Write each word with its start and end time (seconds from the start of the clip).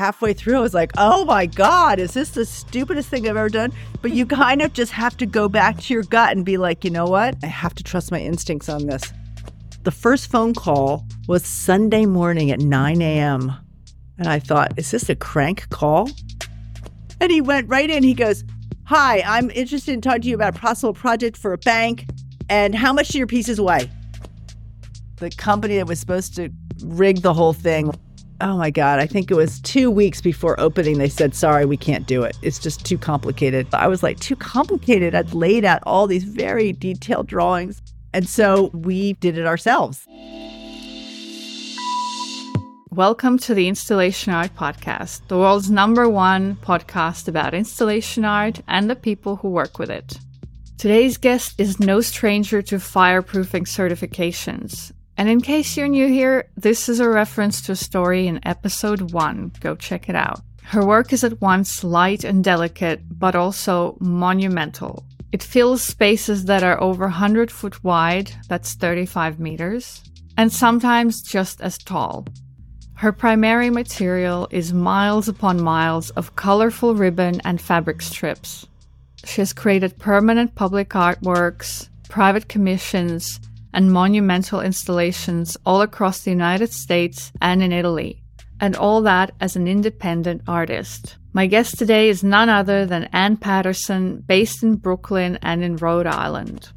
halfway 0.00 0.32
through, 0.32 0.56
I 0.56 0.60
was 0.60 0.72
like, 0.72 0.92
oh 0.96 1.26
my 1.26 1.44
God, 1.44 1.98
is 1.98 2.14
this 2.14 2.30
the 2.30 2.46
stupidest 2.46 3.10
thing 3.10 3.28
I've 3.28 3.36
ever 3.36 3.50
done? 3.50 3.70
But 4.00 4.12
you 4.12 4.24
kind 4.24 4.62
of 4.62 4.72
just 4.72 4.92
have 4.92 5.14
to 5.18 5.26
go 5.26 5.46
back 5.46 5.78
to 5.78 5.94
your 5.94 6.02
gut 6.04 6.34
and 6.34 6.42
be 6.42 6.56
like, 6.56 6.84
you 6.84 6.90
know 6.90 7.04
what? 7.04 7.36
I 7.42 7.46
have 7.46 7.74
to 7.74 7.84
trust 7.84 8.10
my 8.10 8.18
instincts 8.18 8.70
on 8.70 8.86
this. 8.86 9.12
The 9.82 9.90
first 9.90 10.30
phone 10.30 10.54
call 10.54 11.06
was 11.28 11.44
Sunday 11.44 12.06
morning 12.06 12.50
at 12.50 12.60
9 12.60 13.02
a.m. 13.02 13.52
And 14.16 14.26
I 14.26 14.38
thought, 14.38 14.72
is 14.78 14.90
this 14.90 15.10
a 15.10 15.14
crank 15.14 15.68
call? 15.68 16.08
And 17.20 17.30
he 17.30 17.42
went 17.42 17.68
right 17.68 17.90
in. 17.90 18.02
He 18.02 18.14
goes, 18.14 18.42
Hi, 18.84 19.22
I'm 19.26 19.50
interested 19.50 19.92
in 19.92 20.00
talking 20.00 20.22
to 20.22 20.28
you 20.28 20.34
about 20.34 20.56
a 20.56 20.58
possible 20.58 20.94
project 20.94 21.36
for 21.36 21.52
a 21.52 21.58
bank. 21.58 22.06
And 22.48 22.74
how 22.74 22.94
much 22.94 23.08
do 23.10 23.18
your 23.18 23.26
pieces 23.26 23.60
weigh? 23.60 23.90
The 25.16 25.30
company 25.30 25.76
that 25.76 25.86
was 25.86 26.00
supposed 26.00 26.34
to 26.36 26.48
rig 26.82 27.20
the 27.20 27.34
whole 27.34 27.52
thing. 27.52 27.92
Oh 28.42 28.56
my 28.56 28.70
God, 28.70 29.00
I 29.00 29.06
think 29.06 29.30
it 29.30 29.34
was 29.34 29.60
two 29.60 29.90
weeks 29.90 30.22
before 30.22 30.58
opening. 30.58 30.96
They 30.96 31.10
said, 31.10 31.34
Sorry, 31.34 31.66
we 31.66 31.76
can't 31.76 32.06
do 32.06 32.22
it. 32.22 32.38
It's 32.40 32.58
just 32.58 32.86
too 32.86 32.96
complicated. 32.96 33.66
I 33.74 33.86
was 33.86 34.02
like, 34.02 34.18
Too 34.18 34.34
complicated. 34.34 35.14
I'd 35.14 35.34
laid 35.34 35.66
out 35.66 35.82
all 35.82 36.06
these 36.06 36.24
very 36.24 36.72
detailed 36.72 37.26
drawings. 37.26 37.82
And 38.14 38.26
so 38.26 38.68
we 38.72 39.12
did 39.14 39.36
it 39.36 39.44
ourselves. 39.44 40.06
Welcome 42.90 43.36
to 43.40 43.52
the 43.52 43.68
Installation 43.68 44.32
Art 44.32 44.56
Podcast, 44.56 45.20
the 45.28 45.36
world's 45.36 45.70
number 45.70 46.08
one 46.08 46.56
podcast 46.56 47.28
about 47.28 47.52
installation 47.52 48.24
art 48.24 48.62
and 48.66 48.88
the 48.88 48.96
people 48.96 49.36
who 49.36 49.50
work 49.50 49.78
with 49.78 49.90
it. 49.90 50.18
Today's 50.78 51.18
guest 51.18 51.60
is 51.60 51.78
no 51.78 52.00
stranger 52.00 52.62
to 52.62 52.76
fireproofing 52.76 53.66
certifications. 53.66 54.92
And 55.16 55.28
in 55.28 55.40
case 55.40 55.76
you're 55.76 55.88
new 55.88 56.08
here, 56.08 56.48
this 56.56 56.88
is 56.88 57.00
a 57.00 57.08
reference 57.08 57.60
to 57.62 57.72
a 57.72 57.76
story 57.76 58.26
in 58.26 58.40
episode 58.46 59.12
one. 59.12 59.52
Go 59.60 59.74
check 59.74 60.08
it 60.08 60.16
out. 60.16 60.40
Her 60.62 60.86
work 60.86 61.12
is 61.12 61.24
at 61.24 61.40
once 61.40 61.82
light 61.82 62.24
and 62.24 62.44
delicate, 62.44 63.00
but 63.18 63.34
also 63.34 63.96
monumental. 64.00 65.04
It 65.32 65.42
fills 65.42 65.82
spaces 65.82 66.46
that 66.46 66.62
are 66.62 66.80
over 66.80 67.04
100 67.04 67.50
foot 67.50 67.82
wide, 67.84 68.32
that's 68.48 68.74
35 68.74 69.38
meters, 69.38 70.02
and 70.36 70.52
sometimes 70.52 71.22
just 71.22 71.60
as 71.60 71.78
tall. 71.78 72.26
Her 72.94 73.12
primary 73.12 73.70
material 73.70 74.46
is 74.50 74.72
miles 74.72 75.28
upon 75.28 75.62
miles 75.62 76.10
of 76.10 76.36
colorful 76.36 76.94
ribbon 76.94 77.40
and 77.44 77.60
fabric 77.60 78.02
strips. 78.02 78.66
She 79.24 79.40
has 79.40 79.52
created 79.52 79.98
permanent 79.98 80.54
public 80.54 80.90
artworks, 80.90 81.88
private 82.08 82.48
commissions, 82.48 83.40
and 83.72 83.92
monumental 83.92 84.60
installations 84.60 85.56
all 85.64 85.82
across 85.82 86.20
the 86.20 86.30
United 86.30 86.72
States 86.72 87.32
and 87.40 87.62
in 87.62 87.72
Italy, 87.72 88.22
and 88.60 88.76
all 88.76 89.02
that 89.02 89.32
as 89.40 89.56
an 89.56 89.68
independent 89.68 90.42
artist. 90.46 91.16
My 91.32 91.46
guest 91.46 91.78
today 91.78 92.08
is 92.08 92.24
none 92.24 92.48
other 92.48 92.84
than 92.86 93.08
Anne 93.12 93.36
Patterson, 93.36 94.24
based 94.26 94.62
in 94.62 94.76
Brooklyn 94.76 95.38
and 95.42 95.62
in 95.62 95.76
Rhode 95.76 96.06
Island. 96.06 96.70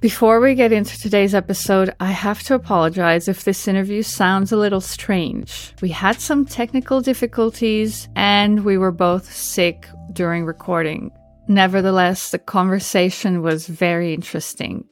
Before 0.00 0.40
we 0.40 0.56
get 0.56 0.72
into 0.72 0.98
today's 0.98 1.32
episode, 1.32 1.94
I 2.00 2.10
have 2.10 2.42
to 2.44 2.54
apologize 2.54 3.28
if 3.28 3.44
this 3.44 3.68
interview 3.68 4.02
sounds 4.02 4.50
a 4.50 4.56
little 4.56 4.80
strange. 4.80 5.72
We 5.80 5.90
had 5.90 6.20
some 6.20 6.44
technical 6.44 7.00
difficulties 7.00 8.08
and 8.16 8.64
we 8.64 8.78
were 8.78 8.90
both 8.90 9.32
sick 9.32 9.86
during 10.12 10.44
recording. 10.44 11.12
Nevertheless, 11.46 12.30
the 12.30 12.40
conversation 12.40 13.42
was 13.42 13.68
very 13.68 14.12
interesting. 14.12 14.84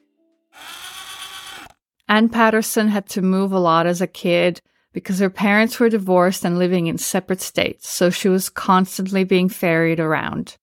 Anne 2.10 2.28
Patterson 2.28 2.88
had 2.88 3.08
to 3.10 3.22
move 3.22 3.52
a 3.52 3.60
lot 3.60 3.86
as 3.86 4.00
a 4.00 4.06
kid 4.06 4.60
because 4.92 5.20
her 5.20 5.30
parents 5.30 5.78
were 5.78 5.88
divorced 5.88 6.44
and 6.44 6.58
living 6.58 6.88
in 6.88 6.98
separate 6.98 7.40
states, 7.40 7.88
so 7.88 8.10
she 8.10 8.28
was 8.28 8.50
constantly 8.50 9.22
being 9.22 9.48
ferried 9.48 10.00
around. 10.00 10.56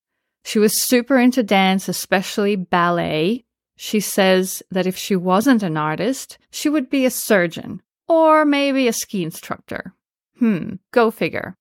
She 0.44 0.58
was 0.58 0.80
super 0.80 1.18
into 1.18 1.42
dance, 1.42 1.88
especially 1.88 2.54
ballet, 2.54 3.44
she 3.80 4.00
says 4.00 4.62
that 4.70 4.86
if 4.86 4.96
she 4.96 5.14
wasn't 5.14 5.62
an 5.62 5.76
artist, 5.76 6.36
she 6.50 6.68
would 6.68 6.90
be 6.90 7.06
a 7.06 7.10
surgeon 7.10 7.80
or 8.08 8.44
maybe 8.44 8.88
a 8.88 8.92
ski 8.92 9.22
instructor. 9.22 9.94
Hmm, 10.38 10.74
go 10.90 11.10
figure. 11.12 11.56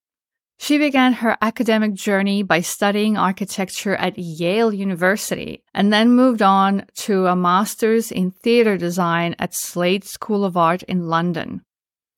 She 0.60 0.78
began 0.78 1.14
her 1.14 1.38
academic 1.42 1.94
journey 1.94 2.42
by 2.42 2.62
studying 2.62 3.16
architecture 3.16 3.96
at 3.96 4.18
Yale 4.18 4.74
University 4.74 5.64
and 5.74 5.94
then 5.94 6.12
moved 6.12 6.42
on 6.42 6.86
to 7.06 7.28
a 7.28 7.36
master's 7.36 8.12
in 8.12 8.32
theater 8.32 8.76
design 8.76 9.36
at 9.38 9.54
Slade 9.54 10.04
School 10.04 10.44
of 10.44 10.58
Art 10.58 10.84
in 10.84 11.08
London. 11.08 11.62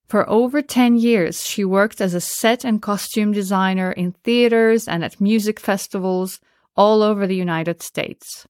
For 0.07 0.27
over 0.27 0.61
10 0.61 0.95
years, 0.95 1.45
she 1.45 1.63
worked 1.63 2.01
as 2.01 2.13
a 2.13 2.21
set 2.21 2.63
and 2.63 2.81
costume 2.81 3.31
designer 3.31 3.91
in 3.91 4.13
theaters 4.23 4.87
and 4.87 5.03
at 5.03 5.21
music 5.21 5.59
festivals 5.59 6.39
all 6.75 7.03
over 7.03 7.27
the 7.27 7.35
United 7.35 7.83
States. 7.83 8.47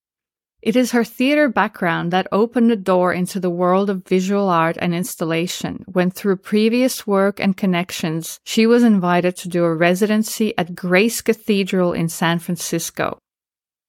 It 0.61 0.75
is 0.75 0.91
her 0.91 1.05
theater 1.05 1.47
background 1.47 2.11
that 2.11 2.27
opened 2.33 2.69
the 2.69 2.75
door 2.75 3.13
into 3.13 3.39
the 3.39 3.49
world 3.49 3.89
of 3.89 4.05
visual 4.05 4.49
art 4.49 4.77
and 4.81 4.93
installation 4.93 5.85
when, 5.87 6.11
through 6.11 6.35
previous 6.37 7.07
work 7.07 7.39
and 7.39 7.55
connections, 7.55 8.41
she 8.43 8.65
was 8.65 8.83
invited 8.83 9.37
to 9.37 9.47
do 9.47 9.63
a 9.63 9.73
residency 9.73 10.57
at 10.57 10.75
Grace 10.75 11.21
Cathedral 11.21 11.93
in 11.93 12.09
San 12.09 12.39
Francisco. 12.39 13.19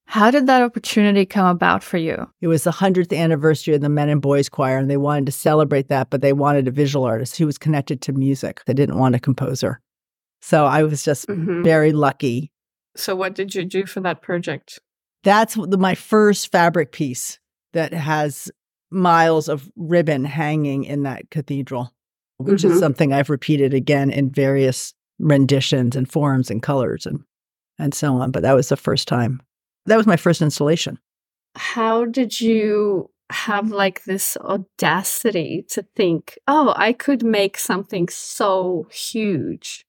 How 0.06 0.30
did 0.30 0.46
that 0.46 0.62
opportunity 0.62 1.26
come 1.26 1.46
about 1.46 1.82
for 1.82 1.96
you? 1.96 2.30
It 2.40 2.46
was 2.46 2.64
the 2.64 2.72
100th 2.72 3.16
anniversary 3.16 3.74
of 3.74 3.80
the 3.80 3.88
Men 3.88 4.08
and 4.08 4.22
Boys 4.22 4.48
Choir, 4.48 4.78
and 4.78 4.88
they 4.88 4.96
wanted 4.96 5.26
to 5.26 5.32
celebrate 5.32 5.88
that, 5.88 6.10
but 6.10 6.20
they 6.20 6.32
wanted 6.32 6.68
a 6.68 6.72
visual 6.72 7.04
artist 7.04 7.36
who 7.36 7.46
was 7.46 7.58
connected 7.58 8.00
to 8.02 8.12
music. 8.12 8.62
They 8.66 8.74
didn't 8.74 8.98
want 8.98 9.16
a 9.16 9.20
composer. 9.20 9.80
So 10.40 10.66
I 10.66 10.84
was 10.84 11.02
just 11.02 11.26
mm-hmm. 11.26 11.62
very 11.64 11.92
lucky. 11.92 12.52
So, 12.96 13.14
what 13.14 13.34
did 13.34 13.54
you 13.54 13.64
do 13.64 13.86
for 13.86 14.00
that 14.00 14.20
project? 14.20 14.80
That's 15.22 15.56
my 15.56 15.94
first 15.94 16.50
fabric 16.50 16.92
piece 16.92 17.38
that 17.72 17.92
has 17.92 18.50
miles 18.90 19.48
of 19.48 19.70
ribbon 19.76 20.24
hanging 20.24 20.84
in 20.84 21.02
that 21.04 21.30
cathedral, 21.30 21.92
which 22.38 22.62
mm-hmm. 22.62 22.72
is 22.72 22.80
something 22.80 23.12
I've 23.12 23.30
repeated 23.30 23.74
again 23.74 24.10
in 24.10 24.30
various 24.30 24.94
renditions 25.18 25.94
and 25.94 26.10
forms 26.10 26.50
and 26.50 26.62
colors 26.62 27.06
and 27.06 27.20
and 27.78 27.94
so 27.94 28.14
on. 28.16 28.30
But 28.30 28.42
that 28.42 28.54
was 28.54 28.68
the 28.68 28.76
first 28.76 29.08
time. 29.08 29.40
That 29.86 29.96
was 29.96 30.06
my 30.06 30.16
first 30.16 30.42
installation. 30.42 30.98
How 31.56 32.04
did 32.04 32.40
you 32.40 33.10
have 33.30 33.70
like 33.70 34.04
this 34.04 34.36
audacity 34.38 35.64
to 35.70 35.82
think, 35.96 36.38
oh, 36.46 36.74
I 36.76 36.92
could 36.92 37.22
make 37.22 37.56
something 37.56 38.08
so 38.08 38.86
huge? 38.90 39.84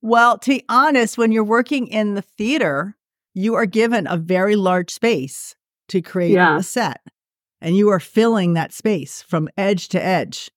Well, 0.00 0.38
to 0.38 0.50
be 0.50 0.64
honest, 0.68 1.18
when 1.18 1.32
you're 1.32 1.44
working 1.44 1.88
in 1.88 2.14
the 2.14 2.22
theater, 2.22 2.96
you 3.36 3.54
are 3.54 3.66
given 3.66 4.06
a 4.08 4.16
very 4.16 4.56
large 4.56 4.90
space 4.90 5.54
to 5.88 6.00
create 6.00 6.32
yeah. 6.32 6.56
a 6.56 6.62
set 6.62 7.02
and 7.60 7.76
you 7.76 7.90
are 7.90 8.00
filling 8.00 8.54
that 8.54 8.72
space 8.72 9.20
from 9.20 9.46
edge 9.58 9.88
to 9.88 10.02
edge. 10.02 10.50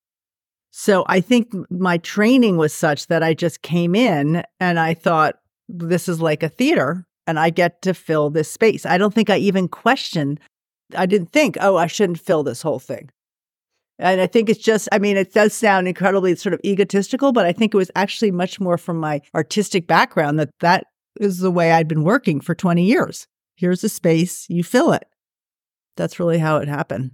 So 0.71 1.03
I 1.07 1.19
think 1.19 1.53
my 1.69 1.97
training 1.97 2.55
was 2.55 2.73
such 2.73 3.07
that 3.07 3.21
I 3.21 3.33
just 3.33 3.61
came 3.63 3.95
in 3.95 4.43
and 4.61 4.79
I 4.79 4.93
thought, 4.93 5.35
this 5.67 6.07
is 6.07 6.21
like 6.21 6.41
a 6.41 6.47
theater 6.47 7.05
and 7.27 7.37
I 7.37 7.49
get 7.49 7.81
to 7.81 7.93
fill 7.93 8.29
this 8.29 8.49
space. 8.49 8.85
I 8.85 8.97
don't 8.97 9.13
think 9.13 9.29
I 9.29 9.37
even 9.37 9.67
questioned, 9.67 10.39
I 10.95 11.05
didn't 11.05 11.33
think, 11.33 11.57
oh, 11.59 11.75
I 11.75 11.87
shouldn't 11.87 12.21
fill 12.21 12.43
this 12.43 12.61
whole 12.61 12.79
thing. 12.79 13.09
And 13.99 14.21
I 14.21 14.27
think 14.27 14.47
it's 14.47 14.63
just, 14.63 14.87
I 14.93 14.99
mean, 14.99 15.17
it 15.17 15.33
does 15.33 15.53
sound 15.53 15.89
incredibly 15.89 16.33
sort 16.37 16.53
of 16.53 16.61
egotistical, 16.63 17.33
but 17.33 17.45
I 17.45 17.51
think 17.51 17.73
it 17.73 17.77
was 17.77 17.91
actually 17.95 18.31
much 18.31 18.57
more 18.57 18.77
from 18.77 18.97
my 18.97 19.19
artistic 19.35 19.85
background 19.85 20.39
that 20.39 20.49
that 20.61 20.85
is 21.19 21.39
the 21.39 21.51
way 21.51 21.71
I'd 21.71 21.87
been 21.87 22.03
working 22.03 22.41
for 22.41 22.55
20 22.55 22.83
years. 22.83 23.27
Here's 23.55 23.83
a 23.83 23.89
space, 23.89 24.45
you 24.49 24.63
fill 24.63 24.93
it. 24.93 25.05
That's 25.97 26.19
really 26.19 26.37
how 26.37 26.57
it 26.57 26.67
happened. 26.67 27.11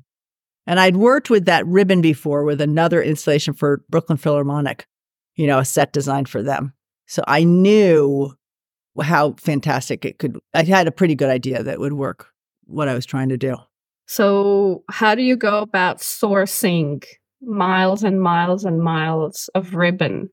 And 0.68 0.80
I'd 0.80 0.96
worked 0.96 1.30
with 1.30 1.46
that 1.46 1.66
ribbon 1.66 2.02
before 2.02 2.44
with 2.44 2.62
another 2.62 3.02
installation 3.02 3.54
for 3.54 3.84
Brooklyn 3.90 4.18
Philharmonic, 4.18 4.88
you 5.36 5.48
know, 5.48 5.60
a 5.60 5.66
set 5.66 5.94
designed 5.94 6.30
for 6.30 6.42
them. 6.42 6.74
So 7.08 7.24
I 7.28 7.44
knew 7.44 8.34
how 9.02 9.34
fantastic 9.34 10.06
it 10.06 10.20
could. 10.20 10.40
I 10.54 10.64
had 10.64 10.88
a 10.88 10.92
pretty 10.92 11.16
good 11.16 11.30
idea 11.30 11.62
that 11.64 11.80
would 11.80 11.94
work 11.94 12.30
what 12.66 12.88
I 12.88 12.94
was 12.94 13.06
trying 13.06 13.30
to 13.30 13.38
do. 13.38 13.58
So, 14.08 14.84
how 14.90 15.16
do 15.16 15.24
you 15.24 15.36
go 15.36 15.60
about 15.60 15.98
sourcing 15.98 17.04
miles 17.42 18.04
and 18.04 18.22
miles 18.22 18.64
and 18.64 18.80
miles 18.80 19.50
of 19.56 19.76
ribbon 19.76 20.30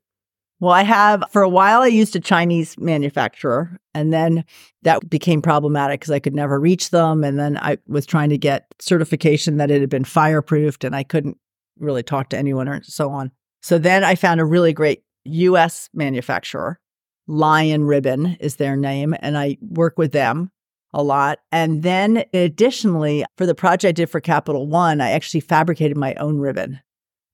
well, 0.63 0.71
I 0.71 0.85
have 0.85 1.25
for 1.29 1.43
a 1.43 1.49
while, 1.49 1.83
I 1.83 1.89
used 1.89 2.15
a 2.15 2.21
Chinese 2.21 2.79
manufacturer, 2.79 3.81
and 3.95 4.13
then 4.13 4.45
that 4.83 5.11
became 5.11 5.43
problematic 5.43 5.99
because 5.99 6.13
I 6.13 6.21
could 6.21 6.37
never 6.37 6.61
reach 6.61 6.91
them. 6.91 7.25
And 7.25 7.37
then 7.37 7.59
I 7.59 7.79
was 7.89 8.07
trying 8.07 8.31
to 8.31 8.39
get 8.39 8.73
certification 8.79 9.57
that 9.57 9.73
it 9.73 9.81
had 9.81 9.91
been 9.91 10.05
fireproofed, 10.05 10.85
and 10.85 10.95
I 10.95 11.03
couldn't 11.03 11.37
really 11.81 12.05
talk 12.05 12.29
to 12.29 12.39
anyone 12.39 12.69
or 12.69 12.81
so 12.85 13.11
on. 13.11 13.33
So 13.61 13.77
then 13.77 14.05
I 14.05 14.15
found 14.15 14.41
a 14.41 14.45
really 14.45 14.73
great 14.73 15.03
US 15.25 15.89
manufacturer. 15.95 16.79
Lion 17.27 17.83
Ribbon 17.83 18.37
is 18.39 18.55
their 18.55 18.77
name, 18.77 19.17
and 19.19 19.37
I 19.37 19.59
work 19.63 19.99
with 19.99 20.13
them 20.13 20.53
a 20.95 21.03
lot. 21.03 21.41
And 21.51 21.83
then 21.83 22.23
additionally, 22.33 23.25
for 23.37 23.47
the 23.47 23.57
project 23.57 23.89
I 23.89 23.93
did 23.93 24.11
for 24.11 24.21
Capital 24.21 24.69
One, 24.69 25.01
I 25.01 25.11
actually 25.11 25.41
fabricated 25.41 25.97
my 25.97 26.15
own 26.15 26.39
ribbon. 26.39 26.79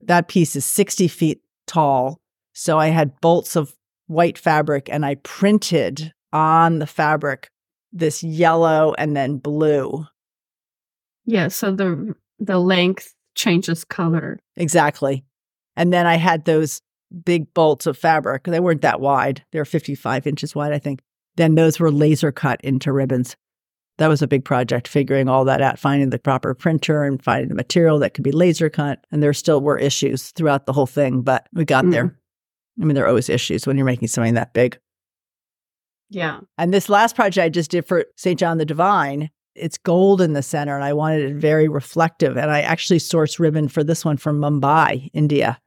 That 0.01 0.29
piece 0.29 0.57
is 0.57 0.65
60 0.65 1.09
feet 1.09 1.43
tall 1.67 2.23
so 2.59 2.77
I 2.77 2.89
had 2.89 3.21
bolts 3.21 3.55
of 3.55 3.73
white 4.09 4.37
fabric 4.37 4.89
and 4.91 5.07
I 5.07 5.15
printed 5.17 6.13
on 6.33 6.81
the 6.81 6.89
fabric 6.89 7.51
this 7.93 8.25
yellow 8.25 8.95
and 8.99 9.17
then 9.17 9.39
blue. 9.39 10.05
Yeah, 11.25 11.49
so 11.49 11.71
the 11.71 12.17
the 12.41 12.59
length 12.59 13.15
changes 13.37 13.85
color. 13.85 14.41
Exactly. 14.57 15.25
And 15.77 15.93
then 15.93 16.05
I 16.05 16.17
had 16.17 16.47
those 16.47 16.83
big 17.25 17.55
bolts 17.55 17.87
of 17.87 17.97
fabric. 17.97 18.43
They 18.43 18.59
weren't 18.59 18.83
that 18.83 19.01
wide. 19.01 19.45
They 19.53 19.61
were 19.61 19.65
55 19.65 20.27
inches 20.27 20.57
wide, 20.57 20.73
I 20.73 20.81
think. 20.81 21.01
Then 21.37 21.55
those 21.55 21.79
were 21.79 21.93
laser 21.93 22.33
cut 22.33 22.61
into 22.63 22.93
ribbons. 22.93 23.37
That 23.99 24.09
was 24.09 24.21
a 24.21 24.27
big 24.27 24.45
project, 24.45 24.89
figuring 24.89 25.29
all 25.29 25.45
that 25.45 25.63
out, 25.63 25.79
finding 25.79 26.11
the 26.11 26.19
proper 26.19 26.55
printer 26.55 27.05
and 27.05 27.23
finding 27.23 27.49
the 27.49 27.55
material 27.55 28.01
that 28.01 28.15
could 28.15 28.25
be 28.25 28.33
laser 28.33 28.69
cut. 28.69 29.05
And 29.13 29.23
there 29.23 29.33
still 29.33 29.61
were 29.61 29.79
issues 29.79 30.33
throughout 30.33 30.67
the 30.67 30.73
whole 30.73 30.87
thing, 30.87 31.23
but 31.23 31.47
we 31.53 31.65
got 31.65 31.85
mm. 31.85 31.93
there. 31.93 32.18
I 32.81 32.85
mean, 32.85 32.95
there 32.95 33.05
are 33.05 33.09
always 33.09 33.29
issues 33.29 33.67
when 33.67 33.77
you're 33.77 33.87
making 33.87 34.09
something 34.09 34.35
that 34.35 34.55
big. 34.55 34.79
Yeah. 36.11 36.41
And 36.57 36.73
this 36.73 36.89
last 36.89 37.17
project 37.17 37.45
I 37.45 37.49
just 37.49 37.71
did 37.71 37.87
for 37.87 38.07
St. 38.17 38.39
John 38.39 38.59
the 38.59 38.65
Divine, 38.65 39.31
it's 39.55 39.77
gold 39.79 40.21
in 40.21 40.33
the 40.33 40.43
center, 40.43 40.75
and 40.75 40.85
I 40.85 40.93
wanted 40.93 41.31
it 41.31 41.35
very 41.35 41.69
reflective. 41.69 42.37
And 42.37 42.51
I 42.51 42.61
actually 42.61 42.99
sourced 42.99 43.39
ribbon 43.39 43.69
for 43.69 43.85
this 43.85 44.05
one 44.05 44.17
from 44.17 44.41
Mumbai, 44.41 45.11
India, 45.13 45.61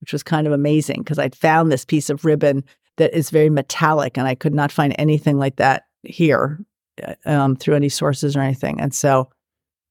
which 0.00 0.12
was 0.12 0.22
kind 0.22 0.46
of 0.46 0.52
amazing 0.52 1.02
because 1.02 1.18
I'd 1.18 1.36
found 1.36 1.70
this 1.70 1.84
piece 1.84 2.10
of 2.10 2.24
ribbon 2.24 2.64
that 2.96 3.14
is 3.16 3.30
very 3.30 3.50
metallic, 3.50 4.16
and 4.16 4.26
I 4.26 4.34
could 4.34 4.54
not 4.54 4.72
find 4.72 4.94
anything 4.98 5.38
like 5.38 5.56
that 5.56 5.84
here 6.02 6.58
uh, 7.06 7.14
um, 7.26 7.56
through 7.56 7.74
any 7.74 7.90
sources 7.90 8.36
or 8.36 8.40
anything. 8.40 8.80
And 8.80 8.94
so 8.94 9.30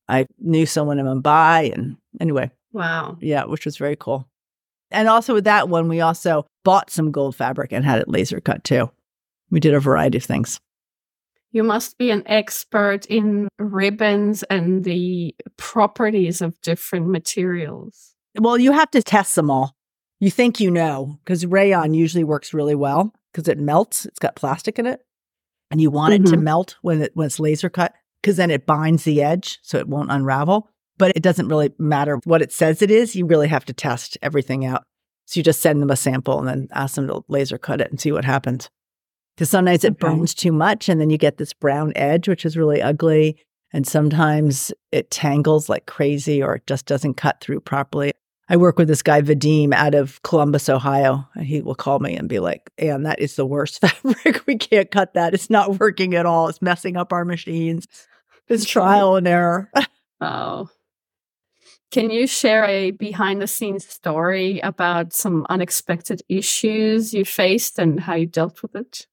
I 0.08 0.26
knew 0.40 0.66
someone 0.66 1.00
in 1.00 1.06
Mumbai. 1.06 1.74
And 1.74 1.98
anyway. 2.20 2.52
Wow. 2.74 3.18
Yeah, 3.22 3.46
which 3.46 3.66
was 3.66 3.78
very 3.78 3.96
cool. 3.96 4.28
And 4.92 5.08
also 5.08 5.34
with 5.34 5.46
that 5.46 5.70
one, 5.70 5.88
we 5.88 6.02
also 6.02 6.46
bought 6.64 6.90
some 6.90 7.12
gold 7.12 7.36
fabric 7.36 7.72
and 7.72 7.84
had 7.84 8.00
it 8.00 8.08
laser 8.08 8.40
cut 8.40 8.64
too. 8.64 8.92
We 9.50 9.60
did 9.60 9.74
a 9.74 9.80
variety 9.80 10.18
of 10.18 10.24
things. 10.24 10.60
You 11.52 11.64
must 11.64 11.98
be 11.98 12.12
an 12.12 12.24
expert 12.26 13.06
in 13.06 13.48
ribbons 13.60 14.44
and 14.44 14.84
the 14.84 15.34
properties 15.58 16.42
of 16.42 16.60
different 16.62 17.08
materials. 17.08 18.14
Well, 18.38 18.58
you 18.58 18.74
have 18.74 18.92
to 18.92 19.02
test 19.02 19.36
them 19.36 19.50
all. 19.50 19.76
You 20.20 20.30
think 20.30 20.60
you 20.60 20.70
know 20.70 21.18
because 21.24 21.46
rayon 21.46 21.94
usually 21.94 22.24
works 22.24 22.54
really 22.54 22.76
well 22.76 23.14
because 23.32 23.48
it 23.48 23.60
melts. 23.60 24.06
It's 24.06 24.20
got 24.20 24.36
plastic 24.36 24.80
in 24.80 24.86
it 24.86 25.02
and 25.72 25.82
you 25.82 25.90
want 25.90 26.14
mm-hmm. 26.14 26.24
it 26.24 26.28
to 26.28 26.36
mm-hmm. 26.36 26.44
melt 26.44 26.76
when 26.82 27.02
it 27.02 27.12
when 27.16 27.28
it's 27.28 27.40
laser 27.40 27.70
cut 27.70 27.94
because 28.22 28.38
then 28.38 28.52
it 28.52 28.66
binds 28.66 29.04
the 29.04 29.22
edge 29.22 29.60
so 29.62 29.78
it 29.78 29.88
won't 29.88 30.12
unravel. 30.12 30.70
But 30.98 31.14
it 31.16 31.24
doesn't 31.24 31.48
really 31.48 31.74
matter 31.78 32.20
what 32.24 32.42
it 32.42 32.52
says 32.52 32.82
it 32.82 32.90
is. 32.90 33.16
You 33.16 33.26
really 33.26 33.48
have 33.48 33.66
to 33.66 33.74
test 33.74 34.18
everything 34.22 34.66
out. 34.66 34.84
So 35.26 35.40
you 35.40 35.44
just 35.44 35.62
send 35.62 35.82
them 35.82 35.90
a 35.90 35.96
sample 35.96 36.40
and 36.40 36.48
then 36.48 36.68
ask 36.72 36.96
them 36.96 37.08
to 37.08 37.24
laser 37.28 37.58
cut 37.58 37.82
it 37.82 37.90
and 37.90 38.00
see 38.00 38.12
what 38.12 38.26
happens. 38.26 38.70
Because 39.36 39.50
sometimes 39.50 39.84
it 39.84 39.94
okay. 39.94 40.08
burns 40.08 40.34
too 40.34 40.52
much 40.52 40.88
and 40.88 41.02
then 41.02 41.10
you 41.10 41.18
get 41.18 41.38
this 41.38 41.54
brown 41.54 41.92
edge, 41.96 42.28
which 42.28 42.46
is 42.46 42.56
really 42.56 42.82
ugly. 42.82 43.38
And 43.74 43.86
sometimes 43.86 44.72
it 44.92 45.12
tangles 45.12 45.68
like 45.68 45.86
crazy 45.86 46.42
or 46.42 46.56
it 46.56 46.68
just 46.68 46.86
doesn't 46.86 47.16
cut 47.16 47.42
through 47.42 47.60
properly. 47.62 48.14
I 48.48 48.58
work 48.58 48.78
with 48.78 48.88
this 48.88 49.02
guy, 49.02 49.22
Vadim, 49.22 49.74
out 49.74 49.96
of 49.96 50.22
Columbus, 50.22 50.70
Ohio, 50.70 51.28
and 51.34 51.46
he 51.46 51.62
will 51.62 51.76
call 51.76 52.00
me 52.00 52.16
and 52.16 52.30
be 52.30 52.40
like, 52.40 52.70
and 52.78 53.06
that 53.06 53.20
is 53.20 53.36
the 53.36 53.46
worst 53.46 53.82
fabric. 53.82 54.46
we 54.46 54.58
can't 54.58 54.92
cut 54.92 55.16
that. 55.16 55.34
It's 55.34 55.50
not 55.50 55.80
working 55.80 56.14
at 56.14 56.28
all. 56.28 56.48
It's 56.48 56.62
messing 56.62 56.96
up 56.96 57.12
our 57.12 57.26
machines. 57.26 57.88
It's 58.48 58.66
trial 58.66 59.16
and 59.16 59.28
error. 59.28 59.72
oh. 60.22 60.70
Can 61.96 62.10
you 62.10 62.28
share 62.28 62.66
a 62.66 62.92
behind 62.92 63.42
the 63.42 63.48
scenes 63.48 63.88
story 63.88 64.60
about 64.60 65.14
some 65.14 65.46
unexpected 65.50 66.22
issues 66.28 67.14
you 67.14 67.24
faced 67.24 67.80
and 67.80 68.02
how 68.02 68.16
you 68.16 68.26
dealt 68.26 68.62
with 68.62 68.76
it? 68.76 69.08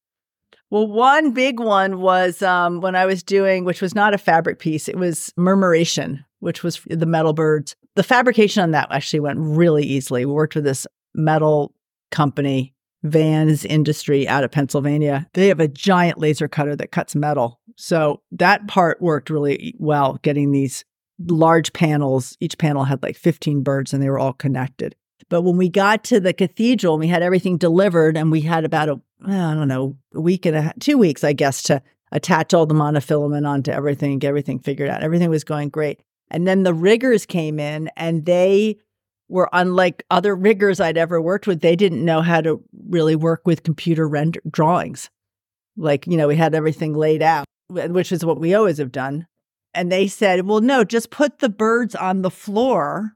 Well, 0.69 0.87
one 0.87 1.31
big 1.31 1.61
one 1.61 2.01
was 2.01 2.41
um, 2.41 2.81
when 2.81 2.93
I 2.97 3.05
was 3.05 3.23
doing, 3.23 3.63
which 3.63 3.81
was 3.81 3.95
not 3.95 4.13
a 4.13 4.17
fabric 4.17 4.59
piece, 4.59 4.89
it 4.89 4.97
was 4.97 5.31
murmuration, 5.37 6.25
which 6.39 6.61
was 6.61 6.81
the 6.89 7.05
metal 7.05 7.31
birds. 7.31 7.73
The 7.95 8.03
fabrication 8.03 8.61
on 8.61 8.71
that 8.71 8.89
actually 8.91 9.21
went 9.21 9.39
really 9.39 9.85
easily. 9.85 10.25
We 10.25 10.33
worked 10.33 10.55
with 10.55 10.65
this 10.65 10.85
metal 11.15 11.73
company, 12.11 12.73
Vans 13.03 13.63
Industry 13.63 14.27
out 14.27 14.43
of 14.43 14.51
Pennsylvania. 14.51 15.25
They 15.35 15.47
have 15.47 15.61
a 15.61 15.69
giant 15.69 16.17
laser 16.17 16.49
cutter 16.49 16.75
that 16.75 16.91
cuts 16.91 17.15
metal. 17.15 17.61
So 17.77 18.21
that 18.33 18.67
part 18.67 19.01
worked 19.01 19.29
really 19.29 19.73
well, 19.79 20.19
getting 20.21 20.51
these 20.51 20.83
large 21.19 21.73
panels. 21.73 22.37
Each 22.39 22.57
panel 22.57 22.83
had 22.83 23.03
like 23.03 23.17
15 23.17 23.61
birds 23.61 23.93
and 23.93 24.01
they 24.01 24.09
were 24.09 24.19
all 24.19 24.33
connected. 24.33 24.95
But 25.29 25.41
when 25.43 25.57
we 25.57 25.69
got 25.69 26.03
to 26.05 26.19
the 26.19 26.33
cathedral 26.33 26.95
and 26.95 26.99
we 26.99 27.07
had 27.07 27.23
everything 27.23 27.57
delivered 27.57 28.17
and 28.17 28.31
we 28.31 28.41
had 28.41 28.65
about 28.65 28.89
a 28.89 29.01
I 29.25 29.53
don't 29.53 29.67
know, 29.67 29.95
a 30.13 30.21
week 30.21 30.45
and 30.45 30.55
a 30.55 30.61
half, 30.63 30.79
two 30.79 30.97
weeks, 30.97 31.23
I 31.23 31.33
guess, 31.33 31.63
to 31.63 31.81
attach 32.11 32.53
all 32.53 32.65
the 32.65 32.75
monofilament 32.75 33.47
onto 33.47 33.71
everything, 33.71 34.19
get 34.19 34.27
everything 34.27 34.59
figured 34.59 34.89
out. 34.89 35.03
Everything 35.03 35.29
was 35.29 35.43
going 35.43 35.69
great. 35.69 36.01
And 36.29 36.47
then 36.47 36.63
the 36.63 36.73
riggers 36.73 37.25
came 37.25 37.59
in 37.59 37.89
and 37.95 38.25
they 38.25 38.77
were 39.29 39.49
unlike 39.53 40.03
other 40.11 40.35
riggers 40.35 40.79
I'd 40.79 40.97
ever 40.97 41.21
worked 41.21 41.47
with. 41.47 41.61
They 41.61 41.75
didn't 41.75 42.03
know 42.03 42.21
how 42.21 42.41
to 42.41 42.61
really 42.89 43.15
work 43.15 43.41
with 43.45 43.63
computer 43.63 44.07
render 44.07 44.41
drawings. 44.49 45.09
Like, 45.77 46.05
you 46.05 46.17
know, 46.17 46.27
we 46.27 46.35
had 46.35 46.53
everything 46.53 46.93
laid 46.93 47.21
out, 47.21 47.45
which 47.69 48.11
is 48.11 48.25
what 48.25 48.39
we 48.39 48.53
always 48.53 48.77
have 48.77 48.91
done. 48.91 49.25
And 49.73 49.91
they 49.91 50.07
said, 50.07 50.45
well, 50.45 50.61
no, 50.61 50.83
just 50.83 51.09
put 51.09 51.39
the 51.39 51.49
birds 51.49 51.95
on 51.95 52.21
the 52.21 52.31
floor 52.31 53.13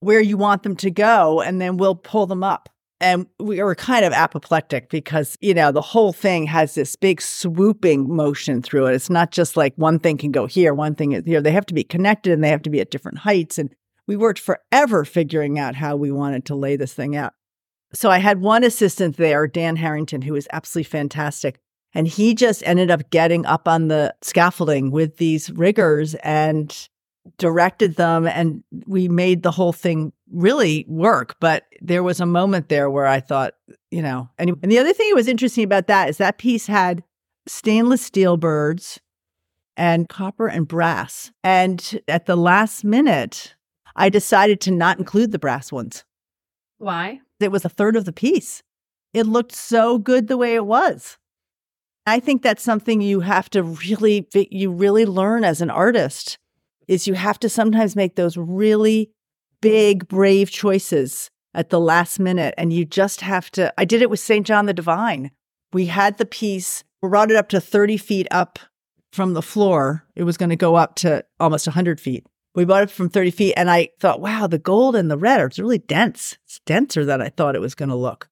where 0.00 0.20
you 0.20 0.36
want 0.36 0.62
them 0.62 0.76
to 0.76 0.90
go, 0.90 1.40
and 1.40 1.60
then 1.60 1.76
we'll 1.76 1.94
pull 1.96 2.26
them 2.26 2.44
up. 2.44 2.68
And 3.00 3.26
we 3.38 3.62
were 3.62 3.74
kind 3.74 4.04
of 4.04 4.12
apoplectic 4.12 4.88
because, 4.88 5.36
you 5.40 5.52
know, 5.52 5.70
the 5.70 5.82
whole 5.82 6.12
thing 6.12 6.46
has 6.46 6.74
this 6.74 6.96
big 6.96 7.20
swooping 7.20 8.14
motion 8.14 8.62
through 8.62 8.86
it. 8.86 8.94
It's 8.94 9.10
not 9.10 9.32
just 9.32 9.56
like 9.56 9.74
one 9.76 9.98
thing 9.98 10.16
can 10.16 10.32
go 10.32 10.46
here, 10.46 10.72
one 10.72 10.94
thing 10.94 11.12
is 11.12 11.24
here. 11.26 11.42
They 11.42 11.52
have 11.52 11.66
to 11.66 11.74
be 11.74 11.84
connected 11.84 12.32
and 12.32 12.42
they 12.42 12.48
have 12.48 12.62
to 12.62 12.70
be 12.70 12.80
at 12.80 12.90
different 12.90 13.18
heights. 13.18 13.58
And 13.58 13.74
we 14.06 14.16
worked 14.16 14.38
forever 14.38 15.04
figuring 15.04 15.58
out 15.58 15.74
how 15.74 15.96
we 15.96 16.10
wanted 16.10 16.46
to 16.46 16.54
lay 16.54 16.76
this 16.76 16.94
thing 16.94 17.16
out. 17.16 17.34
So 17.92 18.10
I 18.10 18.18
had 18.18 18.40
one 18.40 18.64
assistant 18.64 19.16
there, 19.16 19.46
Dan 19.46 19.76
Harrington, 19.76 20.22
who 20.22 20.32
was 20.32 20.48
absolutely 20.52 20.88
fantastic. 20.88 21.58
And 21.96 22.06
he 22.06 22.34
just 22.34 22.62
ended 22.66 22.90
up 22.90 23.08
getting 23.08 23.46
up 23.46 23.66
on 23.66 23.88
the 23.88 24.14
scaffolding 24.20 24.90
with 24.90 25.16
these 25.16 25.50
riggers 25.50 26.14
and 26.16 26.88
directed 27.38 27.96
them 27.96 28.26
and 28.26 28.62
we 28.86 29.08
made 29.08 29.42
the 29.42 29.50
whole 29.50 29.72
thing 29.72 30.12
really 30.30 30.84
work. 30.88 31.36
But 31.40 31.64
there 31.80 32.02
was 32.02 32.20
a 32.20 32.26
moment 32.26 32.68
there 32.68 32.90
where 32.90 33.06
I 33.06 33.20
thought, 33.20 33.54
you 33.90 34.02
know, 34.02 34.28
and, 34.36 34.50
and 34.62 34.70
the 34.70 34.78
other 34.78 34.92
thing 34.92 35.08
that 35.08 35.16
was 35.16 35.26
interesting 35.26 35.64
about 35.64 35.86
that 35.86 36.10
is 36.10 36.18
that 36.18 36.36
piece 36.36 36.66
had 36.66 37.02
stainless 37.46 38.02
steel 38.02 38.36
birds 38.36 39.00
and 39.74 40.06
copper 40.06 40.48
and 40.48 40.68
brass. 40.68 41.32
And 41.42 41.98
at 42.08 42.26
the 42.26 42.36
last 42.36 42.84
minute, 42.84 43.54
I 43.96 44.10
decided 44.10 44.60
to 44.60 44.70
not 44.70 44.98
include 44.98 45.32
the 45.32 45.38
brass 45.38 45.72
ones. 45.72 46.04
Why? 46.76 47.20
It 47.40 47.50
was 47.50 47.64
a 47.64 47.70
third 47.70 47.96
of 47.96 48.04
the 48.04 48.12
piece. 48.12 48.62
It 49.14 49.26
looked 49.26 49.52
so 49.52 49.96
good 49.96 50.28
the 50.28 50.36
way 50.36 50.56
it 50.56 50.66
was. 50.66 51.16
I 52.06 52.20
think 52.20 52.42
that's 52.42 52.62
something 52.62 53.00
you 53.00 53.20
have 53.20 53.50
to 53.50 53.62
really 53.62 54.28
you 54.32 54.70
really 54.70 55.04
learn 55.04 55.44
as 55.44 55.60
an 55.60 55.70
artist 55.70 56.38
is 56.86 57.08
you 57.08 57.14
have 57.14 57.38
to 57.40 57.48
sometimes 57.48 57.96
make 57.96 58.14
those 58.14 58.36
really 58.36 59.10
big, 59.60 60.06
brave 60.06 60.50
choices 60.50 61.30
at 61.52 61.70
the 61.70 61.80
last 61.80 62.20
minute. 62.20 62.54
And 62.56 62.72
you 62.72 62.84
just 62.84 63.22
have 63.22 63.50
to. 63.52 63.72
I 63.76 63.84
did 63.84 64.02
it 64.02 64.10
with 64.10 64.20
St. 64.20 64.46
John 64.46 64.66
the 64.66 64.72
Divine. 64.72 65.32
We 65.72 65.86
had 65.86 66.18
the 66.18 66.26
piece, 66.26 66.84
we 67.02 67.08
brought 67.08 67.30
it 67.30 67.36
up 67.36 67.48
to 67.50 67.60
30 67.60 67.96
feet 67.96 68.28
up 68.30 68.58
from 69.12 69.34
the 69.34 69.42
floor. 69.42 70.04
It 70.14 70.22
was 70.22 70.36
going 70.36 70.50
to 70.50 70.56
go 70.56 70.76
up 70.76 70.94
to 70.96 71.24
almost 71.40 71.66
100 71.66 72.00
feet. 72.00 72.26
We 72.54 72.64
bought 72.64 72.84
it 72.84 72.90
from 72.90 73.10
30 73.10 73.32
feet. 73.32 73.54
And 73.56 73.68
I 73.68 73.88
thought, 73.98 74.20
wow, 74.20 74.46
the 74.46 74.58
gold 74.58 74.94
and 74.94 75.10
the 75.10 75.18
red 75.18 75.40
are 75.40 75.50
really 75.58 75.78
dense. 75.78 76.38
It's 76.44 76.60
denser 76.64 77.04
than 77.04 77.20
I 77.20 77.30
thought 77.30 77.56
it 77.56 77.60
was 77.60 77.74
going 77.74 77.88
to 77.88 77.96
look. 77.96 78.28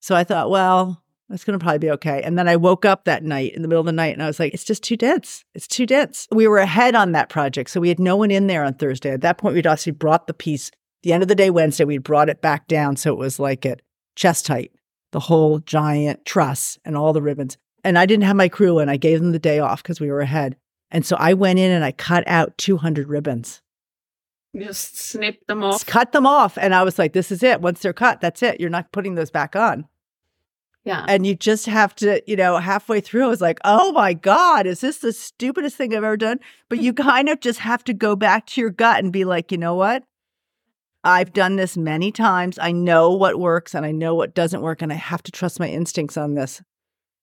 So 0.00 0.14
I 0.14 0.24
thought, 0.24 0.50
well, 0.50 1.02
it's 1.30 1.44
going 1.44 1.58
to 1.58 1.62
probably 1.62 1.78
be 1.78 1.90
okay. 1.90 2.22
And 2.22 2.38
then 2.38 2.48
I 2.48 2.56
woke 2.56 2.84
up 2.84 3.04
that 3.04 3.24
night 3.24 3.54
in 3.54 3.62
the 3.62 3.68
middle 3.68 3.80
of 3.80 3.86
the 3.86 3.92
night 3.92 4.14
and 4.14 4.22
I 4.22 4.26
was 4.26 4.38
like, 4.38 4.54
it's 4.54 4.64
just 4.64 4.82
too 4.82 4.96
dense. 4.96 5.44
It's 5.54 5.66
too 5.66 5.86
dense. 5.86 6.28
We 6.30 6.46
were 6.46 6.58
ahead 6.58 6.94
on 6.94 7.12
that 7.12 7.28
project. 7.28 7.70
So 7.70 7.80
we 7.80 7.88
had 7.88 7.98
no 7.98 8.16
one 8.16 8.30
in 8.30 8.46
there 8.46 8.64
on 8.64 8.74
Thursday. 8.74 9.10
At 9.10 9.22
that 9.22 9.38
point, 9.38 9.54
we'd 9.54 9.66
actually 9.66 9.92
brought 9.92 10.28
the 10.28 10.34
piece, 10.34 10.70
the 11.02 11.12
end 11.12 11.22
of 11.22 11.28
the 11.28 11.34
day, 11.34 11.50
Wednesday, 11.50 11.84
we'd 11.84 12.04
brought 12.04 12.28
it 12.28 12.42
back 12.42 12.68
down. 12.68 12.96
So 12.96 13.12
it 13.12 13.18
was 13.18 13.40
like 13.40 13.66
at 13.66 13.82
chest 14.14 14.46
height, 14.46 14.70
the 15.10 15.20
whole 15.20 15.58
giant 15.58 16.24
truss 16.24 16.78
and 16.84 16.96
all 16.96 17.12
the 17.12 17.22
ribbons. 17.22 17.58
And 17.82 17.98
I 17.98 18.06
didn't 18.06 18.24
have 18.24 18.36
my 18.36 18.48
crew 18.48 18.78
and 18.78 18.90
I 18.90 18.96
gave 18.96 19.20
them 19.20 19.32
the 19.32 19.38
day 19.38 19.58
off 19.58 19.82
because 19.82 20.00
we 20.00 20.10
were 20.10 20.20
ahead. 20.20 20.56
And 20.92 21.04
so 21.04 21.16
I 21.18 21.34
went 21.34 21.58
in 21.58 21.72
and 21.72 21.84
I 21.84 21.90
cut 21.90 22.22
out 22.28 22.56
200 22.58 23.08
ribbons. 23.08 23.62
Just 24.56 24.98
snip 24.98 25.44
them 25.48 25.62
off. 25.62 25.74
Just 25.74 25.86
cut 25.86 26.12
them 26.12 26.26
off. 26.26 26.56
And 26.56 26.74
I 26.74 26.84
was 26.84 26.98
like, 26.98 27.12
this 27.12 27.32
is 27.32 27.42
it. 27.42 27.60
Once 27.60 27.80
they're 27.80 27.92
cut, 27.92 28.20
that's 28.20 28.42
it. 28.42 28.60
You're 28.60 28.70
not 28.70 28.92
putting 28.92 29.16
those 29.16 29.30
back 29.30 29.56
on. 29.56 29.86
Yeah. 30.86 31.04
And 31.08 31.26
you 31.26 31.34
just 31.34 31.66
have 31.66 31.96
to, 31.96 32.22
you 32.28 32.36
know, 32.36 32.58
halfway 32.58 33.00
through, 33.00 33.24
I 33.24 33.28
was 33.28 33.40
like, 33.40 33.58
oh 33.64 33.90
my 33.90 34.14
God, 34.14 34.68
is 34.68 34.80
this 34.80 34.98
the 34.98 35.12
stupidest 35.12 35.76
thing 35.76 35.92
I've 35.92 36.04
ever 36.04 36.16
done? 36.16 36.38
But 36.68 36.78
you 36.78 36.92
kind 36.92 37.28
of 37.28 37.40
just 37.40 37.58
have 37.58 37.82
to 37.84 37.92
go 37.92 38.14
back 38.14 38.46
to 38.46 38.60
your 38.60 38.70
gut 38.70 39.02
and 39.02 39.12
be 39.12 39.24
like, 39.24 39.50
you 39.50 39.58
know 39.58 39.74
what? 39.74 40.04
I've 41.02 41.32
done 41.32 41.56
this 41.56 41.76
many 41.76 42.12
times. 42.12 42.56
I 42.60 42.70
know 42.70 43.10
what 43.10 43.40
works 43.40 43.74
and 43.74 43.84
I 43.84 43.90
know 43.90 44.14
what 44.14 44.34
doesn't 44.34 44.62
work, 44.62 44.80
and 44.80 44.92
I 44.92 44.96
have 44.96 45.24
to 45.24 45.32
trust 45.32 45.58
my 45.58 45.68
instincts 45.68 46.16
on 46.16 46.34
this. 46.34 46.62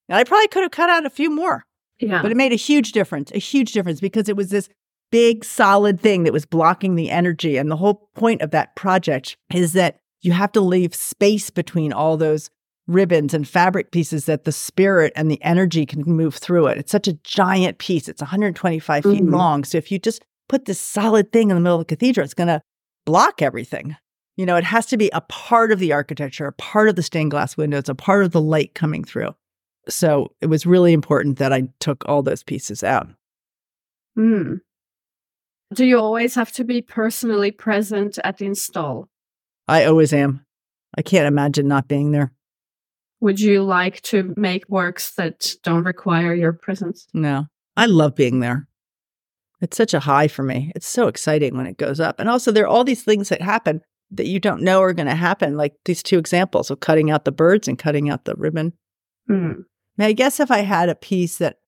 And 0.09 0.17
I 0.17 0.25
probably 0.25 0.49
could 0.49 0.63
have 0.63 0.71
cut 0.71 0.89
out 0.89 1.05
a 1.05 1.09
few 1.09 1.29
more. 1.29 1.63
Yeah. 1.99 2.21
But 2.21 2.31
it 2.31 2.37
made 2.37 2.51
a 2.51 2.55
huge 2.55 2.91
difference, 2.91 3.31
a 3.31 3.39
huge 3.39 3.71
difference 3.71 4.01
because 4.01 4.27
it 4.27 4.35
was 4.35 4.49
this 4.49 4.67
big 5.09 5.45
solid 5.45 6.01
thing 6.01 6.23
that 6.23 6.33
was 6.33 6.45
blocking 6.45 6.95
the 6.95 7.09
energy. 7.09 7.55
And 7.55 7.71
the 7.71 7.77
whole 7.77 8.09
point 8.13 8.41
of 8.41 8.51
that 8.51 8.75
project 8.75 9.37
is 9.53 9.71
that 9.73 9.99
you 10.21 10.33
have 10.33 10.51
to 10.53 10.61
leave 10.61 10.93
space 10.93 11.49
between 11.49 11.93
all 11.93 12.17
those 12.17 12.49
ribbons 12.87 13.33
and 13.33 13.47
fabric 13.47 13.91
pieces 13.91 14.25
that 14.25 14.43
the 14.43 14.51
spirit 14.51 15.13
and 15.15 15.31
the 15.31 15.41
energy 15.41 15.85
can 15.85 16.03
move 16.03 16.35
through 16.35 16.67
it. 16.67 16.77
It's 16.77 16.91
such 16.91 17.07
a 17.07 17.13
giant 17.23 17.77
piece. 17.77 18.09
It's 18.09 18.21
125 18.21 19.03
feet 19.03 19.23
mm-hmm. 19.23 19.33
long. 19.33 19.63
So 19.63 19.77
if 19.77 19.91
you 19.91 19.99
just 19.99 20.23
put 20.49 20.65
this 20.65 20.79
solid 20.79 21.31
thing 21.31 21.49
in 21.49 21.55
the 21.55 21.61
middle 21.61 21.79
of 21.79 21.87
the 21.87 21.95
cathedral, 21.95 22.25
it's 22.25 22.33
going 22.33 22.47
to 22.47 22.61
block 23.05 23.41
everything. 23.41 23.95
You 24.35 24.45
know, 24.45 24.55
it 24.55 24.63
has 24.63 24.85
to 24.87 24.97
be 24.97 25.09
a 25.13 25.21
part 25.21 25.71
of 25.71 25.79
the 25.79 25.93
architecture, 25.93 26.47
a 26.47 26.53
part 26.53 26.89
of 26.89 26.95
the 26.95 27.03
stained 27.03 27.31
glass 27.31 27.55
windows, 27.55 27.87
a 27.87 27.95
part 27.95 28.25
of 28.25 28.31
the 28.31 28.41
light 28.41 28.73
coming 28.73 29.03
through. 29.03 29.35
So 29.89 30.31
it 30.41 30.47
was 30.47 30.65
really 30.65 30.93
important 30.93 31.37
that 31.37 31.53
I 31.53 31.69
took 31.79 32.03
all 32.07 32.23
those 32.23 32.43
pieces 32.43 32.83
out. 32.83 33.07
Hmm. 34.15 34.55
Do 35.73 35.85
you 35.85 35.99
always 35.99 36.35
have 36.35 36.51
to 36.53 36.63
be 36.63 36.81
personally 36.81 37.51
present 37.51 38.19
at 38.23 38.37
the 38.37 38.45
install? 38.45 39.09
I 39.67 39.85
always 39.85 40.13
am. 40.13 40.45
I 40.97 41.01
can't 41.01 41.27
imagine 41.27 41.67
not 41.67 41.87
being 41.87 42.11
there. 42.11 42.31
Would 43.23 43.39
you 43.39 43.63
like 43.63 44.01
to 44.01 44.33
make 44.35 44.67
works 44.67 45.15
that 45.15 45.53
don't 45.63 45.85
require 45.85 46.33
your 46.33 46.51
presence? 46.51 47.07
No. 47.13 47.45
I 47.77 47.85
love 47.85 48.15
being 48.15 48.41
there. 48.41 48.67
It's 49.61 49.77
such 49.77 49.93
a 49.93 50.01
high 50.01 50.27
for 50.27 50.43
me. 50.43 50.73
It's 50.75 50.85
so 50.85 51.07
exciting 51.07 51.55
when 51.55 51.65
it 51.65 51.77
goes 51.77 52.01
up. 52.01 52.19
And 52.19 52.27
also, 52.27 52.51
there 52.51 52.65
are 52.65 52.67
all 52.67 52.83
these 52.83 53.01
things 53.01 53.29
that 53.29 53.41
happen 53.41 53.79
that 54.11 54.27
you 54.27 54.41
don't 54.41 54.61
know 54.61 54.81
are 54.81 54.91
going 54.91 55.07
to 55.07 55.15
happen, 55.15 55.55
like 55.55 55.73
these 55.85 56.03
two 56.03 56.17
examples 56.17 56.69
of 56.69 56.81
cutting 56.81 57.11
out 57.11 57.23
the 57.23 57.31
birds 57.31 57.69
and 57.69 57.79
cutting 57.79 58.09
out 58.09 58.25
the 58.25 58.35
ribbon. 58.35 58.73
Mm. 59.29 59.63
Now, 59.97 60.07
I 60.07 60.11
guess 60.11 60.41
if 60.41 60.51
I 60.51 60.59
had 60.59 60.89
a 60.89 60.95
piece 60.95 61.37
that, 61.37 61.59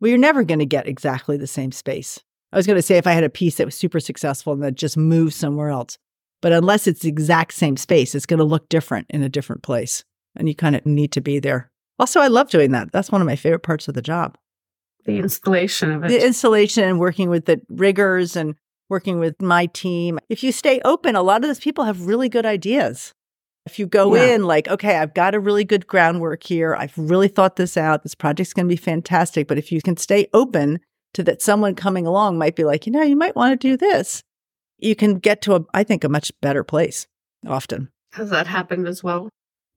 well, 0.00 0.10
you're 0.10 0.18
never 0.18 0.44
going 0.44 0.58
to 0.58 0.66
get 0.66 0.86
exactly 0.86 1.38
the 1.38 1.46
same 1.46 1.72
space. 1.72 2.20
I 2.52 2.58
was 2.58 2.66
going 2.66 2.76
to 2.76 2.82
say 2.82 2.98
if 2.98 3.06
I 3.06 3.12
had 3.12 3.24
a 3.24 3.30
piece 3.30 3.54
that 3.54 3.64
was 3.64 3.74
super 3.74 4.00
successful 4.00 4.52
and 4.52 4.62
that 4.62 4.74
just 4.74 4.98
moved 4.98 5.32
somewhere 5.32 5.70
else. 5.70 5.96
But 6.42 6.52
unless 6.52 6.86
it's 6.86 7.00
the 7.00 7.08
exact 7.08 7.54
same 7.54 7.78
space, 7.78 8.14
it's 8.14 8.26
going 8.26 8.36
to 8.36 8.44
look 8.44 8.68
different 8.68 9.06
in 9.08 9.22
a 9.22 9.30
different 9.30 9.62
place. 9.62 10.04
And 10.36 10.48
you 10.48 10.54
kind 10.54 10.76
of 10.76 10.86
need 10.86 11.12
to 11.12 11.20
be 11.20 11.38
there. 11.38 11.70
Also, 11.98 12.20
I 12.20 12.28
love 12.28 12.50
doing 12.50 12.70
that. 12.72 12.92
That's 12.92 13.10
one 13.10 13.20
of 13.20 13.26
my 13.26 13.36
favorite 13.36 13.62
parts 13.62 13.88
of 13.88 13.94
the 13.94 14.02
job. 14.02 14.38
The 15.04 15.18
installation 15.18 15.90
of 15.92 16.04
it. 16.04 16.08
The 16.08 16.24
installation 16.24 16.84
and 16.84 17.00
working 17.00 17.30
with 17.30 17.46
the 17.46 17.60
riggers 17.68 18.36
and 18.36 18.54
working 18.88 19.18
with 19.18 19.40
my 19.40 19.66
team. 19.66 20.18
If 20.28 20.42
you 20.42 20.52
stay 20.52 20.80
open, 20.84 21.16
a 21.16 21.22
lot 21.22 21.42
of 21.42 21.48
those 21.48 21.60
people 21.60 21.84
have 21.84 22.06
really 22.06 22.28
good 22.28 22.46
ideas. 22.46 23.12
If 23.66 23.78
you 23.78 23.86
go 23.86 24.14
yeah. 24.14 24.34
in 24.34 24.44
like, 24.44 24.68
okay, 24.68 24.96
I've 24.96 25.14
got 25.14 25.34
a 25.34 25.40
really 25.40 25.64
good 25.64 25.86
groundwork 25.86 26.42
here. 26.42 26.74
I've 26.74 26.96
really 26.96 27.28
thought 27.28 27.56
this 27.56 27.76
out. 27.76 28.02
This 28.02 28.14
project's 28.14 28.52
going 28.52 28.66
to 28.66 28.72
be 28.72 28.76
fantastic. 28.76 29.46
But 29.46 29.58
if 29.58 29.70
you 29.70 29.80
can 29.82 29.96
stay 29.96 30.28
open 30.32 30.80
to 31.14 31.22
that 31.24 31.42
someone 31.42 31.74
coming 31.74 32.06
along 32.06 32.38
might 32.38 32.56
be 32.56 32.64
like, 32.64 32.86
you 32.86 32.92
know, 32.92 33.02
you 33.02 33.16
might 33.16 33.36
want 33.36 33.58
to 33.58 33.68
do 33.68 33.76
this. 33.76 34.22
You 34.78 34.96
can 34.96 35.18
get 35.18 35.42
to 35.42 35.56
a, 35.56 35.64
I 35.74 35.84
think, 35.84 36.04
a 36.04 36.08
much 36.08 36.32
better 36.40 36.64
place 36.64 37.06
often. 37.46 37.90
Has 38.12 38.30
that 38.30 38.46
happened 38.46 38.88
as 38.88 39.04
well? 39.04 39.28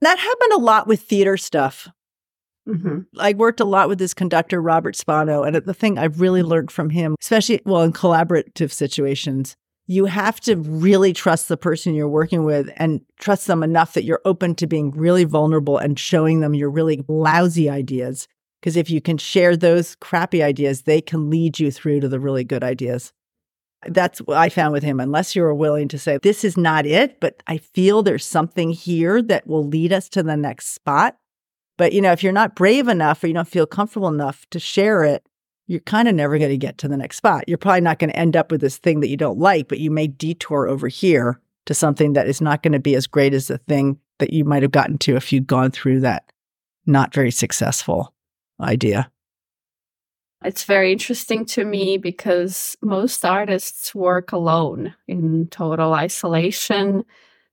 That 0.04 0.20
happened 0.20 0.54
a 0.54 0.58
lot 0.58 0.88
with 0.88 1.02
theater 1.02 1.38
stuff. 1.38 1.90
Mm-hmm. 2.68 3.00
I 3.20 3.34
worked 3.34 3.60
a 3.60 3.66
lot 3.66 3.90
with 3.90 4.00
this 4.00 4.14
conductor, 4.14 4.62
Robert 4.62 4.96
Spano, 4.96 5.44
and 5.44 5.56
the 5.56 5.74
thing 5.74 5.98
I've 5.98 6.22
really 6.22 6.44
learned 6.44 6.72
from 6.72 6.90
him, 6.90 7.16
especially 7.22 7.62
well 7.66 7.84
in 7.84 7.92
collaborative 7.92 8.72
situations, 8.72 9.56
you 9.86 10.06
have 10.06 10.40
to 10.42 10.56
really 10.56 11.12
trust 11.12 11.50
the 11.50 11.58
person 11.58 11.94
you're 11.94 12.08
working 12.08 12.46
with 12.46 12.70
and 12.78 13.02
trust 13.20 13.48
them 13.48 13.64
enough 13.64 13.94
that 13.94 14.06
you're 14.06 14.22
open 14.24 14.56
to 14.56 14.68
being 14.68 14.92
really 14.92 15.26
vulnerable 15.26 15.78
and 15.78 16.00
showing 16.00 16.40
them 16.40 16.54
your 16.54 16.70
really 16.70 17.04
lousy 17.10 17.70
ideas 17.70 18.28
because 18.64 18.78
if 18.78 18.90
you 18.90 19.02
can 19.02 19.18
share 19.18 19.58
those 19.58 19.96
crappy 19.96 20.42
ideas, 20.42 20.84
they 20.84 21.02
can 21.02 21.30
lead 21.30 21.60
you 21.60 21.70
through 21.70 22.00
to 22.00 22.08
the 22.08 22.18
really 22.18 22.46
good 22.46 22.64
ideas. 22.64 23.12
That's 23.88 24.20
what 24.20 24.38
I 24.38 24.50
found 24.50 24.74
with 24.74 24.84
him. 24.84 25.00
Unless 25.00 25.36
you're 25.36 25.54
willing 25.54 25.88
to 25.90 26.00
say, 26.00 26.18
this 26.22 26.44
is 26.44 26.58
not 26.58 26.86
it, 26.86 27.20
but 27.20 27.42
I 27.48 27.58
feel 27.58 28.04
there's 28.04 28.26
something 28.26 28.72
here 28.72 29.22
that 29.22 29.48
will 29.48 29.66
lead 29.66 29.94
us 29.94 30.10
to 30.10 30.24
the 30.24 30.38
next 30.38 30.74
spot. 30.74 31.18
But, 31.78 31.94
you 31.94 32.02
know, 32.02 32.12
if 32.12 32.24
you're 32.24 32.32
not 32.32 32.56
brave 32.56 32.88
enough 32.88 33.24
or 33.24 33.28
you 33.28 33.34
don't 33.34 33.48
feel 33.48 33.66
comfortable 33.66 34.08
enough 34.08 34.46
to 34.52 34.60
share 34.60 35.04
it, 35.04 35.28
you're 35.66 35.80
kind 35.80 36.08
of 36.08 36.16
never 36.16 36.38
going 36.38 36.52
to 36.52 36.58
get 36.58 36.78
to 36.80 36.88
the 36.88 36.98
next 36.98 37.18
spot. 37.18 37.46
You're 37.48 37.58
probably 37.58 37.82
not 37.82 38.00
going 38.00 38.12
to 38.12 38.20
end 38.20 38.36
up 38.36 38.52
with 38.52 38.62
this 38.62 38.78
thing 38.78 39.00
that 39.00 39.10
you 39.10 39.18
don't 39.18 39.40
like, 39.40 39.68
but 39.68 39.80
you 39.80 39.90
may 39.90 40.08
detour 40.08 40.68
over 40.68 40.88
here 40.88 41.40
to 41.66 41.74
something 41.74 42.14
that 42.14 42.28
is 42.28 42.42
not 42.42 42.62
going 42.62 42.74
to 42.74 42.80
be 42.80 42.96
as 42.96 43.08
great 43.08 43.34
as 43.34 43.48
the 43.48 43.58
thing 43.58 43.98
that 44.20 44.34
you 44.34 44.44
might 44.44 44.62
have 44.62 44.72
gotten 44.72 44.98
to 45.00 45.16
if 45.16 45.32
you'd 45.32 45.48
gone 45.48 45.72
through 45.72 46.02
that 46.02 46.26
not 46.86 47.14
very 47.14 47.32
successful 47.32 48.14
idea. 48.60 49.10
It's 50.44 50.66
very 50.66 50.92
interesting 50.92 51.46
to 51.48 51.64
me 51.64 51.98
because 51.98 52.76
most 52.82 53.24
artists 53.24 53.96
work 53.96 54.32
alone 54.32 54.94
in 55.08 55.48
total 55.50 55.94
isolation. 55.94 57.04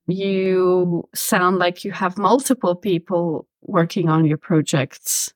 You 0.06 1.08
sound 1.14 1.58
like 1.58 1.84
you 1.84 1.92
have 1.92 2.18
multiple 2.18 2.74
people 2.74 3.46
working 3.62 4.08
on 4.08 4.24
your 4.24 4.38
projects. 4.38 5.32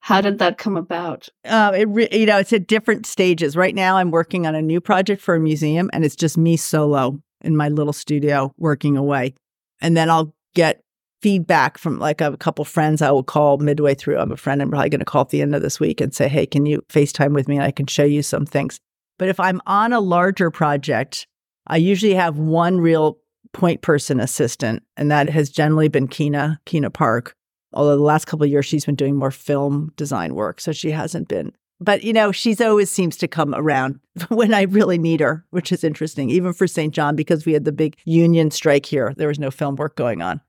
How 0.00 0.20
did 0.20 0.38
that 0.40 0.58
come 0.58 0.76
about? 0.76 1.30
Uh, 1.46 1.72
it 1.74 1.88
re- 1.88 2.08
you 2.12 2.26
know, 2.26 2.38
it's 2.38 2.52
at 2.52 2.66
different 2.66 3.06
stages. 3.06 3.56
Right 3.56 3.74
now, 3.74 3.96
I'm 3.96 4.10
working 4.10 4.46
on 4.46 4.54
a 4.54 4.60
new 4.60 4.78
project 4.78 5.22
for 5.22 5.34
a 5.34 5.40
museum, 5.40 5.88
and 5.94 6.04
it's 6.04 6.16
just 6.16 6.36
me 6.36 6.58
solo 6.58 7.18
in 7.40 7.56
my 7.56 7.70
little 7.70 7.94
studio 7.94 8.52
working 8.58 8.98
away. 8.98 9.32
And 9.80 9.96
then 9.96 10.10
I'll 10.10 10.34
get 10.54 10.83
feedback 11.24 11.78
from 11.78 11.98
like 11.98 12.20
a 12.20 12.36
couple 12.36 12.66
friends 12.66 13.00
I 13.00 13.10
will 13.10 13.22
call 13.22 13.56
midway 13.56 13.94
through. 13.94 14.18
I'm 14.18 14.30
a 14.30 14.36
friend 14.36 14.60
I'm 14.60 14.68
probably 14.68 14.90
going 14.90 14.98
to 14.98 15.06
call 15.06 15.22
at 15.22 15.30
the 15.30 15.40
end 15.40 15.54
of 15.54 15.62
this 15.62 15.80
week 15.80 16.02
and 16.02 16.14
say, 16.14 16.28
hey, 16.28 16.44
can 16.44 16.66
you 16.66 16.82
FaceTime 16.90 17.32
with 17.32 17.48
me? 17.48 17.56
And 17.56 17.64
I 17.64 17.70
can 17.70 17.86
show 17.86 18.04
you 18.04 18.22
some 18.22 18.44
things. 18.44 18.78
But 19.18 19.30
if 19.30 19.40
I'm 19.40 19.62
on 19.66 19.94
a 19.94 20.00
larger 20.00 20.50
project, 20.50 21.26
I 21.66 21.78
usually 21.78 22.12
have 22.12 22.36
one 22.36 22.78
real 22.78 23.16
point 23.54 23.80
person 23.80 24.20
assistant, 24.20 24.82
and 24.98 25.10
that 25.10 25.30
has 25.30 25.48
generally 25.48 25.88
been 25.88 26.08
Kina, 26.08 26.60
Kina 26.66 26.90
Park. 26.90 27.34
Although 27.72 27.96
the 27.96 28.02
last 28.02 28.26
couple 28.26 28.44
of 28.44 28.50
years 28.50 28.66
she's 28.66 28.84
been 28.84 28.94
doing 28.94 29.16
more 29.16 29.30
film 29.30 29.94
design 29.96 30.34
work, 30.34 30.60
so 30.60 30.72
she 30.72 30.90
hasn't 30.90 31.28
been. 31.28 31.52
But 31.80 32.04
you 32.04 32.12
know, 32.12 32.32
she's 32.32 32.60
always 32.60 32.90
seems 32.90 33.16
to 33.16 33.28
come 33.28 33.54
around 33.54 33.98
when 34.28 34.52
I 34.52 34.62
really 34.64 34.98
need 34.98 35.20
her, 35.20 35.46
which 35.52 35.72
is 35.72 35.84
interesting. 35.84 36.28
Even 36.28 36.52
for 36.52 36.66
St. 36.66 36.92
John, 36.92 37.16
because 37.16 37.46
we 37.46 37.54
had 37.54 37.64
the 37.64 37.72
big 37.72 37.96
union 38.04 38.50
strike 38.50 38.84
here, 38.84 39.14
there 39.16 39.28
was 39.28 39.38
no 39.38 39.50
film 39.50 39.76
work 39.76 39.96
going 39.96 40.20
on. 40.20 40.42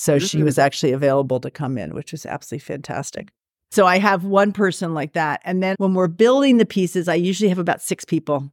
So 0.00 0.16
mm-hmm. 0.16 0.24
she 0.24 0.42
was 0.42 0.58
actually 0.58 0.92
available 0.92 1.40
to 1.40 1.50
come 1.50 1.76
in, 1.76 1.94
which 1.94 2.12
was 2.12 2.24
absolutely 2.24 2.64
fantastic. 2.64 3.28
So 3.70 3.84
I 3.86 3.98
have 3.98 4.24
one 4.24 4.50
person 4.50 4.94
like 4.94 5.12
that. 5.12 5.42
And 5.44 5.62
then 5.62 5.76
when 5.78 5.92
we're 5.92 6.08
building 6.08 6.56
the 6.56 6.64
pieces, 6.64 7.06
I 7.06 7.16
usually 7.16 7.50
have 7.50 7.58
about 7.58 7.82
six 7.82 8.06
people. 8.06 8.50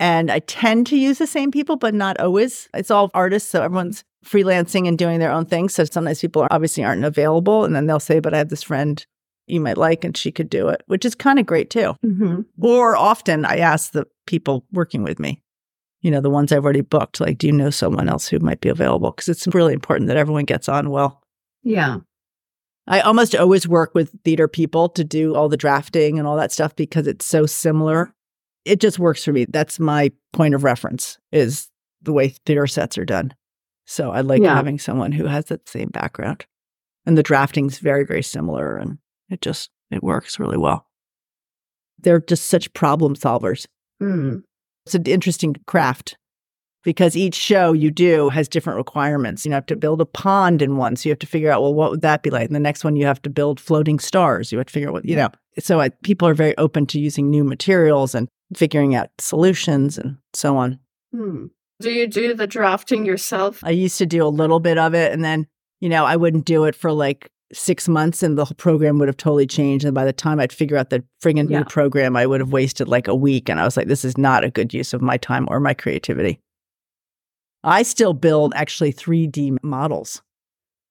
And 0.00 0.30
I 0.30 0.38
tend 0.38 0.86
to 0.86 0.96
use 0.96 1.18
the 1.18 1.26
same 1.26 1.50
people, 1.50 1.76
but 1.76 1.92
not 1.92 2.18
always. 2.18 2.70
It's 2.72 2.90
all 2.90 3.10
artists. 3.12 3.50
So 3.50 3.62
everyone's 3.62 4.04
freelancing 4.24 4.88
and 4.88 4.96
doing 4.96 5.18
their 5.18 5.30
own 5.30 5.44
thing. 5.44 5.68
So 5.68 5.84
sometimes 5.84 6.22
people 6.22 6.46
obviously 6.50 6.82
aren't 6.82 7.04
available. 7.04 7.66
And 7.66 7.76
then 7.76 7.86
they'll 7.86 8.00
say, 8.00 8.18
but 8.18 8.32
I 8.32 8.38
have 8.38 8.48
this 8.48 8.62
friend 8.62 9.04
you 9.46 9.60
might 9.60 9.76
like 9.76 10.02
and 10.02 10.16
she 10.16 10.32
could 10.32 10.48
do 10.48 10.68
it, 10.68 10.82
which 10.86 11.04
is 11.04 11.14
kind 11.14 11.38
of 11.38 11.44
great 11.44 11.68
too. 11.68 11.94
Mm-hmm. 12.04 12.40
Or 12.62 12.96
often 12.96 13.44
I 13.44 13.58
ask 13.58 13.92
the 13.92 14.06
people 14.26 14.64
working 14.72 15.02
with 15.02 15.20
me, 15.20 15.42
you 16.00 16.10
know, 16.10 16.20
the 16.20 16.30
ones 16.30 16.52
I've 16.52 16.64
already 16.64 16.82
booked. 16.82 17.20
Like, 17.20 17.38
do 17.38 17.46
you 17.46 17.52
know 17.52 17.70
someone 17.70 18.08
else 18.08 18.28
who 18.28 18.38
might 18.38 18.60
be 18.60 18.68
available? 18.68 19.10
Because 19.10 19.28
it's 19.28 19.46
really 19.48 19.72
important 19.72 20.08
that 20.08 20.16
everyone 20.16 20.44
gets 20.44 20.68
on 20.68 20.90
well. 20.90 21.22
Yeah. 21.62 21.98
I 22.86 23.00
almost 23.00 23.34
always 23.34 23.66
work 23.66 23.94
with 23.94 24.14
theater 24.24 24.46
people 24.46 24.88
to 24.90 25.02
do 25.02 25.34
all 25.34 25.48
the 25.48 25.56
drafting 25.56 26.18
and 26.18 26.28
all 26.28 26.36
that 26.36 26.52
stuff 26.52 26.76
because 26.76 27.06
it's 27.06 27.24
so 27.24 27.46
similar. 27.46 28.14
It 28.64 28.80
just 28.80 28.98
works 28.98 29.24
for 29.24 29.32
me. 29.32 29.46
That's 29.48 29.80
my 29.80 30.12
point 30.32 30.54
of 30.54 30.62
reference 30.62 31.18
is 31.32 31.68
the 32.02 32.12
way 32.12 32.28
theater 32.28 32.66
sets 32.66 32.96
are 32.98 33.04
done. 33.04 33.34
So 33.86 34.10
I 34.10 34.20
like 34.20 34.42
yeah. 34.42 34.54
having 34.54 34.78
someone 34.78 35.12
who 35.12 35.26
has 35.26 35.46
that 35.46 35.68
same 35.68 35.88
background. 35.88 36.46
And 37.04 37.16
the 37.16 37.22
drafting's 37.22 37.78
very, 37.78 38.04
very 38.04 38.22
similar 38.22 38.76
and 38.76 38.98
it 39.28 39.40
just 39.40 39.70
it 39.90 40.02
works 40.02 40.38
really 40.38 40.56
well. 40.56 40.86
They're 41.98 42.20
just 42.20 42.46
such 42.46 42.72
problem 42.72 43.14
solvers. 43.14 43.66
Mm. 44.02 44.42
It's 44.86 44.94
an 44.94 45.04
interesting 45.04 45.56
craft 45.66 46.16
because 46.84 47.16
each 47.16 47.34
show 47.34 47.72
you 47.72 47.90
do 47.90 48.28
has 48.28 48.48
different 48.48 48.76
requirements. 48.76 49.44
You 49.44 49.50
have 49.50 49.66
to 49.66 49.74
build 49.74 50.00
a 50.00 50.06
pond 50.06 50.62
in 50.62 50.76
one, 50.76 50.94
so 50.94 51.08
you 51.08 51.10
have 51.10 51.18
to 51.18 51.26
figure 51.26 51.50
out 51.50 51.60
well 51.60 51.74
what 51.74 51.90
would 51.90 52.02
that 52.02 52.22
be 52.22 52.30
like. 52.30 52.46
And 52.46 52.54
the 52.54 52.60
next 52.60 52.84
one 52.84 52.94
you 52.94 53.04
have 53.04 53.20
to 53.22 53.30
build 53.30 53.58
floating 53.58 53.98
stars. 53.98 54.52
You 54.52 54.58
have 54.58 54.68
to 54.68 54.72
figure 54.72 54.88
out 54.88 54.94
what 54.94 55.04
you 55.04 55.16
know. 55.16 55.30
So 55.58 55.80
I, 55.80 55.88
people 56.04 56.28
are 56.28 56.34
very 56.34 56.56
open 56.56 56.86
to 56.86 57.00
using 57.00 57.28
new 57.28 57.42
materials 57.42 58.14
and 58.14 58.28
figuring 58.54 58.94
out 58.94 59.10
solutions 59.18 59.98
and 59.98 60.18
so 60.32 60.56
on. 60.56 60.78
Hmm. 61.12 61.46
Do 61.80 61.90
you 61.90 62.06
do 62.06 62.34
the 62.34 62.46
drafting 62.46 63.04
yourself? 63.04 63.64
I 63.64 63.70
used 63.70 63.98
to 63.98 64.06
do 64.06 64.24
a 64.24 64.28
little 64.28 64.60
bit 64.60 64.78
of 64.78 64.94
it, 64.94 65.12
and 65.12 65.24
then 65.24 65.48
you 65.80 65.88
know 65.88 66.04
I 66.04 66.14
wouldn't 66.14 66.44
do 66.44 66.64
it 66.64 66.76
for 66.76 66.92
like 66.92 67.32
six 67.52 67.88
months 67.88 68.22
and 68.22 68.36
the 68.36 68.44
whole 68.44 68.54
program 68.56 68.98
would 68.98 69.08
have 69.08 69.16
totally 69.16 69.46
changed. 69.46 69.84
And 69.84 69.94
by 69.94 70.04
the 70.04 70.12
time 70.12 70.40
I'd 70.40 70.52
figure 70.52 70.76
out 70.76 70.90
the 70.90 71.04
friggin' 71.22 71.48
yeah. 71.48 71.58
new 71.58 71.64
program, 71.64 72.16
I 72.16 72.26
would 72.26 72.40
have 72.40 72.52
wasted 72.52 72.88
like 72.88 73.08
a 73.08 73.14
week. 73.14 73.48
And 73.48 73.60
I 73.60 73.64
was 73.64 73.76
like, 73.76 73.86
this 73.86 74.04
is 74.04 74.18
not 74.18 74.44
a 74.44 74.50
good 74.50 74.74
use 74.74 74.92
of 74.92 75.02
my 75.02 75.16
time 75.16 75.46
or 75.50 75.60
my 75.60 75.74
creativity. 75.74 76.40
I 77.62 77.82
still 77.82 78.14
build 78.14 78.52
actually 78.56 78.92
3D 78.92 79.56
models. 79.62 80.22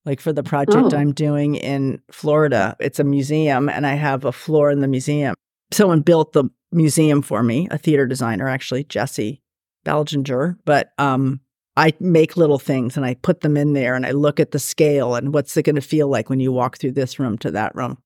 Like 0.06 0.22
for 0.22 0.32
the 0.32 0.44
project 0.44 0.94
oh. 0.94 0.98
I'm 0.98 1.14
doing 1.14 1.56
in 1.56 2.02
Florida, 2.12 2.76
it's 2.80 3.00
a 3.00 3.04
museum 3.04 3.70
and 3.70 3.88
I 3.88 3.96
have 3.96 4.24
a 4.24 4.32
floor 4.32 4.70
in 4.70 4.82
the 4.82 4.88
museum. 4.88 5.34
Someone 5.72 6.02
built 6.02 6.34
the 6.34 6.46
museum 6.72 7.22
for 7.22 7.42
me, 7.42 7.68
a 7.72 7.78
theater 7.78 8.06
designer, 8.06 8.48
actually, 8.48 8.84
Jesse 8.84 9.42
Belginger. 9.84 10.58
But 10.64 10.92
um, 11.00 11.40
I 11.78 11.94
make 12.00 12.38
little 12.38 12.60
things 12.60 12.96
and 12.96 13.06
I 13.06 13.16
put 13.16 13.42
them 13.42 13.58
in 13.58 13.74
there 13.74 13.96
and 13.96 14.06
I 14.06 14.12
look 14.12 14.40
at 14.40 14.52
the 14.52 14.60
scale 14.60 15.16
and 15.16 15.34
what's 15.34 15.56
it 15.58 15.64
going 15.64 15.76
to 15.76 15.82
feel 15.82 16.08
like 16.08 16.30
when 16.30 16.40
you 16.40 16.52
walk 16.52 16.78
through 16.78 16.94
this 16.94 17.20
room 17.20 17.38
to 17.40 17.52
that 17.52 17.76
room. 17.76 17.98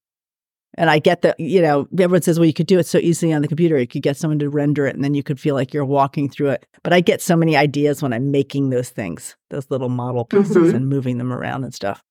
And 0.76 0.90
I 0.90 1.00
get 1.00 1.24
that, 1.24 1.40
you 1.40 1.62
know, 1.62 1.88
everyone 1.94 2.22
says, 2.22 2.40
well, 2.40 2.46
you 2.46 2.54
could 2.54 2.68
do 2.68 2.80
it 2.80 2.86
so 2.86 3.00
easily 3.00 3.34
on 3.34 3.42
the 3.42 3.48
computer. 3.48 3.80
You 3.80 3.88
could 3.88 4.04
get 4.04 4.18
someone 4.18 4.40
to 4.40 4.50
render 4.50 4.86
it 4.86 4.96
and 4.96 5.04
then 5.04 5.14
you 5.14 5.24
could 5.24 5.40
feel 5.40 5.56
like 5.56 5.74
you're 5.74 5.86
walking 5.86 6.30
through 6.30 6.50
it. 6.50 6.66
But 6.84 6.94
I 6.94 7.02
get 7.02 7.22
so 7.22 7.36
many 7.36 7.58
ideas 7.58 8.02
when 8.02 8.14
I'm 8.14 8.32
making 8.32 8.70
those 8.70 8.90
things, 8.90 9.36
those 9.50 9.70
little 9.70 9.90
model 9.90 10.26
pieces 10.26 10.56
mm-hmm. 10.56 10.76
and 10.76 10.88
moving 10.88 11.18
them 11.18 11.34
around 11.34 11.64
and 11.64 11.74
stuff. 11.74 12.04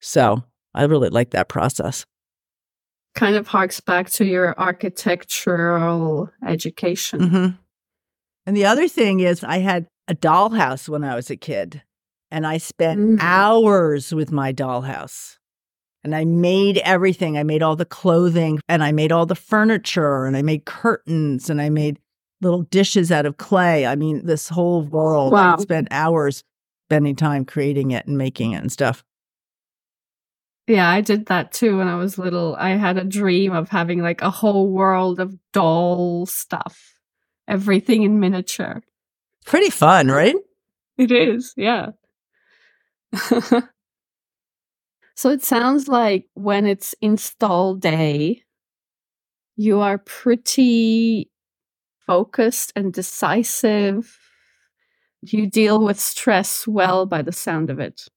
So 0.00 0.44
I 0.74 0.84
really 0.84 1.08
like 1.08 1.30
that 1.30 1.48
process. 1.48 2.04
Kind 3.14 3.36
of 3.36 3.46
harks 3.48 3.80
back 3.80 4.10
to 4.10 4.24
your 4.24 4.58
architectural 4.58 6.30
education. 6.46 7.20
Mm-hmm. 7.20 7.46
And 8.46 8.56
the 8.56 8.66
other 8.66 8.88
thing 8.88 9.20
is, 9.20 9.42
I 9.42 9.58
had 9.58 9.86
a 10.08 10.14
dollhouse 10.14 10.88
when 10.88 11.04
I 11.04 11.14
was 11.14 11.30
a 11.30 11.36
kid, 11.36 11.82
and 12.30 12.46
I 12.46 12.58
spent 12.58 13.00
mm. 13.00 13.18
hours 13.20 14.14
with 14.14 14.32
my 14.32 14.52
dollhouse 14.52 15.38
and 16.04 16.14
I 16.14 16.24
made 16.26 16.78
everything. 16.78 17.38
I 17.38 17.42
made 17.42 17.62
all 17.62 17.76
the 17.76 17.86
clothing 17.86 18.60
and 18.68 18.84
I 18.84 18.92
made 18.92 19.10
all 19.10 19.26
the 19.26 19.34
furniture 19.34 20.26
and 20.26 20.36
I 20.36 20.42
made 20.42 20.66
curtains 20.66 21.48
and 21.48 21.60
I 21.60 21.70
made 21.70 21.98
little 22.42 22.62
dishes 22.62 23.10
out 23.10 23.24
of 23.24 23.38
clay. 23.38 23.86
I 23.86 23.96
mean, 23.96 24.26
this 24.26 24.50
whole 24.50 24.82
world. 24.82 25.32
Wow. 25.32 25.56
I 25.56 25.62
spent 25.62 25.88
hours 25.90 26.44
spending 26.88 27.16
time 27.16 27.46
creating 27.46 27.90
it 27.90 28.06
and 28.06 28.18
making 28.18 28.52
it 28.52 28.58
and 28.58 28.70
stuff. 28.70 29.02
Yeah, 30.66 30.88
I 30.88 31.00
did 31.00 31.26
that 31.26 31.52
too 31.52 31.78
when 31.78 31.88
I 31.88 31.96
was 31.96 32.18
little. 32.18 32.54
I 32.58 32.70
had 32.70 32.98
a 32.98 33.04
dream 33.04 33.52
of 33.52 33.70
having 33.70 34.02
like 34.02 34.22
a 34.22 34.30
whole 34.30 34.70
world 34.70 35.20
of 35.20 35.34
doll 35.52 36.26
stuff, 36.26 36.98
everything 37.48 38.02
in 38.02 38.20
miniature. 38.20 38.82
Pretty 39.44 39.70
fun, 39.70 40.08
right? 40.08 40.36
It 40.96 41.12
is, 41.12 41.52
yeah. 41.56 41.90
So 45.14 45.30
it 45.30 45.44
sounds 45.44 45.88
like 45.88 46.26
when 46.34 46.66
it's 46.66 46.94
install 47.00 47.76
day, 47.76 48.42
you 49.56 49.80
are 49.80 49.98
pretty 49.98 51.30
focused 52.06 52.72
and 52.74 52.92
decisive. 52.92 54.18
You 55.22 55.48
deal 55.48 55.82
with 55.82 56.00
stress 56.00 56.66
well 56.66 57.06
by 57.06 57.22
the 57.22 57.32
sound 57.32 57.70
of 57.70 57.78
it. 57.78 58.08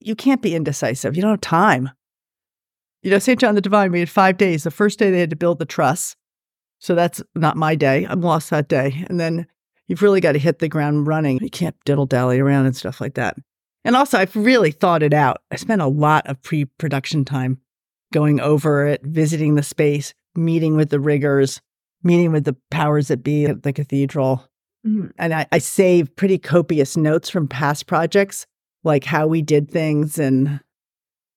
You 0.00 0.14
can't 0.14 0.42
be 0.42 0.54
indecisive. 0.54 1.16
You 1.16 1.22
don't 1.22 1.32
have 1.32 1.40
time. 1.40 1.90
You 3.02 3.10
know, 3.10 3.18
St. 3.18 3.38
John 3.38 3.54
the 3.54 3.60
Divine, 3.60 3.90
we 3.90 3.98
had 4.00 4.08
five 4.08 4.36
days. 4.38 4.62
The 4.62 4.70
first 4.70 4.98
day 4.98 5.10
they 5.10 5.20
had 5.20 5.30
to 5.30 5.36
build 5.36 5.58
the 5.58 5.66
truss. 5.66 6.14
So 6.78 6.94
that's 6.94 7.22
not 7.34 7.56
my 7.56 7.74
day. 7.74 8.06
I'm 8.08 8.20
lost 8.20 8.50
that 8.50 8.68
day. 8.68 9.04
And 9.08 9.18
then 9.18 9.46
you've 9.88 10.02
really 10.02 10.20
got 10.20 10.32
to 10.32 10.38
hit 10.38 10.58
the 10.58 10.68
ground 10.68 11.06
running. 11.06 11.38
You 11.40 11.50
can't 11.50 11.76
diddle 11.84 12.06
dally 12.06 12.38
around 12.38 12.66
and 12.66 12.76
stuff 12.76 13.00
like 13.00 13.14
that. 13.14 13.36
And 13.84 13.96
also, 13.96 14.18
I've 14.18 14.34
really 14.34 14.70
thought 14.70 15.02
it 15.02 15.12
out. 15.12 15.42
I 15.50 15.56
spent 15.56 15.82
a 15.82 15.86
lot 15.86 16.26
of 16.26 16.40
pre 16.42 16.64
production 16.64 17.24
time 17.24 17.58
going 18.12 18.40
over 18.40 18.86
it, 18.86 19.02
visiting 19.02 19.54
the 19.54 19.62
space, 19.62 20.14
meeting 20.34 20.76
with 20.76 20.90
the 20.90 21.00
riggers, 21.00 21.60
meeting 22.02 22.32
with 22.32 22.44
the 22.44 22.56
powers 22.70 23.08
that 23.08 23.22
be 23.22 23.44
at 23.44 23.62
the 23.62 23.72
cathedral. 23.72 24.48
Mm-hmm. 24.86 25.08
And 25.18 25.34
I, 25.34 25.46
I 25.52 25.58
save 25.58 26.14
pretty 26.16 26.38
copious 26.38 26.96
notes 26.96 27.28
from 27.28 27.48
past 27.48 27.86
projects, 27.86 28.46
like 28.84 29.04
how 29.04 29.26
we 29.26 29.42
did 29.42 29.70
things 29.70 30.18
and 30.18 30.60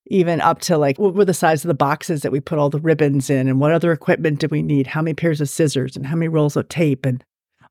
even 0.09 0.39
up 0.41 0.61
to 0.61 0.77
like 0.77 0.97
what 0.97 1.15
were 1.15 1.25
the 1.25 1.33
size 1.33 1.63
of 1.63 1.67
the 1.67 1.73
boxes 1.73 2.21
that 2.21 2.31
we 2.31 2.39
put 2.39 2.57
all 2.57 2.69
the 2.69 2.79
ribbons 2.79 3.29
in 3.29 3.47
and 3.47 3.59
what 3.59 3.71
other 3.71 3.91
equipment 3.91 4.39
did 4.39 4.51
we 4.51 4.61
need 4.61 4.87
how 4.87 5.01
many 5.01 5.13
pairs 5.13 5.41
of 5.41 5.49
scissors 5.49 5.97
and 5.97 6.05
how 6.05 6.15
many 6.15 6.29
rolls 6.29 6.55
of 6.55 6.67
tape 6.69 7.05
and 7.05 7.23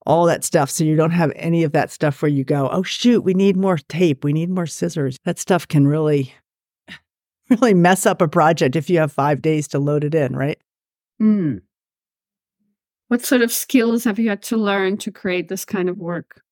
all 0.07 0.25
that 0.27 0.45
stuff. 0.45 0.71
So 0.71 0.85
you 0.85 0.97
don't 0.97 1.11
have 1.11 1.33
any 1.37 1.65
of 1.65 1.73
that 1.73 1.91
stuff 1.91 2.23
where 2.23 2.31
you 2.31 2.45
go, 2.45 2.69
oh, 2.71 2.83
shoot, 2.83 3.23
we 3.23 3.35
need 3.35 3.57
more 3.57 3.79
tape, 3.89 4.25
we 4.25 4.33
need 4.33 4.51
more 4.51 4.67
scissors. 4.67 5.19
That 5.25 5.39
stuff 5.39 5.67
can 5.67 5.87
really, 5.87 6.35
really 7.51 7.75
mess 7.75 8.07
up 8.07 8.23
a 8.23 8.29
project 8.29 8.77
if 8.77 8.89
you 8.89 8.99
have 8.99 9.13
five 9.13 9.43
days 9.43 9.69
to 9.69 9.79
load 9.79 10.05
it 10.05 10.15
in, 10.15 10.37
right? 10.37 10.59
Mm. 11.21 11.63
What 13.09 13.25
sort 13.25 13.43
of 13.43 13.53
skills 13.53 14.05
have 14.05 14.19
you 14.19 14.29
had 14.29 14.43
to 14.45 14.57
learn 14.57 14.97
to 14.99 15.13
create 15.13 15.49
this 15.49 15.65
kind 15.65 15.89
of 15.89 15.99
work? 15.99 16.43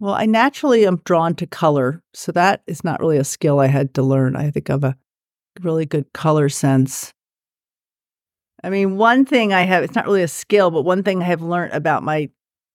Well, 0.00 0.14
I 0.14 0.26
naturally 0.26 0.86
am 0.86 1.00
drawn 1.04 1.34
to 1.36 1.46
color. 1.46 2.02
So 2.12 2.32
that 2.32 2.62
is 2.66 2.82
not 2.82 3.00
really 3.00 3.18
a 3.18 3.24
skill 3.24 3.60
I 3.60 3.68
had 3.68 3.94
to 3.94 4.02
learn. 4.02 4.34
I 4.34 4.50
think 4.50 4.68
I 4.68 4.72
have 4.72 4.84
a 4.84 4.96
really 5.60 5.86
good 5.86 6.12
color 6.12 6.48
sense. 6.48 7.12
I 8.62 8.70
mean, 8.70 8.96
one 8.96 9.24
thing 9.24 9.52
I 9.52 9.62
have, 9.62 9.82
it's 9.82 9.94
not 9.94 10.06
really 10.06 10.22
a 10.22 10.28
skill, 10.28 10.70
but 10.70 10.82
one 10.82 11.02
thing 11.02 11.22
I 11.22 11.26
have 11.26 11.42
learned 11.42 11.72
about 11.72 12.02
my 12.02 12.30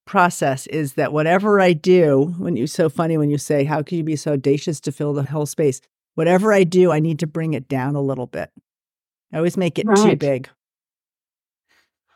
process 0.06 0.66
is 0.66 0.94
that 0.94 1.12
whatever 1.12 1.60
I 1.60 1.72
do, 1.72 2.34
when 2.38 2.56
you 2.56 2.66
so 2.66 2.88
funny 2.88 3.16
when 3.16 3.30
you 3.30 3.38
say, 3.38 3.64
How 3.64 3.82
can 3.82 3.98
you 3.98 4.04
be 4.04 4.16
so 4.16 4.32
audacious 4.32 4.80
to 4.80 4.92
fill 4.92 5.12
the 5.12 5.22
whole 5.22 5.46
space? 5.46 5.80
Whatever 6.14 6.52
I 6.52 6.64
do, 6.64 6.90
I 6.90 6.98
need 6.98 7.20
to 7.20 7.26
bring 7.26 7.54
it 7.54 7.68
down 7.68 7.94
a 7.94 8.00
little 8.00 8.26
bit. 8.26 8.50
I 9.32 9.36
always 9.36 9.56
make 9.56 9.78
it 9.78 9.86
right. 9.86 9.96
too 9.96 10.16
big. 10.16 10.48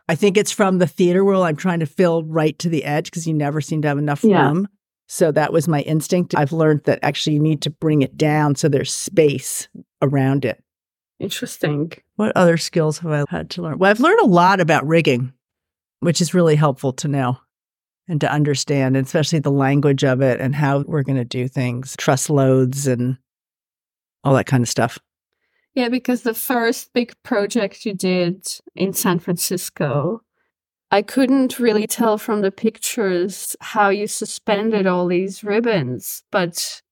I 0.08 0.14
think 0.14 0.36
it's 0.36 0.50
from 0.50 0.78
the 0.78 0.86
theater 0.86 1.24
world. 1.24 1.44
I'm 1.44 1.56
trying 1.56 1.80
to 1.80 1.86
fill 1.86 2.24
right 2.24 2.58
to 2.58 2.68
the 2.68 2.84
edge 2.84 3.04
because 3.06 3.26
you 3.26 3.34
never 3.34 3.60
seem 3.60 3.82
to 3.82 3.88
have 3.88 3.98
enough 3.98 4.24
yeah. 4.24 4.46
room. 4.46 4.68
So 5.06 5.30
that 5.30 5.52
was 5.52 5.68
my 5.68 5.82
instinct. 5.82 6.34
I've 6.34 6.52
learned 6.52 6.84
that 6.84 6.98
actually 7.02 7.34
you 7.34 7.40
need 7.40 7.62
to 7.62 7.70
bring 7.70 8.02
it 8.02 8.16
down 8.16 8.54
so 8.54 8.68
there's 8.68 8.92
space 8.92 9.68
around 10.00 10.44
it. 10.44 10.62
Interesting. 11.22 11.92
What 12.16 12.36
other 12.36 12.56
skills 12.56 12.98
have 12.98 13.12
I 13.12 13.24
had 13.30 13.48
to 13.50 13.62
learn? 13.62 13.78
Well, 13.78 13.90
I've 13.90 14.00
learned 14.00 14.20
a 14.20 14.26
lot 14.26 14.58
about 14.58 14.84
rigging, 14.84 15.32
which 16.00 16.20
is 16.20 16.34
really 16.34 16.56
helpful 16.56 16.92
to 16.94 17.06
know 17.06 17.38
and 18.08 18.20
to 18.20 18.30
understand, 18.30 18.96
especially 18.96 19.38
the 19.38 19.52
language 19.52 20.02
of 20.02 20.20
it 20.20 20.40
and 20.40 20.52
how 20.52 20.80
we're 20.80 21.04
going 21.04 21.16
to 21.16 21.24
do 21.24 21.46
things, 21.46 21.94
truss 21.96 22.28
loads 22.28 22.88
and 22.88 23.18
all 24.24 24.34
that 24.34 24.46
kind 24.46 24.64
of 24.64 24.68
stuff. 24.68 24.98
Yeah, 25.74 25.88
because 25.88 26.22
the 26.22 26.34
first 26.34 26.92
big 26.92 27.14
project 27.22 27.86
you 27.86 27.94
did 27.94 28.44
in 28.74 28.92
San 28.92 29.20
Francisco, 29.20 30.22
I 30.90 31.02
couldn't 31.02 31.60
really 31.60 31.86
tell 31.86 32.18
from 32.18 32.40
the 32.40 32.50
pictures 32.50 33.54
how 33.60 33.90
you 33.90 34.08
suspended 34.08 34.88
all 34.88 35.06
these 35.06 35.44
ribbons, 35.44 36.24
but 36.32 36.82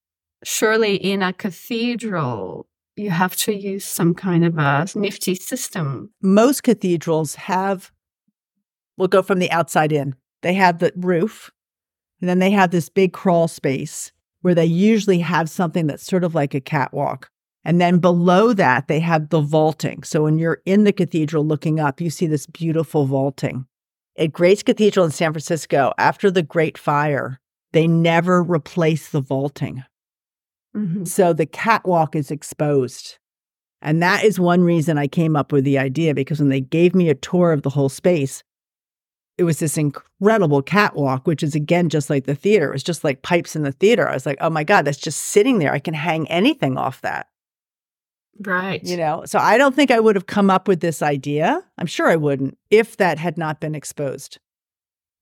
surely 0.44 0.94
in 0.94 1.20
a 1.20 1.32
cathedral, 1.32 2.68
you 2.96 3.10
have 3.10 3.36
to 3.36 3.54
use 3.54 3.84
some 3.84 4.14
kind 4.14 4.44
of 4.44 4.58
a 4.58 4.86
nifty 4.94 5.34
system. 5.34 6.10
Most 6.22 6.62
cathedrals 6.62 7.34
have, 7.36 7.90
we'll 8.96 9.08
go 9.08 9.22
from 9.22 9.38
the 9.38 9.50
outside 9.50 9.92
in. 9.92 10.14
They 10.42 10.54
have 10.54 10.78
the 10.78 10.92
roof, 10.96 11.50
and 12.20 12.28
then 12.28 12.38
they 12.38 12.50
have 12.50 12.70
this 12.70 12.88
big 12.88 13.12
crawl 13.12 13.48
space 13.48 14.12
where 14.42 14.54
they 14.54 14.64
usually 14.64 15.18
have 15.18 15.50
something 15.50 15.86
that's 15.86 16.06
sort 16.06 16.24
of 16.24 16.34
like 16.34 16.54
a 16.54 16.60
catwalk. 16.60 17.30
And 17.62 17.80
then 17.80 17.98
below 17.98 18.54
that, 18.54 18.88
they 18.88 19.00
have 19.00 19.28
the 19.28 19.40
vaulting. 19.40 20.02
So 20.02 20.22
when 20.22 20.38
you're 20.38 20.62
in 20.64 20.84
the 20.84 20.92
cathedral 20.92 21.44
looking 21.44 21.78
up, 21.78 22.00
you 22.00 22.08
see 22.08 22.26
this 22.26 22.46
beautiful 22.46 23.04
vaulting. 23.04 23.66
At 24.18 24.32
Grace 24.32 24.62
Cathedral 24.62 25.04
in 25.04 25.12
San 25.12 25.32
Francisco, 25.32 25.92
after 25.98 26.30
the 26.30 26.42
Great 26.42 26.78
Fire, 26.78 27.38
they 27.72 27.86
never 27.86 28.42
replaced 28.42 29.12
the 29.12 29.20
vaulting. 29.20 29.84
Mm-hmm. 30.76 31.04
So 31.04 31.32
the 31.32 31.46
catwalk 31.46 32.14
is 32.14 32.30
exposed. 32.30 33.18
And 33.82 34.02
that 34.02 34.24
is 34.24 34.38
one 34.38 34.62
reason 34.62 34.98
I 34.98 35.06
came 35.06 35.36
up 35.36 35.52
with 35.52 35.64
the 35.64 35.78
idea 35.78 36.14
because 36.14 36.38
when 36.38 36.50
they 36.50 36.60
gave 36.60 36.94
me 36.94 37.08
a 37.08 37.14
tour 37.14 37.52
of 37.52 37.62
the 37.62 37.70
whole 37.70 37.88
space, 37.88 38.42
it 39.38 39.44
was 39.44 39.58
this 39.58 39.78
incredible 39.78 40.60
catwalk, 40.60 41.26
which 41.26 41.42
is 41.42 41.54
again 41.54 41.88
just 41.88 42.10
like 42.10 42.26
the 42.26 42.34
theater. 42.34 42.68
It 42.68 42.74
was 42.74 42.82
just 42.82 43.04
like 43.04 43.22
pipes 43.22 43.56
in 43.56 43.62
the 43.62 43.72
theater. 43.72 44.06
I 44.06 44.12
was 44.12 44.26
like, 44.26 44.36
oh 44.40 44.50
my 44.50 44.64
God, 44.64 44.84
that's 44.84 44.98
just 44.98 45.18
sitting 45.18 45.58
there. 45.58 45.72
I 45.72 45.78
can 45.78 45.94
hang 45.94 46.28
anything 46.28 46.76
off 46.76 47.00
that. 47.00 47.28
Right. 48.38 48.84
You 48.84 48.96
know, 48.96 49.24
so 49.24 49.38
I 49.38 49.56
don't 49.56 49.74
think 49.74 49.90
I 49.90 50.00
would 50.00 50.14
have 50.14 50.26
come 50.26 50.50
up 50.50 50.68
with 50.68 50.80
this 50.80 51.02
idea. 51.02 51.62
I'm 51.78 51.86
sure 51.86 52.08
I 52.08 52.16
wouldn't 52.16 52.58
if 52.70 52.98
that 52.98 53.18
had 53.18 53.38
not 53.38 53.60
been 53.60 53.74
exposed 53.74 54.38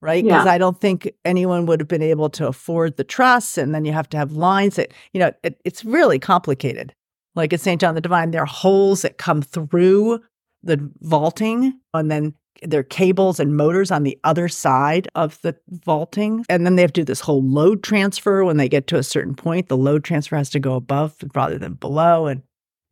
right? 0.01 0.23
Because 0.25 0.47
yeah. 0.47 0.53
I 0.53 0.59
don't 0.59 0.81
think 0.81 1.11
anyone 1.25 1.67
would 1.67 1.81
have 1.81 1.89
been 1.89 2.03
able 2.03 2.31
to 2.31 2.47
afford 2.47 2.97
the 2.97 3.05
truss, 3.05 3.59
and 3.59 3.75
then 3.75 3.85
you 3.85 3.93
have 3.93 4.09
to 4.11 4.17
have 4.17 4.33
lines 4.33 4.77
that 4.77 4.93
you 5.13 5.21
know 5.21 5.33
it, 5.43 5.61
it's 5.65 5.85
really 5.85 6.19
complicated. 6.19 6.95
Like 7.35 7.53
at 7.53 7.61
St. 7.61 7.81
John 7.81 7.95
the 7.95 8.01
Divine, 8.01 8.31
there 8.31 8.43
are 8.43 8.47
holes 8.47 9.03
that 9.03 9.19
come 9.19 9.43
through 9.43 10.21
the 10.63 10.91
vaulting, 11.01 11.75
and 11.95 12.11
then 12.11 12.35
there 12.63 12.81
are 12.81 12.85
cables 12.85 13.39
and 13.39 13.57
motors 13.57 13.91
on 13.91 14.03
the 14.03 14.19
other 14.25 14.49
side 14.49 15.09
of 15.15 15.41
the 15.43 15.57
vaulting. 15.69 16.45
And 16.49 16.65
then 16.65 16.77
they 16.77 16.83
have 16.83 16.93
to 16.95 17.01
do 17.03 17.05
this 17.05 17.21
whole 17.21 17.43
load 17.43 17.83
transfer 17.83 18.45
when 18.45 18.57
they 18.57 18.69
get 18.69 18.87
to 18.89 18.97
a 18.97 19.03
certain 19.03 19.35
point. 19.35 19.69
The 19.69 19.77
load 19.77 20.05
transfer 20.05 20.37
has 20.37 20.51
to 20.51 20.61
go 20.61 20.75
above 20.75 21.15
rather 21.35 21.59
than 21.59 21.75
below. 21.75 22.27
And 22.27 22.43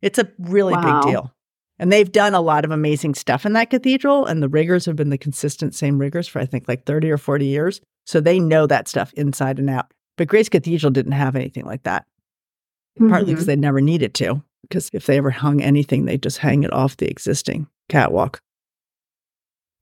it's 0.01 0.19
a 0.19 0.31
really 0.39 0.73
wow. 0.73 1.01
big 1.01 1.11
deal. 1.11 1.33
And 1.79 1.91
they've 1.91 2.11
done 2.11 2.33
a 2.33 2.41
lot 2.41 2.65
of 2.65 2.71
amazing 2.71 3.13
stuff 3.13 3.45
in 3.45 3.53
that 3.53 3.69
cathedral, 3.69 4.25
and 4.25 4.41
the 4.41 4.49
riggers 4.49 4.85
have 4.85 4.95
been 4.95 5.09
the 5.09 5.17
consistent 5.17 5.75
same 5.75 5.99
riggers 5.99 6.27
for 6.27 6.39
I 6.39 6.45
think 6.45 6.67
like 6.67 6.85
30 6.85 7.11
or 7.11 7.17
40 7.17 7.45
years. 7.45 7.81
So 8.05 8.19
they 8.19 8.39
know 8.39 8.65
that 8.67 8.87
stuff 8.87 9.13
inside 9.13 9.59
and 9.59 9.69
out. 9.69 9.91
But 10.17 10.27
Grace 10.27 10.49
Cathedral 10.49 10.91
didn't 10.91 11.11
have 11.11 11.35
anything 11.35 11.65
like 11.65 11.83
that, 11.83 12.05
mm-hmm. 12.99 13.09
partly 13.09 13.33
because 13.33 13.45
they 13.45 13.55
never 13.55 13.81
needed 13.81 14.13
to. 14.15 14.41
Because 14.63 14.89
if 14.93 15.05
they 15.05 15.17
ever 15.17 15.29
hung 15.29 15.61
anything, 15.61 16.05
they 16.05 16.17
just 16.17 16.39
hang 16.39 16.63
it 16.63 16.73
off 16.73 16.97
the 16.97 17.07
existing 17.07 17.67
catwalk. 17.89 18.41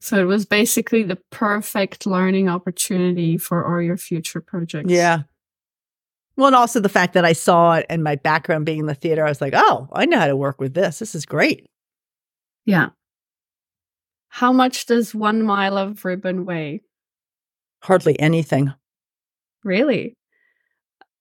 So 0.01 0.19
it 0.19 0.25
was 0.25 0.45
basically 0.45 1.03
the 1.03 1.17
perfect 1.31 2.05
learning 2.05 2.49
opportunity 2.49 3.37
for 3.37 3.65
all 3.65 3.81
your 3.81 3.97
future 3.97 4.41
projects. 4.41 4.91
Yeah. 4.91 5.23
Well, 6.35 6.47
and 6.47 6.55
also 6.55 6.79
the 6.79 6.89
fact 6.89 7.13
that 7.13 7.25
I 7.25 7.33
saw 7.33 7.75
it 7.75 7.85
and 7.89 8.03
my 8.03 8.15
background 8.15 8.65
being 8.65 8.79
in 8.79 8.85
the 8.87 8.93
theater, 8.93 9.25
I 9.25 9.29
was 9.29 9.41
like, 9.41 9.53
oh, 9.55 9.87
I 9.93 10.05
know 10.05 10.19
how 10.19 10.27
to 10.27 10.35
work 10.35 10.59
with 10.59 10.73
this. 10.73 10.99
This 10.99 11.15
is 11.15 11.25
great. 11.25 11.65
Yeah. 12.65 12.89
How 14.29 14.51
much 14.51 14.85
does 14.85 15.15
one 15.15 15.43
mile 15.43 15.77
of 15.77 16.03
ribbon 16.03 16.45
weigh? 16.45 16.81
Hardly 17.83 18.19
anything. 18.19 18.73
Really? 19.63 20.17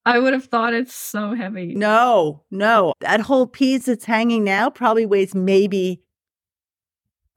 I 0.07 0.19
would 0.19 0.33
have 0.33 0.47
thought 0.47 0.75
it's 0.75 0.95
so 0.95 1.35
heavy. 1.35 1.75
No, 1.75 2.43
no. 2.51 2.93
That 3.01 3.21
whole 3.21 3.47
piece 3.47 3.87
that's 3.87 4.05
hanging 4.05 4.45
now 4.45 4.69
probably 4.69 5.07
weighs 5.07 5.35
maybe, 5.35 6.03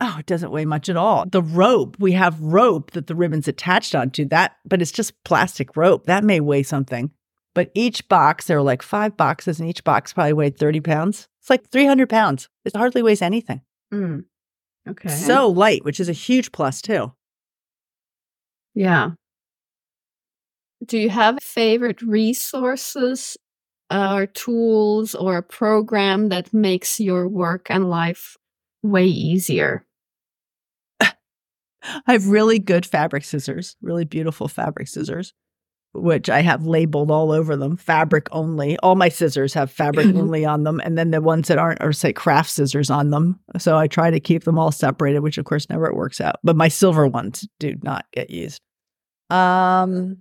oh, 0.01 0.17
it 0.19 0.25
doesn't 0.25 0.51
weigh 0.51 0.65
much 0.65 0.89
at 0.89 0.97
all. 0.97 1.25
The 1.29 1.41
rope, 1.41 1.95
we 1.99 2.13
have 2.13 2.41
rope 2.41 2.91
that 2.91 3.07
the 3.07 3.15
ribbon's 3.15 3.47
attached 3.47 3.95
onto 3.95 4.25
that, 4.29 4.57
but 4.65 4.81
it's 4.81 4.91
just 4.91 5.23
plastic 5.23 5.77
rope. 5.77 6.05
That 6.07 6.23
may 6.23 6.39
weigh 6.39 6.63
something. 6.63 7.11
But 7.53 7.71
each 7.73 8.07
box, 8.07 8.45
there 8.47 8.57
are 8.57 8.63
like 8.63 8.83
five 8.83 9.15
boxes, 9.17 9.59
and 9.59 9.69
each 9.69 9.83
box 9.83 10.13
probably 10.13 10.33
weighed 10.33 10.59
30 10.59 10.81
pounds. 10.81 11.27
It's 11.39 11.49
like 11.49 11.69
300 11.69 12.09
pounds. 12.09 12.49
It 12.65 12.75
hardly 12.75 13.01
weighs 13.01 13.21
anything. 13.21 13.61
Mm. 13.93 14.25
Okay. 14.87 15.09
So 15.09 15.49
light, 15.49 15.83
which 15.83 15.99
is 15.99 16.09
a 16.09 16.13
huge 16.13 16.51
plus 16.51 16.81
too. 16.81 17.13
Yeah. 18.73 19.11
Do 20.85 20.97
you 20.97 21.09
have 21.09 21.39
favorite 21.41 22.01
resources 22.01 23.37
uh, 23.89 24.13
or 24.13 24.25
tools 24.27 25.15
or 25.15 25.37
a 25.37 25.43
program 25.43 26.29
that 26.29 26.53
makes 26.53 26.99
your 26.99 27.27
work 27.27 27.67
and 27.69 27.89
life 27.89 28.37
way 28.83 29.05
easier? 29.05 29.85
I 31.01 31.15
have 32.07 32.27
really 32.27 32.59
good 32.59 32.85
fabric 32.85 33.23
scissors, 33.23 33.75
really 33.81 34.05
beautiful 34.05 34.47
fabric 34.47 34.87
scissors 34.87 35.33
which 35.97 36.29
I 36.29 36.41
have 36.41 36.65
labeled 36.65 37.11
all 37.11 37.31
over 37.31 37.55
them, 37.55 37.77
fabric 37.77 38.27
only. 38.31 38.77
All 38.79 38.95
my 38.95 39.09
scissors 39.09 39.53
have 39.53 39.71
fabric 39.71 40.07
mm-hmm. 40.07 40.19
only 40.19 40.45
on 40.45 40.63
them. 40.63 40.79
And 40.83 40.97
then 40.97 41.11
the 41.11 41.21
ones 41.21 41.47
that 41.47 41.57
aren't 41.57 41.81
are 41.81 41.93
say 41.93 42.13
craft 42.13 42.49
scissors 42.49 42.89
on 42.89 43.09
them. 43.09 43.39
So 43.57 43.77
I 43.77 43.87
try 43.87 44.11
to 44.11 44.19
keep 44.19 44.43
them 44.43 44.59
all 44.59 44.71
separated, 44.71 45.19
which 45.19 45.37
of 45.37 45.45
course 45.45 45.69
never 45.69 45.93
works 45.93 46.21
out. 46.21 46.37
But 46.43 46.55
my 46.55 46.67
silver 46.67 47.07
ones 47.07 47.47
do 47.59 47.75
not 47.81 48.05
get 48.11 48.29
used. 48.29 48.61
Um 49.29 50.17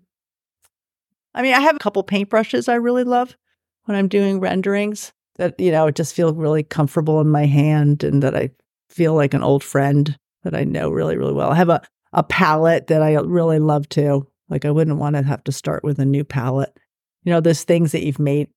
I 1.34 1.42
mean, 1.42 1.52
I 1.52 1.60
have 1.60 1.76
a 1.76 1.80
couple 1.80 2.02
paintbrushes 2.02 2.68
I 2.68 2.76
really 2.76 3.04
love 3.04 3.36
when 3.84 3.96
I'm 3.96 4.08
doing 4.08 4.40
renderings 4.40 5.12
that, 5.36 5.58
you 5.60 5.70
know, 5.70 5.86
it 5.88 5.94
just 5.94 6.14
feel 6.14 6.32
really 6.32 6.62
comfortable 6.62 7.20
in 7.20 7.28
my 7.28 7.44
hand 7.44 8.02
and 8.02 8.22
that 8.22 8.34
I 8.34 8.50
feel 8.88 9.14
like 9.14 9.34
an 9.34 9.42
old 9.42 9.62
friend 9.62 10.18
that 10.44 10.54
I 10.54 10.64
know 10.64 10.88
really, 10.88 11.18
really 11.18 11.34
well. 11.34 11.50
I 11.50 11.56
have 11.56 11.68
a, 11.68 11.82
a 12.14 12.22
palette 12.22 12.86
that 12.86 13.02
I 13.02 13.14
really 13.16 13.58
love 13.58 13.88
too 13.88 14.26
like 14.48 14.64
I 14.64 14.70
wouldn't 14.70 14.98
want 14.98 15.16
to 15.16 15.22
have 15.22 15.44
to 15.44 15.52
start 15.52 15.84
with 15.84 15.98
a 15.98 16.04
new 16.04 16.24
palette. 16.24 16.78
You 17.24 17.32
know, 17.32 17.40
those 17.40 17.64
things 17.64 17.92
that 17.92 18.04
you've 18.04 18.18
made 18.18 18.48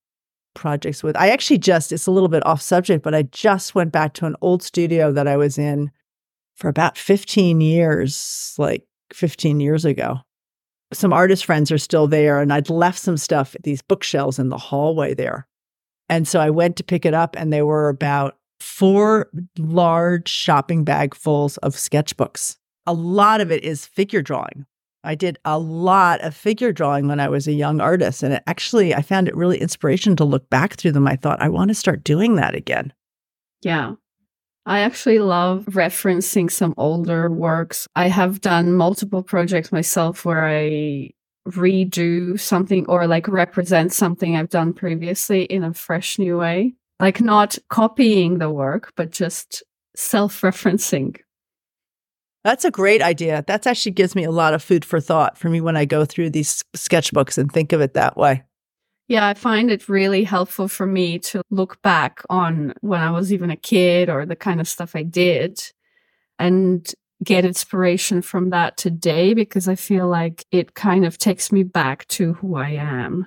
projects 0.54 1.02
with. 1.02 1.16
I 1.16 1.30
actually 1.30 1.58
just, 1.58 1.92
it's 1.92 2.06
a 2.06 2.10
little 2.10 2.28
bit 2.28 2.44
off 2.46 2.62
subject, 2.62 3.02
but 3.02 3.14
I 3.14 3.22
just 3.22 3.74
went 3.74 3.92
back 3.92 4.14
to 4.14 4.26
an 4.26 4.36
old 4.40 4.62
studio 4.62 5.12
that 5.12 5.28
I 5.28 5.36
was 5.36 5.58
in 5.58 5.90
for 6.56 6.68
about 6.68 6.98
15 6.98 7.60
years, 7.60 8.54
like 8.58 8.84
15 9.12 9.60
years 9.60 9.84
ago. 9.84 10.18
Some 10.92 11.12
artist 11.12 11.44
friends 11.44 11.70
are 11.70 11.78
still 11.78 12.08
there, 12.08 12.40
and 12.40 12.52
I'd 12.52 12.68
left 12.68 12.98
some 12.98 13.16
stuff, 13.16 13.54
these 13.62 13.82
bookshelves 13.82 14.38
in 14.38 14.48
the 14.48 14.58
hallway 14.58 15.14
there. 15.14 15.46
And 16.08 16.26
so 16.26 16.40
I 16.40 16.50
went 16.50 16.76
to 16.76 16.84
pick 16.84 17.06
it 17.06 17.14
up, 17.14 17.36
and 17.38 17.52
they 17.52 17.62
were 17.62 17.88
about 17.88 18.36
four 18.58 19.30
large 19.56 20.28
shopping 20.28 20.84
bagfuls 20.84 21.58
of 21.58 21.76
sketchbooks. 21.76 22.56
A 22.86 22.92
lot 22.92 23.40
of 23.40 23.52
it 23.52 23.62
is 23.62 23.86
figure 23.86 24.20
drawing, 24.20 24.66
I 25.02 25.14
did 25.14 25.38
a 25.44 25.58
lot 25.58 26.20
of 26.20 26.34
figure 26.34 26.72
drawing 26.72 27.08
when 27.08 27.20
I 27.20 27.28
was 27.28 27.46
a 27.46 27.52
young 27.52 27.80
artist. 27.80 28.22
And 28.22 28.34
it 28.34 28.42
actually, 28.46 28.94
I 28.94 29.02
found 29.02 29.28
it 29.28 29.36
really 29.36 29.58
inspiration 29.58 30.16
to 30.16 30.24
look 30.24 30.48
back 30.50 30.74
through 30.74 30.92
them. 30.92 31.06
I 31.06 31.16
thought, 31.16 31.40
I 31.40 31.48
want 31.48 31.68
to 31.68 31.74
start 31.74 32.04
doing 32.04 32.36
that 32.36 32.54
again. 32.54 32.92
Yeah. 33.62 33.94
I 34.66 34.80
actually 34.80 35.18
love 35.18 35.64
referencing 35.70 36.50
some 36.50 36.74
older 36.76 37.30
works. 37.30 37.88
I 37.96 38.08
have 38.08 38.40
done 38.40 38.74
multiple 38.74 39.22
projects 39.22 39.72
myself 39.72 40.24
where 40.24 40.46
I 40.46 41.10
redo 41.48 42.38
something 42.38 42.86
or 42.86 43.06
like 43.06 43.26
represent 43.26 43.92
something 43.92 44.36
I've 44.36 44.50
done 44.50 44.74
previously 44.74 45.44
in 45.44 45.64
a 45.64 45.72
fresh 45.72 46.18
new 46.18 46.38
way. 46.38 46.74
Like 47.00 47.22
not 47.22 47.56
copying 47.70 48.38
the 48.38 48.50
work, 48.50 48.92
but 48.94 49.10
just 49.10 49.62
self 49.96 50.42
referencing 50.42 51.16
that's 52.44 52.64
a 52.64 52.70
great 52.70 53.02
idea. 53.02 53.44
That 53.46 53.66
actually 53.66 53.92
gives 53.92 54.14
me 54.14 54.24
a 54.24 54.30
lot 54.30 54.54
of 54.54 54.62
food 54.62 54.84
for 54.84 55.00
thought 55.00 55.36
for 55.36 55.48
me 55.48 55.60
when 55.60 55.76
I 55.76 55.84
go 55.84 56.04
through 56.04 56.30
these 56.30 56.64
sketchbooks 56.76 57.36
and 57.36 57.50
think 57.50 57.72
of 57.72 57.80
it 57.80 57.94
that 57.94 58.16
way. 58.16 58.44
Yeah, 59.08 59.26
I 59.26 59.34
find 59.34 59.70
it 59.70 59.88
really 59.88 60.22
helpful 60.22 60.68
for 60.68 60.86
me 60.86 61.18
to 61.18 61.42
look 61.50 61.82
back 61.82 62.22
on 62.30 62.74
when 62.80 63.00
I 63.00 63.10
was 63.10 63.32
even 63.32 63.50
a 63.50 63.56
kid 63.56 64.08
or 64.08 64.24
the 64.24 64.36
kind 64.36 64.60
of 64.60 64.68
stuff 64.68 64.94
I 64.94 65.02
did 65.02 65.60
and 66.38 66.88
get 67.22 67.44
inspiration 67.44 68.22
from 68.22 68.50
that 68.50 68.76
today 68.76 69.34
because 69.34 69.68
I 69.68 69.74
feel 69.74 70.08
like 70.08 70.46
it 70.52 70.74
kind 70.74 71.04
of 71.04 71.18
takes 71.18 71.50
me 71.50 71.64
back 71.64 72.06
to 72.08 72.34
who 72.34 72.56
I 72.56 72.70
am. 72.70 73.26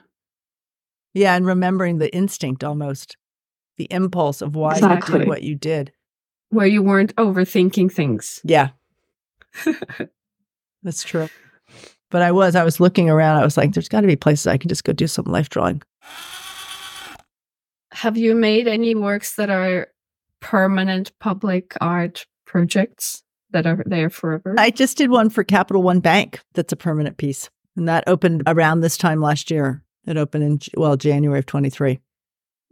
Yeah, 1.14 1.36
and 1.36 1.46
remembering 1.46 2.00
the 2.00 2.14
instinct 2.16 2.64
almost, 2.64 3.18
the 3.78 3.88
impulse 3.92 4.42
of 4.42 4.56
why 4.56 4.76
exactly. 4.76 5.14
you 5.14 5.20
did 5.20 5.28
what 5.28 5.44
you 5.44 5.56
did. 5.56 5.92
Where 6.50 6.66
you 6.66 6.82
weren't 6.82 7.16
overthinking 7.18 7.92
things. 7.92 8.40
Yeah, 8.44 8.70
That's 10.84 11.04
true. 11.04 11.30
But 12.12 12.22
I 12.22 12.32
was, 12.32 12.56
I 12.56 12.64
was 12.64 12.80
looking 12.80 13.10
around. 13.10 13.38
I 13.38 13.44
was 13.44 13.58
like, 13.58 13.74
there's 13.74 13.90
got 13.90 14.02
to 14.02 14.08
be 14.08 14.16
places 14.16 14.48
I 14.48 14.58
can 14.58 14.70
just 14.70 14.84
go 14.84 14.94
do 14.94 15.08
some 15.08 15.26
life 15.26 15.50
drawing. 15.50 15.82
Have 17.92 18.18
you 18.18 18.36
made 18.36 18.68
any 18.68 18.94
works 18.96 19.36
that 19.36 19.50
are 19.50 19.88
permanent 20.40 21.12
public 21.20 21.76
art 21.80 22.26
projects 22.46 23.24
that 23.52 23.66
are 23.66 23.84
there 23.86 24.10
forever? 24.10 24.56
I 24.58 24.70
just 24.70 24.98
did 24.98 25.10
one 25.10 25.30
for 25.30 25.44
Capital 25.44 25.82
One 25.82 26.02
Bank 26.02 26.42
that's 26.54 26.74
a 26.74 26.76
permanent 26.76 27.18
piece. 27.18 27.50
And 27.76 27.88
that 27.88 28.04
opened 28.08 28.44
around 28.46 28.82
this 28.82 28.98
time 28.98 29.22
last 29.22 29.50
year. 29.50 29.84
It 30.06 30.18
opened 30.18 30.44
in, 30.44 30.60
well, 30.76 30.98
January 30.98 31.40
of 31.40 31.46
23. 31.46 32.00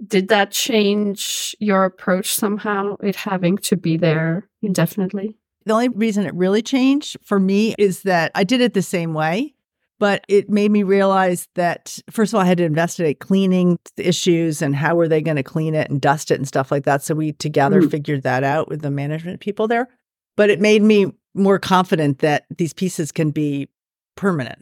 Did 0.06 0.28
that 0.28 0.52
change 0.52 1.56
your 1.60 1.86
approach 1.86 2.34
somehow, 2.34 2.98
it 3.02 3.16
having 3.16 3.58
to 3.60 3.78
be 3.78 3.98
there 3.98 4.50
indefinitely? 4.62 5.38
The 5.66 5.74
only 5.74 5.90
reason 5.90 6.26
it 6.26 6.34
really 6.34 6.62
changed 6.62 7.18
for 7.24 7.40
me 7.40 7.76
is 7.78 8.04
that 8.04 8.32
I 8.34 8.44
did 8.44 8.62
it 8.62 8.74
the 8.74 8.82
same 8.82 9.14
way, 9.14 9.54
but 10.00 10.26
it 10.28 10.50
made 10.50 10.72
me 10.72 10.82
realize 10.84 11.48
that 11.56 12.00
first 12.10 12.34
of 12.34 12.38
all, 12.38 12.42
I 12.42 12.48
had 12.48 12.58
to 12.58 12.64
investigate 12.64 13.20
cleaning 13.20 13.78
issues 13.98 14.62
and 14.62 14.76
how 14.76 14.96
were 14.96 15.08
they 15.08 15.22
going 15.22 15.38
to 15.38 15.44
clean 15.44 15.76
it 15.76 15.90
and 15.92 16.02
dust 16.02 16.32
it 16.32 16.40
and 16.40 16.48
stuff 16.48 16.72
like 16.72 16.86
that. 16.86 17.04
So 17.04 17.14
we 17.14 17.34
together 17.34 17.82
mm. 17.82 17.92
figured 17.92 18.24
that 18.24 18.44
out 18.44 18.68
with 18.68 18.82
the 18.82 18.90
management 18.90 19.42
people 19.42 19.68
there. 19.68 19.88
But 20.36 20.50
it 20.50 20.60
made 20.60 20.82
me 20.82 21.14
more 21.36 21.60
confident 21.60 22.20
that 22.20 22.46
these 22.58 22.74
pieces 22.74 23.12
can 23.12 23.32
be 23.32 23.70
permanent. 24.16 24.60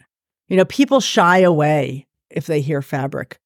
You 0.49 0.57
know, 0.57 0.65
people 0.65 0.99
shy 0.99 1.39
away 1.39 2.07
if 2.29 2.45
they 2.47 2.61
hear 2.61 2.81
fabric. 2.81 3.39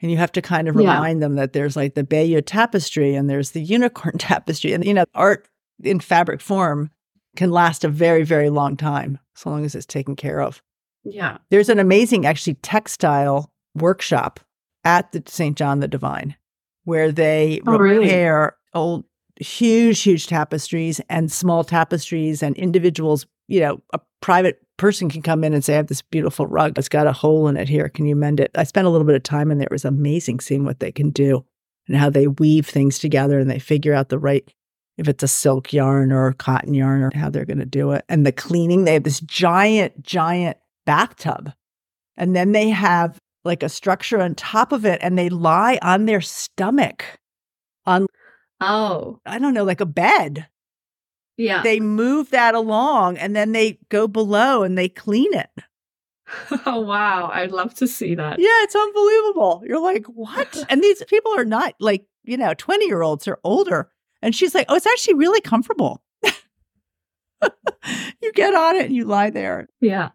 And 0.00 0.10
you 0.10 0.16
have 0.16 0.32
to 0.32 0.42
kind 0.42 0.68
of 0.68 0.74
remind 0.76 1.20
yeah. 1.20 1.26
them 1.26 1.36
that 1.36 1.52
there's 1.52 1.76
like 1.76 1.94
the 1.94 2.04
Bayeux 2.04 2.42
tapestry 2.42 3.14
and 3.14 3.30
there's 3.30 3.52
the 3.52 3.62
unicorn 3.62 4.16
tapestry. 4.18 4.72
And, 4.72 4.84
you 4.84 4.94
know, 4.94 5.04
art 5.14 5.48
in 5.82 6.00
fabric 6.00 6.40
form 6.40 6.90
can 7.36 7.50
last 7.50 7.84
a 7.84 7.88
very, 7.88 8.22
very 8.24 8.50
long 8.50 8.76
time, 8.76 9.18
so 9.34 9.50
long 9.50 9.64
as 9.64 9.74
it's 9.74 9.86
taken 9.86 10.16
care 10.16 10.40
of. 10.40 10.62
Yeah. 11.04 11.38
There's 11.50 11.68
an 11.68 11.78
amazing, 11.78 12.26
actually, 12.26 12.54
textile 12.54 13.50
workshop 13.74 14.40
at 14.84 15.12
the 15.12 15.22
St. 15.26 15.56
John 15.56 15.80
the 15.80 15.88
Divine 15.88 16.36
where 16.84 17.12
they 17.12 17.60
oh, 17.66 17.78
repair 17.78 18.56
really? 18.74 18.80
old, 18.80 19.04
huge, 19.36 20.02
huge 20.02 20.26
tapestries 20.26 21.00
and 21.08 21.30
small 21.30 21.64
tapestries 21.64 22.42
and 22.42 22.56
individuals. 22.56 23.26
You 23.48 23.60
know, 23.60 23.82
a 23.92 24.00
private 24.20 24.60
person 24.76 25.08
can 25.08 25.22
come 25.22 25.44
in 25.44 25.54
and 25.54 25.64
say, 25.64 25.74
I 25.74 25.76
have 25.76 25.86
this 25.86 26.02
beautiful 26.02 26.46
rug. 26.46 26.78
It's 26.78 26.88
got 26.88 27.06
a 27.06 27.12
hole 27.12 27.48
in 27.48 27.56
it 27.56 27.68
here. 27.68 27.88
Can 27.88 28.06
you 28.06 28.16
mend 28.16 28.40
it? 28.40 28.50
I 28.54 28.64
spent 28.64 28.86
a 28.86 28.90
little 28.90 29.06
bit 29.06 29.16
of 29.16 29.22
time 29.22 29.50
in 29.50 29.58
there. 29.58 29.66
It 29.66 29.72
was 29.72 29.84
amazing 29.84 30.40
seeing 30.40 30.64
what 30.64 30.80
they 30.80 30.92
can 30.92 31.10
do 31.10 31.44
and 31.86 31.96
how 31.96 32.10
they 32.10 32.26
weave 32.26 32.66
things 32.66 32.98
together 32.98 33.38
and 33.38 33.50
they 33.50 33.58
figure 33.58 33.94
out 33.94 34.08
the 34.08 34.18
right 34.18 34.48
if 34.98 35.08
it's 35.08 35.22
a 35.22 35.28
silk 35.28 35.72
yarn 35.72 36.12
or 36.12 36.28
a 36.28 36.34
cotton 36.34 36.74
yarn 36.74 37.02
or 37.02 37.10
how 37.14 37.30
they're 37.30 37.44
going 37.44 37.58
to 37.58 37.66
do 37.66 37.92
it. 37.92 38.04
And 38.08 38.26
the 38.26 38.32
cleaning, 38.32 38.84
they 38.84 38.94
have 38.94 39.04
this 39.04 39.20
giant, 39.20 40.02
giant 40.02 40.58
bathtub. 40.84 41.52
And 42.16 42.36
then 42.36 42.52
they 42.52 42.68
have 42.70 43.18
like 43.44 43.62
a 43.62 43.68
structure 43.68 44.20
on 44.20 44.34
top 44.34 44.72
of 44.72 44.84
it 44.84 45.00
and 45.02 45.18
they 45.18 45.28
lie 45.28 45.78
on 45.82 46.04
their 46.06 46.20
stomach 46.20 47.04
on, 47.86 48.06
oh, 48.60 49.20
I 49.26 49.38
don't 49.38 49.54
know, 49.54 49.64
like 49.64 49.80
a 49.80 49.86
bed. 49.86 50.46
Yeah. 51.36 51.62
They 51.62 51.80
move 51.80 52.30
that 52.30 52.54
along 52.54 53.16
and 53.16 53.34
then 53.34 53.52
they 53.52 53.78
go 53.88 54.06
below 54.06 54.62
and 54.62 54.76
they 54.76 54.88
clean 54.88 55.32
it. 55.34 55.50
oh 56.66 56.80
wow, 56.80 57.30
I'd 57.32 57.52
love 57.52 57.74
to 57.74 57.86
see 57.86 58.14
that. 58.14 58.38
Yeah, 58.38 58.48
it's 58.62 58.76
unbelievable. 58.76 59.62
You're 59.66 59.80
like, 59.80 60.06
what? 60.06 60.64
and 60.68 60.82
these 60.82 61.02
people 61.04 61.32
are 61.36 61.44
not 61.44 61.74
like, 61.80 62.06
you 62.22 62.36
know, 62.36 62.54
20 62.54 62.86
year 62.86 63.02
olds 63.02 63.26
or 63.26 63.38
older. 63.44 63.90
And 64.22 64.34
she's 64.34 64.54
like, 64.54 64.66
oh, 64.68 64.76
it's 64.76 64.86
actually 64.86 65.14
really 65.14 65.40
comfortable. 65.40 66.02
you 68.22 68.32
get 68.34 68.54
on 68.54 68.76
it 68.76 68.86
and 68.86 68.94
you 68.94 69.04
lie 69.04 69.30
there. 69.30 69.68
Yeah. 69.80 70.10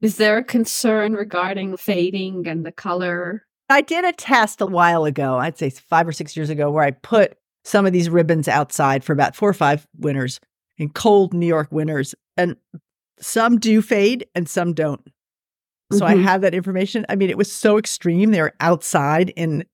Is 0.00 0.16
there 0.16 0.38
a 0.38 0.44
concern 0.44 1.14
regarding 1.14 1.76
fading 1.76 2.46
and 2.46 2.64
the 2.64 2.72
color? 2.72 3.44
I 3.68 3.80
did 3.80 4.04
a 4.04 4.12
test 4.12 4.60
a 4.60 4.66
while 4.66 5.04
ago, 5.04 5.38
I'd 5.38 5.58
say 5.58 5.70
five 5.70 6.06
or 6.06 6.12
six 6.12 6.36
years 6.36 6.50
ago, 6.50 6.70
where 6.70 6.84
I 6.84 6.92
put 6.92 7.36
some 7.64 7.84
of 7.84 7.92
these 7.92 8.08
ribbons 8.08 8.46
outside 8.46 9.02
for 9.02 9.12
about 9.12 9.34
four 9.34 9.48
or 9.48 9.54
five 9.54 9.88
winters 9.98 10.38
in 10.78 10.90
cold 10.90 11.34
New 11.34 11.46
York 11.46 11.72
winters. 11.72 12.14
And 12.36 12.56
some 13.18 13.58
do 13.58 13.82
fade 13.82 14.26
and 14.34 14.48
some 14.48 14.72
don't. 14.72 15.02
So 15.92 16.00
mm-hmm. 16.00 16.20
I 16.20 16.22
have 16.22 16.42
that 16.42 16.54
information. 16.54 17.06
I 17.08 17.16
mean, 17.16 17.30
it 17.30 17.38
was 17.38 17.50
so 17.50 17.78
extreme. 17.78 18.30
They 18.30 18.40
were 18.40 18.54
outside 18.60 19.30
in, 19.30 19.64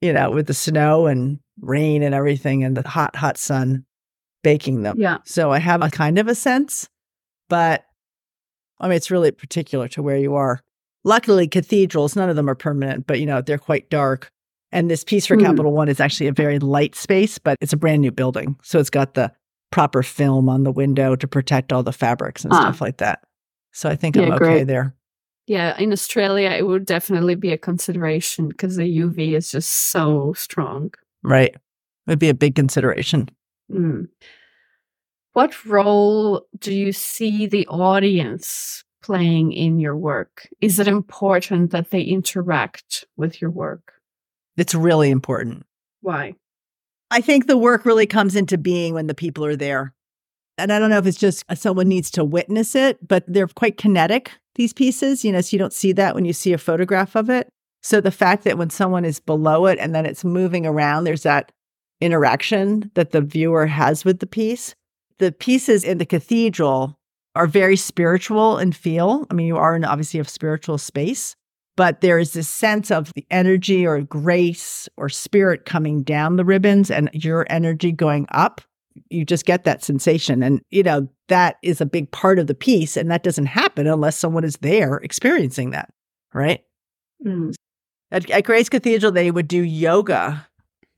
you 0.00 0.12
know, 0.12 0.30
with 0.30 0.46
the 0.46 0.54
snow 0.54 1.06
and 1.06 1.40
rain 1.60 2.02
and 2.02 2.14
everything 2.14 2.64
and 2.64 2.76
the 2.76 2.86
hot, 2.86 3.16
hot 3.16 3.38
sun 3.38 3.84
baking 4.42 4.82
them. 4.82 4.96
Yeah. 4.98 5.18
So 5.24 5.50
I 5.50 5.58
have 5.58 5.82
a 5.82 5.90
kind 5.90 6.18
of 6.18 6.28
a 6.28 6.34
sense, 6.34 6.88
but 7.48 7.84
I 8.78 8.88
mean, 8.88 8.96
it's 8.96 9.10
really 9.10 9.30
particular 9.30 9.88
to 9.88 10.02
where 10.02 10.16
you 10.16 10.34
are. 10.34 10.60
Luckily, 11.04 11.48
cathedrals, 11.48 12.16
none 12.16 12.28
of 12.28 12.36
them 12.36 12.50
are 12.50 12.54
permanent, 12.54 13.06
but 13.06 13.20
you 13.20 13.26
know, 13.26 13.40
they're 13.40 13.58
quite 13.58 13.90
dark. 13.90 14.30
And 14.72 14.90
this 14.90 15.04
piece 15.04 15.26
for 15.26 15.36
mm. 15.36 15.42
Capital 15.42 15.72
One 15.72 15.88
is 15.88 16.00
actually 16.00 16.26
a 16.26 16.32
very 16.32 16.58
light 16.58 16.94
space, 16.94 17.38
but 17.38 17.56
it's 17.60 17.72
a 17.72 17.76
brand 17.76 18.02
new 18.02 18.10
building. 18.10 18.56
So 18.62 18.78
it's 18.78 18.90
got 18.90 19.14
the 19.14 19.32
proper 19.70 20.02
film 20.02 20.48
on 20.48 20.64
the 20.64 20.72
window 20.72 21.16
to 21.16 21.28
protect 21.28 21.72
all 21.72 21.82
the 21.82 21.92
fabrics 21.92 22.44
and 22.44 22.52
ah. 22.52 22.60
stuff 22.60 22.80
like 22.80 22.98
that. 22.98 23.20
So 23.72 23.88
I 23.88 23.96
think 23.96 24.16
yeah, 24.16 24.22
I'm 24.22 24.32
okay 24.32 24.38
great. 24.38 24.66
there. 24.66 24.94
Yeah, 25.46 25.78
in 25.78 25.92
Australia, 25.92 26.50
it 26.50 26.66
would 26.66 26.86
definitely 26.86 27.36
be 27.36 27.52
a 27.52 27.58
consideration 27.58 28.48
because 28.48 28.76
the 28.76 28.98
UV 28.98 29.36
is 29.36 29.50
just 29.50 29.70
so 29.70 30.32
strong. 30.32 30.92
Right. 31.26 31.54
Would 32.06 32.20
be 32.20 32.28
a 32.28 32.34
big 32.34 32.54
consideration. 32.54 33.28
Mm. 33.70 34.06
What 35.32 35.66
role 35.66 36.46
do 36.58 36.72
you 36.72 36.92
see 36.92 37.46
the 37.46 37.66
audience 37.66 38.84
playing 39.02 39.52
in 39.52 39.80
your 39.80 39.96
work? 39.96 40.48
Is 40.60 40.78
it 40.78 40.86
important 40.86 41.72
that 41.72 41.90
they 41.90 42.00
interact 42.00 43.04
with 43.16 43.40
your 43.40 43.50
work? 43.50 43.94
It's 44.56 44.74
really 44.74 45.10
important. 45.10 45.66
Why? 46.00 46.34
I 47.10 47.20
think 47.20 47.46
the 47.46 47.58
work 47.58 47.84
really 47.84 48.06
comes 48.06 48.36
into 48.36 48.56
being 48.56 48.94
when 48.94 49.08
the 49.08 49.14
people 49.14 49.44
are 49.44 49.56
there. 49.56 49.94
And 50.58 50.72
I 50.72 50.78
don't 50.78 50.90
know 50.90 50.98
if 50.98 51.06
it's 51.06 51.18
just 51.18 51.44
someone 51.54 51.88
needs 51.88 52.10
to 52.12 52.24
witness 52.24 52.74
it, 52.74 53.06
but 53.06 53.24
they're 53.26 53.48
quite 53.48 53.76
kinetic, 53.76 54.30
these 54.54 54.72
pieces, 54.72 55.24
you 55.24 55.32
know, 55.32 55.40
so 55.40 55.54
you 55.54 55.58
don't 55.58 55.72
see 55.72 55.92
that 55.92 56.14
when 56.14 56.24
you 56.24 56.32
see 56.32 56.52
a 56.52 56.58
photograph 56.58 57.16
of 57.16 57.28
it. 57.28 57.48
So 57.86 58.00
the 58.00 58.10
fact 58.10 58.42
that 58.42 58.58
when 58.58 58.70
someone 58.70 59.04
is 59.04 59.20
below 59.20 59.66
it 59.66 59.78
and 59.78 59.94
then 59.94 60.06
it's 60.06 60.24
moving 60.24 60.66
around, 60.66 61.04
there's 61.04 61.22
that 61.22 61.52
interaction 62.00 62.90
that 62.94 63.12
the 63.12 63.20
viewer 63.20 63.64
has 63.68 64.04
with 64.04 64.18
the 64.18 64.26
piece. 64.26 64.74
The 65.18 65.30
pieces 65.30 65.84
in 65.84 65.98
the 65.98 66.04
cathedral 66.04 66.98
are 67.36 67.46
very 67.46 67.76
spiritual 67.76 68.58
in 68.58 68.72
feel. 68.72 69.24
I 69.30 69.34
mean, 69.34 69.46
you 69.46 69.56
are 69.56 69.76
in 69.76 69.84
obviously 69.84 70.18
a 70.18 70.24
spiritual 70.24 70.78
space, 70.78 71.36
but 71.76 72.00
there 72.00 72.18
is 72.18 72.32
this 72.32 72.48
sense 72.48 72.90
of 72.90 73.12
the 73.14 73.24
energy 73.30 73.86
or 73.86 74.00
grace 74.00 74.88
or 74.96 75.08
spirit 75.08 75.64
coming 75.64 76.02
down 76.02 76.34
the 76.34 76.44
ribbons 76.44 76.90
and 76.90 77.08
your 77.12 77.46
energy 77.50 77.92
going 77.92 78.26
up. 78.32 78.60
You 79.10 79.24
just 79.24 79.46
get 79.46 79.62
that 79.62 79.84
sensation. 79.84 80.42
And, 80.42 80.60
you 80.70 80.82
know, 80.82 81.06
that 81.28 81.58
is 81.62 81.80
a 81.80 81.86
big 81.86 82.10
part 82.10 82.40
of 82.40 82.48
the 82.48 82.54
piece. 82.54 82.96
And 82.96 83.12
that 83.12 83.22
doesn't 83.22 83.46
happen 83.46 83.86
unless 83.86 84.16
someone 84.16 84.42
is 84.42 84.56
there 84.56 84.96
experiencing 84.96 85.70
that, 85.70 85.88
right? 86.34 86.64
Mm. 87.24 87.54
At, 88.10 88.30
at 88.30 88.44
Grace 88.44 88.68
Cathedral, 88.68 89.12
they 89.12 89.30
would 89.30 89.48
do 89.48 89.62
yoga 89.62 90.46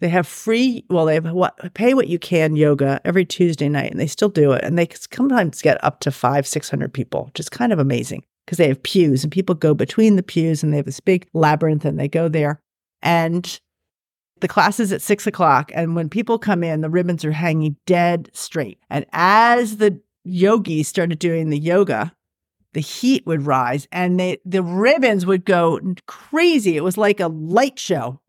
they 0.01 0.09
have 0.09 0.27
free, 0.27 0.85
well, 0.90 1.07
they 1.07 1.14
have 1.14 1.33
what 1.33 1.75
pay 1.75 1.94
what 1.94 2.09
you 2.09 2.18
can 2.18 2.55
yoga 2.55 3.01
every 3.05 3.25
Tuesday 3.25 3.68
night, 3.68 3.90
and 3.90 3.99
they 3.99 4.07
still 4.07 4.29
do 4.29 4.53
it. 4.53 4.62
And 4.62 4.79
they 4.79 4.88
sometimes 5.12 5.61
get 5.61 5.83
up 5.83 6.01
to 6.01 6.12
five, 6.12 6.47
600 6.47 6.92
people, 6.92 7.27
which 7.27 7.40
is 7.40 7.49
kind 7.49 7.73
of 7.73 7.79
amazing 7.79 8.25
because 8.47 8.59
they 8.59 8.68
have 8.68 8.83
pews 8.83 9.25
and 9.25 9.33
people 9.33 9.55
go 9.55 9.75
between 9.75 10.16
the 10.16 10.23
pews 10.23 10.62
and 10.62 10.73
they 10.73 10.79
have 10.79 10.87
this 10.87 11.01
big 11.01 11.29
labyrinth 11.35 11.85
and 11.85 11.99
they 11.99 12.09
go 12.09 12.29
there. 12.29 12.61
And 13.03 13.61
the 14.40 14.49
class 14.49 14.79
is 14.79 14.92
at 14.92 15.03
six 15.03 15.27
o'clock. 15.27 15.73
And 15.75 15.97
when 15.97 16.09
people 16.09 16.38
come 16.38 16.62
in, 16.62 16.81
the 16.81 16.90
ribbons 16.90 17.25
are 17.25 17.33
hanging 17.33 17.77
dead 17.85 18.31
straight. 18.33 18.79
And 18.88 19.05
as 19.12 19.79
the 19.79 20.01
yogis 20.25 20.87
started 20.87 21.18
doing 21.18 21.51
the 21.51 21.59
yoga, 21.59 22.12
the 22.74 22.81
heat 22.81 23.26
would 23.26 23.46
rise 23.46 23.88
and 23.90 24.18
they, 24.18 24.38
the 24.44 24.62
ribbons 24.62 25.26
would 25.26 25.44
go 25.44 25.81
crazy. 26.07 26.76
It 26.76 26.85
was 26.85 26.96
like 26.96 27.20
a 27.20 27.28
light 27.28 27.78
show. 27.78 28.20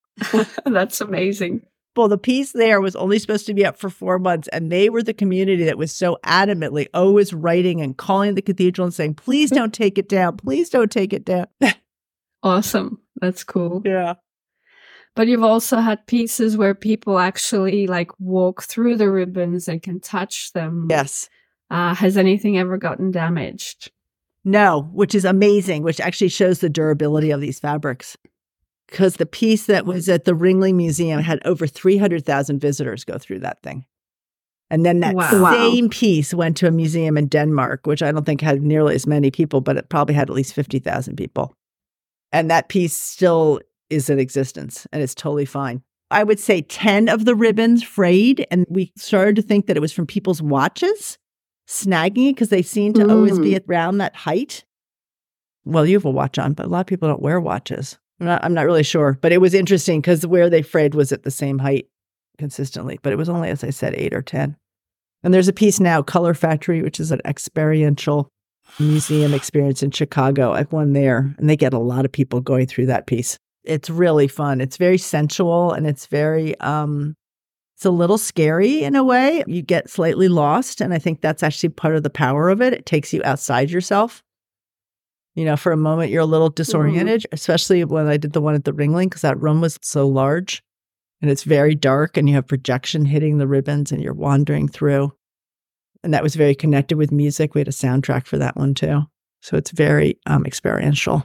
That's 0.64 1.00
amazing. 1.00 1.62
Well, 1.96 2.08
the 2.08 2.16
piece 2.16 2.52
there 2.52 2.80
was 2.80 2.94
only 2.94 3.18
supposed 3.18 3.46
to 3.46 3.54
be 3.54 3.66
up 3.66 3.76
for 3.76 3.90
four 3.90 4.20
months, 4.20 4.46
and 4.52 4.70
they 4.70 4.88
were 4.88 5.02
the 5.02 5.12
community 5.12 5.64
that 5.64 5.78
was 5.78 5.90
so 5.90 6.16
adamantly 6.24 6.86
always 6.94 7.34
writing 7.34 7.80
and 7.80 7.96
calling 7.96 8.36
the 8.36 8.42
cathedral 8.42 8.84
and 8.84 8.94
saying, 8.94 9.14
please 9.14 9.50
don't 9.50 9.74
take 9.74 9.98
it 9.98 10.08
down. 10.08 10.36
Please 10.36 10.70
don't 10.70 10.92
take 10.92 11.12
it 11.12 11.24
down. 11.24 11.48
awesome. 12.44 13.00
That's 13.20 13.42
cool. 13.42 13.82
Yeah. 13.84 14.14
But 15.16 15.26
you've 15.26 15.42
also 15.42 15.78
had 15.78 16.06
pieces 16.06 16.56
where 16.56 16.76
people 16.76 17.18
actually 17.18 17.88
like 17.88 18.12
walk 18.20 18.62
through 18.62 18.96
the 18.96 19.10
ribbons 19.10 19.66
and 19.66 19.82
can 19.82 19.98
touch 19.98 20.52
them. 20.52 20.86
Yes. 20.88 21.28
Uh, 21.70 21.94
has 21.94 22.16
anything 22.16 22.58
ever 22.58 22.78
gotten 22.78 23.10
damaged? 23.10 23.90
No, 24.44 24.88
which 24.92 25.14
is 25.14 25.24
amazing, 25.24 25.82
which 25.82 26.00
actually 26.00 26.28
shows 26.28 26.60
the 26.60 26.70
durability 26.70 27.30
of 27.30 27.40
these 27.40 27.60
fabrics 27.60 28.16
because 28.88 29.16
the 29.16 29.26
piece 29.26 29.66
that 29.66 29.84
was 29.84 30.08
at 30.08 30.24
the 30.24 30.32
Ringling 30.32 30.74
Museum 30.74 31.20
had 31.20 31.40
over 31.44 31.66
300,000 31.66 32.58
visitors 32.58 33.04
go 33.04 33.18
through 33.18 33.40
that 33.40 33.62
thing. 33.62 33.84
And 34.70 34.84
then 34.84 35.00
that 35.00 35.14
wow. 35.14 35.52
same 35.52 35.88
piece 35.88 36.34
went 36.34 36.56
to 36.58 36.66
a 36.66 36.70
museum 36.70 37.16
in 37.16 37.26
Denmark, 37.26 37.86
which 37.86 38.02
I 38.02 38.12
don't 38.12 38.24
think 38.24 38.40
had 38.40 38.62
nearly 38.62 38.94
as 38.94 39.06
many 39.06 39.30
people, 39.30 39.60
but 39.60 39.76
it 39.76 39.88
probably 39.88 40.14
had 40.14 40.28
at 40.28 40.36
least 40.36 40.54
50,000 40.54 41.16
people. 41.16 41.54
And 42.32 42.50
that 42.50 42.68
piece 42.68 42.94
still 42.94 43.60
is 43.88 44.10
in 44.10 44.18
existence 44.18 44.86
and 44.92 45.02
it's 45.02 45.14
totally 45.14 45.46
fine. 45.46 45.82
I 46.10 46.24
would 46.24 46.38
say 46.38 46.62
10 46.62 47.08
of 47.08 47.26
the 47.26 47.34
ribbons 47.34 47.82
frayed, 47.82 48.46
and 48.50 48.66
we 48.70 48.92
started 48.96 49.36
to 49.36 49.42
think 49.42 49.66
that 49.66 49.76
it 49.76 49.80
was 49.80 49.92
from 49.92 50.06
people's 50.06 50.40
watches 50.40 51.18
snagging 51.68 52.30
because 52.30 52.48
they 52.48 52.62
seem 52.62 52.92
to 52.94 53.04
mm. 53.04 53.10
always 53.10 53.38
be 53.38 53.54
mm. 53.54 53.68
around 53.68 53.98
that 53.98 54.16
height. 54.16 54.64
Well, 55.64 55.86
you 55.86 55.96
have 55.96 56.04
a 56.04 56.10
watch 56.10 56.38
on, 56.38 56.54
but 56.54 56.66
a 56.66 56.68
lot 56.68 56.80
of 56.80 56.86
people 56.86 57.08
don't 57.08 57.22
wear 57.22 57.40
watches. 57.40 57.98
I'm 58.20 58.26
not, 58.26 58.44
I'm 58.44 58.54
not 58.54 58.64
really 58.64 58.82
sure, 58.82 59.18
but 59.20 59.32
it 59.32 59.40
was 59.40 59.54
interesting 59.54 60.00
because 60.00 60.26
where 60.26 60.50
they 60.50 60.62
frayed 60.62 60.94
was 60.94 61.12
at 61.12 61.22
the 61.22 61.30
same 61.30 61.58
height 61.58 61.86
consistently, 62.38 62.98
but 63.02 63.12
it 63.12 63.16
was 63.16 63.28
only, 63.28 63.50
as 63.50 63.62
I 63.62 63.70
said, 63.70 63.94
eight 63.96 64.14
or 64.14 64.22
10. 64.22 64.56
And 65.22 65.34
there's 65.34 65.48
a 65.48 65.52
piece 65.52 65.78
now, 65.78 66.02
Color 66.02 66.34
Factory, 66.34 66.82
which 66.82 67.00
is 67.00 67.10
an 67.10 67.20
experiential 67.24 68.28
museum 68.78 69.34
experience 69.34 69.82
in 69.82 69.90
Chicago. 69.90 70.52
I've 70.52 70.72
one 70.72 70.92
there, 70.92 71.34
and 71.38 71.50
they 71.50 71.56
get 71.56 71.74
a 71.74 71.78
lot 71.78 72.04
of 72.04 72.12
people 72.12 72.40
going 72.40 72.66
through 72.66 72.86
that 72.86 73.06
piece. 73.06 73.36
It's 73.64 73.90
really 73.90 74.28
fun. 74.28 74.60
It's 74.60 74.76
very 74.76 74.98
sensual 74.98 75.72
and 75.72 75.86
it's 75.86 76.06
very, 76.06 76.58
um, 76.60 77.14
it's 77.78 77.86
a 77.86 77.90
little 77.90 78.18
scary 78.18 78.82
in 78.82 78.94
a 78.94 79.04
way. 79.04 79.42
You 79.46 79.62
get 79.62 79.88
slightly 79.88 80.28
lost. 80.28 80.80
And 80.80 80.92
I 80.92 80.98
think 80.98 81.20
that's 81.20 81.42
actually 81.42 81.70
part 81.70 81.94
of 81.96 82.02
the 82.02 82.10
power 82.10 82.50
of 82.50 82.60
it. 82.60 82.72
It 82.74 82.86
takes 82.86 83.14
you 83.14 83.22
outside 83.24 83.70
yourself 83.70 84.22
you 85.38 85.44
know, 85.44 85.56
for 85.56 85.70
a 85.70 85.76
moment 85.76 86.10
you're 86.10 86.22
a 86.22 86.26
little 86.26 86.48
mm-hmm. 86.48 86.56
disoriented, 86.56 87.20
mm-hmm. 87.20 87.34
especially 87.34 87.84
when 87.84 88.08
I 88.08 88.16
did 88.16 88.32
the 88.32 88.40
one 88.40 88.56
at 88.56 88.64
the 88.64 88.72
Ringling 88.72 89.04
because 89.04 89.22
that 89.22 89.40
room 89.40 89.60
was 89.60 89.78
so 89.82 90.08
large 90.08 90.64
and 91.22 91.30
it's 91.30 91.44
very 91.44 91.76
dark 91.76 92.16
and 92.16 92.28
you 92.28 92.34
have 92.34 92.48
projection 92.48 93.04
hitting 93.04 93.38
the 93.38 93.46
ribbons 93.46 93.92
and 93.92 94.02
you're 94.02 94.14
wandering 94.14 94.66
through. 94.66 95.12
And 96.02 96.12
that 96.12 96.24
was 96.24 96.34
very 96.34 96.56
connected 96.56 96.98
with 96.98 97.12
music. 97.12 97.54
We 97.54 97.60
had 97.60 97.68
a 97.68 97.70
soundtrack 97.70 98.26
for 98.26 98.36
that 98.38 98.56
one 98.56 98.74
too. 98.74 99.02
So 99.40 99.56
it's 99.56 99.70
very 99.70 100.18
um, 100.26 100.44
experiential. 100.44 101.24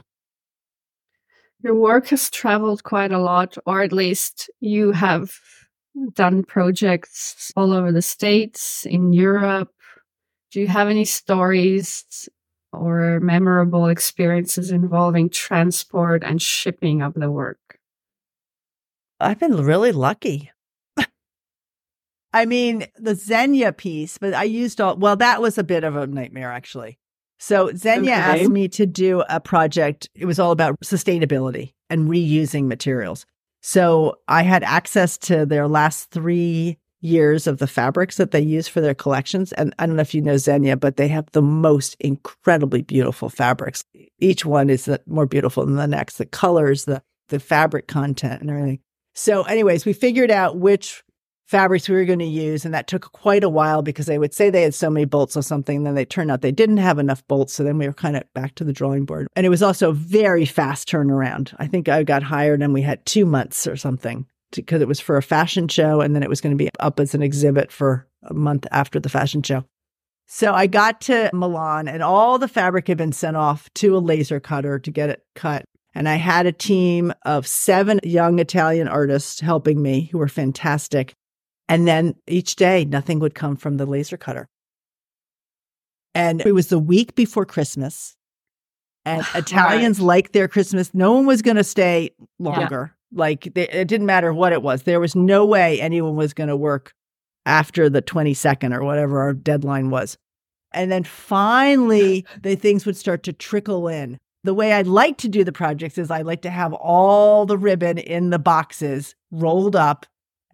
Your 1.64 1.74
work 1.74 2.06
has 2.08 2.30
traveled 2.30 2.84
quite 2.84 3.10
a 3.10 3.18
lot, 3.18 3.58
or 3.66 3.82
at 3.82 3.92
least 3.92 4.48
you 4.60 4.92
have 4.92 5.32
done 6.14 6.44
projects 6.44 7.52
all 7.56 7.72
over 7.72 7.92
the 7.92 8.02
States, 8.02 8.86
in 8.86 9.12
Europe. 9.12 9.70
Do 10.50 10.60
you 10.60 10.66
have 10.68 10.88
any 10.88 11.04
stories 11.04 12.28
or 12.72 13.20
memorable 13.20 13.86
experiences 13.86 14.70
involving 14.70 15.30
transport 15.30 16.22
and 16.24 16.40
shipping 16.40 17.02
of 17.02 17.14
the 17.14 17.30
work? 17.30 17.58
I've 19.20 19.38
been 19.38 19.64
really 19.64 19.92
lucky. 19.92 20.50
I 22.32 22.46
mean, 22.46 22.86
the 22.96 23.14
Zegna 23.14 23.76
piece, 23.76 24.18
but 24.18 24.34
I 24.34 24.42
used 24.42 24.80
all, 24.80 24.96
well, 24.96 25.16
that 25.16 25.40
was 25.40 25.56
a 25.56 25.64
bit 25.64 25.84
of 25.84 25.94
a 25.94 26.06
nightmare 26.06 26.50
actually. 26.50 26.98
So 27.38 27.68
Zegna 27.68 28.02
okay. 28.02 28.12
asked 28.12 28.50
me 28.50 28.68
to 28.70 28.86
do 28.86 29.22
a 29.28 29.38
project. 29.38 30.08
It 30.14 30.24
was 30.24 30.40
all 30.40 30.50
about 30.50 30.76
sustainability 30.84 31.74
and 31.88 32.08
reusing 32.08 32.66
materials. 32.66 33.24
So 33.66 34.18
I 34.28 34.42
had 34.42 34.62
access 34.62 35.16
to 35.18 35.46
their 35.46 35.66
last 35.66 36.10
three 36.10 36.76
years 37.00 37.46
of 37.46 37.56
the 37.56 37.66
fabrics 37.66 38.18
that 38.18 38.30
they 38.30 38.42
use 38.42 38.68
for 38.68 38.82
their 38.82 38.94
collections. 38.94 39.52
And 39.52 39.74
I 39.78 39.86
don't 39.86 39.96
know 39.96 40.02
if 40.02 40.12
you 40.12 40.20
know 40.20 40.34
Zegna, 40.34 40.78
but 40.78 40.98
they 40.98 41.08
have 41.08 41.30
the 41.32 41.40
most 41.40 41.96
incredibly 41.98 42.82
beautiful 42.82 43.30
fabrics. 43.30 43.82
Each 44.18 44.44
one 44.44 44.68
is 44.68 44.90
more 45.06 45.24
beautiful 45.24 45.64
than 45.64 45.76
the 45.76 45.86
next. 45.86 46.18
The 46.18 46.26
colors, 46.26 46.84
the 46.84 47.02
the 47.30 47.40
fabric 47.40 47.86
content, 47.88 48.42
and 48.42 48.50
everything. 48.50 48.80
So, 49.14 49.44
anyways, 49.44 49.86
we 49.86 49.94
figured 49.94 50.30
out 50.30 50.58
which 50.58 51.02
fabrics 51.46 51.88
we 51.88 51.94
were 51.94 52.04
going 52.04 52.18
to 52.18 52.24
use, 52.24 52.64
and 52.64 52.74
that 52.74 52.86
took 52.86 53.12
quite 53.12 53.44
a 53.44 53.48
while 53.48 53.82
because 53.82 54.06
they 54.06 54.18
would 54.18 54.34
say 54.34 54.50
they 54.50 54.62
had 54.62 54.74
so 54.74 54.90
many 54.90 55.04
bolts 55.04 55.36
or 55.36 55.42
something, 55.42 55.84
then 55.84 55.94
they 55.94 56.04
turned 56.04 56.30
out 56.30 56.40
they 56.40 56.52
didn't 56.52 56.78
have 56.78 56.98
enough 56.98 57.26
bolts. 57.28 57.54
So 57.54 57.64
then 57.64 57.78
we 57.78 57.86
were 57.86 57.92
kind 57.92 58.16
of 58.16 58.24
back 58.34 58.54
to 58.56 58.64
the 58.64 58.72
drawing 58.72 59.04
board, 59.04 59.28
and 59.36 59.46
it 59.46 59.50
was 59.50 59.62
also 59.62 59.92
very 59.92 60.44
fast 60.44 60.88
turnaround. 60.88 61.54
I 61.58 61.66
think 61.66 61.88
I 61.88 62.02
got 62.02 62.22
hired, 62.22 62.62
and 62.62 62.72
we 62.72 62.82
had 62.82 63.04
two 63.06 63.26
months 63.26 63.66
or 63.66 63.76
something 63.76 64.26
because 64.56 64.82
it 64.82 64.88
was 64.88 65.00
for 65.00 65.16
a 65.16 65.22
fashion 65.22 65.68
show 65.68 66.00
and 66.00 66.14
then 66.14 66.22
it 66.22 66.28
was 66.28 66.40
going 66.40 66.56
to 66.56 66.62
be 66.62 66.70
up 66.80 67.00
as 67.00 67.14
an 67.14 67.22
exhibit 67.22 67.72
for 67.72 68.06
a 68.22 68.34
month 68.34 68.66
after 68.70 69.00
the 69.00 69.08
fashion 69.08 69.42
show. 69.42 69.64
So 70.26 70.54
I 70.54 70.66
got 70.66 71.00
to 71.02 71.30
Milan 71.32 71.88
and 71.88 72.02
all 72.02 72.38
the 72.38 72.48
fabric 72.48 72.88
had 72.88 72.98
been 72.98 73.12
sent 73.12 73.36
off 73.36 73.72
to 73.74 73.96
a 73.96 73.98
laser 73.98 74.40
cutter 74.40 74.78
to 74.78 74.90
get 74.90 75.10
it 75.10 75.24
cut. 75.34 75.64
And 75.94 76.08
I 76.08 76.16
had 76.16 76.46
a 76.46 76.52
team 76.52 77.12
of 77.24 77.46
seven 77.46 78.00
young 78.02 78.38
Italian 78.38 78.88
artists 78.88 79.40
helping 79.40 79.80
me 79.80 80.08
who 80.10 80.18
were 80.18 80.28
fantastic. 80.28 81.14
And 81.68 81.88
then 81.88 82.14
each 82.26 82.56
day, 82.56 82.84
nothing 82.84 83.18
would 83.20 83.34
come 83.34 83.56
from 83.56 83.76
the 83.76 83.86
laser 83.86 84.16
cutter. 84.16 84.48
And 86.14 86.40
it 86.42 86.52
was 86.52 86.68
the 86.68 86.78
week 86.78 87.14
before 87.14 87.46
Christmas. 87.46 88.16
And 89.04 89.24
Italians 89.34 89.98
right. 89.98 90.06
like 90.06 90.32
their 90.32 90.48
Christmas. 90.48 90.92
No 90.94 91.12
one 91.12 91.26
was 91.26 91.42
going 91.42 91.56
to 91.56 91.64
stay 91.64 92.10
longer. 92.38 92.94
Like 93.12 93.52
they, 93.54 93.68
it 93.68 93.88
didn't 93.88 94.06
matter 94.06 94.32
what 94.32 94.52
it 94.52 94.62
was. 94.62 94.82
There 94.82 95.00
was 95.00 95.14
no 95.14 95.44
way 95.44 95.80
anyone 95.80 96.16
was 96.16 96.34
going 96.34 96.48
to 96.48 96.56
work 96.56 96.92
after 97.46 97.88
the 97.88 98.02
22nd 98.02 98.74
or 98.74 98.84
whatever 98.84 99.20
our 99.20 99.32
deadline 99.32 99.90
was. 99.90 100.18
And 100.72 100.90
then 100.90 101.04
finally, 101.04 102.26
the 102.42 102.56
things 102.56 102.84
would 102.86 102.96
start 102.96 103.22
to 103.24 103.32
trickle 103.32 103.88
in. 103.88 104.18
The 104.42 104.54
way 104.54 104.72
I 104.72 104.82
like 104.82 105.16
to 105.18 105.28
do 105.28 105.42
the 105.42 105.52
projects 105.52 105.96
is 105.96 106.10
I 106.10 106.22
like 106.22 106.42
to 106.42 106.50
have 106.50 106.74
all 106.74 107.46
the 107.46 107.56
ribbon 107.56 107.96
in 107.96 108.30
the 108.30 108.38
boxes 108.38 109.14
rolled 109.30 109.74
up. 109.74 110.04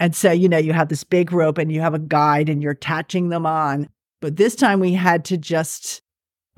And 0.00 0.16
so, 0.16 0.32
you 0.32 0.48
know, 0.48 0.58
you 0.58 0.72
have 0.72 0.88
this 0.88 1.04
big 1.04 1.30
rope 1.30 1.58
and 1.58 1.70
you 1.70 1.80
have 1.82 1.94
a 1.94 1.98
guide 1.98 2.48
and 2.48 2.62
you're 2.62 2.72
attaching 2.72 3.28
them 3.28 3.46
on. 3.46 3.88
But 4.20 4.36
this 4.36 4.56
time 4.56 4.80
we 4.80 4.94
had 4.94 5.24
to 5.26 5.36
just 5.36 6.02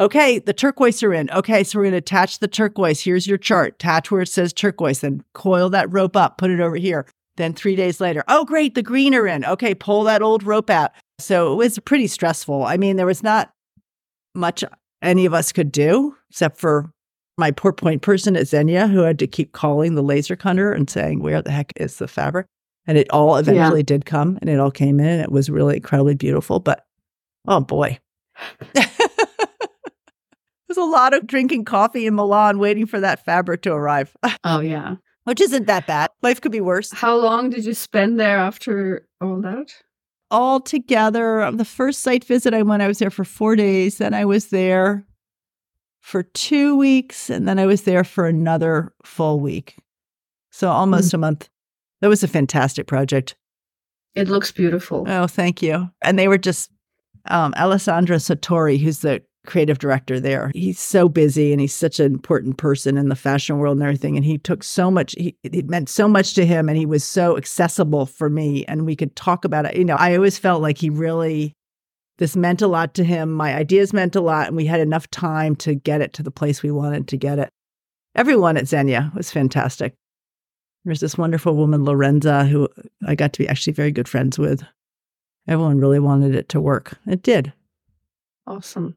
okay, 0.00 0.40
the 0.40 0.52
turquoise 0.52 1.02
are 1.02 1.12
in. 1.12 1.30
Okay, 1.30 1.62
so 1.62 1.78
we're 1.78 1.84
going 1.84 1.92
to 1.92 1.98
attach 1.98 2.40
the 2.40 2.48
turquoise. 2.48 3.00
Here's 3.00 3.26
your 3.26 3.38
chart. 3.38 3.74
Attach 3.74 4.10
where 4.10 4.22
it 4.22 4.28
says 4.28 4.52
turquoise, 4.52 5.00
then 5.00 5.22
coil 5.32 5.70
that 5.70 5.92
rope 5.92 6.16
up, 6.16 6.38
put 6.38 6.50
it 6.50 6.58
over 6.58 6.74
here. 6.76 7.06
Then 7.36 7.52
three 7.54 7.76
days 7.76 8.00
later, 8.00 8.24
oh, 8.26 8.44
great, 8.44 8.74
the 8.74 8.82
green 8.82 9.14
are 9.14 9.26
in. 9.26 9.44
Okay, 9.44 9.74
pull 9.74 10.02
that 10.04 10.22
old 10.22 10.42
rope 10.42 10.70
out. 10.70 10.90
So 11.18 11.52
it 11.52 11.56
was 11.56 11.78
pretty 11.78 12.08
stressful. 12.08 12.64
I 12.64 12.76
mean, 12.76 12.96
there 12.96 13.06
was 13.06 13.22
not 13.22 13.52
much 14.34 14.64
any 15.02 15.24
of 15.24 15.34
us 15.34 15.52
could 15.52 15.70
do 15.70 16.16
except 16.30 16.58
for 16.58 16.90
my 17.38 17.50
poor 17.50 17.72
point 17.72 18.02
person 18.02 18.36
at 18.36 18.46
Zegna 18.46 18.90
who 18.90 19.00
had 19.00 19.18
to 19.20 19.26
keep 19.26 19.52
calling 19.52 19.94
the 19.94 20.02
laser 20.02 20.36
cutter 20.36 20.72
and 20.72 20.90
saying, 20.90 21.22
where 21.22 21.42
the 21.42 21.50
heck 21.50 21.72
is 21.76 21.96
the 21.96 22.08
fabric? 22.08 22.46
And 22.86 22.98
it 22.98 23.10
all 23.10 23.36
eventually 23.36 23.80
yeah. 23.80 23.84
did 23.84 24.04
come 24.04 24.38
and 24.40 24.50
it 24.50 24.58
all 24.58 24.70
came 24.70 24.98
in 24.98 25.06
and 25.06 25.20
it 25.20 25.30
was 25.30 25.48
really 25.48 25.76
incredibly 25.76 26.14
beautiful. 26.14 26.60
But 26.60 26.84
oh 27.46 27.60
boy. 27.60 27.98
was 30.76 30.82
a 30.82 30.90
lot 30.90 31.14
of 31.14 31.26
drinking 31.26 31.64
coffee 31.64 32.06
in 32.06 32.14
Milan 32.14 32.58
waiting 32.58 32.86
for 32.86 33.00
that 33.00 33.24
fabric 33.24 33.62
to 33.62 33.72
arrive. 33.72 34.16
Oh, 34.44 34.58
yeah. 34.58 34.96
Which 35.24 35.40
isn't 35.40 35.68
that 35.68 35.86
bad. 35.86 36.10
Life 36.20 36.40
could 36.40 36.50
be 36.50 36.60
worse. 36.60 36.92
How 36.92 37.16
long 37.16 37.48
did 37.48 37.64
you 37.64 37.74
spend 37.74 38.18
there 38.18 38.38
after 38.38 39.06
all 39.20 39.40
that? 39.42 39.72
All 40.32 40.58
together, 40.58 41.48
the 41.52 41.64
first 41.64 42.00
site 42.00 42.24
visit 42.24 42.52
I 42.52 42.62
went, 42.62 42.82
I 42.82 42.88
was 42.88 42.98
there 42.98 43.10
for 43.10 43.24
four 43.24 43.54
days. 43.54 43.98
Then 43.98 44.14
I 44.14 44.24
was 44.24 44.46
there 44.46 45.06
for 46.00 46.24
two 46.24 46.76
weeks. 46.76 47.30
And 47.30 47.46
then 47.46 47.60
I 47.60 47.66
was 47.66 47.82
there 47.82 48.02
for 48.02 48.26
another 48.26 48.92
full 49.04 49.38
week. 49.38 49.76
So 50.50 50.68
almost 50.68 51.08
mm-hmm. 51.08 51.16
a 51.16 51.20
month. 51.20 51.48
That 52.02 52.08
was 52.08 52.22
a 52.22 52.28
fantastic 52.28 52.86
project. 52.86 53.36
It 54.14 54.28
looks 54.28 54.50
beautiful. 54.52 55.04
Oh, 55.06 55.26
thank 55.26 55.62
you. 55.62 55.88
And 56.02 56.18
they 56.18 56.28
were 56.28 56.36
just 56.36 56.70
um, 57.26 57.54
Alessandro 57.56 58.16
Sartori, 58.16 58.78
who's 58.78 58.98
the 58.98 59.22
creative 59.46 59.78
director 59.78 60.18
there. 60.20 60.50
He's 60.52 60.80
so 60.80 61.08
busy 61.08 61.52
and 61.52 61.60
he's 61.60 61.74
such 61.74 62.00
an 62.00 62.06
important 62.06 62.58
person 62.58 62.98
in 62.98 63.08
the 63.08 63.16
fashion 63.16 63.58
world 63.58 63.76
and 63.76 63.84
everything. 63.84 64.16
And 64.16 64.24
he 64.24 64.36
took 64.36 64.64
so 64.64 64.90
much, 64.90 65.14
he, 65.16 65.36
it 65.44 65.68
meant 65.68 65.88
so 65.88 66.08
much 66.08 66.34
to 66.34 66.44
him 66.44 66.68
and 66.68 66.76
he 66.76 66.86
was 66.86 67.04
so 67.04 67.36
accessible 67.36 68.06
for 68.06 68.28
me 68.28 68.64
and 68.66 68.84
we 68.84 68.96
could 68.96 69.14
talk 69.14 69.44
about 69.44 69.64
it. 69.66 69.76
You 69.76 69.84
know, 69.84 69.96
I 69.96 70.16
always 70.16 70.38
felt 70.38 70.60
like 70.60 70.78
he 70.78 70.90
really, 70.90 71.54
this 72.18 72.36
meant 72.36 72.62
a 72.62 72.68
lot 72.68 72.94
to 72.94 73.04
him. 73.04 73.32
My 73.32 73.54
ideas 73.54 73.92
meant 73.92 74.16
a 74.16 74.20
lot 74.20 74.48
and 74.48 74.56
we 74.56 74.66
had 74.66 74.80
enough 74.80 75.08
time 75.10 75.54
to 75.56 75.74
get 75.74 76.00
it 76.00 76.12
to 76.14 76.24
the 76.24 76.32
place 76.32 76.62
we 76.62 76.72
wanted 76.72 77.06
to 77.08 77.16
get 77.16 77.38
it. 77.38 77.48
Everyone 78.16 78.56
at 78.56 78.64
Zegna 78.64 79.14
was 79.14 79.30
fantastic. 79.30 79.94
There's 80.84 81.00
this 81.00 81.16
wonderful 81.16 81.54
woman, 81.54 81.84
Lorenza, 81.84 82.46
who 82.46 82.68
I 83.06 83.14
got 83.14 83.32
to 83.34 83.38
be 83.38 83.48
actually 83.48 83.72
very 83.72 83.92
good 83.92 84.08
friends 84.08 84.38
with. 84.38 84.62
Everyone 85.46 85.78
really 85.78 86.00
wanted 86.00 86.34
it 86.34 86.48
to 86.50 86.60
work. 86.60 86.98
It 87.06 87.22
did. 87.22 87.52
Awesome. 88.46 88.96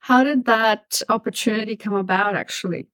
How 0.00 0.22
did 0.22 0.44
that 0.44 1.02
opportunity 1.08 1.76
come 1.76 1.94
about, 1.94 2.36
actually? 2.36 2.86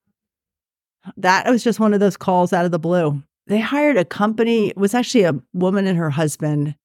That 1.16 1.46
was 1.50 1.64
just 1.64 1.80
one 1.80 1.92
of 1.92 2.00
those 2.00 2.16
calls 2.16 2.52
out 2.52 2.64
of 2.64 2.70
the 2.70 2.78
blue. 2.78 3.22
They 3.46 3.60
hired 3.60 3.96
a 3.96 4.04
company, 4.04 4.68
it 4.68 4.76
was 4.76 4.94
actually 4.94 5.24
a 5.24 5.40
woman 5.52 5.86
and 5.86 5.98
her 5.98 6.10
husband 6.10 6.76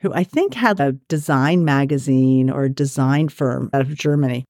who 0.00 0.12
I 0.12 0.24
think 0.24 0.54
had 0.54 0.80
a 0.80 0.92
design 1.08 1.64
magazine 1.64 2.50
or 2.50 2.64
a 2.64 2.70
design 2.70 3.28
firm 3.28 3.70
out 3.72 3.82
of 3.82 3.94
Germany. 3.94 4.44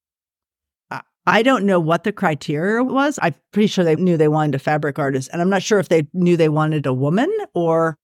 I 1.26 1.42
don't 1.42 1.64
know 1.64 1.80
what 1.80 2.04
the 2.04 2.12
criteria 2.12 2.84
was. 2.84 3.18
I'm 3.20 3.34
pretty 3.52 3.66
sure 3.66 3.84
they 3.84 3.96
knew 3.96 4.16
they 4.16 4.28
wanted 4.28 4.54
a 4.54 4.60
fabric 4.60 4.98
artist. 4.98 5.28
And 5.32 5.42
I'm 5.42 5.50
not 5.50 5.62
sure 5.62 5.80
if 5.80 5.88
they 5.88 6.06
knew 6.12 6.36
they 6.36 6.48
wanted 6.48 6.86
a 6.86 6.94
woman 6.94 7.30
or, 7.52 7.96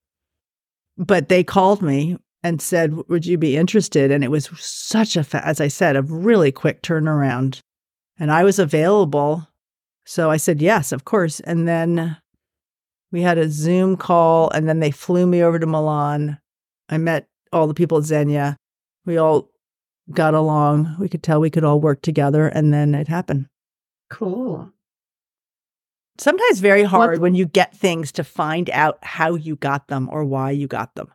but 0.99 1.29
they 1.29 1.45
called 1.45 1.83
me 1.83 2.17
and 2.43 2.61
said, 2.61 2.97
Would 3.09 3.25
you 3.25 3.39
be 3.39 3.57
interested? 3.57 4.11
And 4.11 4.25
it 4.25 4.31
was 4.31 4.51
such 4.59 5.17
a, 5.17 5.25
as 5.47 5.61
I 5.61 5.69
said, 5.69 5.95
a 5.95 6.03
really 6.03 6.51
quick 6.51 6.83
turnaround. 6.83 7.61
And 8.19 8.33
I 8.33 8.43
was 8.43 8.59
available. 8.59 9.49
So 10.05 10.31
I 10.31 10.37
said, 10.37 10.61
Yes, 10.61 10.91
of 10.91 11.05
course. 11.05 11.39
And 11.41 11.69
then 11.69 12.17
we 13.13 13.23
had 13.23 13.39
a 13.39 13.49
Zoom 13.49 13.97
call, 13.97 14.51
and 14.51 14.69
then 14.69 14.81
they 14.81 14.91
flew 14.91 15.27
me 15.27 15.43
over 15.43 15.59
to 15.59 15.67
Milan. 15.67 16.39
I 16.89 16.99
met 16.99 17.29
all 17.53 17.67
the 17.67 17.75
people 17.75 17.99
at 17.99 18.05
Zegna. 18.05 18.57
We 19.05 19.19
all 19.19 19.52
got 20.11 20.35
along. 20.35 20.97
We 20.99 21.09
could 21.09 21.23
tell 21.23 21.41
we 21.41 21.51
could 21.51 21.65
all 21.65 21.81
work 21.81 22.03
together, 22.03 22.49
and 22.49 22.73
then 22.73 22.95
it 22.95 23.09
happened. 23.09 23.47
Cool. 24.11 24.73
Sometimes 26.19 26.61
very 26.61 26.83
hard 26.83 27.13
what? 27.13 27.21
when 27.21 27.35
you 27.35 27.47
get 27.47 27.75
things 27.75 28.13
to 28.13 28.25
find 28.25 28.69
out 28.71 28.99
how 29.03 29.35
you 29.35 29.57
got 29.57 29.89
them 29.89 30.09
or 30.13 30.25
why 30.25 30.51
you 30.51 30.67
got 30.67 30.95
them 30.95 31.09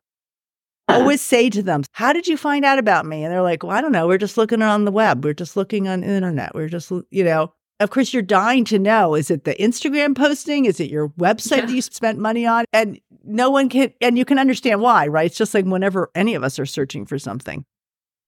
always 0.87 1.21
say 1.21 1.49
to 1.49 1.63
them, 1.63 1.83
How 1.91 2.13
did 2.13 2.27
you 2.27 2.37
find 2.37 2.65
out 2.65 2.79
about 2.79 3.05
me? 3.05 3.23
And 3.23 3.31
they're 3.31 3.41
like, 3.41 3.63
Well, 3.63 3.75
I 3.75 3.81
don't 3.81 3.91
know. 3.91 4.07
We're 4.07 4.17
just 4.17 4.37
looking 4.37 4.61
on 4.61 4.85
the 4.85 4.91
web. 4.91 5.23
We're 5.23 5.33
just 5.33 5.57
looking 5.57 5.87
on 5.87 6.01
the 6.01 6.07
internet. 6.07 6.53
We're 6.55 6.69
just, 6.69 6.91
you 7.11 7.23
know, 7.23 7.53
of 7.79 7.91
course, 7.91 8.11
you're 8.11 8.23
dying 8.23 8.65
to 8.65 8.79
know 8.79 9.13
is 9.13 9.29
it 9.29 9.43
the 9.43 9.53
Instagram 9.55 10.15
posting? 10.15 10.65
Is 10.65 10.79
it 10.79 10.89
your 10.89 11.09
website 11.09 11.57
yeah. 11.57 11.65
that 11.67 11.73
you 11.73 11.81
spent 11.81 12.17
money 12.17 12.45
on? 12.45 12.65
And 12.73 12.99
no 13.23 13.51
one 13.51 13.69
can, 13.69 13.93
and 14.01 14.17
you 14.17 14.25
can 14.25 14.39
understand 14.39 14.81
why, 14.81 15.07
right? 15.07 15.27
It's 15.27 15.37
just 15.37 15.53
like 15.53 15.65
whenever 15.65 16.09
any 16.15 16.33
of 16.33 16.43
us 16.43 16.57
are 16.57 16.65
searching 16.65 17.05
for 17.05 17.19
something, 17.19 17.65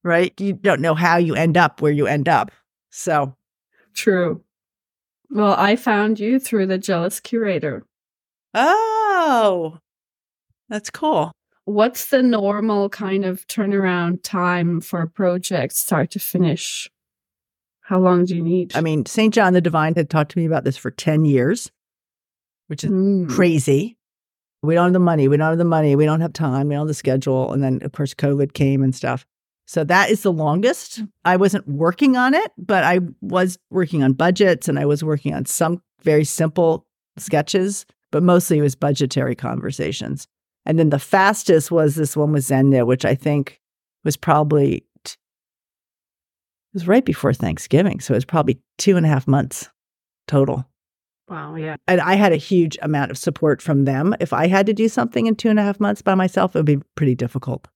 right? 0.04 0.34
You 0.40 0.54
don't 0.54 0.82
know 0.82 0.96
how 0.96 1.18
you 1.18 1.36
end 1.36 1.58
up 1.58 1.82
where 1.82 1.92
you 1.92 2.08
end 2.08 2.28
up. 2.28 2.52
So 2.90 3.36
true. 3.94 4.44
Well, 5.30 5.56
I 5.58 5.76
found 5.76 6.20
you 6.20 6.40
through 6.40 6.68
the 6.68 6.78
Jealous 6.78 7.20
Curator. 7.20 7.86
Oh, 8.54 9.78
that's 10.70 10.90
cool 10.90 11.34
what's 11.70 12.08
the 12.08 12.24
normal 12.24 12.90
kind 12.90 13.24
of 13.24 13.46
turnaround 13.48 14.24
time 14.24 14.82
for 14.82 15.02
a 15.02 15.08
project 15.08 15.74
start 15.74 16.12
to 16.12 16.20
finish? 16.20 16.90
How 17.82 18.00
long 18.00 18.26
do 18.26 18.36
you 18.36 18.44
need? 18.44 18.76
I 18.76 18.82
mean, 18.82 19.06
St. 19.06 19.34
John 19.34 19.54
the 19.54 19.62
Divine 19.62 19.96
had 19.96 20.10
talked 20.10 20.32
to 20.32 20.40
me 20.40 20.46
about 20.46 20.64
this 20.64 20.78
for 20.78 20.92
10 20.92 21.26
years, 21.26 21.72
which 22.68 22.84
is 22.84 22.92
mm. 22.92 23.30
crazy. 23.30 23.98
We 24.62 24.76
don't 24.76 24.86
have 24.86 24.94
the 24.94 25.00
money. 25.00 25.28
We 25.28 25.38
don't 25.38 25.50
have 25.50 25.58
the 25.58 25.64
money. 25.64 25.96
We 25.96 26.06
don't 26.06 26.22
have 26.22 26.34
time. 26.34 26.68
We 26.68 26.76
don't 26.76 26.82
have 26.82 26.88
the 26.88 26.94
schedule. 26.94 27.54
And 27.54 27.64
then, 27.64 27.80
of 27.84 27.92
course, 27.94 28.14
COVID 28.14 28.54
came 28.54 28.84
and 28.84 28.94
stuff. 28.94 29.26
So 29.70 29.84
that 29.84 30.10
is 30.10 30.24
the 30.24 30.34
longest. 30.34 31.04
I 31.26 31.38
wasn't 31.38 31.68
working 31.68 32.18
on 32.18 32.34
it, 32.34 32.52
but 32.58 32.84
I 32.84 33.02
was 33.22 33.60
working 33.70 34.02
on 34.02 34.14
budgets 34.14 34.68
and 34.68 34.80
I 34.80 34.88
was 34.88 35.04
working 35.04 35.32
on 35.36 35.46
some 35.46 35.84
very 36.02 36.26
simple 36.26 36.88
sketches, 37.18 37.86
but 38.10 38.24
mostly 38.24 38.58
it 38.58 38.64
was 38.64 38.74
budgetary 38.74 39.36
conversations. 39.36 40.28
And 40.66 40.80
then 40.80 40.90
the 40.90 40.98
fastest 40.98 41.70
was 41.70 41.94
this 41.94 42.18
one 42.18 42.32
with 42.32 42.48
Zegna, 42.48 42.84
which 42.84 43.06
I 43.06 43.14
think 43.14 43.62
was 44.04 44.18
probably 44.18 44.88
t- 45.04 45.14
it 45.14 46.74
was 46.74 46.88
right 46.88 47.06
before 47.06 47.36
Thanksgiving. 47.36 48.00
So 48.00 48.16
it 48.16 48.18
was 48.18 48.26
probably 48.26 48.60
two 48.80 48.98
and 48.98 49.06
a 49.06 49.10
half 49.10 49.28
months 49.28 49.70
total. 50.28 50.68
Wow, 51.28 51.54
yeah. 51.54 51.76
And 51.88 52.02
I 52.02 52.16
had 52.16 52.32
a 52.32 52.38
huge 52.38 52.76
amount 52.82 53.12
of 53.12 53.20
support 53.20 53.62
from 53.62 53.86
them. 53.86 54.16
If 54.20 54.34
I 54.34 54.48
had 54.48 54.66
to 54.66 54.74
do 54.74 54.90
something 54.90 55.28
in 55.28 55.36
two 55.36 55.52
and 55.52 55.60
a 55.60 55.64
half 55.64 55.80
months 55.80 56.02
by 56.02 56.16
myself, 56.16 56.56
it 56.56 56.58
would 56.58 56.66
be 56.66 56.82
pretty 56.96 57.14
difficult. 57.14 57.68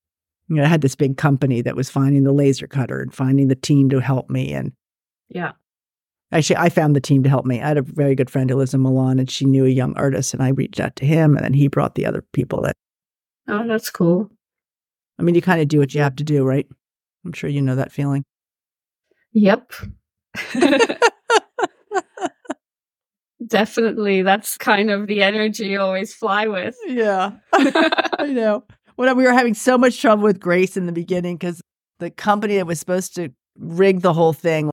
You 0.49 0.57
know, 0.57 0.63
I 0.63 0.67
had 0.67 0.81
this 0.81 0.95
big 0.95 1.17
company 1.17 1.61
that 1.61 1.75
was 1.75 1.89
finding 1.89 2.23
the 2.23 2.33
laser 2.33 2.67
cutter 2.67 3.01
and 3.01 3.13
finding 3.13 3.47
the 3.47 3.55
team 3.55 3.89
to 3.89 3.99
help 3.99 4.29
me. 4.29 4.53
And 4.53 4.73
yeah. 5.29 5.53
Actually, 6.31 6.57
I 6.57 6.69
found 6.69 6.95
the 6.95 7.01
team 7.01 7.23
to 7.23 7.29
help 7.29 7.45
me. 7.45 7.61
I 7.61 7.67
had 7.67 7.77
a 7.77 7.83
very 7.83 8.15
good 8.15 8.29
friend 8.29 8.49
who 8.49 8.55
lives 8.55 8.73
in 8.73 8.81
Milan 8.81 9.19
and 9.19 9.29
she 9.29 9.45
knew 9.45 9.65
a 9.65 9.69
young 9.69 9.95
artist 9.95 10.33
and 10.33 10.41
I 10.41 10.49
reached 10.49 10.79
out 10.79 10.95
to 10.97 11.05
him 11.05 11.35
and 11.35 11.45
then 11.45 11.53
he 11.53 11.67
brought 11.67 11.95
the 11.95 12.05
other 12.05 12.23
people 12.33 12.61
that 12.61 12.75
Oh, 13.47 13.67
that's 13.67 13.89
cool. 13.89 14.31
I 15.19 15.23
mean, 15.23 15.35
you 15.35 15.41
kind 15.41 15.61
of 15.61 15.67
do 15.67 15.79
what 15.79 15.93
you 15.93 16.01
have 16.01 16.15
to 16.17 16.23
do, 16.23 16.43
right? 16.43 16.65
I'm 17.25 17.33
sure 17.33 17.49
you 17.49 17.61
know 17.61 17.75
that 17.75 17.91
feeling. 17.91 18.23
Yep. 19.33 19.73
Definitely. 23.47 24.21
That's 24.21 24.57
kind 24.57 24.89
of 24.89 25.07
the 25.07 25.21
energy 25.23 25.67
you 25.67 25.81
always 25.81 26.13
fly 26.13 26.47
with. 26.47 26.75
Yeah. 26.85 27.31
I 27.53 28.27
know. 28.31 28.63
When 28.95 29.15
we 29.17 29.23
were 29.23 29.33
having 29.33 29.53
so 29.53 29.77
much 29.77 29.99
trouble 29.99 30.23
with 30.23 30.39
Grace 30.39 30.77
in 30.77 30.85
the 30.85 30.91
beginning 30.91 31.37
because 31.37 31.61
the 31.99 32.11
company 32.11 32.57
that 32.57 32.67
was 32.67 32.79
supposed 32.79 33.15
to 33.15 33.29
rig 33.57 34.01
the 34.01 34.13
whole 34.13 34.33
thing, 34.33 34.69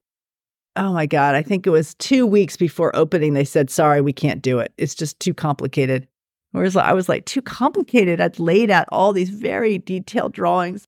oh 0.76 0.92
my 0.92 1.06
God, 1.06 1.34
I 1.34 1.42
think 1.42 1.66
it 1.66 1.70
was 1.70 1.94
two 1.94 2.26
weeks 2.26 2.56
before 2.56 2.94
opening, 2.94 3.34
they 3.34 3.44
said, 3.44 3.70
sorry, 3.70 4.00
we 4.00 4.12
can't 4.12 4.42
do 4.42 4.58
it. 4.58 4.72
It's 4.78 4.94
just 4.94 5.18
too 5.20 5.34
complicated. 5.34 6.06
Whereas 6.52 6.76
I 6.76 6.92
was 6.92 7.08
like, 7.08 7.26
too 7.26 7.42
complicated. 7.42 8.20
I'd 8.20 8.38
laid 8.38 8.70
out 8.70 8.86
all 8.90 9.12
these 9.12 9.30
very 9.30 9.78
detailed 9.78 10.32
drawings. 10.32 10.86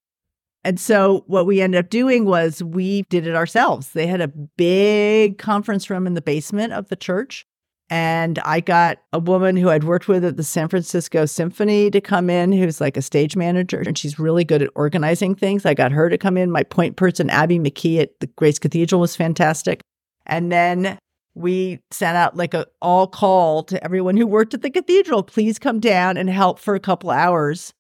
And 0.64 0.78
so 0.78 1.24
what 1.26 1.46
we 1.46 1.60
ended 1.60 1.84
up 1.84 1.90
doing 1.90 2.24
was 2.24 2.62
we 2.62 3.02
did 3.02 3.26
it 3.26 3.34
ourselves. 3.34 3.90
They 3.92 4.06
had 4.06 4.20
a 4.20 4.28
big 4.28 5.38
conference 5.38 5.88
room 5.90 6.06
in 6.06 6.14
the 6.14 6.22
basement 6.22 6.72
of 6.72 6.88
the 6.88 6.96
church. 6.96 7.46
And 7.92 8.38
I 8.38 8.60
got 8.60 9.00
a 9.12 9.18
woman 9.18 9.54
who 9.54 9.68
I'd 9.68 9.84
worked 9.84 10.08
with 10.08 10.24
at 10.24 10.38
the 10.38 10.42
San 10.42 10.66
Francisco 10.68 11.26
Symphony 11.26 11.90
to 11.90 12.00
come 12.00 12.30
in, 12.30 12.50
who's 12.50 12.80
like 12.80 12.96
a 12.96 13.02
stage 13.02 13.36
manager, 13.36 13.82
and 13.84 13.98
she's 13.98 14.18
really 14.18 14.44
good 14.44 14.62
at 14.62 14.70
organizing 14.74 15.34
things. 15.34 15.66
I 15.66 15.74
got 15.74 15.92
her 15.92 16.08
to 16.08 16.16
come 16.16 16.38
in. 16.38 16.50
My 16.50 16.62
point 16.62 16.96
person, 16.96 17.28
Abby 17.28 17.58
McKee 17.58 18.00
at 18.00 18.18
the 18.20 18.28
Grace 18.28 18.58
Cathedral, 18.58 18.98
was 18.98 19.14
fantastic. 19.14 19.82
And 20.24 20.50
then 20.50 20.96
we 21.34 21.80
sent 21.90 22.16
out 22.16 22.34
like 22.34 22.54
a 22.54 22.66
all 22.80 23.06
call 23.06 23.62
to 23.64 23.84
everyone 23.84 24.16
who 24.16 24.26
worked 24.26 24.54
at 24.54 24.62
the 24.62 24.70
cathedral 24.70 25.22
please 25.22 25.58
come 25.58 25.80
down 25.80 26.18
and 26.18 26.28
help 26.28 26.58
for 26.58 26.74
a 26.74 26.80
couple 26.80 27.10
hours 27.10 27.72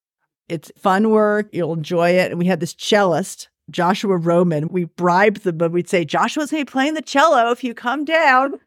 it's 0.48 0.72
fun 0.78 1.10
work 1.10 1.50
you'll 1.52 1.74
enjoy 1.74 2.08
it 2.08 2.30
and 2.30 2.38
we 2.38 2.46
had 2.46 2.60
this 2.60 2.74
cellist 2.74 3.48
joshua 3.70 4.16
roman 4.16 4.68
we 4.68 4.84
bribed 4.84 5.44
them 5.44 5.58
but 5.58 5.70
we'd 5.70 5.86
say 5.86 6.02
joshua's 6.02 6.50
going 6.50 6.62
to 6.62 6.66
be 6.66 6.72
playing 6.72 6.94
the 6.94 7.02
cello 7.02 7.50
if 7.50 7.62
you 7.62 7.74
come 7.74 8.06
down 8.06 8.58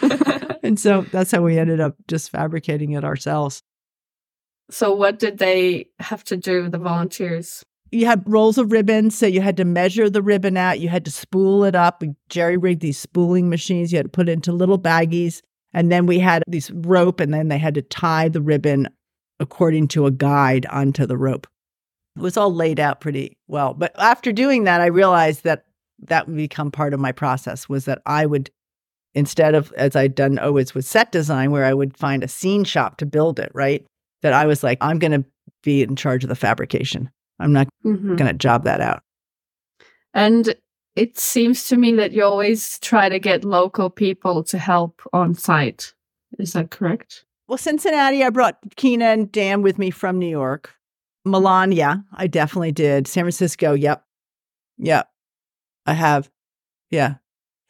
and 0.62 0.78
so 0.78 1.02
that's 1.12 1.30
how 1.30 1.42
we 1.42 1.58
ended 1.58 1.80
up 1.80 1.96
just 2.08 2.30
fabricating 2.30 2.92
it 2.92 3.04
ourselves 3.04 3.62
so 4.70 4.92
what 4.92 5.18
did 5.18 5.38
they 5.38 5.86
have 5.98 6.22
to 6.24 6.36
do 6.36 6.68
the 6.68 6.78
volunteers 6.78 7.64
you 7.90 8.04
had 8.04 8.22
rolls 8.26 8.58
of 8.58 8.70
ribbon, 8.70 9.10
so 9.10 9.26
you 9.26 9.40
had 9.40 9.56
to 9.56 9.64
measure 9.64 10.10
the 10.10 10.22
ribbon 10.22 10.56
out. 10.56 10.80
You 10.80 10.88
had 10.88 11.04
to 11.06 11.10
spool 11.10 11.64
it 11.64 11.74
up. 11.74 12.02
We 12.02 12.14
jerry 12.28 12.56
rigged 12.56 12.82
these 12.82 12.98
spooling 12.98 13.48
machines. 13.48 13.92
You 13.92 13.98
had 13.98 14.06
to 14.06 14.10
put 14.10 14.28
it 14.28 14.32
into 14.32 14.52
little 14.52 14.78
baggies. 14.78 15.40
And 15.72 15.90
then 15.90 16.06
we 16.06 16.18
had 16.18 16.42
these 16.46 16.70
rope, 16.70 17.20
and 17.20 17.32
then 17.32 17.48
they 17.48 17.58
had 17.58 17.74
to 17.74 17.82
tie 17.82 18.28
the 18.28 18.40
ribbon 18.40 18.88
according 19.40 19.88
to 19.88 20.06
a 20.06 20.10
guide 20.10 20.66
onto 20.66 21.06
the 21.06 21.16
rope. 21.16 21.46
It 22.16 22.22
was 22.22 22.36
all 22.36 22.52
laid 22.52 22.80
out 22.80 23.00
pretty 23.00 23.38
well. 23.46 23.74
But 23.74 23.92
after 23.98 24.32
doing 24.32 24.64
that, 24.64 24.80
I 24.80 24.86
realized 24.86 25.44
that 25.44 25.64
that 26.00 26.26
would 26.26 26.36
become 26.36 26.70
part 26.70 26.94
of 26.94 27.00
my 27.00 27.12
process 27.12 27.68
was 27.68 27.84
that 27.84 28.02
I 28.06 28.26
would, 28.26 28.50
instead 29.14 29.54
of 29.54 29.72
as 29.72 29.96
I'd 29.96 30.14
done 30.14 30.38
always 30.38 30.74
with 30.74 30.84
set 30.84 31.12
design, 31.12 31.50
where 31.50 31.64
I 31.64 31.74
would 31.74 31.96
find 31.96 32.22
a 32.22 32.28
scene 32.28 32.64
shop 32.64 32.96
to 32.98 33.06
build 33.06 33.38
it, 33.38 33.50
right? 33.54 33.84
That 34.22 34.32
I 34.32 34.46
was 34.46 34.62
like, 34.62 34.78
I'm 34.80 34.98
going 34.98 35.22
to 35.22 35.24
be 35.62 35.82
in 35.82 35.96
charge 35.96 36.24
of 36.24 36.28
the 36.28 36.34
fabrication. 36.34 37.10
I'm 37.38 37.52
not 37.52 37.68
mm-hmm. 37.84 38.16
going 38.16 38.30
to 38.30 38.36
job 38.36 38.64
that 38.64 38.80
out. 38.80 39.02
And 40.14 40.54
it 40.96 41.18
seems 41.18 41.68
to 41.68 41.76
me 41.76 41.94
that 41.94 42.12
you 42.12 42.24
always 42.24 42.78
try 42.80 43.08
to 43.08 43.20
get 43.20 43.44
local 43.44 43.90
people 43.90 44.42
to 44.44 44.58
help 44.58 45.00
on 45.12 45.34
site. 45.34 45.94
Is 46.38 46.54
that 46.54 46.70
correct? 46.70 47.24
Well, 47.46 47.58
Cincinnati, 47.58 48.24
I 48.24 48.30
brought 48.30 48.58
Keena 48.76 49.06
and 49.06 49.30
Dan 49.30 49.62
with 49.62 49.78
me 49.78 49.90
from 49.90 50.18
New 50.18 50.28
York. 50.28 50.74
Milan, 51.24 51.72
yeah, 51.72 51.98
I 52.12 52.26
definitely 52.26 52.72
did. 52.72 53.06
San 53.06 53.24
Francisco, 53.24 53.74
yep. 53.74 54.04
Yep. 54.78 55.08
I 55.86 55.92
have. 55.92 56.28
Yeah. 56.90 57.14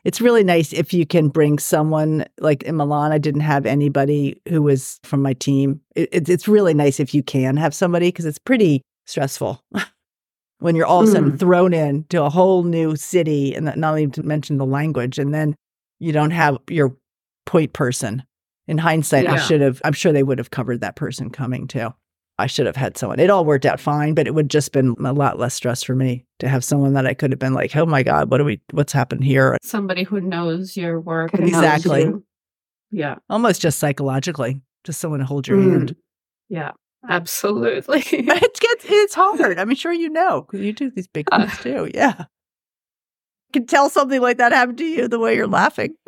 It's 0.09 0.22
really 0.22 0.42
nice 0.42 0.72
if 0.72 0.94
you 0.94 1.04
can 1.04 1.28
bring 1.28 1.59
someone 1.59 2.24
like 2.40 2.62
in 2.62 2.76
Milan. 2.76 3.12
I 3.12 3.18
didn't 3.18 3.42
have 3.42 3.66
anybody 3.66 4.40
who 4.48 4.62
was 4.62 4.98
from 5.02 5.20
my 5.20 5.34
team. 5.34 5.82
It, 5.94 6.09
it, 6.11 6.28
it's 6.30 6.48
really 6.48 6.72
nice 6.72 6.98
if 6.98 7.12
you 7.12 7.22
can 7.22 7.59
have 7.59 7.74
somebody 7.74 8.09
because 8.09 8.24
it's 8.24 8.38
pretty 8.38 8.80
stressful 9.04 9.62
when 10.61 10.74
you're 10.74 10.86
all 10.86 11.02
of 11.02 11.11
a 11.11 11.12
sudden 11.12 11.32
mm. 11.32 11.38
thrown 11.38 11.74
into 11.74 12.22
a 12.22 12.30
whole 12.30 12.62
new 12.62 12.96
city 12.96 13.54
and 13.54 13.70
not 13.76 13.98
even 13.98 14.11
to 14.12 14.22
mention 14.22 14.56
the 14.56 14.64
language. 14.64 15.18
And 15.18 15.34
then 15.34 15.54
you 15.98 16.11
don't 16.11 16.30
have 16.30 16.56
your 16.70 16.96
point 17.44 17.74
person. 17.74 18.22
In 18.66 18.78
hindsight, 18.78 19.24
yeah. 19.24 19.34
I 19.34 19.36
should 19.36 19.61
have, 19.61 19.82
I'm 19.84 19.92
sure 19.92 20.12
they 20.12 20.22
would 20.22 20.38
have 20.38 20.50
covered 20.50 20.80
that 20.80 20.96
person 20.96 21.28
coming 21.28 21.68
too. 21.68 21.92
I 22.39 22.47
should 22.47 22.66
have 22.66 22.76
had 22.76 22.97
someone. 22.97 23.18
It 23.18 23.30
all 23.30 23.45
worked 23.45 23.66
out 23.66 23.80
fine, 23.80 24.14
but 24.14 24.26
it 24.26 24.34
would 24.34 24.49
just 24.49 24.72
been 24.72 24.95
a 25.05 25.12
lot 25.12 25.39
less 25.39 25.55
stress 25.55 25.82
for 25.82 25.95
me 25.95 26.24
to 26.39 26.49
have 26.49 26.64
someone 26.64 26.95
that 26.95 27.07
I 27.07 27.14
could 27.14 27.30
have 27.32 27.39
been 27.41 27.55
like, 27.55 27.74
"Oh 27.74 27.86
my 27.86 28.03
god, 28.03 28.30
what 28.30 28.39
do 28.39 28.45
we? 28.45 28.61
What's 28.70 28.93
happened 28.93 29.24
here?" 29.24 29.57
Somebody 29.62 30.05
who 30.05 30.20
knows 30.20 30.76
your 30.76 31.01
work 31.01 31.34
exactly. 31.34 32.03
You. 32.03 32.24
Yeah, 32.91 33.16
almost 33.28 33.61
just 33.61 33.78
psychologically, 33.78 34.62
just 34.84 35.01
someone 35.01 35.20
to 35.20 35.26
hold 35.26 35.49
your 35.49 35.59
mm. 35.59 35.70
hand. 35.70 35.97
Yeah, 36.49 36.72
Absolutely. 37.07 38.01
it 38.12 38.61
gets 38.61 38.84
it's 38.89 39.14
hard. 39.14 39.59
I'm 39.59 39.74
sure 39.74 39.93
you 39.93 40.09
know 40.09 40.43
because 40.43 40.64
you 40.64 40.72
do 40.72 40.91
these 40.91 41.07
big 41.07 41.28
uh, 41.30 41.47
things 41.47 41.53
uh, 41.53 41.62
too. 41.62 41.91
Yeah. 41.95 42.14
I 42.18 43.53
can 43.53 43.66
tell 43.66 43.89
something 43.89 44.20
like 44.20 44.39
that 44.39 44.53
happened 44.53 44.78
to 44.78 44.84
you 44.84 45.09
the 45.09 45.18
way 45.18 45.36
you're 45.36 45.47
laughing. 45.47 45.95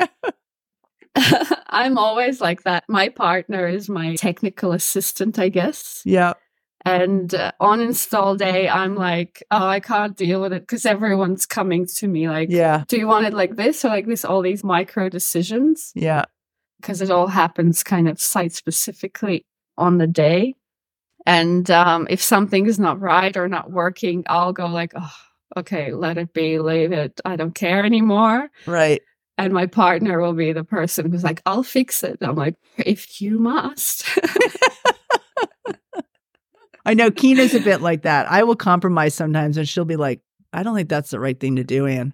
I'm 1.68 1.98
always 1.98 2.40
like 2.40 2.62
that. 2.64 2.84
My 2.88 3.08
partner 3.08 3.66
is 3.66 3.88
my 3.88 4.16
technical 4.16 4.72
assistant, 4.72 5.38
I 5.38 5.48
guess. 5.48 6.02
Yeah. 6.04 6.34
And 6.84 7.34
uh, 7.34 7.52
on 7.61 7.80
install 7.80 8.36
day, 8.36 8.68
I'm 8.68 8.94
like, 8.94 9.42
oh, 9.50 9.66
I 9.66 9.80
can't 9.80 10.16
deal 10.16 10.40
with 10.40 10.52
it 10.52 10.62
because 10.62 10.86
everyone's 10.86 11.44
coming 11.44 11.86
to 11.96 12.08
me 12.08 12.28
like, 12.28 12.48
yeah, 12.50 12.84
do 12.88 12.96
you 12.96 13.06
want 13.06 13.26
it 13.26 13.34
like 13.34 13.56
this 13.56 13.84
or 13.84 13.88
like 13.88 14.06
this? 14.06 14.24
All 14.24 14.40
these 14.40 14.64
micro 14.64 15.08
decisions. 15.08 15.92
Yeah. 15.94 16.24
Because 16.80 17.02
it 17.02 17.11
all 17.11 17.26
happens 17.26 17.82
kind 17.82 18.08
of 18.08 18.18
site 18.18 18.52
specifically 18.52 19.44
on 19.76 19.98
the 19.98 20.06
day. 20.06 20.54
And 21.26 21.70
um, 21.70 22.06
if 22.08 22.22
something 22.22 22.64
is 22.66 22.78
not 22.78 22.98
right 22.98 23.36
or 23.36 23.46
not 23.46 23.70
working, 23.70 24.24
I'll 24.26 24.54
go 24.54 24.66
like, 24.66 24.92
oh, 24.96 25.12
okay, 25.58 25.92
let 25.92 26.16
it 26.16 26.32
be, 26.32 26.58
leave 26.58 26.92
it. 26.92 27.20
I 27.26 27.36
don't 27.36 27.54
care 27.54 27.84
anymore. 27.84 28.48
Right. 28.66 29.02
And 29.41 29.55
my 29.55 29.64
partner 29.64 30.20
will 30.20 30.34
be 30.34 30.53
the 30.53 30.64
person 30.64 31.11
who's 31.11 31.24
like, 31.24 31.41
I'll 31.47 31.62
fix 31.62 32.05
it. 32.05 32.18
I'm 32.20 32.36
like, 32.36 32.57
if 32.76 33.22
you 33.22 33.38
must. 33.38 34.05
I 36.84 36.93
know 36.93 37.11
Keena's 37.11 37.55
a 37.55 37.61
bit 37.61 37.80
like 37.80 38.03
that. 38.03 38.30
I 38.30 38.43
will 38.43 38.55
compromise 38.55 39.14
sometimes 39.14 39.57
and 39.57 39.66
she'll 39.66 39.86
be 39.86 39.97
like, 39.97 40.20
I 40.53 40.62
don't 40.62 40.76
think 40.76 40.91
that's 40.91 41.09
the 41.09 41.18
right 41.18 41.41
thing 41.41 41.57
to 41.57 41.64
do, 41.64 41.86
Anne. 41.86 42.12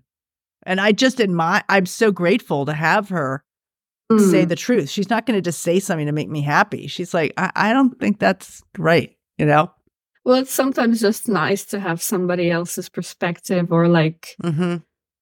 And 0.65 0.81
I 0.81 0.93
just 0.93 1.21
admire, 1.21 1.65
I'm 1.69 1.87
so 1.87 2.13
grateful 2.13 2.65
to 2.67 2.73
have 2.73 3.09
her 3.09 3.43
mm. 4.09 4.31
say 4.31 4.45
the 4.45 4.55
truth. 4.55 4.89
She's 4.89 5.11
not 5.11 5.27
going 5.27 5.37
to 5.37 5.43
just 5.43 5.63
say 5.63 5.81
something 5.81 6.07
to 6.07 6.13
make 6.13 6.29
me 6.29 6.43
happy. 6.43 6.87
She's 6.87 7.13
like, 7.13 7.33
I, 7.37 7.51
I 7.57 7.73
don't 7.73 7.99
think 7.99 8.21
that's 8.21 8.63
right, 8.79 9.17
you 9.37 9.47
know? 9.47 9.73
Well, 10.25 10.37
it's 10.37 10.53
sometimes 10.53 11.01
just 11.01 11.29
nice 11.29 11.65
to 11.67 11.81
have 11.81 12.01
somebody 12.01 12.53
else's 12.53 12.89
perspective 12.89 13.73
or 13.73 13.89
like 13.89 14.37
mm-hmm. 14.45 14.77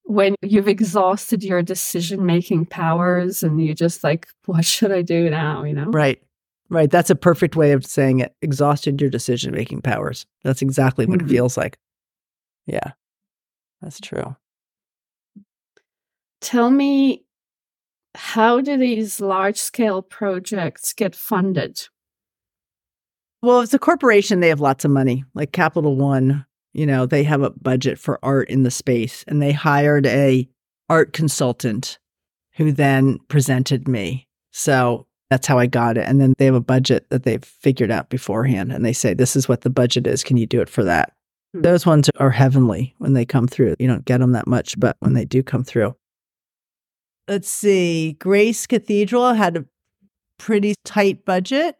When 0.04 0.34
you've 0.42 0.68
exhausted 0.68 1.42
your 1.42 1.62
decision 1.62 2.24
making 2.24 2.66
powers 2.66 3.42
and 3.42 3.64
you're 3.64 3.74
just 3.74 4.04
like, 4.04 4.28
what 4.46 4.64
should 4.64 4.92
I 4.92 5.02
do 5.02 5.30
now? 5.30 5.64
You 5.64 5.74
know? 5.74 5.86
Right. 5.86 6.22
Right. 6.70 6.90
That's 6.90 7.10
a 7.10 7.14
perfect 7.14 7.56
way 7.56 7.72
of 7.72 7.84
saying 7.84 8.20
it. 8.20 8.34
Exhausted 8.42 9.00
your 9.00 9.10
decision 9.10 9.52
making 9.52 9.82
powers. 9.82 10.26
That's 10.42 10.62
exactly 10.62 11.06
what 11.06 11.18
mm-hmm. 11.18 11.28
it 11.28 11.30
feels 11.30 11.56
like. 11.56 11.78
Yeah. 12.66 12.92
That's 13.82 14.00
true. 14.00 14.36
Tell 16.40 16.70
me 16.70 17.24
how 18.14 18.60
do 18.60 18.76
these 18.76 19.20
large 19.20 19.58
scale 19.58 20.02
projects 20.02 20.92
get 20.92 21.14
funded? 21.14 21.88
Well, 23.42 23.60
it's 23.60 23.74
a 23.74 23.78
corporation, 23.78 24.40
they 24.40 24.48
have 24.48 24.60
lots 24.60 24.84
of 24.84 24.90
money. 24.90 25.24
Like 25.34 25.52
Capital 25.52 25.96
One, 25.96 26.46
you 26.74 26.86
know, 26.86 27.06
they 27.06 27.22
have 27.22 27.42
a 27.42 27.50
budget 27.50 27.98
for 27.98 28.18
art 28.22 28.50
in 28.50 28.64
the 28.64 28.70
space 28.70 29.24
and 29.26 29.40
they 29.40 29.52
hired 29.52 30.06
a 30.06 30.48
art 30.90 31.12
consultant 31.12 31.98
who 32.56 32.72
then 32.72 33.18
presented 33.28 33.88
me. 33.88 34.28
So 34.52 35.06
that's 35.30 35.46
how 35.46 35.58
I 35.58 35.66
got 35.66 35.96
it. 35.96 36.06
And 36.06 36.20
then 36.20 36.34
they 36.36 36.44
have 36.44 36.54
a 36.54 36.60
budget 36.60 37.08
that 37.10 37.22
they've 37.22 37.44
figured 37.44 37.90
out 37.90 38.10
beforehand 38.10 38.72
and 38.72 38.84
they 38.84 38.92
say, 38.92 39.14
this 39.14 39.36
is 39.36 39.48
what 39.48 39.62
the 39.62 39.70
budget 39.70 40.06
is. 40.06 40.22
Can 40.22 40.36
you 40.36 40.46
do 40.46 40.60
it 40.60 40.68
for 40.68 40.84
that? 40.84 41.12
Hmm. 41.54 41.62
Those 41.62 41.86
ones 41.86 42.10
are 42.18 42.30
heavenly 42.30 42.94
when 42.98 43.14
they 43.14 43.24
come 43.24 43.48
through. 43.48 43.76
You 43.78 43.88
don't 43.88 44.04
get 44.04 44.18
them 44.18 44.32
that 44.32 44.46
much, 44.46 44.78
but 44.78 44.96
when 45.00 45.14
they 45.14 45.24
do 45.24 45.42
come 45.42 45.64
through, 45.64 45.96
let's 47.28 47.48
see, 47.48 48.16
Grace 48.18 48.66
Cathedral 48.66 49.34
had 49.34 49.56
a 49.56 49.64
pretty 50.38 50.74
tight 50.84 51.24
budget. 51.24 51.76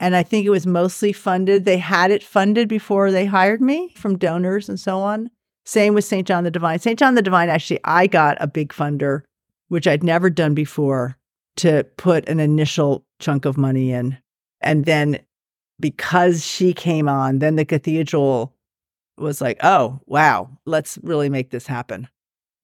And 0.00 0.14
I 0.14 0.22
think 0.22 0.46
it 0.46 0.50
was 0.50 0.66
mostly 0.66 1.12
funded. 1.12 1.64
They 1.64 1.78
had 1.78 2.10
it 2.10 2.22
funded 2.22 2.68
before 2.68 3.10
they 3.10 3.26
hired 3.26 3.60
me 3.60 3.92
from 3.96 4.18
donors 4.18 4.68
and 4.68 4.78
so 4.78 4.98
on. 5.00 5.30
Same 5.64 5.92
with 5.94 6.04
St. 6.04 6.26
John 6.26 6.44
the 6.44 6.50
Divine. 6.50 6.78
St. 6.78 6.98
John 6.98 7.14
the 7.14 7.22
Divine, 7.22 7.48
actually, 7.48 7.80
I 7.84 8.06
got 8.06 8.38
a 8.40 8.46
big 8.46 8.72
funder, 8.72 9.22
which 9.68 9.86
I'd 9.86 10.04
never 10.04 10.30
done 10.30 10.54
before, 10.54 11.18
to 11.56 11.84
put 11.96 12.28
an 12.28 12.40
initial 12.40 13.04
chunk 13.18 13.44
of 13.44 13.58
money 13.58 13.92
in. 13.92 14.16
And 14.60 14.84
then 14.84 15.18
because 15.80 16.44
she 16.44 16.72
came 16.72 17.08
on, 17.08 17.40
then 17.40 17.56
the 17.56 17.64
cathedral 17.64 18.54
was 19.18 19.40
like, 19.40 19.58
oh, 19.62 20.00
wow, 20.06 20.48
let's 20.64 20.98
really 21.02 21.28
make 21.28 21.50
this 21.50 21.66
happen. 21.66 22.08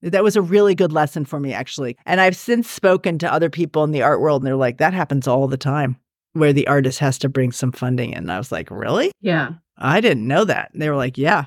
That 0.01 0.23
was 0.23 0.35
a 0.35 0.41
really 0.41 0.73
good 0.73 0.93
lesson 0.93 1.25
for 1.25 1.39
me, 1.39 1.53
actually. 1.53 1.97
And 2.05 2.21
I've 2.21 2.35
since 2.35 2.69
spoken 2.69 3.19
to 3.19 3.31
other 3.31 3.49
people 3.49 3.83
in 3.83 3.91
the 3.91 4.03
art 4.03 4.21
world, 4.21 4.41
and 4.41 4.47
they're 4.47 4.55
like, 4.55 4.77
that 4.77 4.93
happens 4.93 5.27
all 5.27 5.47
the 5.47 5.57
time 5.57 5.97
where 6.35 6.53
the 6.53 6.67
artist 6.67 6.99
has 6.99 7.17
to 7.19 7.29
bring 7.29 7.51
some 7.51 7.71
funding 7.71 8.11
in. 8.11 8.19
And 8.19 8.31
I 8.31 8.37
was 8.37 8.51
like, 8.51 8.69
really? 8.69 9.11
Yeah. 9.21 9.53
I 9.77 10.01
didn't 10.01 10.27
know 10.27 10.45
that. 10.45 10.71
And 10.73 10.81
they 10.81 10.89
were 10.89 10.95
like, 10.95 11.17
yeah, 11.17 11.45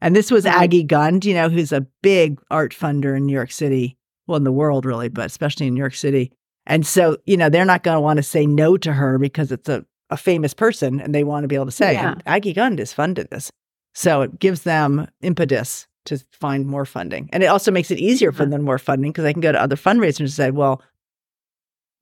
and 0.00 0.16
this 0.16 0.30
was 0.30 0.46
Aggie 0.46 0.84
Gund, 0.84 1.24
you 1.24 1.34
know, 1.34 1.48
who's 1.48 1.72
a 1.72 1.86
big 2.02 2.40
art 2.50 2.72
funder 2.72 3.16
in 3.16 3.26
New 3.26 3.34
York 3.34 3.52
City, 3.52 3.98
well, 4.26 4.36
in 4.36 4.44
the 4.44 4.52
world, 4.52 4.86
really, 4.86 5.08
but 5.08 5.26
especially 5.26 5.66
in 5.66 5.74
New 5.74 5.80
York 5.80 5.94
City. 5.94 6.32
And 6.66 6.86
so, 6.86 7.18
you 7.26 7.36
know, 7.36 7.48
they're 7.48 7.64
not 7.64 7.82
going 7.82 7.96
to 7.96 8.00
want 8.00 8.16
to 8.16 8.22
say 8.22 8.46
no 8.46 8.76
to 8.78 8.92
her 8.92 9.18
because 9.18 9.52
it's 9.52 9.68
a, 9.68 9.84
a 10.08 10.16
famous 10.16 10.54
person 10.54 11.00
and 11.00 11.14
they 11.14 11.24
want 11.24 11.44
to 11.44 11.48
be 11.48 11.54
able 11.54 11.66
to 11.66 11.70
say, 11.72 11.94
yeah. 11.94 12.14
Aggie 12.26 12.52
Gund 12.52 12.78
has 12.78 12.92
funded 12.92 13.28
this. 13.30 13.50
So 13.94 14.22
it 14.22 14.38
gives 14.38 14.62
them 14.62 15.06
impetus 15.20 15.86
to 16.06 16.22
find 16.30 16.66
more 16.66 16.86
funding. 16.86 17.28
And 17.32 17.42
it 17.42 17.46
also 17.46 17.70
makes 17.70 17.90
it 17.90 17.98
easier 17.98 18.32
for 18.32 18.44
uh-huh. 18.44 18.52
them 18.52 18.62
more 18.62 18.78
funding 18.78 19.12
because 19.12 19.24
they 19.24 19.32
can 19.32 19.42
go 19.42 19.52
to 19.52 19.60
other 19.60 19.76
fundraisers 19.76 20.20
and 20.20 20.30
say, 20.30 20.50
well, 20.50 20.82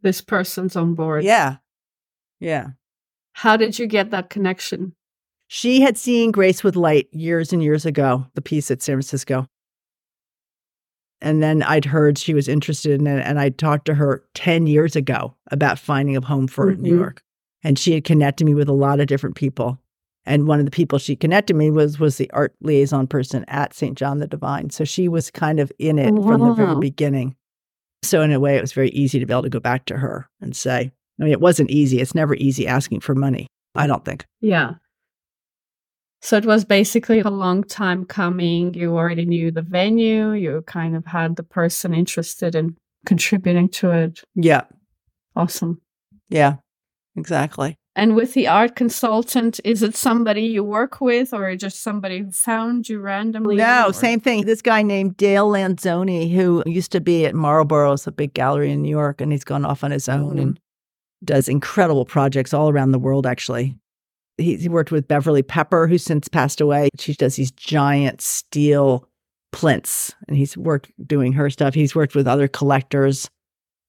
this 0.02 0.20
person's 0.20 0.76
on 0.76 0.94
board. 0.94 1.24
Yeah. 1.24 1.56
Yeah. 2.40 2.68
How 3.32 3.56
did 3.56 3.78
you 3.78 3.86
get 3.86 4.10
that 4.10 4.30
connection? 4.30 4.94
She 5.48 5.80
had 5.80 5.96
seen 5.96 6.30
Graced 6.30 6.62
with 6.62 6.76
Light 6.76 7.08
years 7.12 7.52
and 7.52 7.62
years 7.62 7.86
ago, 7.86 8.26
the 8.34 8.42
piece 8.42 8.70
at 8.70 8.82
San 8.82 8.96
Francisco. 8.96 9.48
And 11.20 11.42
then 11.42 11.62
I'd 11.62 11.84
heard 11.84 12.18
she 12.18 12.34
was 12.34 12.48
interested 12.48 13.00
in 13.00 13.06
it. 13.06 13.24
And 13.24 13.40
I 13.40 13.48
talked 13.48 13.86
to 13.86 13.94
her 13.94 14.24
10 14.34 14.66
years 14.66 14.94
ago 14.94 15.34
about 15.50 15.78
finding 15.78 16.16
a 16.16 16.20
home 16.20 16.46
for 16.46 16.72
mm-hmm. 16.72 16.82
New 16.82 16.96
York. 16.96 17.22
And 17.64 17.78
she 17.78 17.92
had 17.92 18.04
connected 18.04 18.44
me 18.44 18.54
with 18.54 18.68
a 18.68 18.72
lot 18.72 19.00
of 19.00 19.08
different 19.08 19.36
people. 19.36 19.78
And 20.24 20.46
one 20.46 20.58
of 20.58 20.66
the 20.66 20.70
people 20.70 20.98
she 20.98 21.16
connected 21.16 21.56
me 21.56 21.70
was 21.70 21.98
was 21.98 22.18
the 22.18 22.30
art 22.32 22.54
liaison 22.60 23.06
person 23.06 23.44
at 23.48 23.72
St. 23.72 23.96
John 23.96 24.18
the 24.18 24.26
Divine. 24.26 24.70
So 24.70 24.84
she 24.84 25.08
was 25.08 25.30
kind 25.30 25.58
of 25.58 25.72
in 25.78 25.98
it 25.98 26.12
wow. 26.12 26.26
from 26.26 26.40
the 26.42 26.54
very 26.54 26.76
beginning. 26.76 27.34
So 28.02 28.20
in 28.20 28.30
a 28.32 28.38
way, 28.38 28.56
it 28.56 28.60
was 28.60 28.72
very 28.72 28.90
easy 28.90 29.18
to 29.18 29.26
be 29.26 29.32
able 29.32 29.42
to 29.42 29.48
go 29.48 29.58
back 29.58 29.86
to 29.86 29.96
her 29.96 30.28
and 30.40 30.54
say, 30.54 30.92
I 31.20 31.24
mean, 31.24 31.32
it 31.32 31.40
wasn't 31.40 31.70
easy. 31.70 32.00
It's 32.00 32.14
never 32.14 32.34
easy 32.34 32.66
asking 32.66 33.00
for 33.00 33.14
money. 33.14 33.46
I 33.74 33.86
don't 33.86 34.04
think. 34.04 34.24
Yeah. 34.40 34.74
So 36.20 36.36
it 36.36 36.44
was 36.44 36.64
basically 36.64 37.20
a 37.20 37.30
long 37.30 37.62
time 37.62 38.04
coming. 38.04 38.74
You 38.74 38.96
already 38.96 39.24
knew 39.24 39.50
the 39.50 39.62
venue, 39.62 40.32
you 40.32 40.62
kind 40.66 40.96
of 40.96 41.06
had 41.06 41.36
the 41.36 41.44
person 41.44 41.94
interested 41.94 42.54
in 42.54 42.76
contributing 43.06 43.68
to 43.68 43.90
it. 43.90 44.22
Yeah. 44.34 44.62
Awesome. 45.36 45.80
Yeah, 46.28 46.56
exactly. 47.16 47.76
And 47.94 48.14
with 48.14 48.34
the 48.34 48.46
art 48.46 48.76
consultant, 48.76 49.60
is 49.64 49.82
it 49.82 49.96
somebody 49.96 50.42
you 50.42 50.62
work 50.62 51.00
with 51.00 51.34
or 51.34 51.56
just 51.56 51.82
somebody 51.82 52.20
who 52.20 52.30
found 52.30 52.88
you 52.88 53.00
randomly? 53.00 53.56
No, 53.56 53.88
or? 53.88 53.92
same 53.92 54.20
thing. 54.20 54.46
This 54.46 54.62
guy 54.62 54.82
named 54.82 55.16
Dale 55.16 55.48
Lanzone, 55.48 56.32
who 56.32 56.62
used 56.66 56.92
to 56.92 57.00
be 57.00 57.26
at 57.26 57.34
Marlborough's, 57.34 58.06
a 58.06 58.12
big 58.12 58.34
gallery 58.34 58.70
in 58.70 58.82
New 58.82 58.90
York, 58.90 59.20
and 59.20 59.32
he's 59.32 59.42
gone 59.42 59.64
off 59.64 59.82
on 59.82 59.90
his 59.90 60.08
own 60.08 60.30
mm-hmm. 60.30 60.38
and 60.38 60.60
does 61.24 61.48
incredible 61.48 62.04
projects 62.04 62.54
all 62.54 62.68
around 62.68 62.92
the 62.92 62.98
world, 62.98 63.26
actually 63.26 63.76
he 64.38 64.68
worked 64.68 64.92
with 64.92 65.08
Beverly 65.08 65.42
Pepper, 65.42 65.86
who's 65.86 66.04
since 66.04 66.28
passed 66.28 66.60
away. 66.60 66.88
She 66.98 67.12
does 67.14 67.36
these 67.36 67.50
giant 67.50 68.20
steel 68.20 69.08
plinths, 69.52 70.14
and 70.28 70.36
he's 70.36 70.56
worked 70.56 70.92
doing 71.06 71.32
her 71.32 71.50
stuff. 71.50 71.74
He's 71.74 71.94
worked 71.94 72.14
with 72.14 72.28
other 72.28 72.48
collectors. 72.48 73.28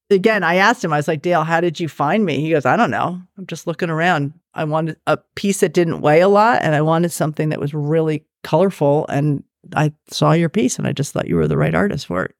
Again, 0.09 0.43
I 0.43 0.55
asked 0.55 0.83
him, 0.83 0.91
I 0.91 0.97
was 0.97 1.07
like, 1.07 1.21
Dale, 1.21 1.43
how 1.43 1.61
did 1.61 1.79
you 1.79 1.87
find 1.87 2.25
me? 2.25 2.41
He 2.41 2.49
goes, 2.49 2.65
I 2.65 2.75
don't 2.75 2.89
know. 2.89 3.21
I'm 3.37 3.45
just 3.45 3.67
looking 3.67 3.91
around. 3.91 4.33
I 4.55 4.63
wanted 4.63 4.97
a 5.05 5.17
piece 5.35 5.59
that 5.59 5.73
didn't 5.73 6.01
weigh 6.01 6.21
a 6.21 6.27
lot, 6.27 6.63
and 6.63 6.73
I 6.73 6.81
wanted 6.81 7.11
something 7.11 7.49
that 7.49 7.59
was 7.59 7.75
really 7.75 8.25
colorful. 8.43 9.05
And 9.07 9.43
I 9.75 9.93
saw 10.09 10.31
your 10.31 10.49
piece, 10.49 10.79
and 10.79 10.87
I 10.87 10.93
just 10.93 11.13
thought 11.13 11.27
you 11.27 11.35
were 11.35 11.47
the 11.47 11.57
right 11.57 11.75
artist 11.75 12.07
for 12.07 12.25
it. 12.25 12.35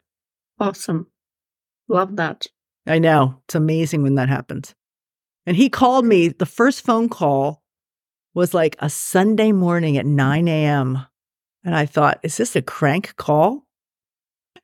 Awesome. 0.60 1.06
Love 1.88 2.16
that. 2.16 2.48
I 2.88 2.98
know. 2.98 3.40
It's 3.46 3.56
amazing 3.56 4.02
when 4.02 4.16
that 4.16 4.30
happens. 4.30 4.74
And 5.50 5.58
he 5.58 5.68
called 5.68 6.06
me 6.06 6.28
the 6.28 6.46
first 6.46 6.86
phone 6.86 7.10
call 7.10 7.64
was 8.36 8.54
like 8.54 8.76
a 8.78 8.88
Sunday 8.88 9.52
morning 9.52 9.98
at 9.98 10.06
9 10.06 10.48
a.m. 10.48 11.08
And 11.64 11.76
I 11.76 11.88
thought, 11.88 12.20
is 12.22 12.38
this 12.38 12.56
a 12.56 12.62
crank 12.62 13.16
call? 13.16 13.66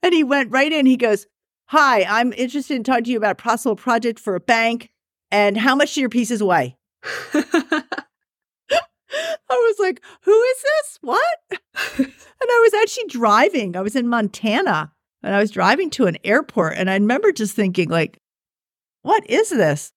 And 0.03 0.13
he 0.13 0.23
went 0.23 0.51
right 0.51 0.71
in. 0.71 0.85
He 0.85 0.95
goes, 0.95 1.25
Hi, 1.69 2.03
I'm 2.03 2.33
interested 2.33 2.75
in 2.75 2.83
talking 2.83 3.05
to 3.05 3.09
you 3.09 3.17
about 3.17 3.31
a 3.31 3.43
possible 3.43 3.75
project 3.75 4.19
for 4.19 4.35
a 4.35 4.39
bank. 4.39 4.91
And 5.31 5.57
how 5.57 5.75
much 5.75 5.95
do 5.95 6.01
your 6.01 6.09
pieces 6.09 6.43
weigh? 6.43 6.77
I 7.33 7.81
was 9.49 9.75
like, 9.79 10.03
Who 10.21 10.39
is 10.39 10.61
this? 10.61 10.99
What? 11.01 11.37
and 11.97 12.13
I 12.41 12.61
was 12.63 12.75
actually 12.75 13.07
driving. 13.07 13.75
I 13.75 13.81
was 13.81 13.95
in 13.95 14.07
Montana 14.07 14.93
and 15.23 15.33
I 15.33 15.39
was 15.39 15.49
driving 15.49 15.89
to 15.89 16.05
an 16.05 16.19
airport. 16.23 16.75
And 16.77 16.91
I 16.91 16.93
remember 16.93 17.31
just 17.31 17.55
thinking, 17.55 17.89
like, 17.89 18.19
what 19.01 19.27
is 19.27 19.49
this? 19.49 19.91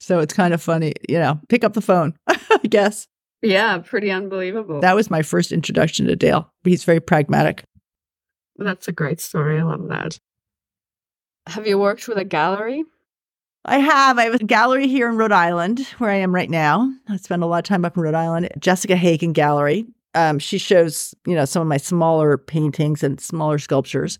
So 0.00 0.18
it's 0.20 0.34
kind 0.34 0.52
of 0.52 0.62
funny, 0.62 0.92
you 1.08 1.18
know, 1.18 1.40
pick 1.48 1.64
up 1.64 1.72
the 1.72 1.80
phone, 1.80 2.14
I 2.26 2.60
guess. 2.68 3.06
Yeah, 3.42 3.78
pretty 3.78 4.10
unbelievable. 4.10 4.80
That 4.80 4.96
was 4.96 5.10
my 5.10 5.22
first 5.22 5.52
introduction 5.52 6.06
to 6.06 6.16
Dale. 6.16 6.50
He's 6.64 6.84
very 6.84 7.00
pragmatic. 7.00 7.64
That's 8.56 8.88
a 8.88 8.92
great 8.92 9.20
story. 9.20 9.58
I 9.58 9.62
love 9.62 9.88
that. 9.88 10.18
Have 11.46 11.66
you 11.66 11.78
worked 11.78 12.08
with 12.08 12.18
a 12.18 12.24
gallery? 12.24 12.84
I 13.66 13.78
have. 13.78 14.18
I 14.18 14.24
have 14.24 14.34
a 14.34 14.38
gallery 14.38 14.88
here 14.88 15.08
in 15.08 15.16
Rhode 15.16 15.32
Island 15.32 15.80
where 15.98 16.10
I 16.10 16.16
am 16.16 16.34
right 16.34 16.50
now. 16.50 16.90
I 17.08 17.16
spend 17.16 17.42
a 17.42 17.46
lot 17.46 17.58
of 17.58 17.64
time 17.64 17.84
up 17.84 17.96
in 17.96 18.02
Rhode 18.02 18.14
Island. 18.14 18.48
Jessica 18.58 18.96
Hagen 18.96 19.32
Gallery. 19.32 19.86
Um, 20.14 20.38
she 20.38 20.58
shows, 20.58 21.14
you 21.26 21.34
know, 21.34 21.44
some 21.44 21.62
of 21.62 21.68
my 21.68 21.78
smaller 21.78 22.38
paintings 22.38 23.02
and 23.02 23.20
smaller 23.20 23.58
sculptures. 23.58 24.18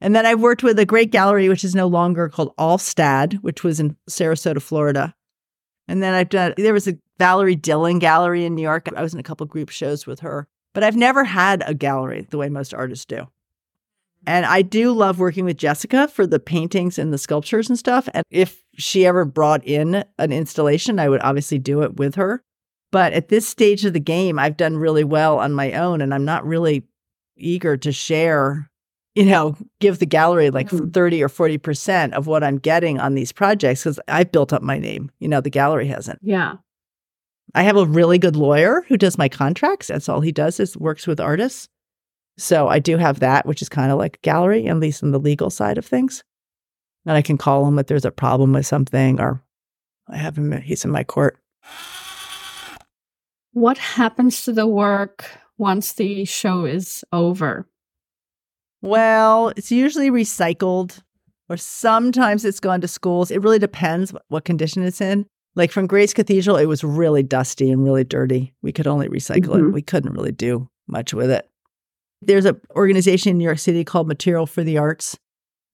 And 0.00 0.14
then 0.14 0.26
I've 0.26 0.40
worked 0.40 0.62
with 0.62 0.78
a 0.78 0.86
great 0.86 1.10
gallery, 1.10 1.48
which 1.48 1.64
is 1.64 1.74
no 1.74 1.86
longer 1.86 2.28
called 2.28 2.54
Alfstad, 2.56 3.34
which 3.40 3.64
was 3.64 3.80
in 3.80 3.96
Sarasota, 4.08 4.60
Florida. 4.60 5.14
And 5.88 6.02
then 6.02 6.14
I've 6.14 6.28
done, 6.28 6.54
there 6.56 6.74
was 6.74 6.88
a 6.88 6.98
Valerie 7.18 7.56
Dillon 7.56 7.98
gallery 7.98 8.44
in 8.44 8.54
New 8.54 8.62
York. 8.62 8.88
I 8.94 9.02
was 9.02 9.14
in 9.14 9.20
a 9.20 9.24
couple 9.24 9.46
group 9.46 9.70
shows 9.70 10.06
with 10.06 10.20
her, 10.20 10.48
but 10.74 10.84
I've 10.84 10.96
never 10.96 11.24
had 11.24 11.62
a 11.66 11.74
gallery 11.74 12.26
the 12.30 12.38
way 12.38 12.48
most 12.48 12.74
artists 12.74 13.06
do. 13.06 13.28
And 14.26 14.44
I 14.44 14.62
do 14.62 14.92
love 14.92 15.18
working 15.20 15.44
with 15.44 15.56
Jessica 15.56 16.08
for 16.08 16.26
the 16.26 16.40
paintings 16.40 16.98
and 16.98 17.12
the 17.12 17.18
sculptures 17.18 17.68
and 17.68 17.78
stuff. 17.78 18.08
And 18.12 18.24
if 18.30 18.64
she 18.76 19.06
ever 19.06 19.24
brought 19.24 19.64
in 19.64 20.04
an 20.18 20.32
installation, 20.32 20.98
I 20.98 21.08
would 21.08 21.22
obviously 21.22 21.58
do 21.58 21.82
it 21.82 21.96
with 21.96 22.16
her. 22.16 22.42
But 22.90 23.12
at 23.12 23.28
this 23.28 23.46
stage 23.46 23.84
of 23.84 23.92
the 23.92 24.00
game, 24.00 24.38
I've 24.38 24.56
done 24.56 24.78
really 24.78 25.04
well 25.04 25.38
on 25.38 25.52
my 25.52 25.72
own, 25.72 26.00
and 26.00 26.12
I'm 26.12 26.24
not 26.24 26.46
really 26.46 26.84
eager 27.36 27.76
to 27.76 27.92
share 27.92 28.70
you 29.16 29.24
know, 29.24 29.56
give 29.80 29.98
the 29.98 30.06
gallery 30.06 30.50
like 30.50 30.68
mm-hmm. 30.68 30.90
30 30.90 31.22
or 31.22 31.28
40% 31.30 32.12
of 32.12 32.26
what 32.26 32.44
I'm 32.44 32.58
getting 32.58 33.00
on 33.00 33.14
these 33.14 33.32
projects 33.32 33.82
because 33.82 33.98
I've 34.08 34.30
built 34.30 34.52
up 34.52 34.60
my 34.60 34.78
name. 34.78 35.10
You 35.18 35.28
know, 35.28 35.40
the 35.40 35.50
gallery 35.50 35.86
hasn't. 35.86 36.20
Yeah. 36.22 36.56
I 37.54 37.62
have 37.62 37.76
a 37.76 37.86
really 37.86 38.18
good 38.18 38.36
lawyer 38.36 38.84
who 38.88 38.98
does 38.98 39.16
my 39.16 39.30
contracts. 39.30 39.86
That's 39.86 40.10
all 40.10 40.20
he 40.20 40.32
does 40.32 40.60
is 40.60 40.76
works 40.76 41.06
with 41.06 41.18
artists. 41.18 41.68
So 42.36 42.68
I 42.68 42.78
do 42.78 42.98
have 42.98 43.20
that, 43.20 43.46
which 43.46 43.62
is 43.62 43.70
kind 43.70 43.90
of 43.90 43.96
like 43.96 44.20
gallery, 44.20 44.66
at 44.66 44.76
least 44.76 45.02
in 45.02 45.12
the 45.12 45.18
legal 45.18 45.48
side 45.48 45.78
of 45.78 45.86
things. 45.86 46.22
And 47.06 47.16
I 47.16 47.22
can 47.22 47.38
call 47.38 47.66
him 47.66 47.78
if 47.78 47.86
there's 47.86 48.04
a 48.04 48.10
problem 48.10 48.52
with 48.52 48.66
something 48.66 49.18
or 49.18 49.42
I 50.08 50.18
have 50.18 50.36
him, 50.36 50.52
he's 50.60 50.84
in 50.84 50.90
my 50.90 51.04
court. 51.04 51.38
What 53.52 53.78
happens 53.78 54.44
to 54.44 54.52
the 54.52 54.66
work 54.66 55.24
once 55.56 55.94
the 55.94 56.26
show 56.26 56.66
is 56.66 57.02
over? 57.14 57.66
Well, 58.86 59.52
it's 59.56 59.72
usually 59.72 60.10
recycled 60.10 61.00
or 61.48 61.56
sometimes 61.56 62.44
it's 62.44 62.60
gone 62.60 62.80
to 62.80 62.88
schools. 62.88 63.30
It 63.30 63.42
really 63.42 63.58
depends 63.58 64.14
what 64.28 64.44
condition 64.44 64.82
it's 64.82 65.00
in. 65.00 65.26
Like 65.54 65.72
from 65.72 65.86
Grace 65.86 66.12
Cathedral, 66.12 66.56
it 66.56 66.66
was 66.66 66.84
really 66.84 67.22
dusty 67.22 67.70
and 67.70 67.82
really 67.82 68.04
dirty. 68.04 68.54
We 68.62 68.72
could 68.72 68.86
only 68.86 69.08
recycle 69.08 69.54
mm-hmm. 69.54 69.68
it. 69.68 69.72
We 69.72 69.82
couldn't 69.82 70.12
really 70.12 70.32
do 70.32 70.68
much 70.86 71.14
with 71.14 71.30
it. 71.30 71.48
There's 72.22 72.44
an 72.44 72.60
organization 72.74 73.30
in 73.30 73.38
New 73.38 73.44
York 73.44 73.58
City 73.58 73.84
called 73.84 74.08
Material 74.08 74.46
for 74.46 74.62
the 74.62 74.78
Arts 74.78 75.18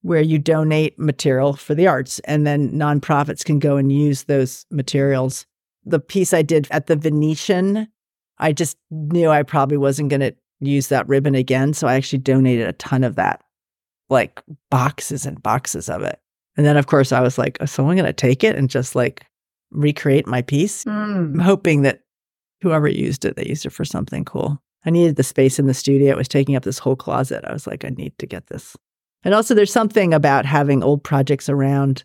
where 0.03 0.21
you 0.21 0.37
donate 0.37 0.99
material 0.99 1.53
for 1.53 1.73
the 1.73 1.87
arts 1.87 2.19
and 2.25 2.45
then 2.45 2.71
nonprofits 2.73 3.43
can 3.43 3.57
go 3.57 3.77
and 3.77 3.91
use 3.91 4.23
those 4.23 4.65
materials. 4.69 5.45
The 5.85 5.99
piece 5.99 6.33
I 6.33 6.41
did 6.41 6.67
at 6.71 6.87
the 6.87 6.97
Venetian, 6.97 7.87
I 8.37 8.51
just 8.51 8.77
knew 8.91 9.29
I 9.29 9.43
probably 9.43 9.77
wasn't 9.77 10.09
going 10.09 10.19
to 10.19 10.35
use 10.65 10.87
that 10.87 11.07
ribbon 11.07 11.35
again. 11.35 11.73
So 11.73 11.87
I 11.87 11.95
actually 11.95 12.19
donated 12.19 12.67
a 12.67 12.73
ton 12.73 13.03
of 13.03 13.15
that. 13.15 13.43
like 14.09 14.41
boxes 14.69 15.25
and 15.25 15.43
boxes 15.43 15.89
of 15.89 16.03
it. 16.03 16.19
And 16.55 16.65
then, 16.65 16.77
of 16.77 16.87
course, 16.87 17.11
I 17.11 17.19
was 17.19 17.37
like, 17.37 17.57
is 17.61 17.71
someone 17.71 17.95
going 17.95 18.05
to 18.05 18.13
take 18.13 18.43
it 18.43 18.55
and 18.55 18.69
just 18.69 18.95
like 18.95 19.25
recreate 19.71 20.27
my 20.27 20.41
piece? 20.41 20.85
Mm. 20.85 21.15
I'm 21.15 21.39
hoping 21.39 21.81
that 21.81 22.01
whoever 22.61 22.87
used 22.87 23.25
it, 23.25 23.35
they 23.35 23.45
used 23.45 23.65
it 23.65 23.71
for 23.71 23.83
something 23.83 24.23
cool. 24.23 24.61
I 24.85 24.89
needed 24.89 25.15
the 25.15 25.23
space 25.23 25.59
in 25.59 25.65
the 25.67 25.73
studio. 25.73 26.11
It 26.11 26.17
was 26.17 26.27
taking 26.27 26.55
up 26.55 26.63
this 26.63 26.79
whole 26.79 26.95
closet. 26.95 27.43
I 27.45 27.53
was 27.53 27.65
like, 27.67 27.83
I 27.83 27.89
need 27.89 28.17
to 28.19 28.27
get 28.27 28.47
this. 28.47 28.75
And 29.23 29.33
also, 29.33 29.53
there's 29.55 29.71
something 29.71 30.13
about 30.13 30.45
having 30.45 30.83
old 30.83 31.03
projects 31.03 31.49
around 31.49 32.03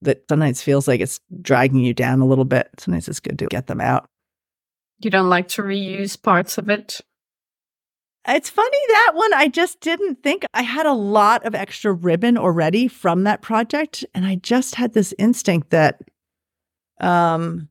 that 0.00 0.24
sometimes 0.28 0.62
feels 0.62 0.88
like 0.88 1.00
it's 1.00 1.20
dragging 1.40 1.80
you 1.80 1.92
down 1.92 2.20
a 2.20 2.26
little 2.26 2.44
bit. 2.44 2.68
Sometimes 2.78 3.08
it's 3.08 3.20
good 3.20 3.38
to 3.40 3.46
get 3.46 3.66
them 3.66 3.80
out. 3.80 4.08
You 5.00 5.10
don't 5.10 5.28
like 5.28 5.48
to 5.48 5.62
reuse 5.62 6.20
parts 6.20 6.58
of 6.58 6.70
it? 6.70 7.00
It's 8.26 8.50
funny 8.50 8.78
that 8.88 9.12
one 9.14 9.34
I 9.34 9.48
just 9.48 9.80
didn't 9.80 10.22
think 10.22 10.44
I 10.54 10.62
had 10.62 10.86
a 10.86 10.92
lot 10.92 11.44
of 11.44 11.54
extra 11.54 11.92
ribbon 11.92 12.38
already 12.38 12.86
from 12.86 13.24
that 13.24 13.42
project 13.42 14.04
and 14.14 14.24
I 14.24 14.36
just 14.36 14.76
had 14.76 14.92
this 14.92 15.12
instinct 15.18 15.70
that 15.70 16.00
um 17.00 17.68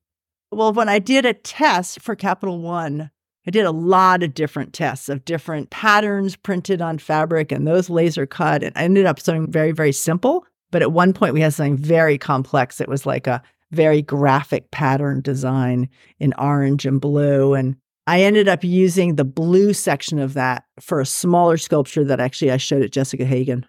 well 0.52 0.74
when 0.74 0.90
I 0.90 1.00
did 1.00 1.26
a 1.26 1.34
test 1.34 2.02
for 2.02 2.16
Capital 2.16 2.60
One 2.60 3.12
I 3.48 3.52
did 3.52 3.66
a 3.66 3.72
lot 3.72 4.24
of 4.24 4.34
different 4.34 4.74
tests 4.74 5.08
of 5.08 5.26
different 5.26 5.70
patterns 5.70 6.36
printed 6.36 6.82
on 6.82 6.98
fabric 6.98 7.52
and 7.52 7.66
those 7.66 7.90
laser 7.90 8.26
cut 8.26 8.62
and 8.62 8.74
I 8.76 8.84
ended 8.84 9.06
up 9.06 9.20
something 9.20 9.50
very 9.50 9.72
very 9.72 9.94
simple 9.94 10.46
but 10.72 10.82
at 10.82 10.92
one 10.92 11.14
point 11.14 11.34
we 11.34 11.42
had 11.42 11.54
something 11.54 11.78
very 11.78 12.18
complex. 12.18 12.82
It 12.82 12.90
was 12.90 13.06
like 13.06 13.28
a 13.28 13.44
very 13.72 14.02
graphic 14.02 14.72
pattern 14.72 15.22
design 15.22 15.90
in 16.20 16.34
orange 16.38 16.86
and 16.86 17.00
blue 17.00 17.54
and 17.54 17.76
I 18.08 18.22
ended 18.22 18.48
up 18.48 18.64
using 18.64 19.16
the 19.16 19.24
blue 19.24 19.74
section 19.74 20.20
of 20.20 20.34
that 20.34 20.64
for 20.80 21.00
a 21.00 21.06
smaller 21.06 21.58
sculpture 21.58 22.04
that 22.06 22.20
actually 22.20 22.52
I 22.52 22.58
showed 22.58 22.82
at 22.82 22.92
Jessica 22.92 23.26
Hagen. 23.26 23.66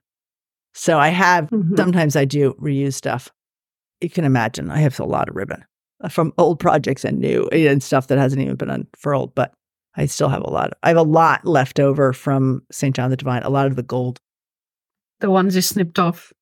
So 0.75 0.99
I 0.99 1.09
have 1.09 1.51
mm-hmm. 1.51 1.77
sometimes 1.77 2.17
I 2.17 2.25
do 2.25 2.55
reuse 2.55 2.95
stuff. 2.95 3.31
You 4.01 4.11
can 4.11 4.25
imagine 4.25 4.71
I 4.71 4.79
have 4.79 4.99
a 4.99 5.05
lot 5.05 5.29
of 5.29 5.37
ribbon 5.37 5.65
uh, 6.03 6.09
from 6.09 6.33
old 6.39 6.59
projects 6.59 7.05
and 7.05 7.19
new 7.19 7.49
and 7.53 7.83
stuff 7.83 8.07
that 8.09 8.19
hasn't 8.19 8.41
even 8.41 8.57
been 8.57 8.71
unfurled, 8.71 9.35
but 9.35 9.53
I 9.95 10.07
still 10.07 10.31
have 10.31 10.43
a 10.43 10.51
lot. 10.51 10.73
I 10.83 10.89
have 10.89 10.97
a 10.97 11.03
lot 11.03 11.45
left 11.45 11.79
over 11.79 12.13
from 12.13 12.63
St. 12.73 12.97
John 12.97 13.11
the 13.11 13.17
Divine, 13.17 13.43
a 13.43 13.51
lot 13.51 13.67
of 13.67 13.77
the 13.77 13.83
gold. 13.83 14.19
The 15.21 15.31
ones 15.31 15.55
you 15.55 15.63
snipped 15.63 15.99
off. 15.99 16.33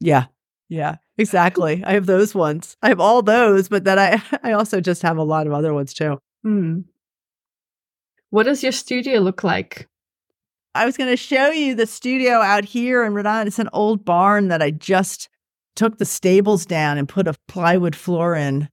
Yeah. 0.00 0.26
Yeah, 0.68 0.96
exactly. 1.18 1.84
I 1.84 1.92
have 1.92 2.06
those 2.06 2.34
ones. 2.34 2.78
I 2.82 2.88
have 2.88 2.98
all 2.98 3.20
those, 3.20 3.68
but 3.68 3.84
then 3.84 3.98
I 3.98 4.22
I 4.42 4.52
also 4.52 4.80
just 4.80 5.02
have 5.02 5.18
a 5.18 5.22
lot 5.22 5.46
of 5.46 5.52
other 5.52 5.74
ones 5.74 5.92
too. 5.92 6.18
Mm. 6.46 6.84
What 8.32 8.44
does 8.44 8.62
your 8.62 8.72
studio 8.72 9.20
look 9.20 9.44
like? 9.44 9.90
I 10.74 10.86
was 10.86 10.96
going 10.96 11.10
to 11.10 11.18
show 11.18 11.50
you 11.50 11.74
the 11.74 11.86
studio 11.86 12.40
out 12.40 12.64
here 12.64 13.04
in 13.04 13.12
Rhode 13.12 13.26
Island. 13.26 13.48
It's 13.48 13.58
an 13.58 13.68
old 13.74 14.06
barn 14.06 14.48
that 14.48 14.62
I 14.62 14.70
just 14.70 15.28
took 15.76 15.98
the 15.98 16.06
stables 16.06 16.64
down 16.64 16.96
and 16.96 17.06
put 17.06 17.28
a 17.28 17.34
plywood 17.46 17.94
floor 17.94 18.34
in. 18.34 18.70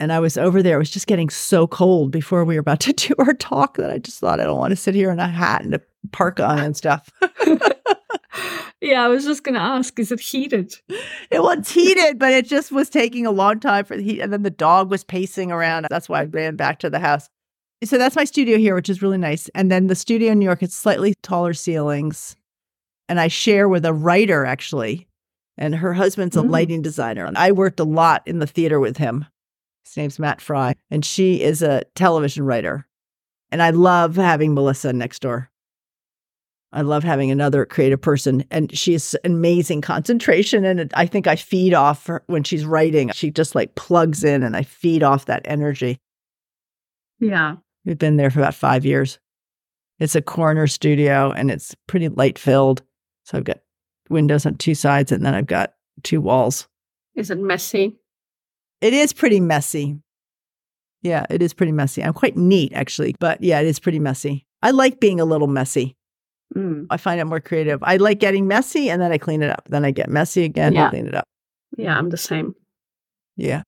And 0.00 0.12
I 0.12 0.18
was 0.18 0.36
over 0.36 0.64
there. 0.64 0.74
It 0.74 0.80
was 0.80 0.90
just 0.90 1.06
getting 1.06 1.30
so 1.30 1.68
cold 1.68 2.10
before 2.10 2.44
we 2.44 2.56
were 2.56 2.60
about 2.60 2.80
to 2.80 2.92
do 3.08 3.14
our 3.20 3.34
talk 3.34 3.76
that 3.76 3.92
I 3.92 3.98
just 3.98 4.18
thought 4.18 4.40
I 4.40 4.44
don't 4.44 4.58
want 4.58 4.72
to 4.72 4.76
sit 4.76 4.96
here 4.96 5.12
in 5.12 5.20
a 5.20 5.28
hat 5.28 5.62
and 5.62 5.76
a 5.76 5.80
parka 6.10 6.44
on 6.44 6.58
and 6.58 6.76
stuff. 6.76 7.08
yeah, 8.80 9.04
I 9.04 9.06
was 9.06 9.24
just 9.24 9.44
going 9.44 9.54
to 9.54 9.60
ask 9.60 9.96
is 10.00 10.10
it 10.10 10.18
heated? 10.18 10.74
It 11.30 11.40
was 11.40 11.70
heated, 11.70 12.18
but 12.18 12.32
it 12.32 12.46
just 12.46 12.72
was 12.72 12.90
taking 12.90 13.26
a 13.26 13.30
long 13.30 13.60
time 13.60 13.84
for 13.84 13.96
the 13.96 14.02
heat. 14.02 14.20
And 14.20 14.32
then 14.32 14.42
the 14.42 14.50
dog 14.50 14.90
was 14.90 15.04
pacing 15.04 15.52
around. 15.52 15.86
That's 15.88 16.08
why 16.08 16.22
I 16.22 16.24
ran 16.24 16.56
back 16.56 16.80
to 16.80 16.90
the 16.90 16.98
house. 16.98 17.28
So 17.84 17.96
that's 17.96 18.16
my 18.16 18.24
studio 18.24 18.58
here, 18.58 18.74
which 18.74 18.88
is 18.88 19.02
really 19.02 19.18
nice. 19.18 19.48
And 19.54 19.70
then 19.70 19.86
the 19.86 19.94
studio 19.94 20.32
in 20.32 20.40
New 20.40 20.44
York, 20.44 20.62
it's 20.62 20.74
slightly 20.74 21.14
taller 21.22 21.54
ceilings. 21.54 22.34
And 23.08 23.20
I 23.20 23.28
share 23.28 23.68
with 23.68 23.84
a 23.84 23.92
writer 23.92 24.44
actually. 24.44 25.06
And 25.56 25.74
her 25.74 25.92
husband's 25.92 26.36
a 26.36 26.40
mm. 26.40 26.50
lighting 26.50 26.82
designer. 26.82 27.24
And 27.24 27.36
I 27.36 27.52
worked 27.52 27.80
a 27.80 27.84
lot 27.84 28.22
in 28.26 28.38
the 28.38 28.46
theater 28.46 28.78
with 28.78 28.96
him. 28.96 29.26
His 29.84 29.96
name's 29.96 30.18
Matt 30.18 30.40
Frey. 30.40 30.74
And 30.90 31.04
she 31.04 31.42
is 31.42 31.62
a 31.62 31.82
television 31.94 32.44
writer. 32.44 32.86
And 33.50 33.62
I 33.62 33.70
love 33.70 34.16
having 34.16 34.54
Melissa 34.54 34.92
next 34.92 35.20
door. 35.20 35.50
I 36.72 36.82
love 36.82 37.02
having 37.02 37.30
another 37.30 37.64
creative 37.64 38.00
person. 38.00 38.44
And 38.50 38.76
she 38.76 38.92
has 38.92 39.16
amazing 39.24 39.80
concentration. 39.80 40.64
And 40.64 40.92
I 40.94 41.06
think 41.06 41.26
I 41.26 41.36
feed 41.36 41.74
off 41.74 42.06
her 42.06 42.22
when 42.26 42.44
she's 42.44 42.66
writing. 42.66 43.10
She 43.12 43.30
just 43.30 43.54
like 43.54 43.74
plugs 43.74 44.22
in 44.22 44.42
and 44.42 44.56
I 44.56 44.62
feed 44.62 45.02
off 45.02 45.26
that 45.26 45.42
energy. 45.44 45.98
Yeah. 47.20 47.56
We've 47.88 47.96
been 47.96 48.18
there 48.18 48.28
for 48.30 48.40
about 48.40 48.54
five 48.54 48.84
years. 48.84 49.18
It's 49.98 50.14
a 50.14 50.20
corner 50.20 50.66
studio 50.66 51.32
and 51.32 51.50
it's 51.50 51.74
pretty 51.86 52.10
light 52.10 52.38
filled. 52.38 52.82
So 53.24 53.38
I've 53.38 53.44
got 53.44 53.60
windows 54.10 54.44
on 54.44 54.56
two 54.56 54.74
sides 54.74 55.10
and 55.10 55.24
then 55.24 55.34
I've 55.34 55.46
got 55.46 55.72
two 56.02 56.20
walls. 56.20 56.68
Is 57.14 57.30
it 57.30 57.38
messy? 57.38 57.98
It 58.82 58.92
is 58.92 59.14
pretty 59.14 59.40
messy. 59.40 59.98
Yeah, 61.00 61.24
it 61.30 61.40
is 61.40 61.54
pretty 61.54 61.72
messy. 61.72 62.04
I'm 62.04 62.12
quite 62.12 62.36
neat 62.36 62.74
actually, 62.74 63.16
but 63.18 63.42
yeah, 63.42 63.58
it 63.60 63.66
is 63.66 63.80
pretty 63.80 64.00
messy. 64.00 64.46
I 64.62 64.70
like 64.72 65.00
being 65.00 65.18
a 65.18 65.24
little 65.24 65.48
messy. 65.48 65.96
Mm. 66.54 66.88
I 66.90 66.98
find 66.98 67.18
it 67.18 67.24
more 67.24 67.40
creative. 67.40 67.82
I 67.82 67.96
like 67.96 68.20
getting 68.20 68.46
messy 68.46 68.90
and 68.90 69.00
then 69.00 69.12
I 69.12 69.18
clean 69.18 69.40
it 69.40 69.48
up. 69.48 69.66
Then 69.70 69.86
I 69.86 69.92
get 69.92 70.10
messy 70.10 70.44
again 70.44 70.74
yeah. 70.74 70.82
and 70.82 70.90
clean 70.90 71.06
it 71.06 71.14
up. 71.14 71.24
Yeah, 71.78 71.96
I'm 71.96 72.10
the 72.10 72.18
same. 72.18 72.54
Yeah. 73.36 73.62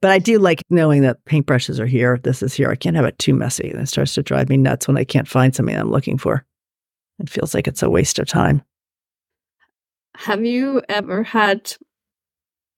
But 0.00 0.10
I 0.10 0.18
do 0.18 0.38
like 0.38 0.62
knowing 0.70 1.02
that 1.02 1.24
paintbrushes 1.26 1.78
are 1.78 1.86
here. 1.86 2.18
This 2.22 2.42
is 2.42 2.54
here. 2.54 2.70
I 2.70 2.74
can't 2.74 2.96
have 2.96 3.04
it 3.04 3.18
too 3.18 3.34
messy. 3.34 3.68
It 3.68 3.86
starts 3.86 4.14
to 4.14 4.22
drive 4.22 4.48
me 4.48 4.56
nuts 4.56 4.88
when 4.88 4.96
I 4.96 5.04
can't 5.04 5.28
find 5.28 5.54
something 5.54 5.76
I'm 5.76 5.90
looking 5.90 6.16
for. 6.16 6.44
It 7.18 7.28
feels 7.28 7.54
like 7.54 7.68
it's 7.68 7.82
a 7.82 7.90
waste 7.90 8.18
of 8.18 8.26
time. 8.26 8.62
Have 10.16 10.44
you 10.44 10.82
ever 10.88 11.22
had, 11.22 11.74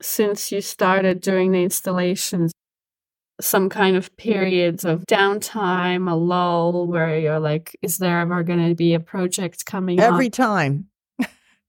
since 0.01 0.51
you 0.51 0.61
started 0.61 1.20
doing 1.20 1.53
the 1.53 1.62
installations, 1.62 2.53
some 3.41 3.68
kind 3.68 3.97
of 3.97 4.16
periods 4.16 4.85
of 4.85 5.05
downtime, 5.07 6.11
a 6.11 6.14
lull 6.14 6.87
where 6.87 7.18
you're 7.18 7.41
like, 7.41 7.77
is 7.83 7.99
there 7.99 8.20
ever 8.20 8.43
going 8.43 8.68
to 8.68 8.75
be 8.75 8.95
a 8.95 9.01
project 9.01 9.64
coming 9.64 10.01
up? 10.01 10.12
Every 10.12 10.27
up? 10.27 10.33
time. 10.33 10.89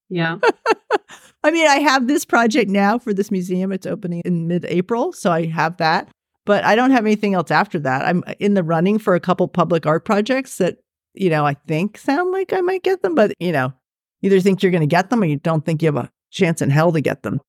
Yeah. 0.10 0.38
I 1.43 1.51
mean, 1.51 1.67
I 1.67 1.79
have 1.79 2.07
this 2.07 2.25
project 2.25 2.69
now 2.69 2.97
for 2.97 3.13
this 3.13 3.29
museum. 3.29 3.71
It's 3.71 3.85
opening 3.85 4.21
in 4.23 4.47
mid 4.47 4.65
April. 4.65 5.11
So 5.11 5.31
I 5.31 5.45
have 5.47 5.77
that. 5.77 6.09
But 6.45 6.63
I 6.65 6.75
don't 6.75 6.91
have 6.91 7.05
anything 7.05 7.33
else 7.33 7.51
after 7.51 7.79
that. 7.79 8.05
I'm 8.05 8.23
in 8.39 8.53
the 8.53 8.63
running 8.63 8.99
for 8.99 9.15
a 9.15 9.19
couple 9.19 9.47
public 9.47 9.85
art 9.85 10.03
projects 10.03 10.57
that, 10.57 10.77
you 11.13 11.29
know, 11.29 11.45
I 11.45 11.55
think 11.67 11.97
sound 11.97 12.31
like 12.31 12.51
I 12.51 12.61
might 12.61 12.83
get 12.83 13.01
them, 13.01 13.15
but, 13.15 13.33
you 13.39 13.53
know, 13.53 13.73
either 14.21 14.41
think 14.41 14.61
you're 14.61 14.71
going 14.71 14.81
to 14.81 14.87
get 14.87 15.09
them 15.09 15.21
or 15.21 15.25
you 15.25 15.37
don't 15.37 15.65
think 15.65 15.81
you 15.81 15.87
have 15.87 15.95
a 15.95 16.11
chance 16.31 16.61
in 16.61 16.69
hell 16.69 16.91
to 16.91 16.99
get 16.99 17.23
them. 17.23 17.39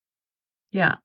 Yeah. 0.71 0.95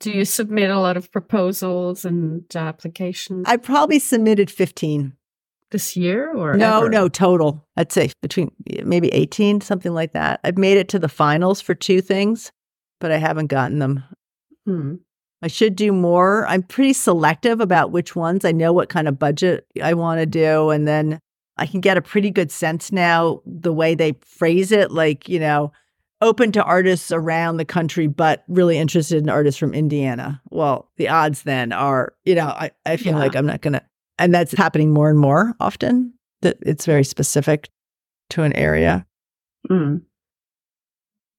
Do 0.00 0.10
you 0.10 0.24
submit 0.24 0.70
a 0.70 0.80
lot 0.80 0.96
of 0.96 1.10
proposals 1.12 2.04
and 2.04 2.44
applications? 2.54 3.44
I 3.48 3.56
probably 3.56 3.98
submitted 3.98 4.50
15 4.50 5.12
this 5.70 5.96
year 5.96 6.32
or 6.34 6.54
no 6.54 6.78
ever? 6.78 6.88
no 6.88 7.08
total 7.08 7.66
i'd 7.76 7.92
say 7.92 8.10
between 8.22 8.50
maybe 8.84 9.08
18 9.08 9.60
something 9.60 9.92
like 9.92 10.12
that 10.12 10.40
i've 10.44 10.58
made 10.58 10.76
it 10.76 10.88
to 10.88 10.98
the 10.98 11.08
finals 11.08 11.60
for 11.60 11.74
two 11.74 12.00
things 12.00 12.52
but 13.00 13.10
i 13.10 13.16
haven't 13.16 13.48
gotten 13.48 13.78
them 13.78 14.04
hmm. 14.64 14.94
i 15.42 15.48
should 15.48 15.74
do 15.74 15.92
more 15.92 16.46
i'm 16.46 16.62
pretty 16.62 16.92
selective 16.92 17.60
about 17.60 17.90
which 17.90 18.14
ones 18.14 18.44
i 18.44 18.52
know 18.52 18.72
what 18.72 18.88
kind 18.88 19.08
of 19.08 19.18
budget 19.18 19.66
i 19.82 19.92
want 19.92 20.20
to 20.20 20.26
do 20.26 20.70
and 20.70 20.86
then 20.86 21.18
i 21.56 21.66
can 21.66 21.80
get 21.80 21.96
a 21.96 22.02
pretty 22.02 22.30
good 22.30 22.50
sense 22.50 22.92
now 22.92 23.40
the 23.44 23.72
way 23.72 23.94
they 23.94 24.12
phrase 24.24 24.70
it 24.70 24.92
like 24.92 25.28
you 25.28 25.40
know 25.40 25.72
open 26.22 26.50
to 26.50 26.62
artists 26.62 27.12
around 27.12 27.56
the 27.56 27.64
country 27.64 28.06
but 28.06 28.44
really 28.48 28.78
interested 28.78 29.20
in 29.20 29.28
artists 29.28 29.58
from 29.58 29.74
indiana 29.74 30.40
well 30.50 30.90
the 30.96 31.08
odds 31.08 31.42
then 31.42 31.72
are 31.72 32.14
you 32.24 32.36
know 32.36 32.46
i, 32.46 32.70
I 32.86 32.96
feel 32.96 33.14
yeah. 33.14 33.18
like 33.18 33.34
i'm 33.34 33.46
not 33.46 33.60
going 33.60 33.74
to 33.74 33.82
and 34.18 34.34
that's 34.34 34.52
happening 34.52 34.92
more 34.92 35.10
and 35.10 35.18
more 35.18 35.54
often, 35.60 36.14
that 36.42 36.56
it's 36.62 36.86
very 36.86 37.04
specific 37.04 37.70
to 38.30 38.42
an 38.42 38.52
area. 38.54 39.06
Mm. 39.70 40.02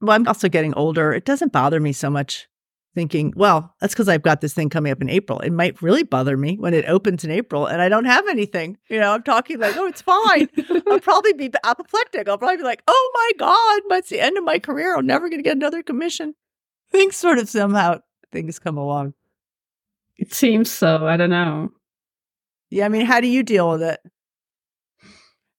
Well, 0.01 0.15
I'm 0.15 0.28
also 0.28 0.47
getting 0.47 0.73
older. 0.75 1.11
It 1.13 1.25
doesn't 1.25 1.51
bother 1.51 1.80
me 1.80 1.91
so 1.91 2.09
much 2.09 2.47
thinking, 2.97 3.32
well, 3.36 3.75
that's 3.80 3.93
because 3.93 4.09
I've 4.09 4.23
got 4.23 4.41
this 4.41 4.55
thing 4.55 4.69
coming 4.69 4.91
up 4.91 5.01
in 5.01 5.09
April. 5.09 5.39
It 5.41 5.51
might 5.51 5.82
really 5.84 6.01
bother 6.01 6.36
me 6.36 6.57
when 6.57 6.73
it 6.73 6.86
opens 6.86 7.23
in 7.23 7.30
April 7.30 7.67
and 7.67 7.80
I 7.80 7.89
don't 7.89 8.05
have 8.05 8.28
anything. 8.28 8.78
You 8.89 8.99
know, 8.99 9.13
I'm 9.13 9.21
talking 9.21 9.59
like, 9.59 9.78
oh, 9.78 9.86
it's 9.86 10.01
fine. 10.01 10.49
I'll 10.88 10.99
probably 10.99 11.34
be 11.34 11.51
apoplectic. 11.63 12.28
I'll 12.28 12.39
probably 12.39 12.57
be 12.57 12.63
like, 12.63 12.82
oh 12.88 13.11
my 13.13 13.32
God, 13.38 13.82
that's 13.89 14.09
the 14.09 14.19
end 14.19 14.38
of 14.38 14.43
my 14.43 14.57
career. 14.57 14.95
I'm 14.97 15.05
never 15.05 15.30
going 15.30 15.39
to 15.39 15.43
get 15.43 15.55
another 15.55 15.84
commission. 15.84 16.34
Things 16.91 17.15
sort 17.15 17.38
of 17.38 17.47
somehow, 17.47 17.99
things 18.32 18.57
come 18.57 18.78
along. 18.78 19.13
It 20.17 20.34
seems 20.34 20.71
so. 20.71 21.05
I 21.05 21.17
don't 21.17 21.30
know. 21.30 21.69
Yeah, 22.70 22.86
I 22.86 22.89
mean, 22.89 23.05
how 23.05 23.22
do 23.22 23.28
you 23.28 23.43
deal 23.43 23.70
with 23.70 23.82
it? 23.82 23.99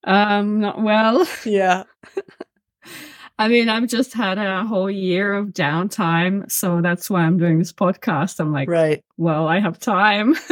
Um, 0.04 0.60
not 0.60 0.82
well. 0.82 1.26
Yeah. 1.44 1.84
I 3.38 3.46
mean, 3.46 3.68
I've 3.68 3.88
just 3.88 4.14
had 4.14 4.36
a 4.38 4.64
whole 4.64 4.90
year 4.90 5.32
of 5.34 5.48
downtime, 5.48 6.50
so 6.50 6.80
that's 6.80 7.08
why 7.08 7.20
I'm 7.22 7.38
doing 7.38 7.58
this 7.58 7.72
podcast. 7.72 8.40
I'm 8.40 8.52
like, 8.52 8.68
right. 8.68 9.04
Well, 9.16 9.46
I 9.46 9.60
have 9.60 9.78
time. 9.78 10.34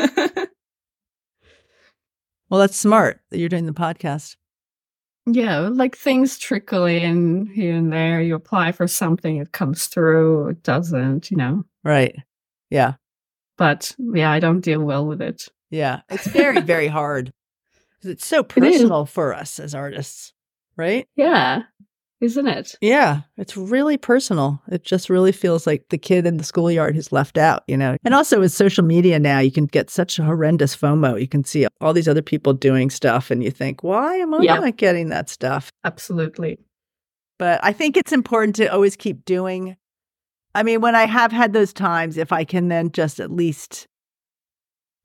well, 2.48 2.60
that's 2.60 2.76
smart 2.76 3.20
that 3.30 3.38
you're 3.38 3.48
doing 3.48 3.66
the 3.66 3.72
podcast. 3.72 4.36
Yeah, 5.26 5.68
like 5.72 5.96
things 5.96 6.38
trickle 6.38 6.84
in 6.84 7.46
here 7.46 7.74
and 7.74 7.92
there. 7.92 8.20
You 8.20 8.36
apply 8.36 8.70
for 8.70 8.86
something, 8.86 9.38
it 9.38 9.50
comes 9.50 9.86
through, 9.86 10.50
it 10.50 10.62
doesn't, 10.62 11.32
you 11.32 11.36
know. 11.36 11.64
Right. 11.82 12.14
Yeah. 12.70 12.94
But 13.58 13.96
yeah, 13.98 14.30
I 14.30 14.38
don't 14.38 14.60
deal 14.60 14.80
well 14.80 15.04
with 15.04 15.20
it. 15.20 15.48
Yeah. 15.70 16.00
It's 16.10 16.26
very, 16.26 16.60
very 16.60 16.88
hard. 16.88 17.32
It's 18.02 18.26
so 18.26 18.42
personal 18.42 19.02
it 19.02 19.08
for 19.08 19.34
us 19.34 19.58
as 19.58 19.74
artists, 19.74 20.32
right? 20.76 21.08
Yeah 21.16 21.62
isn't 22.20 22.46
it? 22.46 22.74
Yeah, 22.80 23.22
it's 23.36 23.56
really 23.56 23.98
personal. 23.98 24.62
It 24.68 24.84
just 24.84 25.10
really 25.10 25.32
feels 25.32 25.66
like 25.66 25.88
the 25.90 25.98
kid 25.98 26.26
in 26.26 26.38
the 26.38 26.44
schoolyard 26.44 26.94
who's 26.94 27.12
left 27.12 27.36
out, 27.36 27.62
you 27.66 27.76
know. 27.76 27.96
And 28.04 28.14
also 28.14 28.40
with 28.40 28.52
social 28.52 28.84
media 28.84 29.18
now, 29.18 29.38
you 29.38 29.50
can 29.50 29.66
get 29.66 29.90
such 29.90 30.18
a 30.18 30.24
horrendous 30.24 30.74
FOMO. 30.76 31.20
You 31.20 31.28
can 31.28 31.44
see 31.44 31.66
all 31.80 31.92
these 31.92 32.08
other 32.08 32.22
people 32.22 32.52
doing 32.52 32.90
stuff 32.90 33.30
and 33.30 33.44
you 33.44 33.50
think, 33.50 33.82
why 33.82 34.16
am 34.16 34.34
I 34.34 34.38
not 34.38 34.76
getting 34.76 35.10
that 35.10 35.28
stuff? 35.28 35.70
Absolutely. 35.84 36.58
But 37.38 37.60
I 37.62 37.72
think 37.72 37.96
it's 37.96 38.12
important 38.12 38.56
to 38.56 38.72
always 38.72 38.96
keep 38.96 39.24
doing. 39.26 39.76
I 40.54 40.62
mean, 40.62 40.80
when 40.80 40.94
I 40.94 41.04
have 41.04 41.32
had 41.32 41.52
those 41.52 41.74
times, 41.74 42.16
if 42.16 42.32
I 42.32 42.44
can 42.44 42.68
then 42.68 42.92
just 42.92 43.20
at 43.20 43.30
least 43.30 43.86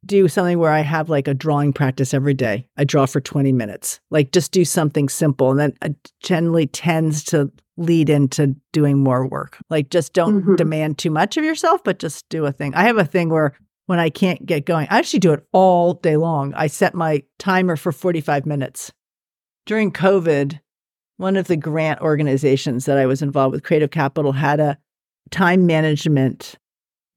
do 0.06 0.28
something 0.28 0.58
where 0.60 0.72
I 0.72 0.82
have 0.82 1.10
like 1.10 1.28
a 1.28 1.34
drawing 1.34 1.74
practice 1.74 2.14
every 2.14 2.34
day. 2.34 2.68
I 2.78 2.84
draw 2.84 3.06
for 3.06 3.22
20 3.22 3.52
minutes. 3.52 4.00
Like 4.10 4.32
just 4.32 4.52
do 4.52 4.66
something 4.66 5.10
simple. 5.10 5.52
And 5.52 5.60
then 5.60 5.74
it 5.82 6.12
generally 6.22 6.68
tends 6.68 7.24
to 7.26 7.52
lead 7.78 8.10
into 8.10 8.56
doing 8.74 8.98
more 8.98 9.28
work. 9.28 9.58
Like 9.70 9.90
just 9.90 10.14
don't 10.14 10.42
mm-hmm. 10.42 10.56
demand 10.56 10.98
too 10.98 11.12
much 11.12 11.38
of 11.38 11.44
yourself, 11.44 11.84
but 11.84 12.00
just 12.00 12.28
do 12.30 12.46
a 12.46 12.52
thing. 12.52 12.74
I 12.76 12.84
have 12.84 12.98
a 12.98 13.06
thing 13.06 13.30
where 13.30 13.54
when 13.86 14.00
I 14.00 14.10
can't 14.10 14.46
get 14.46 14.66
going, 14.66 14.88
I 14.90 14.98
actually 14.98 15.20
do 15.20 15.34
it 15.34 15.46
all 15.52 15.96
day 15.96 16.18
long. 16.18 16.54
I 16.56 16.68
set 16.68 16.96
my 16.96 17.24
timer 17.40 17.76
for 17.76 17.92
45 17.92 18.46
minutes. 18.46 18.92
During 19.66 19.92
COVID, 19.92 20.60
one 21.18 21.36
of 21.38 21.48
the 21.48 21.58
grant 21.58 22.02
organizations 22.02 22.86
that 22.86 22.98
I 22.98 23.06
was 23.06 23.22
involved 23.22 23.54
with, 23.54 23.64
Creative 23.64 23.92
Capital, 23.92 24.32
had 24.32 24.60
a 24.60 24.78
time 25.30 25.66
management 25.66 26.56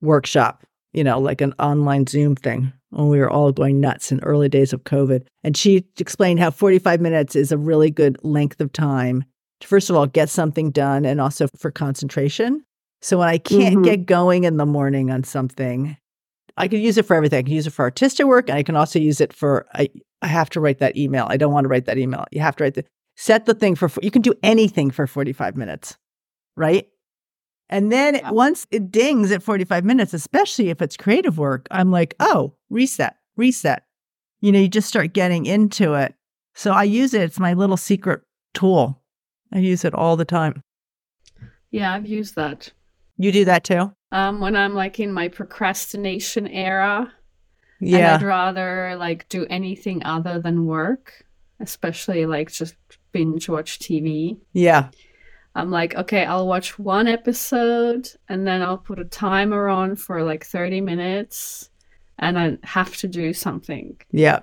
workshop 0.02 0.64
you 0.94 1.04
know, 1.04 1.18
like 1.18 1.40
an 1.40 1.52
online 1.58 2.06
Zoom 2.06 2.36
thing 2.36 2.72
when 2.90 3.08
we 3.08 3.18
were 3.18 3.30
all 3.30 3.52
going 3.52 3.80
nuts 3.80 4.12
in 4.12 4.20
early 4.22 4.48
days 4.48 4.72
of 4.72 4.84
COVID. 4.84 5.26
And 5.42 5.56
she 5.56 5.84
explained 5.98 6.38
how 6.38 6.50
45 6.50 7.00
minutes 7.00 7.34
is 7.36 7.52
a 7.52 7.58
really 7.58 7.90
good 7.90 8.16
length 8.22 8.60
of 8.60 8.72
time 8.72 9.24
to, 9.60 9.68
first 9.68 9.90
of 9.90 9.96
all, 9.96 10.06
get 10.06 10.30
something 10.30 10.70
done 10.70 11.04
and 11.04 11.20
also 11.20 11.48
for 11.58 11.70
concentration. 11.70 12.64
So 13.02 13.18
when 13.18 13.28
I 13.28 13.38
can't 13.38 13.76
mm-hmm. 13.76 13.82
get 13.82 14.06
going 14.06 14.44
in 14.44 14.56
the 14.56 14.64
morning 14.64 15.10
on 15.10 15.24
something, 15.24 15.96
I 16.56 16.68
can 16.68 16.80
use 16.80 16.96
it 16.96 17.04
for 17.04 17.16
everything. 17.16 17.40
I 17.40 17.42
can 17.42 17.52
use 17.52 17.66
it 17.66 17.72
for 17.72 17.82
artistic 17.82 18.26
work 18.26 18.48
and 18.48 18.56
I 18.56 18.62
can 18.62 18.76
also 18.76 18.98
use 18.98 19.20
it 19.20 19.32
for, 19.32 19.66
I, 19.74 19.90
I 20.22 20.28
have 20.28 20.48
to 20.50 20.60
write 20.60 20.78
that 20.78 20.96
email. 20.96 21.26
I 21.28 21.36
don't 21.36 21.52
want 21.52 21.64
to 21.64 21.68
write 21.68 21.86
that 21.86 21.98
email. 21.98 22.24
You 22.30 22.40
have 22.40 22.56
to 22.56 22.64
write 22.64 22.74
the, 22.74 22.84
set 23.16 23.46
the 23.46 23.54
thing 23.54 23.74
for, 23.74 23.90
you 24.00 24.10
can 24.10 24.22
do 24.22 24.34
anything 24.42 24.90
for 24.90 25.06
45 25.06 25.56
minutes, 25.56 25.96
right? 26.56 26.88
And 27.70 27.90
then 27.90 28.16
yeah. 28.16 28.30
once 28.30 28.66
it 28.70 28.90
dings 28.90 29.30
at 29.30 29.42
45 29.42 29.84
minutes, 29.84 30.12
especially 30.14 30.70
if 30.70 30.82
it's 30.82 30.96
creative 30.96 31.38
work, 31.38 31.66
I'm 31.70 31.90
like, 31.90 32.14
oh, 32.20 32.54
reset, 32.70 33.16
reset. 33.36 33.84
You 34.40 34.52
know, 34.52 34.58
you 34.58 34.68
just 34.68 34.88
start 34.88 35.14
getting 35.14 35.46
into 35.46 35.94
it. 35.94 36.14
So 36.54 36.72
I 36.72 36.84
use 36.84 37.14
it. 37.14 37.22
It's 37.22 37.40
my 37.40 37.54
little 37.54 37.76
secret 37.76 38.22
tool. 38.52 39.00
I 39.52 39.58
use 39.58 39.84
it 39.84 39.94
all 39.94 40.16
the 40.16 40.24
time. 40.24 40.62
Yeah, 41.70 41.92
I've 41.92 42.06
used 42.06 42.36
that. 42.36 42.72
You 43.16 43.32
do 43.32 43.44
that 43.46 43.64
too? 43.64 43.92
Um, 44.12 44.40
when 44.40 44.54
I'm 44.54 44.74
like 44.74 45.00
in 45.00 45.12
my 45.12 45.28
procrastination 45.28 46.46
era. 46.46 47.12
Yeah. 47.80 48.14
I'd 48.14 48.22
rather 48.22 48.96
like 48.96 49.28
do 49.28 49.46
anything 49.50 50.04
other 50.04 50.38
than 50.38 50.66
work, 50.66 51.24
especially 51.60 52.24
like 52.26 52.50
just 52.50 52.76
binge 53.12 53.48
watch 53.48 53.78
TV. 53.78 54.38
Yeah. 54.52 54.90
I'm 55.54 55.70
like, 55.70 55.94
okay, 55.94 56.24
I'll 56.24 56.48
watch 56.48 56.78
one 56.78 57.06
episode 57.06 58.08
and 58.28 58.46
then 58.46 58.60
I'll 58.60 58.78
put 58.78 58.98
a 58.98 59.04
timer 59.04 59.68
on 59.68 59.94
for 59.94 60.22
like 60.22 60.44
30 60.44 60.80
minutes 60.80 61.70
and 62.18 62.38
I 62.38 62.58
have 62.64 62.96
to 62.98 63.08
do 63.08 63.32
something. 63.32 63.96
Yeah. 64.10 64.40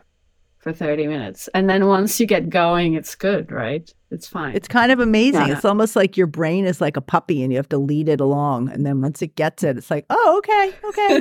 For 0.59 0.71
30 0.71 1.07
minutes. 1.07 1.49
And 1.53 1.69
then 1.69 1.87
once 1.87 2.19
you 2.19 2.25
get 2.25 2.49
going, 2.49 2.93
it's 2.93 3.15
good, 3.15 3.51
right? 3.51 3.91
It's 4.09 4.27
fine. 4.27 4.55
It's 4.55 4.67
kind 4.67 4.91
of 4.91 4.99
amazing. 4.99 5.47
Yeah. 5.47 5.55
It's 5.55 5.65
almost 5.65 5.95
like 5.95 6.15
your 6.15 6.27
brain 6.27 6.65
is 6.65 6.79
like 6.79 6.95
a 6.95 7.01
puppy 7.01 7.43
and 7.43 7.51
you 7.51 7.57
have 7.57 7.69
to 7.69 7.77
lead 7.77 8.07
it 8.07 8.21
along. 8.21 8.69
And 8.69 8.85
then 8.85 9.01
once 9.01 9.21
it 9.21 9.35
gets 9.35 9.63
it, 9.63 9.77
it's 9.77 9.89
like, 9.89 10.05
oh, 10.09 10.37
okay, 10.37 10.73
okay. 10.85 11.15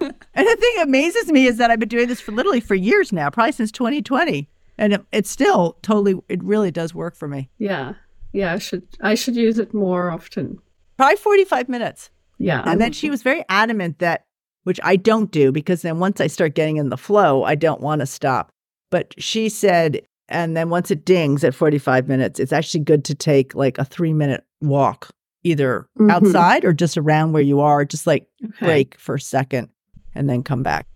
and 0.34 0.46
the 0.46 0.56
thing 0.56 0.72
that 0.76 0.84
amazes 0.88 1.30
me 1.30 1.46
is 1.46 1.56
that 1.58 1.70
I've 1.70 1.78
been 1.78 1.88
doing 1.88 2.08
this 2.08 2.20
for 2.20 2.32
literally 2.32 2.60
for 2.60 2.74
years 2.74 3.12
now, 3.12 3.30
probably 3.30 3.52
since 3.52 3.70
2020. 3.72 4.48
And 4.78 4.94
it, 4.94 5.06
it's 5.12 5.30
still 5.30 5.78
totally, 5.82 6.20
it 6.28 6.42
really 6.42 6.70
does 6.70 6.94
work 6.94 7.16
for 7.16 7.28
me. 7.28 7.48
Yeah 7.58 7.94
yeah, 8.32 8.52
I 8.52 8.58
should 8.58 8.86
I 9.00 9.14
should 9.14 9.36
use 9.36 9.58
it 9.58 9.74
more 9.74 10.10
often. 10.10 10.58
Probably 10.96 11.16
45 11.16 11.68
minutes. 11.68 12.10
Yeah. 12.38 12.62
And 12.66 12.80
then 12.80 12.92
she 12.92 13.10
was 13.10 13.22
very 13.22 13.44
adamant 13.48 13.98
that 13.98 14.24
which 14.64 14.80
I 14.82 14.96
don't 14.96 15.30
do 15.30 15.52
because 15.52 15.82
then 15.82 15.98
once 16.00 16.20
I 16.20 16.26
start 16.26 16.54
getting 16.54 16.76
in 16.76 16.88
the 16.88 16.96
flow, 16.96 17.44
I 17.44 17.54
don't 17.54 17.80
want 17.80 18.00
to 18.00 18.06
stop. 18.06 18.50
But 18.90 19.14
she 19.18 19.48
said 19.48 20.02
and 20.28 20.56
then 20.56 20.70
once 20.70 20.90
it 20.90 21.04
dings 21.04 21.44
at 21.44 21.54
45 21.54 22.08
minutes, 22.08 22.40
it's 22.40 22.52
actually 22.52 22.82
good 22.82 23.04
to 23.04 23.14
take 23.14 23.54
like 23.54 23.78
a 23.78 23.84
3 23.84 24.12
minute 24.12 24.44
walk 24.60 25.10
either 25.44 25.88
mm-hmm. 25.98 26.10
outside 26.10 26.64
or 26.64 26.72
just 26.72 26.98
around 26.98 27.32
where 27.32 27.42
you 27.42 27.60
are, 27.60 27.84
just 27.84 28.06
like 28.06 28.26
okay. 28.44 28.66
break 28.66 28.98
for 28.98 29.14
a 29.14 29.20
second 29.20 29.68
and 30.14 30.28
then 30.28 30.42
come 30.42 30.62
back. 30.62 30.86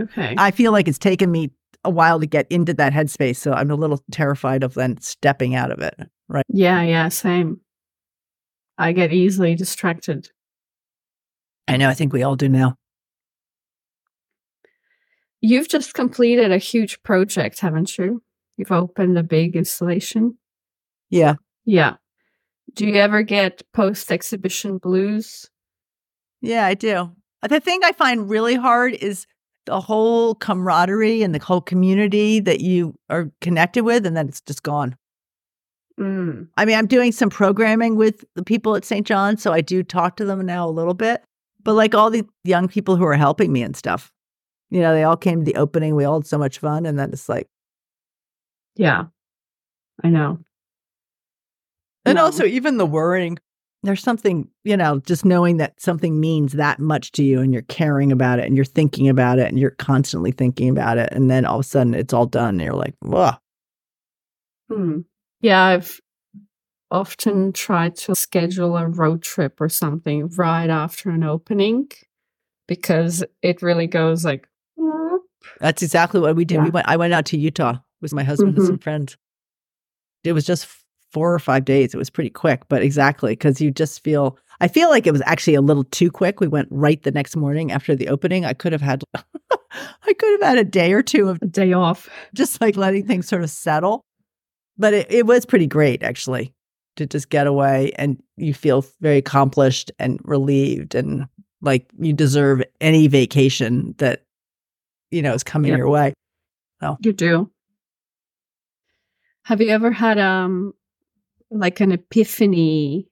Okay. 0.00 0.34
I 0.38 0.50
feel 0.50 0.72
like 0.72 0.88
it's 0.88 0.98
taken 0.98 1.30
me 1.30 1.50
a 1.86 1.90
while 1.90 2.20
to 2.20 2.26
get 2.26 2.46
into 2.50 2.74
that 2.74 2.92
headspace. 2.92 3.36
So 3.36 3.52
I'm 3.52 3.70
a 3.70 3.76
little 3.76 4.02
terrified 4.10 4.62
of 4.62 4.74
then 4.74 5.00
stepping 5.00 5.54
out 5.54 5.70
of 5.70 5.80
it. 5.80 5.94
Right. 6.28 6.44
Yeah. 6.48 6.82
Yeah. 6.82 7.08
Same. 7.08 7.60
I 8.78 8.92
get 8.92 9.12
easily 9.12 9.54
distracted. 9.54 10.28
I 11.68 11.76
know. 11.76 11.88
I 11.88 11.94
think 11.94 12.12
we 12.12 12.22
all 12.22 12.36
do 12.36 12.48
now. 12.48 12.76
You've 15.40 15.68
just 15.68 15.94
completed 15.94 16.50
a 16.50 16.58
huge 16.58 17.02
project, 17.02 17.60
haven't 17.60 17.96
you? 17.98 18.22
You've 18.56 18.72
opened 18.72 19.18
a 19.18 19.22
big 19.22 19.54
installation. 19.54 20.38
Yeah. 21.10 21.34
Yeah. 21.64 21.94
Do 22.74 22.86
you 22.86 22.94
ever 22.96 23.22
get 23.22 23.62
post 23.72 24.10
exhibition 24.10 24.78
blues? 24.78 25.48
Yeah, 26.40 26.66
I 26.66 26.74
do. 26.74 27.12
The 27.48 27.60
thing 27.60 27.80
I 27.84 27.92
find 27.92 28.28
really 28.28 28.54
hard 28.54 28.94
is 28.94 29.26
the 29.66 29.80
whole 29.80 30.34
camaraderie 30.36 31.22
and 31.22 31.34
the 31.34 31.44
whole 31.44 31.60
community 31.60 32.40
that 32.40 32.60
you 32.60 32.94
are 33.10 33.30
connected 33.40 33.84
with, 33.84 34.06
and 34.06 34.16
then 34.16 34.28
it's 34.28 34.40
just 34.40 34.62
gone. 34.62 34.96
Mm. 35.98 36.48
I 36.56 36.64
mean, 36.64 36.76
I'm 36.76 36.86
doing 36.86 37.12
some 37.12 37.30
programming 37.30 37.96
with 37.96 38.24
the 38.34 38.44
people 38.44 38.76
at 38.76 38.84
St. 38.84 39.06
John, 39.06 39.36
so 39.36 39.52
I 39.52 39.60
do 39.60 39.82
talk 39.82 40.16
to 40.16 40.24
them 40.24 40.44
now 40.44 40.68
a 40.68 40.70
little 40.70 40.94
bit. 40.94 41.22
But 41.62 41.74
like 41.74 41.94
all 41.94 42.10
the 42.10 42.24
young 42.44 42.68
people 42.68 42.96
who 42.96 43.04
are 43.04 43.14
helping 43.14 43.52
me 43.52 43.62
and 43.62 43.76
stuff, 43.76 44.12
you 44.70 44.80
know, 44.80 44.94
they 44.94 45.04
all 45.04 45.16
came 45.16 45.40
to 45.40 45.44
the 45.44 45.58
opening. 45.58 45.96
We 45.96 46.04
all 46.04 46.20
had 46.20 46.26
so 46.26 46.38
much 46.38 46.58
fun, 46.58 46.86
and 46.86 46.98
then 46.98 47.12
it's 47.12 47.28
like, 47.28 47.48
yeah, 48.76 49.04
I 50.04 50.08
know. 50.08 50.38
And 52.04 52.16
no. 52.16 52.24
also, 52.24 52.44
even 52.44 52.76
the 52.76 52.86
worrying 52.86 53.38
there's 53.86 54.02
something, 54.02 54.48
you 54.64 54.76
know, 54.76 55.00
just 55.00 55.24
knowing 55.24 55.58
that 55.58 55.80
something 55.80 56.20
means 56.20 56.52
that 56.52 56.78
much 56.78 57.12
to 57.12 57.22
you 57.22 57.40
and 57.40 57.52
you're 57.52 57.62
caring 57.62 58.12
about 58.12 58.38
it 58.38 58.46
and 58.46 58.56
you're 58.56 58.64
thinking 58.64 59.08
about 59.08 59.38
it 59.38 59.48
and 59.48 59.58
you're 59.58 59.70
constantly 59.70 60.32
thinking 60.32 60.68
about 60.68 60.98
it. 60.98 61.08
And 61.12 61.30
then 61.30 61.44
all 61.44 61.60
of 61.60 61.64
a 61.64 61.68
sudden 61.68 61.94
it's 61.94 62.12
all 62.12 62.26
done. 62.26 62.56
And 62.56 62.60
you're 62.62 62.74
like, 62.74 62.94
whoa. 63.00 63.32
Hmm. 64.68 65.00
Yeah, 65.40 65.62
I've 65.62 66.00
often 66.90 67.52
tried 67.52 67.96
to 67.96 68.14
schedule 68.14 68.76
a 68.76 68.86
road 68.86 69.22
trip 69.22 69.60
or 69.60 69.68
something 69.68 70.28
right 70.36 70.70
after 70.70 71.10
an 71.10 71.22
opening 71.22 71.88
because 72.66 73.24
it 73.42 73.62
really 73.62 73.86
goes 73.86 74.24
like, 74.24 74.48
that's 75.60 75.82
exactly 75.82 76.20
what 76.20 76.34
we 76.36 76.44
did. 76.44 76.56
Yeah. 76.56 76.64
We 76.64 76.70
went, 76.70 76.88
I 76.88 76.96
went 76.96 77.12
out 77.12 77.26
to 77.26 77.38
Utah 77.38 77.76
with 78.00 78.12
my 78.12 78.24
husband 78.24 78.52
mm-hmm. 78.52 78.60
and 78.60 78.66
some 78.66 78.78
friends. 78.78 79.16
It 80.24 80.32
was 80.32 80.44
just 80.44 80.66
four 81.12 81.32
or 81.32 81.38
five 81.38 81.64
days. 81.64 81.94
It 81.94 81.98
was 81.98 82.10
pretty 82.10 82.30
quick, 82.30 82.62
but 82.68 82.82
exactly 82.82 83.32
because 83.32 83.60
you 83.60 83.70
just 83.70 84.02
feel. 84.02 84.38
I 84.58 84.68
feel 84.68 84.88
like 84.88 85.06
it 85.06 85.12
was 85.12 85.22
actually 85.26 85.54
a 85.54 85.60
little 85.60 85.84
too 85.84 86.10
quick. 86.10 86.40
We 86.40 86.48
went 86.48 86.68
right 86.70 87.02
the 87.02 87.10
next 87.10 87.36
morning 87.36 87.72
after 87.72 87.94
the 87.94 88.08
opening. 88.08 88.46
I 88.46 88.54
could 88.54 88.72
have 88.72 88.80
had, 88.80 89.04
I 89.14 90.12
could 90.14 90.40
have 90.40 90.48
had 90.48 90.58
a 90.58 90.64
day 90.64 90.94
or 90.94 91.02
two 91.02 91.28
of 91.28 91.38
a 91.42 91.46
day 91.46 91.74
off, 91.74 92.08
just 92.32 92.58
like 92.62 92.74
letting 92.74 93.06
things 93.06 93.28
sort 93.28 93.42
of 93.42 93.50
settle. 93.50 94.02
But 94.78 94.94
it, 94.94 95.10
it 95.10 95.26
was 95.26 95.44
pretty 95.44 95.66
great 95.66 96.02
actually 96.02 96.54
to 96.96 97.06
just 97.06 97.28
get 97.28 97.46
away 97.46 97.92
and 97.96 98.22
you 98.36 98.54
feel 98.54 98.84
very 99.00 99.18
accomplished 99.18 99.92
and 99.98 100.18
relieved 100.24 100.94
and 100.94 101.26
like 101.60 101.86
you 101.98 102.12
deserve 102.12 102.62
any 102.80 103.06
vacation 103.06 103.94
that 103.98 104.24
you 105.10 105.22
know 105.22 105.32
is 105.32 105.44
coming 105.44 105.70
yep. 105.70 105.78
your 105.78 105.88
way. 105.88 106.12
So 106.80 106.96
you 107.00 107.12
do. 107.12 107.50
Have 109.44 109.60
you 109.60 109.68
ever 109.68 109.90
had 109.90 110.18
um 110.18 110.74
like 111.50 111.80
an 111.80 111.92
epiphany 111.92 113.08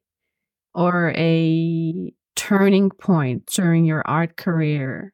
or 0.74 1.12
a 1.16 2.12
turning 2.36 2.90
point 2.90 3.46
during 3.46 3.84
your 3.84 4.02
art 4.06 4.36
career? 4.36 5.12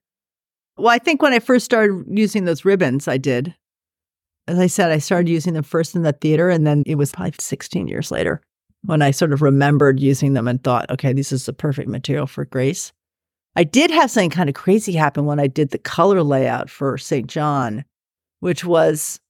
Well, 0.76 0.88
I 0.88 0.98
think 0.98 1.20
when 1.22 1.32
I 1.32 1.38
first 1.38 1.64
started 1.64 2.04
using 2.08 2.44
those 2.44 2.64
ribbons, 2.64 3.06
I 3.06 3.18
did. 3.18 3.54
as 4.48 4.58
I 4.58 4.66
said, 4.66 4.90
I 4.90 4.98
started 4.98 5.28
using 5.28 5.54
them 5.54 5.62
first 5.62 5.94
in 5.94 6.02
the 6.02 6.12
theater, 6.12 6.48
and 6.48 6.66
then 6.66 6.82
it 6.86 6.96
was 6.96 7.12
probably 7.12 7.34
16 7.38 7.86
years 7.86 8.10
later 8.10 8.40
when 8.84 9.02
I 9.02 9.10
sort 9.10 9.32
of 9.32 9.42
remembered 9.42 10.00
using 10.00 10.32
them 10.32 10.48
and 10.48 10.62
thought, 10.62 10.90
okay, 10.90 11.12
this 11.12 11.32
is 11.32 11.46
the 11.46 11.52
perfect 11.52 11.88
material 11.88 12.26
for 12.26 12.44
Grace. 12.44 12.92
I 13.56 13.64
did 13.64 13.90
have 13.90 14.10
something 14.10 14.30
kind 14.30 14.48
of 14.48 14.54
crazy 14.54 14.92
happen 14.92 15.26
when 15.26 15.40
I 15.40 15.48
did 15.48 15.70
the 15.70 15.78
color 15.78 16.22
layout 16.22 16.70
for 16.70 16.96
St. 16.96 17.26
John, 17.26 17.84
which 18.40 18.64
was 18.64 19.20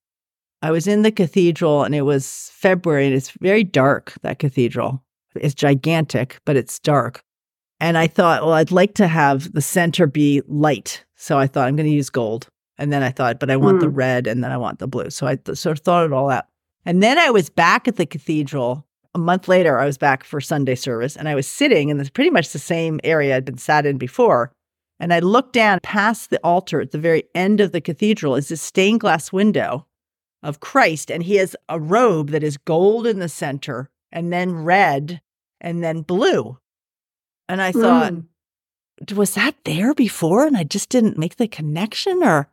I 0.62 0.70
was 0.70 0.86
in 0.86 1.02
the 1.02 1.12
cathedral 1.12 1.84
and 1.84 1.94
it 1.94 2.02
was 2.02 2.50
February 2.52 3.06
and 3.06 3.14
it's 3.14 3.30
very 3.40 3.64
dark, 3.64 4.14
that 4.22 4.38
cathedral. 4.38 5.02
It's 5.34 5.54
gigantic, 5.54 6.38
but 6.44 6.56
it's 6.56 6.78
dark. 6.78 7.22
And 7.78 7.96
I 7.96 8.06
thought, 8.06 8.42
well, 8.42 8.52
I'd 8.52 8.70
like 8.70 8.94
to 8.94 9.08
have 9.08 9.52
the 9.52 9.62
center 9.62 10.06
be 10.06 10.42
light. 10.46 11.04
So 11.16 11.38
I 11.38 11.46
thought 11.46 11.66
I'm 11.66 11.76
going 11.76 11.88
to 11.88 11.94
use 11.94 12.10
gold. 12.10 12.48
And 12.76 12.92
then 12.92 13.02
I 13.02 13.10
thought, 13.10 13.40
but 13.40 13.50
I 13.50 13.56
want 13.56 13.78
mm. 13.78 13.80
the 13.80 13.88
hmm. 13.88 13.94
red 13.94 14.26
and 14.26 14.42
then 14.42 14.52
I 14.52 14.56
want 14.56 14.78
the 14.78 14.88
blue. 14.88 15.10
So 15.10 15.26
I 15.26 15.36
th- 15.36 15.56
sort 15.56 15.78
of 15.78 15.84
thought 15.84 16.06
it 16.06 16.12
all 16.12 16.30
out. 16.30 16.46
And 16.84 17.02
then 17.02 17.18
I 17.18 17.30
was 17.30 17.50
back 17.50 17.86
at 17.88 17.96
the 17.96 18.06
cathedral 18.06 18.86
a 19.14 19.18
month 19.18 19.48
later, 19.48 19.78
I 19.78 19.86
was 19.86 19.98
back 19.98 20.22
for 20.24 20.40
Sunday 20.40 20.74
service 20.74 21.16
and 21.16 21.28
I 21.28 21.34
was 21.34 21.46
sitting 21.46 21.88
in 21.88 21.98
this 21.98 22.10
pretty 22.10 22.30
much 22.30 22.50
the 22.50 22.58
same 22.58 23.00
area 23.02 23.36
I'd 23.36 23.44
been 23.44 23.58
sat 23.58 23.86
in 23.86 23.98
before. 23.98 24.52
And 25.00 25.12
I 25.12 25.20
looked 25.20 25.54
down 25.54 25.80
past 25.82 26.30
the 26.30 26.38
altar 26.44 26.80
at 26.80 26.90
the 26.90 26.98
very 26.98 27.24
end 27.34 27.60
of 27.60 27.72
the 27.72 27.80
cathedral 27.80 28.36
is 28.36 28.48
this 28.48 28.62
stained 28.62 29.00
glass 29.00 29.32
window 29.32 29.86
of 30.42 30.60
Christ. 30.60 31.10
And 31.10 31.22
he 31.22 31.36
has 31.36 31.56
a 31.68 31.78
robe 31.78 32.30
that 32.30 32.42
is 32.42 32.56
gold 32.56 33.06
in 33.06 33.18
the 33.18 33.28
center 33.28 33.90
and 34.12 34.32
then 34.32 34.54
red 34.54 35.20
and 35.60 35.82
then 35.82 36.02
blue. 36.02 36.58
And 37.48 37.60
I 37.60 37.72
thought, 37.72 38.12
mm. 38.12 39.12
was 39.12 39.34
that 39.34 39.56
there 39.64 39.94
before? 39.94 40.46
And 40.46 40.56
I 40.56 40.64
just 40.64 40.88
didn't 40.88 41.18
make 41.18 41.36
the 41.36 41.48
connection 41.48 42.22
or 42.22 42.48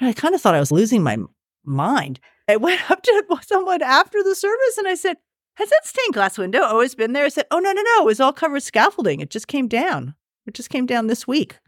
I 0.00 0.12
kind 0.12 0.34
of 0.34 0.40
thought 0.40 0.54
I 0.54 0.60
was 0.60 0.72
losing 0.72 1.02
my 1.02 1.16
mind. 1.64 2.20
I 2.48 2.56
went 2.56 2.90
up 2.90 3.02
to 3.02 3.24
someone 3.42 3.82
after 3.82 4.22
the 4.22 4.34
service 4.34 4.78
and 4.78 4.88
I 4.88 4.94
said, 4.94 5.16
has 5.56 5.70
that 5.70 5.86
stained 5.86 6.12
glass 6.12 6.36
window 6.36 6.62
always 6.62 6.94
been 6.94 7.12
there? 7.14 7.24
I 7.24 7.30
said, 7.30 7.46
Oh, 7.50 7.58
no, 7.58 7.72
no, 7.72 7.82
no. 7.82 8.02
It 8.02 8.06
was 8.06 8.20
all 8.20 8.32
covered 8.32 8.62
scaffolding. 8.62 9.20
It 9.20 9.30
just 9.30 9.48
came 9.48 9.68
down. 9.68 10.14
It 10.46 10.54
just 10.54 10.70
came 10.70 10.84
down 10.86 11.06
this 11.06 11.26
week. 11.26 11.58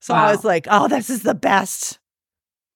So 0.00 0.14
wow. 0.14 0.26
I 0.26 0.30
was 0.30 0.44
like, 0.44 0.66
Oh, 0.70 0.86
this 0.88 1.10
is 1.10 1.22
the 1.24 1.34
best. 1.34 1.98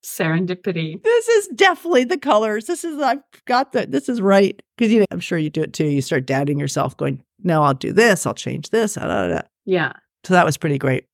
Serendipity. 0.04 1.02
This 1.02 1.28
is 1.28 1.48
definitely 1.48 2.04
the 2.04 2.18
colors. 2.18 2.66
This 2.66 2.84
is, 2.84 3.00
I've 3.00 3.22
got 3.44 3.72
the 3.72 3.86
This 3.86 4.08
is 4.08 4.20
right. 4.20 4.60
Cause 4.78 4.90
you 4.90 5.00
know, 5.00 5.06
I'm 5.10 5.20
sure 5.20 5.38
you 5.38 5.50
do 5.50 5.62
it 5.62 5.72
too. 5.72 5.86
You 5.86 6.02
start 6.02 6.26
doubting 6.26 6.58
yourself, 6.58 6.96
going, 6.96 7.22
No, 7.42 7.62
I'll 7.62 7.74
do 7.74 7.92
this. 7.92 8.26
I'll 8.26 8.34
change 8.34 8.70
this. 8.70 8.96
Blah, 8.96 9.06
blah, 9.06 9.28
blah. 9.28 9.42
Yeah. 9.64 9.92
So 10.24 10.34
that 10.34 10.44
was 10.44 10.56
pretty 10.56 10.78
great. 10.78 11.06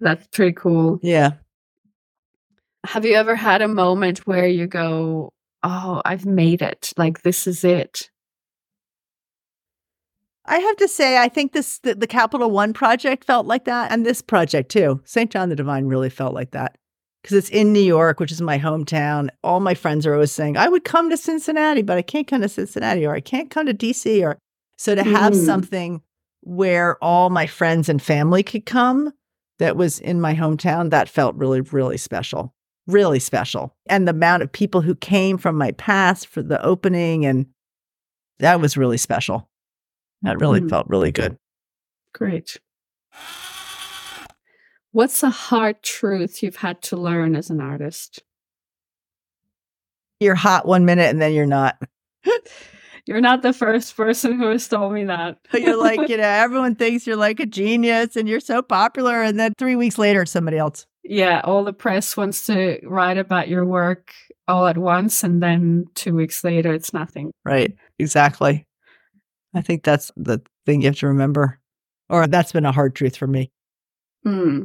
That's 0.00 0.26
pretty 0.28 0.52
cool. 0.52 0.98
Yeah. 1.02 1.32
Have 2.86 3.04
you 3.04 3.14
ever 3.14 3.34
had 3.34 3.60
a 3.60 3.68
moment 3.68 4.26
where 4.26 4.46
you 4.46 4.66
go, 4.66 5.32
oh, 5.62 6.00
I've 6.04 6.24
made 6.24 6.62
it. 6.62 6.92
Like 6.96 7.22
this 7.22 7.46
is 7.46 7.64
it. 7.64 8.10
I 10.46 10.58
have 10.58 10.76
to 10.76 10.88
say, 10.88 11.18
I 11.18 11.28
think 11.28 11.52
this 11.52 11.80
the, 11.80 11.94
the 11.94 12.06
Capital 12.06 12.50
One 12.50 12.72
project 12.72 13.24
felt 13.24 13.46
like 13.46 13.66
that, 13.66 13.92
and 13.92 14.06
this 14.06 14.22
project 14.22 14.70
too. 14.70 15.02
St. 15.04 15.30
John 15.30 15.50
the 15.50 15.56
Divine 15.56 15.86
really 15.86 16.08
felt 16.08 16.32
like 16.32 16.52
that 16.52 16.78
because 17.22 17.36
it's 17.36 17.50
in 17.50 17.72
New 17.72 17.80
York, 17.80 18.20
which 18.20 18.32
is 18.32 18.40
my 18.40 18.58
hometown. 18.58 19.28
All 19.42 19.60
my 19.60 19.74
friends 19.74 20.06
are 20.06 20.14
always 20.14 20.32
saying, 20.32 20.56
I 20.56 20.68
would 20.68 20.84
come 20.84 21.10
to 21.10 21.16
Cincinnati, 21.16 21.82
but 21.82 21.98
I 21.98 22.02
can't 22.02 22.26
come 22.26 22.42
to 22.42 22.48
Cincinnati, 22.48 23.06
or 23.06 23.14
I 23.14 23.20
can't 23.20 23.50
come 23.50 23.66
to 23.66 23.74
DC, 23.74 24.22
or 24.22 24.38
so 24.76 24.94
to 24.94 25.02
have 25.02 25.32
mm. 25.32 25.44
something 25.44 26.02
where 26.42 27.02
all 27.02 27.30
my 27.30 27.46
friends 27.46 27.88
and 27.88 28.00
family 28.00 28.42
could 28.42 28.64
come 28.64 29.12
that 29.58 29.76
was 29.76 29.98
in 29.98 30.20
my 30.20 30.34
hometown, 30.34 30.90
that 30.90 31.08
felt 31.08 31.34
really, 31.34 31.60
really 31.60 31.96
special 31.96 32.54
really 32.88 33.20
special. 33.20 33.76
And 33.86 34.08
the 34.08 34.12
amount 34.12 34.42
of 34.42 34.50
people 34.50 34.80
who 34.80 34.96
came 34.96 35.38
from 35.38 35.56
my 35.56 35.70
past 35.72 36.26
for 36.26 36.42
the 36.42 36.60
opening, 36.64 37.24
and 37.24 37.46
that 38.40 38.60
was 38.60 38.76
really 38.76 38.96
special. 38.96 39.48
That 40.22 40.40
really 40.40 40.60
mm. 40.60 40.68
felt 40.68 40.88
really 40.88 41.12
good. 41.12 41.38
Great. 42.12 42.58
What's 44.92 45.22
a 45.22 45.30
hard 45.30 45.82
truth 45.82 46.42
you've 46.42 46.56
had 46.56 46.82
to 46.82 46.96
learn 46.96 47.36
as 47.36 47.50
an 47.50 47.60
artist? 47.60 48.22
You're 50.20 50.34
hot 50.34 50.66
one 50.66 50.84
minute 50.84 51.10
and 51.10 51.20
then 51.20 51.32
you're 51.32 51.46
not. 51.46 51.80
you're 53.06 53.20
not 53.20 53.42
the 53.42 53.52
first 53.52 53.96
person 53.96 54.38
who 54.38 54.48
has 54.48 54.66
told 54.66 54.92
me 54.92 55.04
that. 55.04 55.38
you're 55.54 55.76
like, 55.76 56.08
you 56.08 56.16
know, 56.16 56.22
everyone 56.24 56.74
thinks 56.74 57.06
you're 57.06 57.16
like 57.16 57.38
a 57.38 57.46
genius 57.46 58.16
and 58.16 58.28
you're 58.28 58.40
so 58.40 58.62
popular. 58.62 59.22
And 59.22 59.38
then 59.38 59.52
three 59.58 59.76
weeks 59.76 59.98
later, 59.98 60.26
somebody 60.26 60.58
else 60.58 60.86
yeah, 61.08 61.40
all 61.42 61.64
the 61.64 61.72
press 61.72 62.16
wants 62.16 62.44
to 62.46 62.78
write 62.84 63.16
about 63.16 63.48
your 63.48 63.64
work 63.64 64.12
all 64.46 64.66
at 64.66 64.76
once, 64.76 65.24
and 65.24 65.42
then 65.42 65.86
two 65.94 66.14
weeks 66.14 66.44
later, 66.44 66.72
it's 66.72 66.92
nothing. 66.92 67.32
Right. 67.44 67.74
Exactly. 67.98 68.66
I 69.54 69.62
think 69.62 69.84
that's 69.84 70.12
the 70.16 70.42
thing 70.66 70.82
you 70.82 70.88
have 70.88 70.98
to 70.98 71.06
remember, 71.06 71.58
or 72.10 72.26
that's 72.26 72.52
been 72.52 72.66
a 72.66 72.72
hard 72.72 72.94
truth 72.94 73.16
for 73.16 73.26
me. 73.26 73.50
Hmm. 74.22 74.64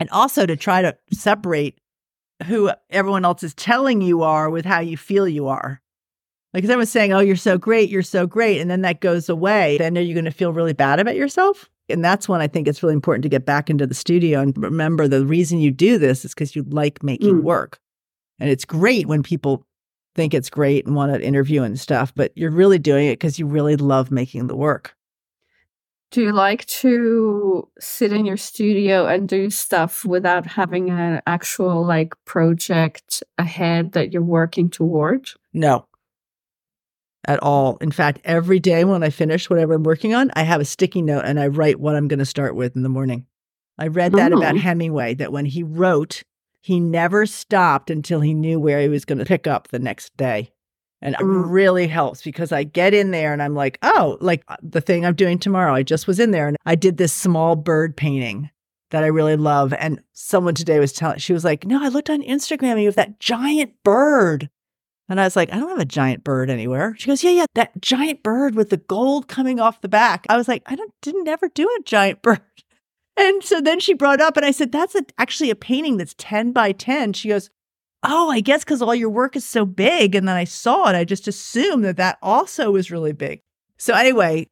And 0.00 0.10
also 0.10 0.46
to 0.46 0.56
try 0.56 0.82
to 0.82 0.96
separate 1.12 1.78
who 2.46 2.70
everyone 2.90 3.24
else 3.24 3.42
is 3.42 3.54
telling 3.54 4.02
you 4.02 4.22
are 4.22 4.50
with 4.50 4.64
how 4.64 4.80
you 4.80 4.96
feel 4.96 5.28
you 5.28 5.46
are. 5.46 5.80
Like, 6.52 6.64
everyone's 6.64 6.90
saying, 6.90 7.12
Oh, 7.12 7.20
you're 7.20 7.36
so 7.36 7.58
great, 7.58 7.90
you're 7.90 8.02
so 8.02 8.26
great. 8.26 8.60
And 8.60 8.70
then 8.70 8.82
that 8.82 9.00
goes 9.00 9.28
away. 9.28 9.78
Then 9.78 9.96
are 9.98 10.02
you 10.02 10.14
going 10.14 10.24
to 10.24 10.30
feel 10.30 10.52
really 10.52 10.72
bad 10.72 11.00
about 11.00 11.16
yourself? 11.16 11.68
And 11.88 12.04
that's 12.04 12.28
when 12.28 12.40
I 12.40 12.46
think 12.46 12.66
it's 12.66 12.82
really 12.82 12.94
important 12.94 13.24
to 13.24 13.28
get 13.28 13.44
back 13.44 13.68
into 13.68 13.86
the 13.86 13.94
studio 13.94 14.40
and 14.40 14.56
remember 14.56 15.06
the 15.06 15.26
reason 15.26 15.58
you 15.58 15.70
do 15.70 15.98
this 15.98 16.24
is 16.24 16.32
because 16.32 16.56
you 16.56 16.64
like 16.68 17.02
making 17.02 17.40
mm. 17.40 17.42
work. 17.42 17.78
And 18.38 18.48
it's 18.48 18.64
great 18.64 19.06
when 19.06 19.22
people 19.22 19.66
think 20.14 20.32
it's 20.32 20.50
great 20.50 20.86
and 20.86 20.94
want 20.94 21.12
to 21.12 21.22
interview 21.22 21.62
and 21.62 21.78
stuff, 21.78 22.12
but 22.14 22.32
you're 22.36 22.50
really 22.50 22.78
doing 22.78 23.08
it 23.08 23.18
because 23.18 23.38
you 23.38 23.46
really 23.46 23.76
love 23.76 24.10
making 24.10 24.46
the 24.46 24.56
work. 24.56 24.96
Do 26.10 26.22
you 26.22 26.32
like 26.32 26.64
to 26.66 27.68
sit 27.80 28.12
in 28.12 28.24
your 28.24 28.36
studio 28.36 29.06
and 29.06 29.28
do 29.28 29.50
stuff 29.50 30.04
without 30.04 30.46
having 30.46 30.90
an 30.90 31.20
actual 31.26 31.84
like 31.84 32.14
project 32.24 33.22
ahead 33.36 33.92
that 33.92 34.12
you're 34.12 34.22
working 34.22 34.70
toward? 34.70 35.30
No 35.52 35.86
at 37.26 37.42
all. 37.42 37.76
In 37.80 37.90
fact, 37.90 38.20
every 38.24 38.60
day 38.60 38.84
when 38.84 39.02
I 39.02 39.10
finish 39.10 39.48
whatever 39.48 39.74
I'm 39.74 39.82
working 39.82 40.14
on, 40.14 40.30
I 40.34 40.42
have 40.42 40.60
a 40.60 40.64
sticky 40.64 41.02
note 41.02 41.24
and 41.24 41.40
I 41.40 41.48
write 41.48 41.80
what 41.80 41.96
I'm 41.96 42.08
going 42.08 42.18
to 42.18 42.26
start 42.26 42.54
with 42.54 42.76
in 42.76 42.82
the 42.82 42.88
morning. 42.88 43.26
I 43.78 43.88
read 43.88 44.12
that 44.12 44.32
oh. 44.32 44.38
about 44.38 44.56
Hemingway 44.56 45.14
that 45.14 45.32
when 45.32 45.46
he 45.46 45.62
wrote, 45.62 46.22
he 46.60 46.80
never 46.80 47.26
stopped 47.26 47.90
until 47.90 48.20
he 48.20 48.34
knew 48.34 48.58
where 48.60 48.80
he 48.80 48.88
was 48.88 49.04
going 49.04 49.18
to 49.18 49.24
pick 49.24 49.46
up 49.46 49.68
the 49.68 49.78
next 49.78 50.16
day. 50.16 50.50
And 51.04 51.14
it 51.14 51.20
mm. 51.20 51.44
really 51.46 51.86
helps 51.86 52.22
because 52.22 52.50
I 52.50 52.64
get 52.64 52.94
in 52.94 53.10
there 53.10 53.34
and 53.34 53.42
I'm 53.42 53.54
like, 53.54 53.78
oh, 53.82 54.16
like 54.20 54.42
uh, 54.48 54.56
the 54.62 54.80
thing 54.80 55.04
I'm 55.04 55.14
doing 55.14 55.38
tomorrow. 55.38 55.74
I 55.74 55.82
just 55.82 56.06
was 56.06 56.18
in 56.18 56.30
there 56.30 56.48
and 56.48 56.56
I 56.64 56.74
did 56.74 56.96
this 56.96 57.12
small 57.12 57.56
bird 57.56 57.94
painting 57.94 58.50
that 58.90 59.04
I 59.04 59.08
really 59.08 59.36
love. 59.36 59.74
And 59.74 60.00
someone 60.14 60.54
today 60.54 60.80
was 60.80 60.94
telling, 60.94 61.18
she 61.18 61.34
was 61.34 61.44
like, 61.44 61.66
no, 61.66 61.84
I 61.84 61.88
looked 61.88 62.08
on 62.08 62.22
Instagram 62.22 62.72
and 62.72 62.80
you 62.80 62.86
have 62.86 62.96
that 62.96 63.20
giant 63.20 63.74
bird. 63.84 64.48
And 65.08 65.20
I 65.20 65.24
was 65.24 65.36
like, 65.36 65.52
I 65.52 65.58
don't 65.58 65.68
have 65.68 65.78
a 65.78 65.84
giant 65.84 66.24
bird 66.24 66.48
anywhere. 66.48 66.94
She 66.98 67.08
goes, 67.08 67.22
Yeah, 67.22 67.32
yeah, 67.32 67.46
that 67.54 67.82
giant 67.82 68.22
bird 68.22 68.54
with 68.54 68.70
the 68.70 68.78
gold 68.78 69.28
coming 69.28 69.60
off 69.60 69.82
the 69.82 69.88
back. 69.88 70.24
I 70.30 70.38
was 70.38 70.48
like, 70.48 70.62
I 70.64 70.74
don't, 70.74 70.94
didn't 71.02 71.28
ever 71.28 71.48
do 71.48 71.68
a 71.78 71.82
giant 71.82 72.22
bird. 72.22 72.40
And 73.16 73.44
so 73.44 73.60
then 73.60 73.78
she 73.78 73.94
brought 73.94 74.20
up, 74.20 74.36
and 74.36 74.46
I 74.46 74.50
said, 74.50 74.72
That's 74.72 74.94
a, 74.94 75.02
actually 75.18 75.50
a 75.50 75.54
painting 75.54 75.98
that's 75.98 76.14
10 76.16 76.52
by 76.52 76.72
10. 76.72 77.12
She 77.12 77.28
goes, 77.28 77.50
Oh, 78.04 78.30
I 78.30 78.40
guess 78.40 78.64
because 78.64 78.82
all 78.82 78.94
your 78.94 79.10
work 79.10 79.34
is 79.36 79.44
so 79.44 79.64
big. 79.64 80.14
And 80.14 80.28
then 80.28 80.36
I 80.36 80.44
saw 80.44 80.88
it. 80.88 80.94
I 80.94 81.04
just 81.04 81.26
assumed 81.26 81.84
that 81.84 81.96
that 81.96 82.18
also 82.22 82.70
was 82.70 82.90
really 82.90 83.12
big. 83.12 83.40
So, 83.78 83.94
anyway, 83.94 84.48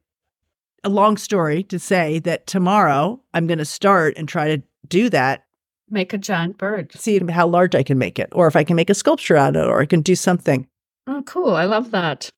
a 0.83 0.89
long 0.89 1.17
story 1.17 1.63
to 1.63 1.79
say 1.79 2.19
that 2.19 2.47
tomorrow 2.47 3.21
I'm 3.33 3.47
going 3.47 3.59
to 3.59 3.65
start 3.65 4.15
and 4.17 4.27
try 4.27 4.55
to 4.55 4.63
do 4.87 5.09
that 5.09 5.45
Make 5.93 6.13
a 6.13 6.17
giant 6.17 6.57
bird. 6.57 6.91
See 6.93 7.19
how 7.29 7.45
large 7.45 7.75
I 7.75 7.83
can 7.83 7.99
make 7.99 8.17
it, 8.17 8.29
or 8.31 8.47
if 8.47 8.55
I 8.55 8.63
can 8.63 8.75
make 8.75 8.89
a 8.89 8.95
sculpture 8.95 9.37
out 9.37 9.55
of 9.55 9.67
it, 9.67 9.69
or 9.69 9.79
I 9.79 9.85
can 9.85 10.01
do 10.01 10.15
something. 10.15 10.67
Oh, 11.05 11.21
cool. 11.23 11.53
I 11.53 11.65
love 11.65 11.91
that. 11.91 12.31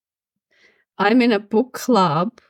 I'm 0.97 1.22
in 1.22 1.32
a 1.32 1.39
book 1.39 1.72
club 1.72 2.41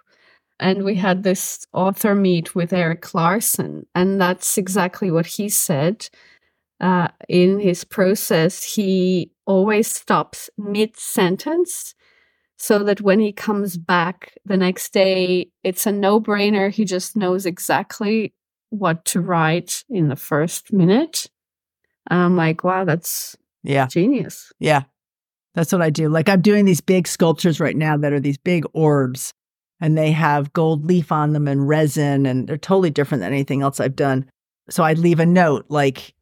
and 0.60 0.84
we 0.84 0.96
had 0.96 1.22
this 1.22 1.66
author 1.74 2.16
meet 2.16 2.56
with 2.56 2.72
Erik 2.72 3.14
Larson, 3.14 3.86
and 3.94 4.20
that's 4.20 4.58
exactly 4.58 5.12
what 5.12 5.26
he 5.26 5.50
said. 5.50 6.10
Uh, 6.80 7.08
in 7.30 7.60
his 7.60 7.84
process, 7.84 8.64
he 8.64 9.32
always 9.46 9.88
stops 9.88 10.50
mid 10.58 10.98
sentence 10.98 11.96
so 12.58 12.80
that 12.80 13.02
when 13.02 13.20
he 13.20 13.32
comes 13.32 13.78
back 13.78 14.34
the 14.46 14.58
next 14.58 14.94
day, 14.94 15.50
it's 15.64 15.86
a 15.86 15.92
no 15.92 16.20
brainer. 16.20 16.72
He 16.72 16.86
just 16.86 17.16
knows 17.16 17.46
exactly 17.46 18.34
what 18.70 19.06
to 19.06 19.22
write 19.22 19.84
in 19.90 20.08
the 20.08 20.16
first 20.16 20.74
minute. 20.74 21.28
And 22.10 22.20
I'm 22.20 22.36
like, 22.36 22.64
wow, 22.64 22.86
that's 22.86 23.36
yeah 23.64 23.88
genius. 23.88 24.52
Yeah. 24.60 24.84
That's 25.54 25.72
what 25.72 25.82
I 25.82 25.90
do. 25.90 26.10
Like 26.10 26.28
I'm 26.28 26.42
doing 26.42 26.66
these 26.66 26.82
big 26.82 27.08
sculptures 27.08 27.60
right 27.60 27.76
now 27.76 27.96
that 27.98 28.12
are 28.12 28.20
these 28.20 28.38
big 28.38 28.66
orbs 28.74 29.34
and 29.80 29.98
they 29.98 30.12
have 30.12 30.54
gold 30.54 30.86
leaf 30.86 31.12
on 31.12 31.34
them 31.34 31.48
and 31.48 31.68
resin 31.68 32.26
and 32.26 32.48
they're 32.48 32.58
totally 32.58 32.90
different 32.90 33.22
than 33.22 33.32
anything 33.32 33.62
else 33.62 33.80
I've 33.80 33.96
done. 33.96 34.30
So 34.70 34.84
I 34.84 34.94
leave 34.94 35.20
a 35.20 35.26
note 35.26 35.66
like 35.70 36.15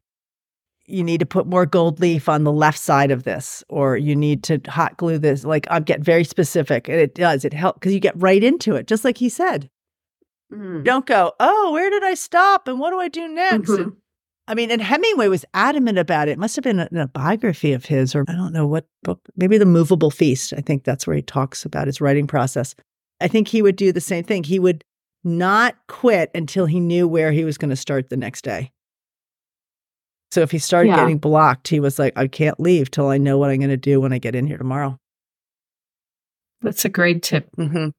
you 0.86 1.02
need 1.02 1.20
to 1.20 1.26
put 1.26 1.46
more 1.46 1.66
gold 1.66 2.00
leaf 2.00 2.28
on 2.28 2.44
the 2.44 2.52
left 2.52 2.78
side 2.78 3.10
of 3.10 3.24
this, 3.24 3.64
or 3.68 3.96
you 3.96 4.14
need 4.14 4.42
to 4.44 4.60
hot 4.68 4.96
glue 4.96 5.18
this. 5.18 5.44
Like 5.44 5.66
I 5.70 5.80
get 5.80 6.00
very 6.00 6.24
specific, 6.24 6.88
and 6.88 6.98
it 6.98 7.14
does. 7.14 7.44
It 7.44 7.52
helps 7.52 7.78
because 7.78 7.94
you 7.94 8.00
get 8.00 8.20
right 8.20 8.42
into 8.42 8.74
it, 8.74 8.86
just 8.86 9.04
like 9.04 9.18
he 9.18 9.28
said. 9.28 9.70
Mm. 10.52 10.84
Don't 10.84 11.06
go, 11.06 11.32
oh, 11.40 11.72
where 11.72 11.90
did 11.90 12.04
I 12.04 12.14
stop, 12.14 12.68
and 12.68 12.78
what 12.78 12.90
do 12.90 13.00
I 13.00 13.08
do 13.08 13.28
next? 13.28 13.70
Mm-hmm. 13.70 13.90
I 14.46 14.54
mean, 14.54 14.70
and 14.70 14.82
Hemingway 14.82 15.28
was 15.28 15.44
adamant 15.54 15.98
about 15.98 16.28
it. 16.28 16.32
it 16.32 16.38
must 16.38 16.54
have 16.56 16.64
been 16.64 16.80
a, 16.80 16.88
a, 16.92 17.06
biography 17.06 17.72
of 17.72 17.86
his, 17.86 18.14
or 18.14 18.24
I 18.28 18.32
don't 18.32 18.52
know 18.52 18.66
what 18.66 18.86
book, 19.02 19.20
maybe 19.36 19.56
The 19.56 19.64
Moveable 19.64 20.10
Feast. 20.10 20.52
I 20.52 20.60
think 20.60 20.84
that's 20.84 21.06
where 21.06 21.16
he 21.16 21.22
talks 21.22 21.64
about 21.64 21.86
his 21.86 22.00
writing 22.00 22.26
process. 22.26 22.74
I 23.22 23.28
think 23.28 23.48
he 23.48 23.62
would 23.62 23.76
do 23.76 23.90
the 23.90 24.02
same 24.02 24.22
thing. 24.22 24.44
He 24.44 24.58
would 24.58 24.84
not 25.22 25.76
quit 25.88 26.30
until 26.34 26.66
he 26.66 26.78
knew 26.78 27.08
where 27.08 27.32
he 27.32 27.44
was 27.44 27.56
going 27.56 27.70
to 27.70 27.76
start 27.76 28.10
the 28.10 28.18
next 28.18 28.42
day. 28.42 28.70
So 30.34 30.40
if 30.40 30.50
he 30.50 30.58
started 30.58 30.88
yeah. 30.88 30.96
getting 30.96 31.18
blocked, 31.18 31.68
he 31.68 31.78
was 31.78 31.96
like, 31.96 32.12
I 32.16 32.26
can't 32.26 32.58
leave 32.58 32.90
till 32.90 33.08
I 33.08 33.18
know 33.18 33.38
what 33.38 33.50
I'm 33.50 33.58
going 33.58 33.70
to 33.70 33.76
do 33.76 34.00
when 34.00 34.12
I 34.12 34.18
get 34.18 34.34
in 34.34 34.48
here 34.48 34.58
tomorrow. 34.58 34.98
That's 36.60 36.84
a 36.84 36.88
great 36.88 37.22
tip. 37.22 37.48
Mm-hmm. 37.56 37.90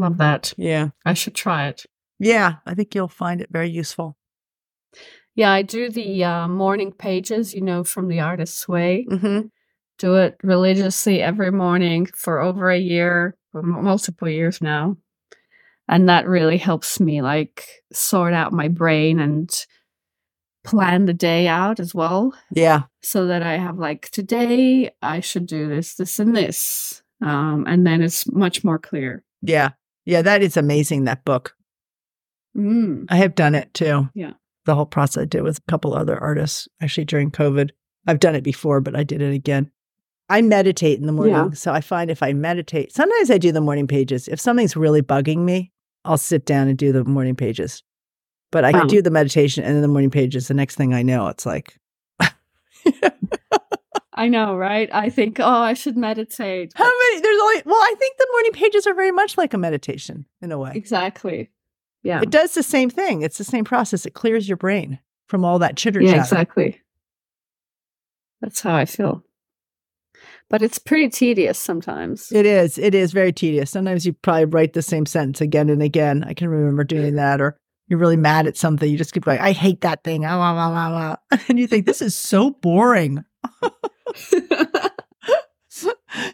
Love 0.00 0.18
that. 0.18 0.54
Yeah. 0.56 0.90
I 1.04 1.14
should 1.14 1.34
try 1.34 1.66
it. 1.66 1.86
Yeah. 2.20 2.58
I 2.64 2.74
think 2.74 2.94
you'll 2.94 3.08
find 3.08 3.40
it 3.40 3.48
very 3.50 3.68
useful. 3.68 4.16
Yeah. 5.34 5.50
I 5.50 5.62
do 5.62 5.90
the 5.90 6.22
uh, 6.22 6.46
morning 6.46 6.92
pages, 6.92 7.52
you 7.52 7.62
know, 7.62 7.82
from 7.82 8.06
the 8.06 8.20
artist's 8.20 8.68
way. 8.68 9.04
Mm-hmm. 9.10 9.48
Do 9.98 10.14
it 10.14 10.36
religiously 10.44 11.20
every 11.20 11.50
morning 11.50 12.06
for 12.06 12.38
over 12.38 12.70
a 12.70 12.78
year, 12.78 13.36
for 13.50 13.60
multiple 13.60 14.28
years 14.28 14.62
now. 14.62 14.98
And 15.88 16.08
that 16.08 16.28
really 16.28 16.58
helps 16.58 17.00
me 17.00 17.22
like 17.22 17.66
sort 17.92 18.34
out 18.34 18.52
my 18.52 18.68
brain 18.68 19.18
and 19.18 19.50
plan 20.68 21.06
the 21.06 21.14
day 21.14 21.48
out 21.48 21.80
as 21.80 21.94
well. 21.94 22.34
Yeah. 22.52 22.82
So 23.02 23.26
that 23.26 23.42
I 23.42 23.56
have 23.56 23.78
like 23.78 24.10
today 24.10 24.90
I 25.02 25.20
should 25.20 25.46
do 25.46 25.68
this, 25.68 25.94
this, 25.94 26.18
and 26.18 26.36
this. 26.36 27.02
Um, 27.20 27.64
and 27.66 27.86
then 27.86 28.02
it's 28.02 28.30
much 28.30 28.62
more 28.64 28.78
clear. 28.78 29.24
Yeah. 29.42 29.70
Yeah. 30.04 30.22
That 30.22 30.42
is 30.42 30.56
amazing, 30.56 31.04
that 31.04 31.24
book. 31.24 31.54
Mm. 32.56 33.06
I 33.08 33.16
have 33.16 33.34
done 33.34 33.54
it 33.54 33.72
too. 33.74 34.08
Yeah. 34.14 34.32
The 34.64 34.74
whole 34.74 34.86
process 34.86 35.22
I 35.22 35.26
did 35.26 35.42
with 35.42 35.58
a 35.58 35.70
couple 35.70 35.94
other 35.94 36.18
artists 36.18 36.68
actually 36.80 37.06
during 37.06 37.30
COVID. 37.30 37.70
I've 38.06 38.20
done 38.20 38.34
it 38.34 38.44
before, 38.44 38.80
but 38.80 38.96
I 38.96 39.02
did 39.02 39.22
it 39.22 39.34
again. 39.34 39.70
I 40.28 40.42
meditate 40.42 40.98
in 40.98 41.06
the 41.06 41.12
morning. 41.12 41.34
Yeah. 41.34 41.50
So 41.52 41.72
I 41.72 41.80
find 41.80 42.10
if 42.10 42.22
I 42.22 42.32
meditate, 42.34 42.92
sometimes 42.92 43.30
I 43.30 43.38
do 43.38 43.50
the 43.52 43.60
morning 43.60 43.86
pages. 43.86 44.28
If 44.28 44.40
something's 44.40 44.76
really 44.76 45.02
bugging 45.02 45.38
me, 45.38 45.72
I'll 46.04 46.18
sit 46.18 46.44
down 46.44 46.68
and 46.68 46.76
do 46.76 46.92
the 46.92 47.04
morning 47.04 47.34
pages. 47.34 47.82
But 48.50 48.64
I 48.64 48.72
can 48.72 48.82
um 48.82 48.86
do 48.88 49.02
the 49.02 49.10
meditation 49.10 49.64
and 49.64 49.74
then 49.74 49.82
the 49.82 49.88
morning 49.88 50.10
pages. 50.10 50.48
The 50.48 50.54
next 50.54 50.76
thing 50.76 50.94
I 50.94 51.02
know, 51.02 51.28
it's 51.28 51.44
like. 51.44 51.78
I 54.14 54.26
know, 54.26 54.56
right? 54.56 54.88
I 54.92 55.10
think, 55.10 55.38
oh, 55.38 55.46
I 55.46 55.74
should 55.74 55.96
meditate. 55.96 56.72
How 56.74 56.84
many? 56.84 57.20
There's 57.20 57.40
only, 57.40 57.62
well, 57.66 57.76
I 57.76 57.94
think 57.98 58.16
the 58.16 58.26
morning 58.32 58.52
pages 58.52 58.84
are 58.86 58.94
very 58.94 59.12
much 59.12 59.38
like 59.38 59.54
a 59.54 59.58
meditation 59.58 60.26
in 60.42 60.50
a 60.50 60.58
way. 60.58 60.72
Exactly. 60.74 61.50
Yeah. 62.02 62.20
It 62.20 62.30
does 62.30 62.54
the 62.54 62.64
same 62.64 62.90
thing. 62.90 63.22
It's 63.22 63.38
the 63.38 63.44
same 63.44 63.64
process. 63.64 64.06
It 64.06 64.14
clears 64.14 64.48
your 64.48 64.56
brain 64.56 64.98
from 65.28 65.44
all 65.44 65.60
that 65.60 65.76
chitter 65.76 66.00
Yeah, 66.00 66.16
exactly. 66.16 66.80
That's 68.40 68.60
how 68.60 68.74
I 68.74 68.86
feel. 68.86 69.22
But 70.50 70.62
it's 70.62 70.78
pretty 70.78 71.10
tedious 71.10 71.58
sometimes. 71.58 72.32
It 72.32 72.46
is. 72.46 72.78
It 72.78 72.94
is 72.94 73.12
very 73.12 73.32
tedious. 73.32 73.70
Sometimes 73.70 74.06
you 74.06 74.14
probably 74.14 74.46
write 74.46 74.72
the 74.72 74.82
same 74.82 75.06
sentence 75.06 75.40
again 75.40 75.68
and 75.68 75.82
again. 75.82 76.24
I 76.24 76.34
can 76.34 76.48
remember 76.48 76.84
doing 76.84 77.16
that. 77.16 77.40
Or 77.40 77.58
you're 77.88 77.98
really 77.98 78.16
mad 78.16 78.46
at 78.46 78.56
something, 78.56 78.90
you 78.90 78.98
just 78.98 79.12
keep 79.12 79.24
going, 79.24 79.40
I 79.40 79.52
hate 79.52 79.80
that 79.80 80.04
thing. 80.04 80.24
Ah, 80.24 80.38
ah, 80.38 80.54
ah, 80.58 81.16
ah. 81.32 81.44
And 81.48 81.58
you 81.58 81.66
think, 81.66 81.86
this 81.86 82.02
is 82.02 82.14
so 82.14 82.50
boring. 82.50 83.24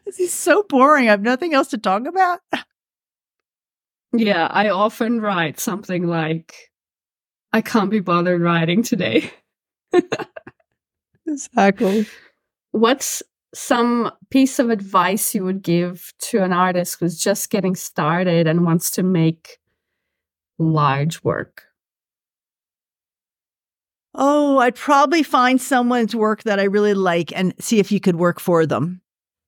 this 0.05 0.18
is 0.18 0.32
so 0.32 0.64
boring. 0.68 1.09
I 1.09 1.12
have 1.12 1.22
nothing 1.22 1.55
else 1.55 1.68
to 1.68 1.78
talk 1.78 2.07
about. 2.07 2.40
Yeah, 4.16 4.46
I 4.48 4.68
often 4.68 5.20
write 5.20 5.59
something 5.59 6.07
like, 6.07 6.55
I 7.52 7.61
can't 7.62 7.90
be 7.90 7.98
bothered 7.98 8.40
writing 8.40 8.84
today. 8.84 9.32
exactly. 11.26 12.07
What's 12.70 13.24
some 13.55 14.12
piece 14.30 14.61
of 14.61 14.70
advice 14.70 15.34
you 15.34 15.44
would 15.44 15.62
give 15.62 16.12
to 16.18 16.44
an 16.44 16.52
artist 16.52 16.98
who's 17.00 17.18
just 17.18 17.50
getting 17.50 17.74
started 17.74 18.46
and 18.46 18.64
wants 18.64 18.88
to 18.92 19.02
make 19.02 19.59
large 20.59 21.22
work? 21.22 21.64
Oh, 24.14 24.59
I'd 24.59 24.76
probably 24.76 25.22
find 25.22 25.61
someone's 25.61 26.14
work 26.14 26.44
that 26.44 26.61
I 26.61 26.64
really 26.64 26.94
like 26.94 27.32
and 27.36 27.52
see 27.59 27.80
if 27.80 27.90
you 27.90 27.98
could 27.98 28.16
work 28.16 28.38
for 28.38 28.64
them, 28.64 29.00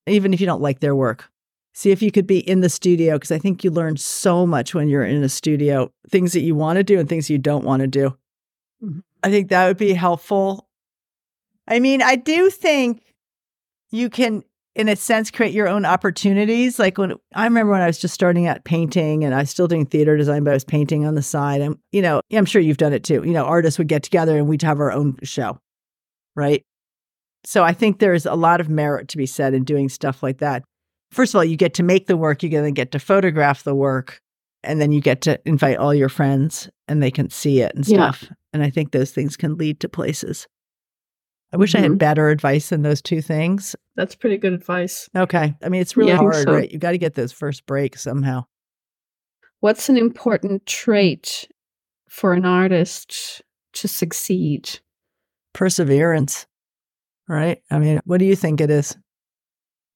even 0.07 0.34
if 0.34 0.40
you 0.40 0.46
don't 0.46 0.62
like 0.62 0.80
their 0.80 0.96
work. 0.96 1.30
See 1.72 1.90
if 1.90 2.02
you 2.02 2.11
could 2.11 2.26
be 2.26 2.38
in 2.38 2.62
the 2.62 2.68
studio 2.68 3.14
because 3.14 3.30
I 3.30 3.38
think 3.38 3.62
you 3.62 3.70
learn 3.70 3.96
so 3.96 4.46
much 4.46 4.74
when 4.74 4.88
you're 4.88 5.04
in 5.04 5.22
a 5.22 5.28
studio 5.28 5.92
things 6.11 6.32
that 6.32 6.40
you 6.40 6.54
want 6.54 6.78
to 6.78 6.82
do 6.82 6.98
and 6.98 7.09
things 7.09 7.30
you 7.30 7.38
don't 7.38 7.64
want 7.64 7.82
to 7.82 7.86
do. 7.86 8.16
Mm-hmm. 8.82 9.00
I 9.22 9.30
think 9.30 9.50
that 9.50 9.66
would 9.66 9.76
be 9.76 9.92
helpful. 9.92 10.68
I 11.68 11.78
mean, 11.78 12.02
I 12.02 12.16
do 12.16 12.50
think 12.50 13.02
you 13.90 14.09
can 14.09 14.42
in 14.76 14.88
a 14.90 14.94
sense 14.94 15.30
create 15.30 15.54
your 15.54 15.66
own 15.66 15.84
opportunities. 15.84 16.78
Like 16.78 16.98
when 16.98 17.14
i 17.34 17.44
remember 17.44 17.72
when 17.72 17.80
i 17.80 17.86
was 17.86 17.98
just 17.98 18.14
starting 18.14 18.46
out 18.46 18.62
painting 18.64 19.24
and 19.24 19.34
i 19.34 19.40
was 19.40 19.50
still 19.50 19.66
doing 19.66 19.86
theater 19.86 20.16
design 20.16 20.44
but 20.44 20.50
i 20.50 20.54
was 20.54 20.64
painting 20.64 21.04
on 21.04 21.16
the 21.16 21.22
side. 21.22 21.60
And 21.62 21.76
you 21.90 22.02
know 22.02 22.20
i'm 22.32 22.44
sure 22.44 22.60
you've 22.60 22.76
done 22.76 22.92
it 22.92 23.02
too. 23.02 23.22
You 23.24 23.32
know 23.32 23.44
artists 23.44 23.78
would 23.78 23.88
get 23.88 24.02
together 24.04 24.36
and 24.36 24.46
we'd 24.46 24.62
have 24.62 24.78
our 24.78 24.92
own 24.92 25.16
show 25.24 25.58
right? 26.36 26.62
So 27.44 27.64
i 27.64 27.72
think 27.72 27.98
there's 27.98 28.26
a 28.26 28.34
lot 28.34 28.60
of 28.60 28.68
merit 28.68 29.08
to 29.08 29.16
be 29.16 29.26
said 29.26 29.54
in 29.54 29.64
doing 29.64 29.88
stuff 29.88 30.22
like 30.22 30.38
that. 30.38 30.62
First 31.10 31.34
of 31.34 31.38
all 31.38 31.44
you 31.44 31.56
get 31.56 31.74
to 31.74 31.82
make 31.82 32.06
the 32.06 32.16
work 32.16 32.42
you're 32.42 32.50
going 32.50 32.64
to 32.64 32.78
get 32.78 32.92
to 32.92 32.98
photograph 32.98 33.64
the 33.64 33.74
work 33.74 34.20
and 34.62 34.80
then 34.80 34.92
you 34.92 35.00
get 35.00 35.22
to 35.22 35.40
invite 35.46 35.78
all 35.78 35.94
your 35.94 36.08
friends 36.08 36.68
and 36.88 37.02
they 37.02 37.10
can 37.10 37.30
see 37.30 37.60
it 37.60 37.74
and 37.74 37.86
stuff. 37.86 38.24
Yeah. 38.24 38.34
and 38.52 38.62
i 38.62 38.68
think 38.68 38.92
those 38.92 39.10
things 39.10 39.36
can 39.36 39.56
lead 39.56 39.80
to 39.80 39.88
places 39.88 40.46
I 41.53 41.57
wish 41.57 41.70
mm-hmm. 41.70 41.78
I 41.78 41.82
had 41.82 41.90
mm-hmm. 41.92 41.99
better 41.99 42.28
advice 42.28 42.70
than 42.70 42.82
those 42.82 43.01
two 43.01 43.22
things. 43.22 43.76
That's 43.94 44.14
pretty 44.14 44.36
good 44.36 44.53
advice. 44.53 45.09
Okay. 45.16 45.55
I 45.62 45.68
mean, 45.68 45.80
it's 45.80 45.97
really 45.97 46.11
yeah, 46.11 46.18
hard, 46.18 46.34
so. 46.34 46.55
right? 46.55 46.70
You 46.70 46.78
got 46.78 46.90
to 46.90 46.99
get 46.99 47.14
those 47.14 47.32
first 47.32 47.66
breaks 47.66 48.03
somehow. 48.03 48.44
What's 49.61 49.88
an 49.88 49.97
important 49.97 50.66
trait 50.66 51.49
for 52.09 52.32
an 52.32 52.44
artist 52.44 53.42
to 53.74 53.88
succeed? 53.88 54.80
Perseverance, 55.55 56.47
right? 57.28 57.62
I 57.70 57.78
mean, 57.78 58.01
what 58.05 58.18
do 58.18 58.26
you 58.26 58.36
think 58.36 58.61
it 58.61 58.70
is? 58.70 58.97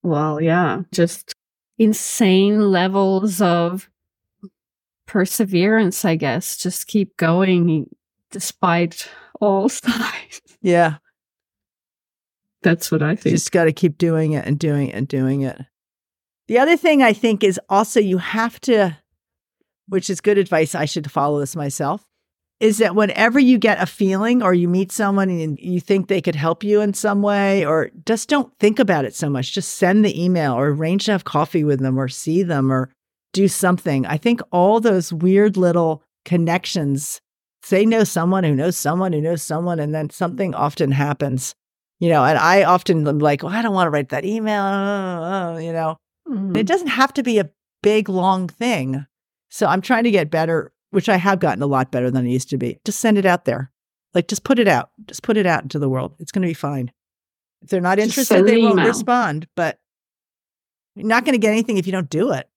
Well, 0.03 0.40
yeah, 0.40 0.82
just 0.92 1.34
insane 1.78 2.70
levels 2.70 3.42
of 3.42 3.90
perseverance, 5.07 6.05
I 6.05 6.16
guess. 6.16 6.57
Just 6.57 6.86
keep 6.86 7.16
going 7.16 7.86
despite 8.30 9.11
all 9.40 9.68
sides. 9.68 10.40
Yeah. 10.62 10.96
That's 12.62 12.92
what 12.92 13.02
I 13.02 13.14
think. 13.14 13.26
You 13.26 13.32
just 13.32 13.52
got 13.52 13.64
to 13.64 13.72
keep 13.72 13.98
doing 13.98 14.32
it 14.32 14.46
and 14.46 14.58
doing 14.58 14.88
it 14.88 14.94
and 14.94 15.08
doing 15.08 15.42
it. 15.42 15.58
The 16.48 16.58
other 16.58 16.76
thing 16.76 17.02
I 17.02 17.12
think 17.12 17.44
is 17.44 17.61
also 17.68 18.00
you 18.00 18.18
have 18.18 18.61
to, 18.62 18.98
which 19.88 20.11
is 20.11 20.20
good 20.20 20.38
advice, 20.38 20.74
I 20.74 20.84
should 20.84 21.11
follow 21.11 21.40
this 21.40 21.56
myself, 21.56 22.04
is 22.58 22.78
that 22.78 22.94
whenever 22.94 23.38
you 23.38 23.56
get 23.56 23.80
a 23.80 23.86
feeling 23.86 24.42
or 24.42 24.52
you 24.52 24.68
meet 24.68 24.92
someone 24.92 25.30
and 25.30 25.58
you 25.58 25.80
think 25.80 26.08
they 26.08 26.20
could 26.20 26.34
help 26.34 26.62
you 26.62 26.80
in 26.80 26.92
some 26.92 27.22
way, 27.22 27.64
or 27.64 27.90
just 28.04 28.28
don't 28.28 28.52
think 28.58 28.78
about 28.78 29.04
it 29.04 29.14
so 29.14 29.30
much, 29.30 29.52
just 29.52 29.76
send 29.76 30.04
the 30.04 30.22
email 30.22 30.52
or 30.52 30.68
arrange 30.68 31.06
to 31.06 31.12
have 31.12 31.24
coffee 31.24 31.64
with 31.64 31.80
them 31.80 31.98
or 31.98 32.08
see 32.08 32.42
them 32.42 32.70
or 32.70 32.90
do 33.32 33.48
something. 33.48 34.04
I 34.04 34.18
think 34.18 34.40
all 34.50 34.80
those 34.80 35.12
weird 35.12 35.56
little 35.56 36.02
connections, 36.24 37.20
say 37.62 37.86
know 37.86 38.04
someone 38.04 38.44
who 38.44 38.54
knows 38.54 38.76
someone 38.76 39.12
who 39.12 39.20
knows 39.20 39.42
someone, 39.42 39.78
and 39.78 39.94
then 39.94 40.11
something 40.11 40.54
often 40.54 40.90
happens 40.92 41.54
you 42.01 42.09
know, 42.09 42.24
and 42.24 42.38
I 42.38 42.64
often 42.64 43.07
am 43.07 43.18
like, 43.18 43.42
well, 43.42 43.53
I 43.53 43.62
don't 43.62 43.74
want 43.74 43.86
to 43.86 43.90
write 43.90 44.09
that 44.09 44.24
email, 44.24 44.62
uh, 44.62 45.53
uh, 45.55 45.59
you 45.59 45.72
know. 45.72 45.96
Mm-hmm. 46.28 46.57
It 46.57 46.66
doesn't 46.66 46.88
have 46.88 47.12
to 47.14 47.22
be 47.22 47.38
a 47.38 47.51
big, 47.82 48.09
long 48.09 48.48
thing. 48.48 49.07
So 49.51 49.66
I'm 49.66 49.82
trying 49.82 50.05
to 50.05 50.11
get 50.11 50.30
better, 50.30 50.72
which 50.90 51.09
I 51.09 51.16
have 51.16 51.40
gotten 51.40 51.62
a 51.62 51.66
lot 51.66 51.92
better 51.92 52.11
than 52.11 52.24
I 52.24 52.28
used 52.28 52.51
to 52.51 52.59
be. 52.59 52.80
Just 52.84 53.01
send 53.01 53.18
it 53.18 53.26
out 53.26 53.44
there. 53.44 53.70
Like, 54.14 54.28
just 54.28 54.44
put 54.44 54.59
it 54.59 54.66
out. 54.66 54.90
Just 55.07 55.22
put 55.22 55.36
it 55.36 55.46
out 55.46 55.62
into 55.62 55.78
the 55.78 55.88
world. 55.88 56.16
It's 56.18 56.32
going 56.32 56.42
to 56.42 56.48
be 56.48 56.55
fine. 56.55 56.90
If 57.62 57.68
they're 57.68 57.80
not 57.80 57.98
interested, 57.98 58.46
they 58.46 58.57
won't 58.57 58.74
email. 58.74 58.86
respond. 58.86 59.46
But 59.55 59.78
you're 60.96 61.07
not 61.07 61.24
going 61.24 61.34
to 61.34 61.38
get 61.38 61.53
anything 61.53 61.76
if 61.76 61.86
you 61.86 61.92
don't 61.92 62.11
do 62.11 62.32
it 62.32 62.49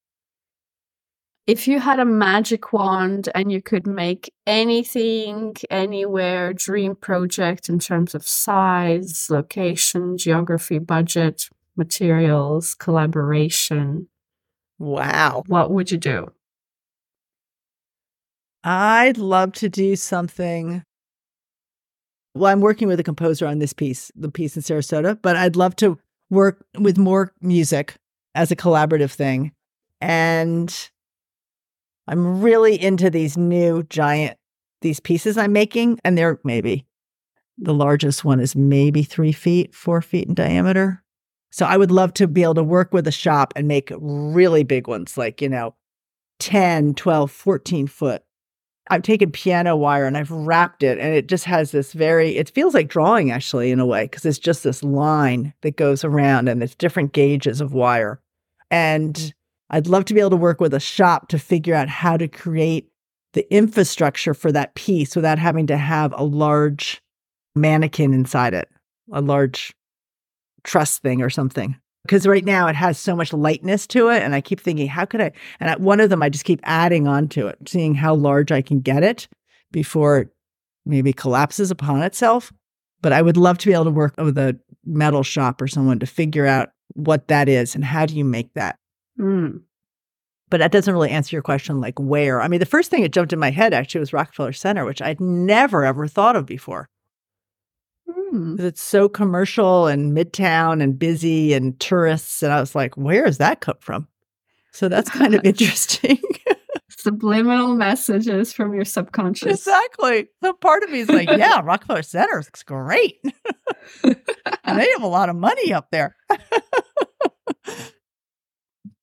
if 1.46 1.68
you 1.68 1.80
had 1.80 2.00
a 2.00 2.06
magic 2.06 2.72
wand 2.74 3.30
and 3.36 3.52
you 3.52 3.62
could 3.62 3.86
make 3.86 4.34
anything, 4.48 5.56
anywhere, 5.70 6.54
dream 6.54 6.96
project 6.96 7.70
in 7.70 7.80
terms 7.80 8.16
of 8.16 8.26
size, 8.26 9.28
location, 9.30 10.18
geography, 10.18 10.80
budget, 10.80 11.50
materials, 11.76 12.76
collaboration. 12.76 14.08
Wow. 14.80 15.44
What 15.48 15.72
would 15.72 15.92
you 15.92 15.98
do? 15.98 16.32
I'd 18.64 19.18
love 19.18 19.52
to 19.54 19.70
do 19.70 19.96
something 19.96 20.84
Well, 22.36 22.52
I'm 22.52 22.62
working 22.62 22.88
with 22.88 23.00
a 23.00 23.04
composer 23.04 23.46
on 23.46 23.60
this 23.60 23.74
piece, 23.74 24.12
the 24.16 24.32
piece 24.32 24.56
in 24.56 24.64
Sarasota, 24.64 25.20
but 25.22 25.36
I'd 25.36 25.56
love 25.56 25.76
to 25.78 26.00
work 26.30 26.66
with 26.78 26.98
more 26.98 27.34
music 27.42 27.96
as 28.34 28.52
a 28.52 28.56
collaborative 28.56 29.12
thing. 29.12 29.52
And 30.02 30.74
I'm 32.08 32.42
really 32.42 32.82
into 32.82 33.10
these 33.10 33.38
new 33.38 33.84
giant 33.84 34.38
these 34.82 35.00
pieces 35.00 35.38
I'm 35.38 35.54
making, 35.54 36.00
and 36.04 36.18
they're 36.18 36.40
maybe 36.44 36.86
the 37.58 37.74
largest 37.74 38.26
one 38.26 38.40
is 38.40 38.56
maybe 38.56 39.04
three 39.04 39.32
feet, 39.32 39.74
four 39.74 40.02
feet 40.02 40.28
in 40.28 40.34
diameter. 40.34 41.04
So 41.52 41.66
I 41.66 41.78
would 41.78 41.92
love 41.92 42.14
to 42.16 42.28
be 42.28 42.44
able 42.44 42.56
to 42.56 42.64
work 42.64 42.94
with 42.94 43.08
a 43.08 43.12
shop 43.12 43.54
and 43.56 43.68
make 43.68 43.92
really 43.98 44.64
big 44.64 44.88
ones, 44.88 45.18
like, 45.18 45.42
you 45.42 45.50
know, 45.50 45.76
10, 46.40 46.96
12, 46.96 47.32
14 47.32 47.88
foot. 47.88 48.24
I've 48.90 49.04
taken 49.04 49.32
piano 49.32 49.78
wire 49.78 50.06
and 50.06 50.18
I've 50.18 50.32
wrapped 50.32 50.84
it, 50.84 50.98
and 51.00 51.16
it 51.16 51.28
just 51.28 51.46
has 51.46 51.72
this 51.72 51.94
very, 51.94 52.36
it 52.36 52.50
feels 52.50 52.74
like 52.74 52.90
drawing 52.90 53.32
actually 53.32 53.72
in 53.72 53.80
a 53.80 53.86
way, 53.86 54.06
because 54.06 54.26
it's 54.26 54.40
just 54.40 54.64
this 54.64 54.84
line 54.84 55.54
that 55.62 55.78
goes 55.78 56.04
around 56.04 56.50
and 56.50 56.62
it's 56.62 56.76
different 56.76 57.14
gauges 57.14 57.62
of 57.62 57.74
wire. 57.74 58.20
And 58.70 59.34
I'd 59.74 59.88
love 59.88 60.06
to 60.06 60.14
be 60.14 60.20
able 60.20 60.30
to 60.30 60.36
work 60.36 60.62
with 60.62 60.76
a 60.76 60.80
shop 60.80 61.30
to 61.30 61.40
figure 61.40 61.74
out 61.74 61.90
how 61.90 62.16
to 62.16 62.28
create 62.28 62.90
the 63.34 63.52
infrastructure 63.52 64.36
for 64.36 64.52
that 64.52 64.76
piece 64.76 65.16
without 65.16 65.40
having 65.40 65.66
to 65.66 65.78
have 65.78 66.14
a 66.16 66.24
large 66.24 67.02
mannequin 67.56 68.14
inside 68.14 68.54
it, 68.54 68.70
a 69.12 69.20
large 69.20 69.74
truss 70.64 71.00
thing 71.00 71.24
or 71.24 71.32
something. 71.32 71.76
Because 72.04 72.28
right 72.28 72.46
now 72.46 72.68
it 72.68 72.76
has 72.76 73.00
so 73.00 73.16
much 73.16 73.34
lightness 73.34 73.88
to 73.88 74.10
it. 74.10 74.22
And 74.22 74.36
I 74.36 74.42
keep 74.42 74.60
thinking, 74.60 74.88
how 74.88 75.06
could 75.06 75.22
I? 75.22 75.32
And 75.60 75.72
at 75.72 75.80
one 75.80 76.00
of 76.00 76.12
them, 76.12 76.22
I 76.22 76.30
just 76.30 76.46
keep 76.46 76.60
adding 76.62 77.08
on 77.08 77.28
to 77.30 77.48
it, 77.48 77.58
seeing 77.68 77.96
how 77.96 78.14
large 78.14 78.52
I 78.52 78.62
can 78.62 78.80
get 78.80 79.02
it 79.02 79.28
before 79.72 80.20
it 80.20 80.30
maybe 80.86 81.14
collapses 81.14 81.72
upon 81.72 82.04
itself. 82.04 82.54
But 83.02 83.12
I 83.12 83.24
would 83.24 83.38
love 83.38 83.58
to 83.58 83.68
be 83.68 83.74
able 83.74 83.86
to 83.86 83.90
work 83.90 84.14
with 84.20 84.38
a 84.38 84.60
metal 84.86 85.24
shop 85.24 85.64
or 85.64 85.68
someone 85.68 85.98
to 85.98 86.06
figure 86.06 86.46
out 86.46 86.70
what 86.90 87.28
that 87.30 87.50
is 87.50 87.74
and 87.74 87.84
how 87.84 88.06
do 88.06 88.16
you 88.16 88.24
make 88.24 88.54
that. 88.54 88.78
Mm. 89.20 89.62
But 90.50 90.58
that 90.60 90.72
doesn't 90.72 90.94
really 90.94 91.10
answer 91.10 91.36
your 91.36 91.42
question, 91.42 91.82
like 91.82 92.00
where. 92.00 92.42
I 92.42 92.48
mean, 92.48 92.60
the 92.60 92.66
first 92.66 92.92
thing 92.92 93.02
that 93.02 93.12
jumped 93.12 93.34
in 93.34 93.40
my 93.40 93.50
head 93.52 93.74
actually 93.74 94.00
was 94.00 94.14
Rockefeller 94.14 94.54
Center, 94.54 94.86
which 94.86 95.02
I'd 95.02 95.20
never 95.20 95.84
ever 95.84 96.08
thought 96.08 96.36
of 96.36 96.46
before. 96.46 96.90
Mm. 98.08 98.60
It's 98.60 98.82
so 98.82 99.08
commercial 99.10 99.88
and 99.88 100.16
midtown 100.16 100.84
and 100.84 100.98
busy 100.98 101.54
and 101.54 101.80
tourists. 101.80 102.44
And 102.44 102.52
I 102.52 102.60
was 102.60 102.76
like, 102.76 102.96
where 102.98 103.26
does 103.26 103.38
that 103.38 103.62
come 103.62 103.78
from? 103.80 104.08
So 104.72 104.90
that's 104.90 105.10
kind 105.10 105.34
of 105.36 105.42
interesting. 105.46 106.20
Subliminal 106.90 107.76
messages 107.76 108.54
from 108.54 108.74
your 108.74 108.86
subconscious. 108.86 109.60
Exactly. 109.60 110.28
The 110.42 110.54
part 110.54 110.84
of 110.84 110.90
me 110.90 111.00
is 111.00 111.10
like, 111.10 111.30
yeah, 111.30 111.60
Rockefeller 111.64 112.04
Center 112.04 112.38
looks 112.38 112.64
great. 112.64 113.20
and 114.04 114.80
they 114.80 114.90
have 114.92 115.04
a 115.04 115.08
lot 115.08 115.30
of 115.30 115.36
money 115.36 115.74
up 115.74 115.90
there. 115.92 116.16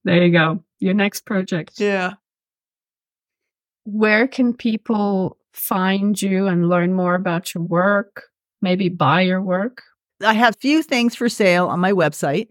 There 0.04 0.24
you 0.24 0.32
go. 0.32 0.64
Your 0.78 0.94
next 0.94 1.26
project. 1.26 1.78
Yeah. 1.78 2.14
Where 3.84 4.28
can 4.28 4.54
people 4.54 5.36
find 5.52 6.20
you 6.20 6.46
and 6.46 6.68
learn 6.68 6.94
more 6.94 7.14
about 7.14 7.54
your 7.54 7.64
work? 7.64 8.30
maybe 8.62 8.88
buy 8.88 9.22
your 9.22 9.42
work? 9.42 9.82
I 10.22 10.34
have 10.34 10.54
a 10.54 10.58
few 10.58 10.82
things 10.82 11.14
for 11.14 11.28
sale 11.28 11.68
on 11.68 11.80
my 11.80 11.92
website, 11.92 12.48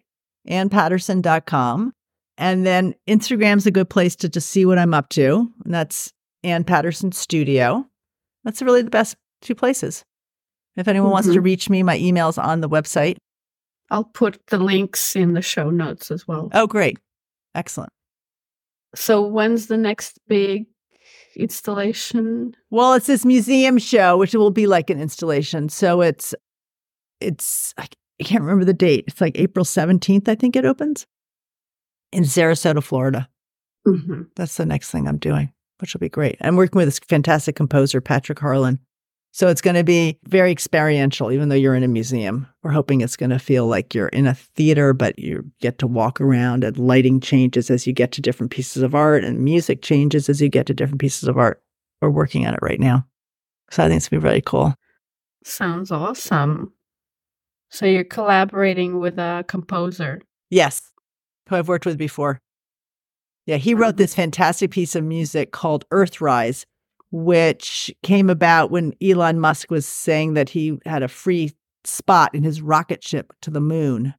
annepatterson.com. 0.47 1.93
And 2.38 2.66
then 2.66 2.95
Instagram's 3.08 3.66
a 3.66 3.72
good 3.72 3.89
place 3.89 4.16
to 4.18 4.30
just 4.30 4.50
see 4.50 4.66
what 4.66 4.80
I'm 4.80 4.93
up 4.93 5.10
to. 5.10 5.52
And 5.66 5.74
that's 5.74 6.14
Anne 6.43 6.64
Patterson 6.64 7.12
Studio. 7.12 7.86
That's 8.43 8.62
really 8.62 8.82
the 8.82 8.89
best 8.89 9.18
two 9.41 9.56
places. 9.56 10.04
If 10.78 10.88
anyone 10.88 11.08
mm-hmm. 11.08 11.14
wants 11.14 11.28
to 11.28 11.34
mm-hmm. 11.34 11.43
reach 11.43 11.70
me, 11.70 11.84
my 11.84 11.97
email's 11.97 12.38
on 12.38 12.62
the 12.62 12.70
website. 12.70 13.18
I'll 13.91 14.06
put 14.06 14.39
the 14.47 14.58
links 14.58 15.16
in 15.16 15.34
the 15.34 15.41
show 15.41 15.70
notes 15.70 16.12
as 16.12 16.28
well. 16.28 16.50
Oh, 16.54 16.68
great. 16.68 16.97
Excellent. 17.56 17.91
So, 18.95 19.22
when's 19.22 19.68
the 19.68 19.78
next 19.78 20.20
big 20.28 20.66
installation? 21.36 22.56
Well, 22.70 22.93
it's 22.93 23.08
this 23.08 23.26
museum 23.26 23.78
show, 23.78 24.18
which 24.18 24.34
will 24.34 24.52
be 24.52 24.68
like 24.68 24.89
an 24.89 25.00
installation. 25.00 25.70
So 25.70 26.02
it's 26.02 26.36
it's 27.20 27.74
I 27.78 27.88
can't 28.24 28.43
remember 28.43 28.66
the 28.66 28.74
date. 28.74 29.06
It's 29.08 29.22
like 29.22 29.38
April 29.38 29.66
seventeenth, 29.66 30.28
I 30.28 30.36
think 30.36 30.56
it 30.56 30.66
opens 30.66 31.06
in 32.12 32.24
Sarasota, 32.24 32.84
Florida. 32.84 33.30
Mm-hmm. 33.88 34.24
That's 34.36 34.58
the 34.58 34.66
next 34.66 34.91
thing 34.91 35.08
I'm 35.08 35.18
doing, 35.18 35.52
which 35.80 35.93
will 35.93 36.00
be 36.00 36.10
great. 36.10 36.38
I'm 36.41 36.56
working 36.56 36.78
with 36.78 36.88
this 36.88 37.00
fantastic 37.00 37.56
composer, 37.56 38.02
Patrick 38.02 38.39
Harlin, 38.39 38.80
so 39.32 39.48
it's 39.48 39.62
going 39.62 39.76
to 39.76 39.84
be 39.84 40.18
very 40.26 40.52
experiential, 40.52 41.32
even 41.32 41.50
though 41.50 41.56
you're 41.56 41.76
in 41.76 41.84
a 41.84 41.88
museum. 41.88 42.48
We're 42.64 42.72
hoping 42.72 43.02
it's 43.02 43.16
going 43.16 43.30
to 43.30 43.40
feel 43.40 43.68
like 43.68 43.94
you're 43.94 44.08
in 44.08 44.26
a 44.26 44.34
theater, 44.34 44.92
but 44.94 45.20
you 45.20 45.50
get 45.62 45.78
to 45.80 45.88
walk 45.88 46.20
around 46.20 46.64
and 46.64 46.78
lighting 46.78 47.20
changes 47.20 47.70
as 47.70 47.86
you 47.86 47.94
get 47.94 48.12
to 48.14 48.22
different 48.22 48.52
pieces 48.52 48.82
of 48.82 48.96
art 48.96 49.24
and 49.24 49.40
music 49.40 49.82
changes 49.82 50.30
as 50.30 50.42
you 50.42 50.50
get 50.50 50.66
to 50.66 50.74
different 50.74 51.00
pieces 51.00 51.30
of 51.30 51.38
art. 51.38 51.62
We're 52.02 52.10
working 52.10 52.48
on 52.48 52.54
it 52.54 52.60
right 52.62 52.80
now. 52.80 53.06
So 53.70 53.84
I 53.84 53.88
think 53.88 53.98
it's 53.98 54.10
going 54.10 54.20
to 54.20 54.24
be 54.24 54.30
really 54.30 54.42
cool. 54.42 54.74
Sounds 55.44 55.92
awesome. 55.92 56.74
So 57.70 57.86
you're 57.86 58.04
collaborating 58.04 59.00
with 59.00 59.20
a 59.20 59.46
composer? 59.48 60.22
Yes, 60.50 60.92
who 61.48 61.56
I've 61.56 61.68
worked 61.68 61.86
with 61.86 61.98
before. 61.98 62.42
Yeah, 63.46 63.58
he 63.58 63.76
wrote 63.76 63.90
mm-hmm. 63.90 63.98
this 63.98 64.16
fantastic 64.16 64.72
piece 64.72 64.96
of 64.96 65.04
music 65.04 65.52
called 65.52 65.86
Earthrise 65.92 66.66
which 67.12 67.93
came 68.03 68.30
about 68.30 68.72
when 68.72 68.93
Elon 69.01 69.39
Musk 69.39 69.72
was 69.72 69.86
saying 69.86 70.36
that 70.36 70.49
he 70.49 70.80
had 70.86 71.03
a 71.03 71.07
free 71.07 71.51
spot 71.84 72.34
in 72.36 72.43
his 72.43 72.62
rocket 72.62 73.03
ship 73.03 73.34
to 73.41 73.49
the 73.49 73.62
moon. 73.62 74.14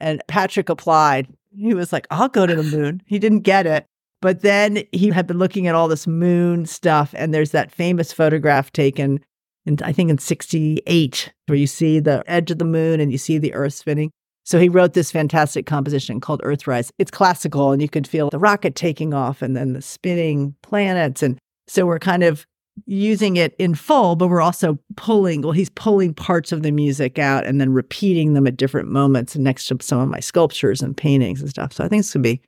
And 0.00 0.22
Patrick 0.28 0.68
applied. 0.68 1.28
He 1.56 1.74
was 1.74 1.92
like, 1.92 2.06
I'll 2.10 2.28
go 2.28 2.46
to 2.46 2.54
the 2.54 2.62
moon. 2.62 3.02
He 3.06 3.18
didn't 3.18 3.40
get 3.40 3.66
it. 3.66 3.86
But 4.22 4.42
then 4.42 4.82
he 4.92 5.08
had 5.08 5.26
been 5.26 5.38
looking 5.38 5.66
at 5.66 5.74
all 5.74 5.88
this 5.88 6.06
moon 6.06 6.66
stuff. 6.66 7.14
And 7.16 7.32
there's 7.32 7.50
that 7.52 7.72
famous 7.72 8.12
photograph 8.12 8.72
taken 8.72 9.20
in, 9.64 9.78
I 9.82 9.92
think, 9.92 10.10
in 10.10 10.18
68, 10.18 11.32
where 11.46 11.58
you 11.58 11.66
see 11.66 11.98
the 11.98 12.22
edge 12.26 12.50
of 12.50 12.58
the 12.58 12.64
moon 12.64 13.00
and 13.00 13.10
you 13.10 13.18
see 13.18 13.38
the 13.38 13.54
earth 13.54 13.74
spinning. 13.74 14.10
So 14.44 14.60
he 14.60 14.68
wrote 14.68 14.92
this 14.92 15.10
fantastic 15.10 15.66
composition 15.66 16.20
called 16.20 16.40
Earthrise. 16.42 16.90
It's 16.98 17.10
classical, 17.10 17.72
and 17.72 17.82
you 17.82 17.88
can 17.88 18.04
feel 18.04 18.30
the 18.30 18.38
rocket 18.38 18.76
taking 18.76 19.12
off 19.12 19.42
and 19.42 19.56
then 19.56 19.72
the 19.72 19.82
spinning 19.82 20.54
planets. 20.62 21.20
And 21.20 21.36
so 21.68 21.86
we're 21.86 21.98
kind 21.98 22.22
of 22.22 22.46
using 22.84 23.36
it 23.36 23.54
in 23.58 23.74
full, 23.74 24.16
but 24.16 24.28
we're 24.28 24.42
also 24.42 24.78
pulling, 24.96 25.42
well, 25.42 25.52
he's 25.52 25.70
pulling 25.70 26.12
parts 26.12 26.52
of 26.52 26.62
the 26.62 26.70
music 26.70 27.18
out 27.18 27.46
and 27.46 27.60
then 27.60 27.72
repeating 27.72 28.34
them 28.34 28.46
at 28.46 28.56
different 28.56 28.88
moments 28.88 29.36
next 29.36 29.66
to 29.66 29.78
some 29.80 29.98
of 29.98 30.08
my 30.08 30.20
sculptures 30.20 30.82
and 30.82 30.96
paintings 30.96 31.40
and 31.40 31.48
stuff. 31.48 31.72
So 31.72 31.84
I 31.84 31.88
think 31.88 32.00
it's 32.00 32.12
going 32.12 32.22
to 32.22 32.28
be 32.28 32.42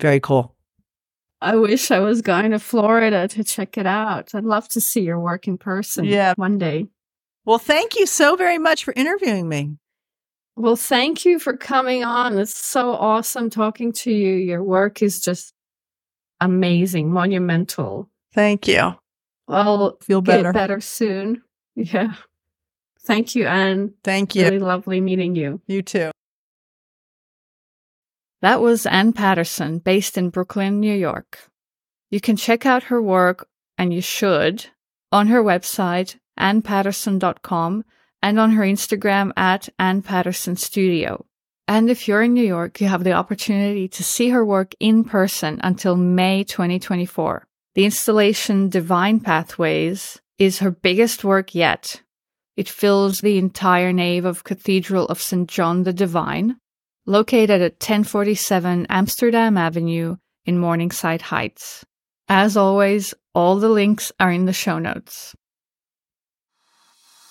very 0.00 0.20
cool. 0.20 0.54
I 1.40 1.56
wish 1.56 1.90
I 1.90 1.98
was 1.98 2.22
going 2.22 2.52
to 2.52 2.58
Florida 2.58 3.28
to 3.28 3.44
check 3.44 3.76
it 3.76 3.86
out. 3.86 4.34
I'd 4.34 4.44
love 4.44 4.68
to 4.70 4.80
see 4.80 5.02
your 5.02 5.18
work 5.18 5.46
in 5.46 5.58
person 5.58 6.04
yeah. 6.04 6.34
one 6.36 6.56
day. 6.56 6.86
Well, 7.44 7.58
thank 7.58 7.96
you 7.96 8.06
so 8.06 8.36
very 8.36 8.58
much 8.58 8.84
for 8.84 8.94
interviewing 8.96 9.48
me. 9.48 9.76
Well, 10.56 10.76
thank 10.76 11.24
you 11.24 11.38
for 11.38 11.56
coming 11.56 12.04
on. 12.04 12.38
It's 12.38 12.56
so 12.56 12.92
awesome 12.92 13.50
talking 13.50 13.92
to 13.92 14.10
you. 14.10 14.34
Your 14.34 14.62
work 14.62 15.02
is 15.02 15.20
just 15.20 15.52
amazing, 16.40 17.12
monumental. 17.12 18.08
Thank 18.34 18.68
you. 18.68 18.96
I'll 19.48 19.96
feel 20.02 20.20
better. 20.20 20.52
better 20.52 20.80
soon. 20.80 21.42
Yeah. 21.76 22.14
Thank 23.00 23.34
you, 23.34 23.48
Anne. 23.48 23.94
Thank 24.04 24.36
you. 24.36 24.44
Really 24.44 24.60
lovely 24.60 25.00
meeting 25.00 25.34
you. 25.34 25.60
You 25.66 25.82
too. 25.82 26.12
That 28.42 28.60
was 28.60 28.86
Anne 28.86 29.12
Patterson, 29.12 29.80
based 29.80 30.16
in 30.16 30.30
Brooklyn, 30.30 30.78
New 30.78 30.94
York. 30.94 31.50
You 32.10 32.20
can 32.20 32.36
check 32.36 32.64
out 32.64 32.84
her 32.84 33.02
work, 33.02 33.48
and 33.76 33.92
you 33.92 34.00
should, 34.00 34.66
on 35.10 35.26
her 35.26 35.42
website, 35.42 36.16
annepatterson.com, 36.38 37.84
and 38.22 38.38
on 38.38 38.52
her 38.52 38.62
Instagram 38.62 39.32
at 39.36 39.68
Anne 39.80 40.02
Patterson 40.02 40.54
Studio. 40.54 41.26
And 41.66 41.90
if 41.90 42.06
you're 42.06 42.22
in 42.22 42.34
New 42.34 42.46
York, 42.46 42.80
you 42.80 42.86
have 42.86 43.02
the 43.02 43.14
opportunity 43.14 43.88
to 43.88 44.04
see 44.04 44.28
her 44.28 44.46
work 44.46 44.74
in 44.78 45.02
person 45.02 45.58
until 45.64 45.96
May 45.96 46.44
2024. 46.44 47.48
The 47.74 47.84
installation 47.84 48.68
Divine 48.68 49.18
Pathways 49.18 50.20
is 50.38 50.60
her 50.60 50.70
biggest 50.70 51.24
work 51.24 51.56
yet. 51.56 52.02
It 52.56 52.68
fills 52.68 53.18
the 53.18 53.36
entire 53.36 53.92
nave 53.92 54.24
of 54.24 54.44
Cathedral 54.44 55.06
of 55.06 55.20
St. 55.20 55.48
John 55.48 55.82
the 55.82 55.92
Divine, 55.92 56.56
located 57.04 57.60
at 57.60 57.82
1047 57.82 58.86
Amsterdam 58.88 59.56
Avenue 59.56 60.18
in 60.46 60.60
Morningside 60.60 61.22
Heights. 61.22 61.84
As 62.28 62.56
always, 62.56 63.12
all 63.34 63.56
the 63.56 63.68
links 63.68 64.12
are 64.20 64.30
in 64.30 64.44
the 64.44 64.52
show 64.52 64.78
notes. 64.78 65.34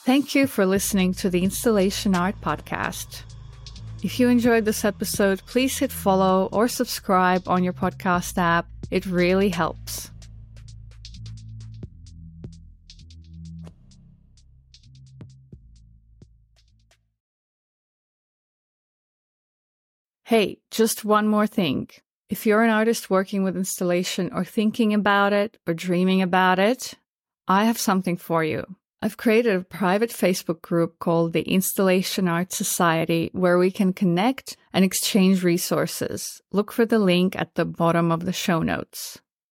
Thank 0.06 0.36
you 0.36 0.46
for 0.46 0.66
listening 0.66 1.14
to 1.16 1.30
the 1.30 1.46
Installation 1.46 2.16
Art 2.16 2.36
Podcast. 2.42 3.24
If 4.04 4.20
you 4.20 4.28
enjoyed 4.28 4.66
this 4.66 4.84
episode, 4.84 5.42
please 5.46 5.78
hit 5.78 5.94
follow 5.94 6.50
or 6.52 6.68
subscribe 6.68 7.48
on 7.48 7.64
your 7.64 7.72
podcast 7.72 8.38
app. 8.38 8.68
It 8.92 9.06
really 9.06 9.48
helps. 9.48 10.12
Hey, 20.34 20.58
just 20.72 21.06
one 21.06 21.28
more 21.28 21.46
thing. 21.46 21.90
If 22.28 22.48
you're 22.48 22.64
an 22.64 22.72
artist 22.72 23.08
working 23.08 23.44
with 23.44 23.56
installation 23.56 24.34
or 24.34 24.44
thinking 24.44 24.92
about 24.92 25.32
it 25.32 25.60
or 25.68 25.76
dreaming 25.76 26.24
about 26.24 26.58
it, 26.58 26.96
I 27.48 27.66
have 27.66 27.78
something 27.78 28.18
for 28.18 28.44
you. 28.44 28.66
I've 29.00 29.16
created 29.16 29.56
a 29.56 29.64
private 29.64 30.10
Facebook 30.10 30.64
group 30.64 30.98
called 30.98 31.34
the 31.34 31.44
Installation 31.44 32.28
Art 32.28 32.52
Society 32.52 33.30
where 33.34 33.60
we 33.60 33.70
can 33.70 33.94
connect 33.94 34.58
and 34.74 34.84
exchange 34.84 35.44
resources. 35.44 36.42
Look 36.52 36.72
for 36.72 36.88
the 36.88 36.98
link 36.98 37.36
at 37.36 37.54
the 37.54 37.64
bottom 37.64 38.12
of 38.12 38.26
the 38.26 38.34
show 38.34 38.64
notes. 38.64 39.22